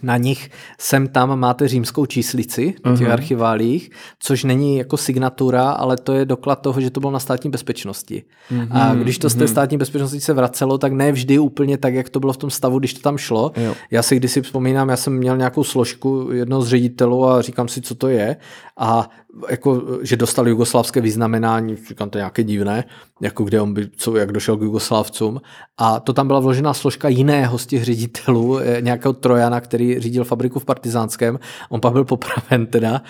na 0.03 0.17
nich 0.17 0.51
sem 0.79 1.07
tam 1.07 1.39
máte 1.39 1.67
římskou 1.67 2.05
číslici 2.05 2.73
v 2.85 2.97
těch 2.97 3.07
uh-huh. 3.07 3.11
archiválích, 3.11 3.91
což 4.19 4.43
není 4.43 4.77
jako 4.77 4.97
signatura, 4.97 5.69
ale 5.69 5.97
to 5.97 6.13
je 6.13 6.25
doklad 6.25 6.55
toho, 6.55 6.81
že 6.81 6.89
to 6.89 6.99
bylo 6.99 7.11
na 7.11 7.19
státní 7.19 7.49
bezpečnosti. 7.49 8.23
Uh-huh. 8.51 8.67
A 8.71 8.95
když 8.95 9.17
to 9.17 9.29
z 9.29 9.33
té 9.33 9.43
mhm. 9.43 9.47
státní 9.47 9.77
bezpečnosti 9.77 10.21
se 10.21 10.33
vracelo, 10.33 10.77
tak 10.77 10.93
ne 10.93 11.11
vždy 11.11 11.39
úplně 11.39 11.77
tak, 11.77 11.93
jak 11.93 12.09
to 12.09 12.19
bylo 12.19 12.33
v 12.33 12.37
tom 12.37 12.49
stavu, 12.49 12.79
když 12.79 12.93
to 12.93 12.99
tam 12.99 13.17
šlo. 13.17 13.51
Jo. 13.57 13.75
Já 13.91 14.03
si 14.03 14.15
kdysi 14.15 14.41
vzpomínám, 14.41 14.89
já 14.89 14.97
jsem 14.97 15.13
měl 15.13 15.37
nějakou 15.37 15.63
složku 15.63 16.29
jednoho 16.31 16.61
z 16.61 16.67
ředitelů 16.67 17.27
a 17.27 17.41
říkám 17.41 17.67
si, 17.67 17.81
co 17.81 17.95
to 17.95 18.07
je. 18.07 18.37
A 18.79 19.09
jako, 19.49 19.83
že 20.01 20.17
dostal 20.17 20.47
jugoslavské 20.47 21.01
vyznamenání, 21.01 21.77
říkám 21.87 22.09
to 22.09 22.17
nějaké 22.17 22.43
divné, 22.43 22.83
jako 23.21 23.43
kde 23.43 23.61
on 23.61 23.73
by, 23.73 23.89
co, 23.97 24.17
jak 24.17 24.31
došel 24.31 24.57
k 24.57 24.61
jugoslavcům. 24.61 25.41
A 25.77 25.99
to 25.99 26.13
tam 26.13 26.27
byla 26.27 26.39
vložená 26.39 26.73
složka 26.73 27.09
jiného 27.09 27.57
z 27.57 27.65
těch 27.65 27.83
ředitelů, 27.83 28.59
eh, 28.59 28.81
nějakého 28.81 29.13
Trojana, 29.13 29.61
který 29.61 29.99
řídil 29.99 30.23
fabriku 30.23 30.59
v 30.59 30.65
Partizánském. 30.65 31.39
On 31.69 31.81
pak 31.81 31.93
byl 31.93 32.05
popraven 32.05 32.65
teda 32.65 33.01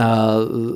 a, 0.00 0.26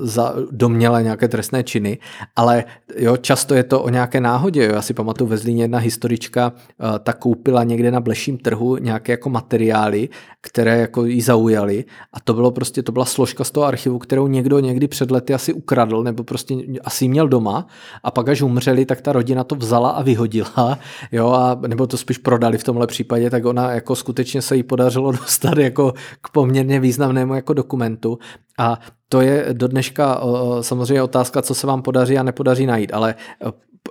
za 0.03 0.35
domělé 0.51 1.03
nějaké 1.03 1.29
trestné 1.29 1.65
činy, 1.65 1.99
ale 2.37 2.65
jo, 2.97 3.17
často 3.17 3.55
je 3.55 3.65
to 3.65 3.83
o 3.83 3.89
nějaké 3.89 4.21
náhodě. 4.21 4.65
Jo. 4.65 4.75
Já 4.75 4.83
si 4.83 4.95
pamatuju 4.95 5.31
ve 5.31 5.37
Zlíně 5.37 5.65
jedna 5.65 5.79
historička 5.79 6.53
a, 6.79 6.99
ta 6.99 7.13
koupila 7.13 7.65
někde 7.65 7.91
na 7.91 8.01
bleším 8.01 8.39
trhu 8.39 8.77
nějaké 8.77 9.13
jako 9.13 9.31
materiály, 9.31 10.09
které 10.41 10.79
jako 10.79 11.05
jí 11.05 11.21
zaujaly 11.21 11.85
a 12.13 12.21
to 12.21 12.35
bylo 12.35 12.51
prostě, 12.51 12.83
to 12.83 12.93
byla 12.93 13.05
složka 13.05 13.45
z 13.45 13.51
toho 13.51 13.67
archivu, 13.67 13.99
kterou 13.99 14.27
někdo 14.37 14.59
někdy 14.59 14.89
před 14.89 15.11
lety 15.11 15.35
asi 15.35 15.53
ukradl, 15.53 16.03
nebo 16.03 16.25
prostě 16.25 16.55
asi 16.85 17.09
měl 17.09 17.29
doma 17.29 17.67
a 18.05 18.11
pak 18.11 18.29
až 18.29 18.43
umřeli, 18.43 18.87
tak 18.87 19.01
ta 19.01 19.13
rodina 19.13 19.45
to 19.45 19.55
vzala 19.55 19.91
a 19.91 20.03
vyhodila, 20.03 20.79
jo, 21.13 21.33
a, 21.33 21.59
nebo 21.67 21.87
to 21.87 21.97
spíš 21.97 22.19
prodali 22.19 22.59
v 22.59 22.65
tomhle 22.65 22.87
případě, 22.87 23.31
tak 23.31 23.45
ona 23.45 23.73
jako 23.73 23.97
skutečně 23.97 24.43
se 24.43 24.57
jí 24.57 24.63
podařilo 24.63 25.13
dostat 25.23 25.59
jako 25.59 25.95
k 26.21 26.29
poměrně 26.29 26.81
významnému 26.81 27.35
jako 27.35 27.53
dokumentu. 27.53 28.19
A 28.59 28.79
to 29.09 29.21
je 29.21 29.47
do 29.53 29.69
dneška 29.69 30.21
samozřejmě 30.61 31.03
otázka, 31.03 31.43
co 31.43 31.55
se 31.55 31.67
vám 31.67 31.83
podaří 31.83 32.19
a 32.19 32.23
nepodaří 32.23 32.67
najít, 32.67 32.95
ale 32.95 33.15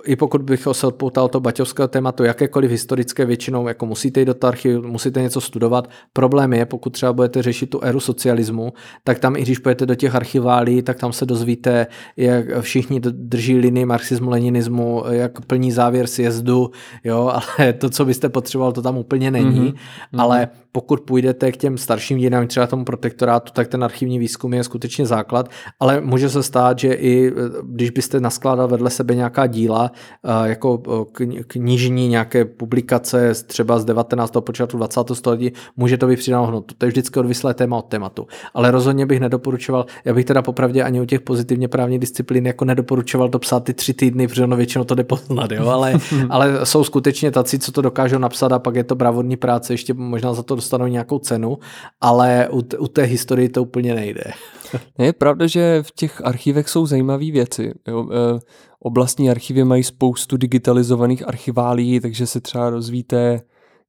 i 0.06 0.16
pokud 0.16 0.42
bych 0.42 0.68
se 0.72 0.86
odpoutal 0.86 1.28
to 1.28 1.40
baťovského 1.40 1.88
tématu, 1.88 2.24
jakékoliv 2.24 2.70
historické 2.70 3.24
většinou, 3.24 3.68
jako 3.68 3.86
musíte 3.86 4.20
jít 4.20 4.26
do 4.26 4.34
archivu, 4.42 4.88
musíte 4.88 5.22
něco 5.22 5.40
studovat. 5.40 5.90
Problém 6.12 6.52
je, 6.52 6.66
pokud 6.66 6.90
třeba 6.90 7.12
budete 7.12 7.42
řešit 7.42 7.70
tu 7.70 7.84
éru 7.84 8.00
socialismu, 8.00 8.72
tak 9.04 9.18
tam 9.18 9.36
i 9.36 9.42
když 9.42 9.58
půjdete 9.58 9.86
do 9.86 9.94
těch 9.94 10.14
archiválí, 10.14 10.82
tak 10.82 10.98
tam 10.98 11.12
se 11.12 11.26
dozvíte, 11.26 11.86
jak 12.16 12.60
všichni 12.60 13.00
drží 13.00 13.58
linii 13.58 13.84
marxismu, 13.84 14.30
leninismu, 14.30 15.04
jak 15.10 15.40
plní 15.40 15.72
závěr 15.72 16.06
sjezdu, 16.06 16.70
jo, 17.04 17.32
ale 17.58 17.72
to, 17.72 17.90
co 17.90 18.04
byste 18.04 18.28
potřeboval, 18.28 18.72
to 18.72 18.82
tam 18.82 18.96
úplně 18.96 19.30
není. 19.30 19.60
Mm-hmm. 19.60 20.20
Ale 20.20 20.48
pokud 20.72 21.00
půjdete 21.00 21.52
k 21.52 21.56
těm 21.56 21.78
starším 21.78 22.18
dějinám, 22.18 22.46
třeba 22.46 22.66
tomu 22.66 22.84
protektorátu, 22.84 23.52
tak 23.52 23.68
ten 23.68 23.84
archivní 23.84 24.18
výzkum 24.18 24.54
je 24.54 24.64
skutečně 24.64 25.06
základ, 25.06 25.48
ale 25.80 26.00
může 26.00 26.28
se 26.28 26.42
stát, 26.42 26.78
že 26.78 26.92
i 26.94 27.32
když 27.62 27.90
byste 27.90 28.20
naskládal 28.20 28.68
vedle 28.68 28.90
sebe 28.90 29.14
nějaká 29.14 29.46
díla, 29.46 29.90
jako 30.44 30.82
knižní 31.46 32.08
nějaké 32.08 32.44
publikace 32.44 33.34
třeba 33.46 33.78
z 33.78 33.84
19. 33.84 34.32
počátku 34.40 34.76
20. 34.76 35.00
století, 35.12 35.52
může 35.76 35.98
to 35.98 36.06
být 36.06 36.18
přidáno 36.18 36.44
hodnotu. 36.44 36.74
To 36.78 36.86
je 36.86 36.90
vždycky 36.90 37.20
odvislé 37.20 37.54
téma 37.54 37.76
od 37.76 37.86
tématu. 37.86 38.26
Ale 38.54 38.70
rozhodně 38.70 39.06
bych 39.06 39.20
nedoporučoval, 39.20 39.86
já 40.04 40.14
bych 40.14 40.24
teda 40.24 40.42
popravdě 40.42 40.82
ani 40.82 41.00
u 41.00 41.04
těch 41.04 41.20
pozitivně 41.20 41.68
právních 41.68 41.98
disciplín 41.98 42.46
jako 42.46 42.64
nedoporučoval 42.64 43.28
to 43.28 43.38
psát 43.38 43.64
ty 43.64 43.74
tři 43.74 43.94
týdny, 43.94 44.28
protože 44.28 44.44
ono 44.44 44.56
většinou 44.56 44.84
to 44.84 44.94
jde 44.94 45.04
poznat, 45.04 45.50
jo? 45.52 45.68
Ale, 45.68 45.94
ale 46.30 46.66
jsou 46.66 46.84
skutečně 46.84 47.30
taci, 47.30 47.58
co 47.58 47.72
to 47.72 47.82
dokážou 47.82 48.18
napsat 48.18 48.52
a 48.52 48.58
pak 48.58 48.74
je 48.74 48.84
to 48.84 48.94
bravodní 48.94 49.36
práce, 49.36 49.72
ještě 49.72 49.94
možná 49.94 50.34
za 50.34 50.42
to 50.42 50.54
dostanou 50.54 50.86
nějakou 50.86 51.18
cenu, 51.18 51.58
ale 52.00 52.48
u, 52.52 52.62
u 52.78 52.88
té 52.88 53.02
historii 53.02 53.48
to 53.48 53.62
úplně 53.62 53.94
nejde. 53.94 54.24
Je 54.98 55.12
pravda, 55.12 55.46
že 55.46 55.82
v 55.82 55.90
těch 55.90 56.24
archivech 56.24 56.68
jsou 56.68 56.86
zajímavé 56.86 57.30
věci. 57.30 57.74
Jo? 57.88 58.08
E, 58.12 58.40
oblastní 58.80 59.30
archivy 59.30 59.64
mají 59.64 59.82
spoustu 59.82 60.36
digitalizovaných 60.36 61.28
archiválí, 61.28 62.00
takže 62.00 62.26
se 62.26 62.40
třeba 62.40 62.70
rozvíte, 62.70 63.40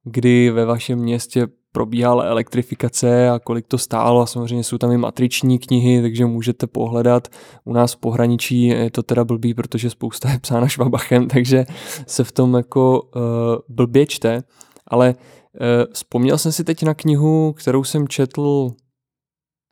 kdy 0.04 0.50
ve 0.50 0.64
vašem 0.64 0.98
městě 0.98 1.46
probíhala 1.72 2.24
elektrifikace 2.24 3.30
a 3.30 3.38
kolik 3.38 3.66
to 3.66 3.78
stálo. 3.78 4.20
A 4.20 4.26
samozřejmě 4.26 4.64
jsou 4.64 4.78
tam 4.78 4.92
i 4.92 4.96
matriční 4.96 5.58
knihy, 5.58 6.02
takže 6.02 6.26
můžete 6.26 6.66
pohledat. 6.66 7.28
U 7.64 7.72
nás 7.72 7.92
v 7.92 7.96
pohraničí. 7.96 8.66
Je 8.66 8.90
to 8.90 9.02
teda 9.02 9.24
blbý, 9.24 9.54
protože 9.54 9.90
spousta 9.90 10.30
je 10.30 10.38
psána 10.38 10.68
švabachem, 10.68 11.28
takže 11.34 11.64
se 12.06 12.24
v 12.24 12.32
tom 12.32 12.54
jako 12.54 13.02
uh, 13.02 13.22
blbě 13.68 14.06
čte, 14.06 14.42
ale 14.86 15.14
uh, 15.14 15.92
vzpomněl 15.92 16.38
jsem 16.38 16.52
si 16.52 16.64
teď 16.64 16.82
na 16.82 16.94
knihu, 16.94 17.52
kterou 17.52 17.84
jsem 17.84 18.08
četl 18.08 18.70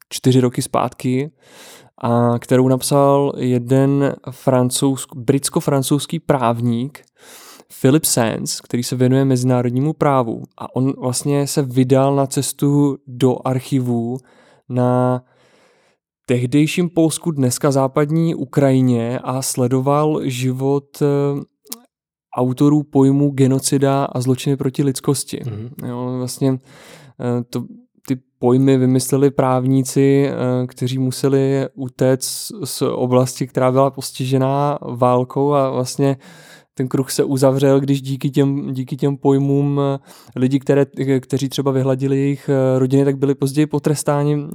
čtyři 0.09 0.41
roky 0.41 0.63
zpátky 0.63 1.31
a 2.03 2.39
kterou 2.39 2.69
napsal 2.69 3.33
jeden 3.37 4.15
francouz, 4.31 5.07
britsko-francouzský 5.15 6.19
právník, 6.21 7.05
Philip 7.81 8.05
Sands, 8.05 8.61
který 8.61 8.83
se 8.83 8.97
věnuje 8.97 9.25
mezinárodnímu 9.25 9.93
právu 9.93 10.43
a 10.59 10.77
on 10.77 10.93
vlastně 11.01 11.47
se 11.47 11.63
vydal 11.63 12.17
na 12.17 12.27
cestu 12.27 12.99
do 13.07 13.37
archivů 13.45 14.19
na 14.69 15.23
tehdejším 16.27 16.91
Polsku, 16.91 17.31
dneska 17.31 17.71
západní 17.71 18.35
Ukrajině 18.35 19.19
a 19.19 19.43
sledoval 19.43 20.21
život 20.25 21.03
eh, 21.03 21.07
autorů 22.37 22.83
pojmu 22.83 23.31
genocida 23.31 24.05
a 24.05 24.21
zločiny 24.21 24.57
proti 24.57 24.83
lidskosti. 24.83 25.39
Mm-hmm. 25.39 25.89
Jo, 25.89 26.15
vlastně 26.19 26.59
eh, 27.21 27.45
to 27.51 27.65
ty 28.07 28.19
pojmy 28.39 28.77
vymysleli 28.77 29.31
právníci, 29.31 30.29
eh, 30.29 30.67
kteří 30.67 30.99
museli 30.99 31.67
utéct 31.75 32.53
z 32.65 32.83
oblasti, 32.83 33.47
která 33.47 33.73
byla 33.73 33.91
postižená 33.91 34.79
válkou 34.83 35.53
a 35.53 35.71
vlastně 35.71 36.17
ten 36.75 36.89
kruh 36.89 37.11
se 37.11 37.25
uzavřel, 37.25 37.81
když 37.81 38.03
díky 38.03 38.31
těm, 38.31 38.73
díky 38.73 38.97
těm 38.97 39.17
pojmům 39.17 39.81
eh, 39.81 39.99
lidi, 40.37 40.61
které, 40.61 40.87
kteří 41.21 41.49
třeba 41.49 41.71
vyhladili 41.71 42.17
jejich 42.17 42.49
eh, 42.49 42.79
rodiny, 42.79 43.05
tak 43.05 43.19
byli 43.19 43.35
později 43.35 43.67
potrestáni 43.67 44.47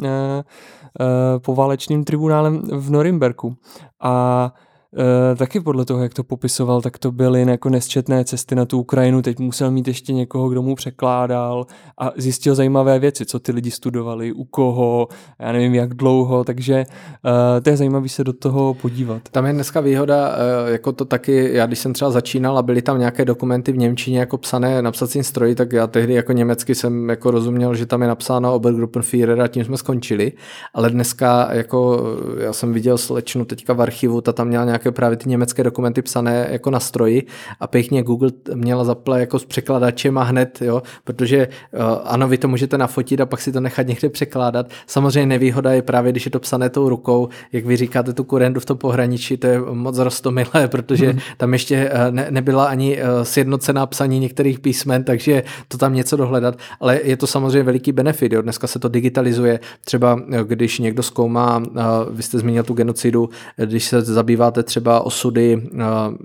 poválečným 1.46 2.04
tribunálem 2.04 2.62
v 2.72 2.92
Norimberku. 2.92 3.56
A 4.02 4.54
Uh, 4.98 5.38
taky 5.38 5.60
podle 5.60 5.86
toho, 5.86 6.04
jak 6.04 6.14
to 6.14 6.24
popisoval, 6.24 6.82
tak 6.82 6.98
to 6.98 7.12
byly 7.12 7.42
jako 7.42 7.70
nesčetné 7.70 8.26
cesty 8.26 8.56
na 8.56 8.66
tu 8.66 8.80
Ukrajinu. 8.80 9.22
Teď 9.22 9.40
musel 9.40 9.72
mít 9.72 9.88
ještě 9.88 10.14
někoho, 10.14 10.50
kdo 10.50 10.62
mu 10.62 10.76
překládal 10.76 11.66
a 11.98 12.12
zjistil 12.18 12.56
zajímavé 12.56 13.00
věci, 13.00 13.26
co 13.26 13.40
ty 13.40 13.52
lidi 13.52 13.72
studovali, 13.72 14.34
u 14.34 14.44
koho, 14.44 15.08
já 15.40 15.52
nevím 15.52 15.76
jak 15.76 15.94
dlouho, 15.94 16.44
takže 16.44 16.86
uh, 17.26 17.32
to 17.62 17.70
je 17.70 17.78
zajímavé 17.78 18.10
se 18.10 18.24
do 18.24 18.34
toho 18.34 18.74
podívat. 18.74 19.22
Tam 19.32 19.46
je 19.46 19.54
dneska 19.54 19.80
výhoda, 19.82 20.30
uh, 20.30 20.72
jako 20.72 20.92
to 20.92 21.06
taky, 21.06 21.50
já 21.54 21.66
když 21.66 21.80
jsem 21.80 21.94
třeba 21.94 22.12
začínal 22.12 22.58
a 22.58 22.62
byly 22.62 22.82
tam 22.82 23.00
nějaké 23.00 23.26
dokumenty 23.26 23.72
v 23.72 23.78
Němčině 23.78 24.20
jako 24.20 24.38
psané 24.38 24.82
na 24.82 24.92
psacím 24.92 25.24
stroji, 25.24 25.56
tak 25.56 25.74
já 25.74 25.88
tehdy 25.88 26.14
jako 26.14 26.32
německy 26.32 26.76
jsem 26.76 27.10
jako 27.10 27.32
rozuměl, 27.32 27.76
že 27.76 27.86
tam 27.86 28.02
je 28.02 28.08
napsáno 28.08 28.56
Obergruppenführer 28.56 29.42
a 29.42 29.48
tím 29.48 29.66
jsme 29.66 29.78
skončili, 29.78 30.32
ale 30.74 30.90
dneska 30.90 31.50
jako 31.52 32.04
já 32.38 32.54
jsem 32.54 32.74
viděl 32.74 32.98
slečnu 32.98 33.46
teďka 33.46 33.74
v 33.74 33.82
archivu, 33.82 34.22
ta 34.22 34.34
tam 34.34 34.48
měla 34.48 34.66
nějak 34.66 34.81
nějaké 34.84 34.96
právě 34.96 35.18
ty 35.18 35.30
německé 35.30 35.64
dokumenty 35.64 36.02
psané 36.02 36.48
jako 36.52 36.72
na 36.72 36.80
stroji 36.80 37.28
a 37.60 37.68
pěkně 37.68 38.04
Google 38.04 38.32
měla 38.54 38.84
zaple 38.84 39.20
jako 39.20 39.40
s 39.40 39.46
překladačem 39.46 40.18
a 40.18 40.24
hned, 40.24 40.62
jo, 40.62 40.82
protože 41.04 41.48
uh, 41.48 41.82
ano, 42.04 42.28
vy 42.28 42.38
to 42.38 42.48
můžete 42.48 42.78
nafotit 42.78 43.22
a 43.22 43.26
pak 43.26 43.42
si 43.42 43.52
to 43.52 43.60
nechat 43.60 43.88
někde 43.88 44.10
překládat. 44.10 44.70
Samozřejmě 44.88 45.26
nevýhoda 45.26 45.72
je 45.72 45.82
právě, 45.82 46.12
když 46.12 46.26
je 46.26 46.32
to 46.32 46.40
psané 46.40 46.70
tou 46.70 46.90
rukou, 46.90 47.30
jak 47.52 47.66
vy 47.66 47.78
říkáte 47.78 48.14
tu 48.14 48.24
kurendu 48.24 48.60
v 48.60 48.66
tom 48.66 48.78
pohraničí, 48.78 49.38
to 49.38 49.48
je 49.48 49.60
moc 49.60 49.98
rostomilé, 49.98 50.68
protože 50.68 51.10
hmm. 51.10 51.20
tam 51.38 51.54
ještě 51.54 51.90
uh, 51.90 52.16
ne, 52.16 52.28
nebyla 52.30 52.66
ani 52.66 52.98
uh, 52.98 53.24
sjednocená 53.24 53.86
psaní 53.86 54.20
některých 54.20 54.60
písmen, 54.60 55.04
takže 55.04 55.44
to 55.68 55.78
tam 55.78 55.94
něco 55.94 56.18
dohledat, 56.18 56.58
ale 56.80 57.00
je 57.04 57.18
to 57.18 57.28
samozřejmě 57.28 57.64
veliký 57.64 57.92
benefit, 57.92 58.34
jo. 58.34 58.42
dneska 58.42 58.68
se 58.68 58.80
to 58.80 58.90
digitalizuje, 58.90 59.60
třeba 59.86 60.20
když 60.44 60.80
někdo 60.80 61.04
zkoumá, 61.04 61.64
vy 62.12 62.24
jste 62.24 62.40
zmínil 62.40 62.64
tu 62.64 62.74
genocidu, 62.74 63.30
když 63.58 63.86
se 63.86 64.02
zabýváte 64.02 64.64
třeba 64.72 65.02
osudy, 65.02 65.70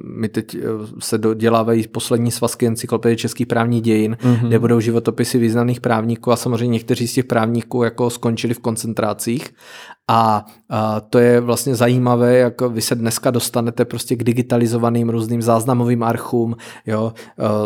my 0.05 0.29
teď 0.29 0.55
e, 0.55 0.59
se 0.99 1.19
dodělávají 1.19 1.89
poslední 1.89 2.31
svazky 2.31 2.67
encyklopedie 2.67 3.17
českých 3.17 3.47
právních 3.47 3.83
dějin, 3.83 4.17
mm-hmm. 4.21 4.49
kde 4.49 4.59
budou 4.59 4.81
životopisy 4.81 5.39
významných 5.39 5.81
právníků 5.81 6.33
a 6.33 6.37
samozřejmě 6.37 6.73
někteří 6.73 7.09
z 7.09 7.13
těch 7.13 7.25
právníků 7.25 7.83
jako 7.83 8.11
skončili 8.11 8.55
v 8.55 8.59
koncentrácích 8.59 9.55
A, 10.11 10.45
a 10.69 11.01
to 11.01 11.19
je 11.19 11.41
vlastně 11.41 11.75
zajímavé, 11.75 12.37
jak 12.37 12.61
vy 12.61 12.83
se 12.83 12.95
dneska 12.95 13.31
dostanete 13.31 13.85
prostě 13.85 14.17
k 14.17 14.25
digitalizovaným 14.25 15.09
různým 15.09 15.43
záznamovým 15.43 16.03
archům, 16.03 16.57
jo, 16.87 17.13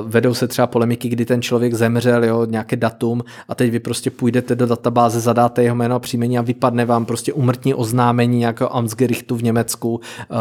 vedou 0.04 0.34
se 0.34 0.48
třeba 0.48 0.66
polemiky, 0.66 1.08
kdy 1.08 1.24
ten 1.24 1.42
člověk 1.42 1.74
zemřel, 1.74 2.24
jo, 2.24 2.44
nějaké 2.44 2.76
datum 2.76 3.22
a 3.48 3.54
teď 3.54 3.70
vy 3.70 3.80
prostě 3.80 4.10
půjdete 4.10 4.54
do 4.54 4.66
databáze, 4.66 5.20
zadáte 5.20 5.62
jeho 5.62 5.76
jméno 5.76 5.94
a 5.94 5.98
příjmení 5.98 6.38
a 6.38 6.42
vypadne 6.42 6.84
vám 6.84 7.04
prostě 7.04 7.32
umrtní 7.32 7.74
oznámení 7.74 8.38
nějakého 8.38 8.76
Amtsgerichtu 8.76 9.36
v 9.36 9.42
Německu 9.42 9.94
uh, 9.94 10.36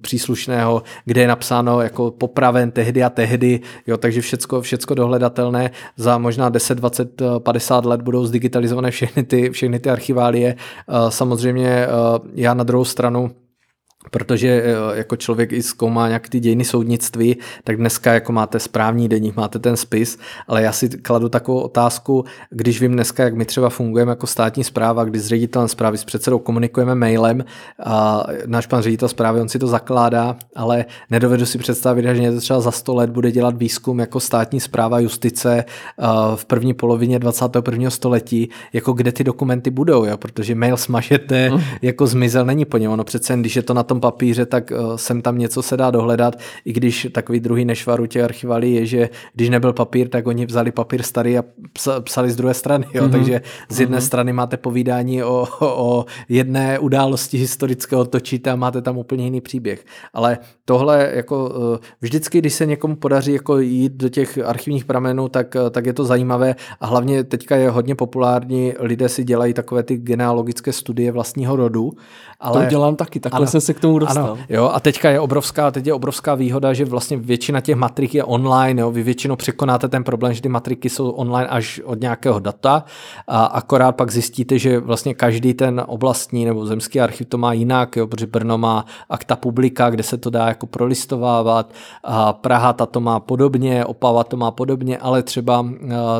příslušného, 0.00 0.82
kde 1.04 1.20
je 1.20 1.28
napsáno 1.28 1.80
jako 1.80 2.10
popraven 2.10 2.70
tehdy 2.70 3.04
a 3.04 3.10
tehdy, 3.10 3.60
jo, 3.86 3.96
takže 3.96 4.20
všecko, 4.20 4.60
všecko 4.60 4.94
dohledatelné. 4.94 5.70
Za 5.96 6.18
možná 6.18 6.48
10, 6.48 6.74
20, 6.74 7.22
50 7.38 7.84
let 7.84 8.02
budou 8.02 8.26
zdigitalizované 8.26 8.90
všechny 8.90 9.22
ty, 9.22 9.50
všechny 9.50 9.78
ty 9.78 9.90
archiválie. 9.90 10.56
Uh, 11.04 11.07
samozřejmě 11.10 11.86
uh, 11.86 12.28
já 12.34 12.54
na 12.54 12.64
druhou 12.64 12.84
stranu 12.84 13.30
protože 14.10 14.48
eh, 14.48 14.98
jako 14.98 15.16
člověk 15.16 15.52
i 15.52 15.62
zkoumá 15.62 16.08
nějak 16.08 16.28
ty 16.28 16.40
dějiny 16.40 16.64
soudnictví, 16.64 17.36
tak 17.64 17.76
dneska 17.76 18.12
jako 18.12 18.32
máte 18.32 18.60
správní 18.60 19.08
deník, 19.08 19.36
máte 19.36 19.58
ten 19.58 19.76
spis, 19.76 20.18
ale 20.48 20.62
já 20.62 20.72
si 20.72 20.88
kladu 20.88 21.28
takovou 21.28 21.60
otázku, 21.60 22.24
když 22.50 22.80
vím 22.80 22.92
dneska, 22.92 23.24
jak 23.24 23.34
my 23.34 23.44
třeba 23.44 23.70
fungujeme 23.70 24.12
jako 24.12 24.26
státní 24.26 24.64
zpráva, 24.64 25.04
kdy 25.04 25.18
s 25.18 25.26
ředitelem 25.26 25.68
zprávy, 25.68 25.98
s 25.98 26.04
předsedou 26.04 26.38
komunikujeme 26.38 26.94
mailem 26.94 27.44
a 27.84 28.24
náš 28.46 28.66
pan 28.66 28.82
ředitel 28.82 29.08
zprávy, 29.08 29.40
on 29.40 29.48
si 29.48 29.58
to 29.58 29.66
zakládá, 29.66 30.36
ale 30.56 30.84
nedovedu 31.10 31.46
si 31.46 31.58
představit, 31.58 32.02
že 32.02 32.22
někdo 32.22 32.40
třeba 32.40 32.60
za 32.60 32.70
100 32.70 32.94
let 32.94 33.10
bude 33.10 33.32
dělat 33.32 33.56
výzkum 33.56 33.98
jako 33.98 34.20
státní 34.20 34.60
zpráva 34.60 34.98
justice 34.98 35.64
eh, 35.64 36.06
v 36.34 36.44
první 36.44 36.74
polovině 36.74 37.18
21. 37.18 37.90
století, 37.90 38.50
jako 38.72 38.92
kde 38.92 39.12
ty 39.12 39.24
dokumenty 39.24 39.70
budou, 39.70 40.04
jo? 40.04 40.16
protože 40.16 40.54
mail 40.54 40.76
smažete, 40.76 41.50
mm. 41.50 41.60
jako 41.82 42.06
zmizel 42.06 42.46
není 42.46 42.64
po 42.64 42.78
něm, 42.78 42.90
ono 42.90 43.04
přece 43.04 43.36
když 43.36 43.56
je 43.56 43.62
to 43.62 43.74
na 43.74 43.87
tom 43.88 44.00
papíře, 44.00 44.46
tak 44.46 44.70
uh, 44.70 44.96
sem 44.96 45.22
tam 45.22 45.38
něco 45.38 45.62
se 45.62 45.76
dá 45.76 45.90
dohledat, 45.90 46.36
i 46.64 46.72
když 46.72 47.06
takový 47.12 47.40
druhý 47.40 47.64
nešvar 47.64 48.00
u 48.00 48.06
těch 48.06 48.24
archivalí 48.24 48.74
je, 48.74 48.86
že 48.86 49.08
když 49.34 49.48
nebyl 49.48 49.72
papír, 49.72 50.08
tak 50.08 50.26
oni 50.26 50.46
vzali 50.46 50.72
papír 50.72 51.02
starý 51.02 51.38
a 51.38 51.44
psali 52.00 52.30
z 52.30 52.36
druhé 52.36 52.54
strany, 52.54 52.86
jo? 52.94 53.04
Mm-hmm. 53.04 53.10
takže 53.10 53.40
z 53.68 53.80
jedné 53.80 53.98
mm-hmm. 53.98 54.06
strany 54.06 54.32
máte 54.32 54.56
povídání 54.56 55.22
o, 55.22 55.46
o 55.60 56.04
jedné 56.28 56.78
události 56.78 57.38
historického 57.38 58.04
točíte 58.04 58.50
a 58.50 58.56
máte 58.56 58.82
tam 58.82 58.98
úplně 58.98 59.24
jiný 59.24 59.40
příběh. 59.40 59.84
Ale 60.14 60.38
tohle 60.64 61.10
jako 61.14 61.46
uh, 61.46 61.76
vždycky, 62.00 62.38
když 62.38 62.54
se 62.54 62.66
někomu 62.66 62.96
podaří 62.96 63.32
jako 63.32 63.58
jít 63.58 63.92
do 63.92 64.08
těch 64.08 64.38
archivních 64.44 64.84
pramenů, 64.84 65.28
tak, 65.28 65.56
uh, 65.62 65.70
tak 65.70 65.86
je 65.86 65.92
to 65.92 66.04
zajímavé 66.04 66.54
a 66.80 66.86
hlavně 66.86 67.24
teďka 67.24 67.56
je 67.56 67.70
hodně 67.70 67.94
populární, 67.94 68.72
lidé 68.78 69.08
si 69.08 69.24
dělají 69.24 69.54
takové 69.54 69.82
ty 69.82 69.96
genealogické 69.96 70.72
studie 70.72 71.12
vlastního 71.12 71.56
rodu. 71.56 71.92
Ale... 72.40 72.64
To 72.64 72.70
dělám 72.70 72.96
taky, 72.96 73.20
takhle 73.20 73.38
ano, 73.38 73.46
se 73.46 73.60
k 73.78 73.80
tomu 73.82 73.98
dostal. 73.98 74.24
Ano, 74.24 74.38
jo, 74.48 74.70
a 74.74 74.80
teďka 74.80 75.10
je 75.10 75.20
obrovská, 75.20 75.70
teď 75.70 75.86
je 75.86 75.94
obrovská 75.94 76.34
výhoda, 76.34 76.72
že 76.72 76.84
vlastně 76.84 77.16
většina 77.16 77.60
těch 77.60 77.76
matrik 77.76 78.14
je 78.14 78.24
online, 78.24 78.82
jo, 78.82 78.90
vy 78.90 79.02
většinou 79.02 79.36
překonáte 79.36 79.88
ten 79.88 80.04
problém, 80.04 80.34
že 80.34 80.42
ty 80.42 80.48
matriky 80.48 80.90
jsou 80.90 81.10
online 81.10 81.48
až 81.48 81.80
od 81.84 82.00
nějakého 82.00 82.38
data 82.38 82.84
a 83.28 83.44
akorát 83.44 83.92
pak 83.92 84.10
zjistíte, 84.12 84.58
že 84.58 84.80
vlastně 84.80 85.14
každý 85.14 85.54
ten 85.54 85.82
oblastní 85.86 86.44
nebo 86.44 86.66
zemský 86.66 87.00
archiv 87.00 87.28
to 87.28 87.38
má 87.38 87.52
jinak, 87.52 87.96
jo, 87.96 88.06
protože 88.06 88.26
Brno 88.26 88.58
má 88.58 88.84
akta 89.10 89.36
publika, 89.36 89.90
kde 89.90 90.02
se 90.02 90.16
to 90.16 90.30
dá 90.30 90.48
jako 90.48 90.66
prolistovávat, 90.66 91.72
a 92.04 92.32
Praha 92.32 92.72
ta 92.72 92.86
to 92.86 93.00
má 93.00 93.20
podobně, 93.20 93.84
Opava 93.84 94.24
to 94.24 94.36
má 94.36 94.50
podobně, 94.50 94.98
ale 94.98 95.22
třeba 95.22 95.60
uh, 95.60 95.70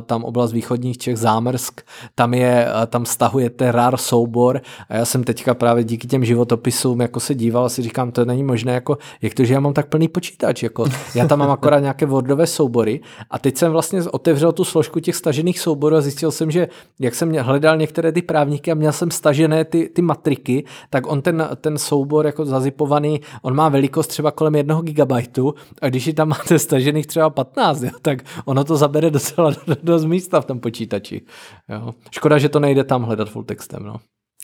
tam 0.06 0.24
oblast 0.24 0.52
východních 0.52 0.98
Čech, 0.98 1.16
Zámrsk, 1.16 1.80
tam 2.14 2.34
je, 2.34 2.66
uh, 2.66 2.86
tam 2.86 3.06
stahujete 3.06 3.72
RAR 3.72 3.96
soubor 3.96 4.60
a 4.88 4.96
já 4.96 5.04
jsem 5.04 5.24
teďka 5.24 5.54
právě 5.54 5.84
díky 5.84 6.06
těm 6.06 6.24
životopisům 6.24 7.00
jako 7.00 7.20
se 7.20 7.34
díval 7.34 7.47
a 7.56 7.68
si 7.68 7.82
říkám, 7.82 8.12
to 8.12 8.24
není 8.24 8.42
možné, 8.42 8.72
jako, 8.72 8.98
jak 9.22 9.34
to, 9.34 9.44
že 9.44 9.54
já 9.54 9.60
mám 9.60 9.72
tak 9.72 9.88
plný 9.88 10.08
počítač, 10.08 10.62
jako, 10.62 10.84
já 11.14 11.26
tam 11.26 11.38
mám 11.38 11.50
akorát 11.50 11.80
nějaké 11.80 12.06
Wordové 12.06 12.46
soubory 12.46 13.00
a 13.30 13.38
teď 13.38 13.56
jsem 13.56 13.72
vlastně 13.72 14.02
otevřel 14.02 14.52
tu 14.52 14.64
složku 14.64 15.00
těch 15.00 15.16
stažených 15.16 15.60
souborů 15.60 15.96
a 15.96 16.00
zjistil 16.00 16.30
jsem, 16.30 16.50
že 16.50 16.68
jak 17.00 17.14
jsem 17.14 17.32
hledal 17.32 17.76
některé 17.76 18.12
ty 18.12 18.22
právníky 18.22 18.72
a 18.72 18.74
měl 18.74 18.92
jsem 18.92 19.10
stažené 19.10 19.64
ty, 19.64 19.88
ty 19.88 20.02
matriky, 20.02 20.64
tak 20.90 21.06
on 21.06 21.22
ten, 21.22 21.48
ten 21.60 21.78
soubor 21.78 22.26
jako 22.26 22.44
zazipovaný, 22.44 23.20
on 23.42 23.54
má 23.54 23.68
velikost 23.68 24.06
třeba 24.06 24.30
kolem 24.30 24.54
jednoho 24.54 24.82
gigabajtu 24.82 25.54
a 25.82 25.88
když 25.88 26.06
ji 26.06 26.12
tam 26.12 26.28
máte 26.28 26.58
stažených 26.58 27.06
třeba 27.06 27.30
15, 27.30 27.82
jo, 27.82 27.90
tak 28.02 28.18
ono 28.44 28.64
to 28.64 28.76
zabere 28.76 29.10
docela 29.10 29.52
dost 29.82 30.04
místa 30.04 30.40
v 30.40 30.44
tom 30.44 30.60
počítači. 30.60 31.22
Jo. 31.68 31.94
Škoda, 32.10 32.38
že 32.38 32.48
to 32.48 32.60
nejde 32.60 32.84
tam 32.84 33.02
hledat 33.02 33.30
full 33.30 33.44
textem. 33.44 33.82
No. 33.82 33.96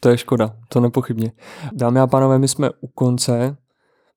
To 0.05 0.11
je 0.11 0.19
škoda, 0.19 0.53
to 0.69 0.81
nepochybně. 0.81 1.33
Dámy 1.73 2.01
a 2.01 2.07
pánové, 2.07 2.39
my 2.39 2.49
jsme 2.49 2.71
u 2.81 2.87
konce. 2.87 3.57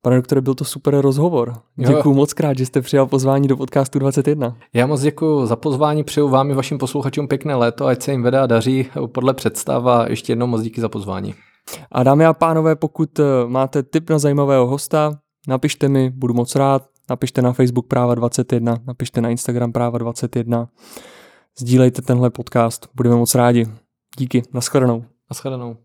Pane 0.01 0.15
doktore, 0.15 0.41
byl 0.41 0.53
to 0.53 0.65
super 0.65 1.01
rozhovor. 1.01 1.53
Děkuji 1.75 2.13
moc 2.13 2.33
krát, 2.33 2.57
že 2.57 2.65
jste 2.65 2.81
přijal 2.81 3.07
pozvání 3.07 3.47
do 3.47 3.57
podcastu 3.57 3.99
21. 3.99 4.55
Já 4.73 4.87
moc 4.87 5.01
děkuji 5.01 5.45
za 5.45 5.55
pozvání, 5.55 6.03
přeju 6.03 6.29
vám 6.29 6.51
i 6.51 6.53
vašim 6.53 6.77
posluchačům 6.77 7.27
pěkné 7.27 7.55
léto, 7.55 7.85
ať 7.85 8.01
se 8.01 8.11
jim 8.11 8.23
vede 8.23 8.39
a 8.39 8.45
daří 8.45 8.89
podle 9.11 9.33
představ 9.33 9.85
a 9.85 10.09
ještě 10.09 10.31
jednou 10.31 10.47
moc 10.47 10.61
díky 10.61 10.81
za 10.81 10.89
pozvání. 10.89 11.33
A 11.91 12.03
dámy 12.03 12.25
a 12.25 12.33
pánové, 12.33 12.75
pokud 12.75 13.19
eh, 13.19 13.23
máte 13.47 13.83
tip 13.83 14.09
na 14.09 14.19
zajímavého 14.19 14.67
hosta, 14.67 15.19
napište 15.47 15.89
mi, 15.89 16.09
budu 16.09 16.33
moc 16.33 16.55
rád. 16.55 16.83
Napište 17.09 17.41
na 17.41 17.53
Facebook 17.53 17.87
Práva 17.87 18.15
21, 18.15 18.77
napište 18.87 19.21
na 19.21 19.29
Instagram 19.29 19.71
Práva 19.71 19.97
21. 19.97 20.67
Sdílejte 21.59 22.01
tenhle 22.01 22.29
podcast, 22.29 22.89
budeme 22.95 23.15
moc 23.15 23.35
rádi. 23.35 23.65
Díky, 24.19 24.43
nashledanou. 24.53 25.16
Naschledanou. 25.29 25.77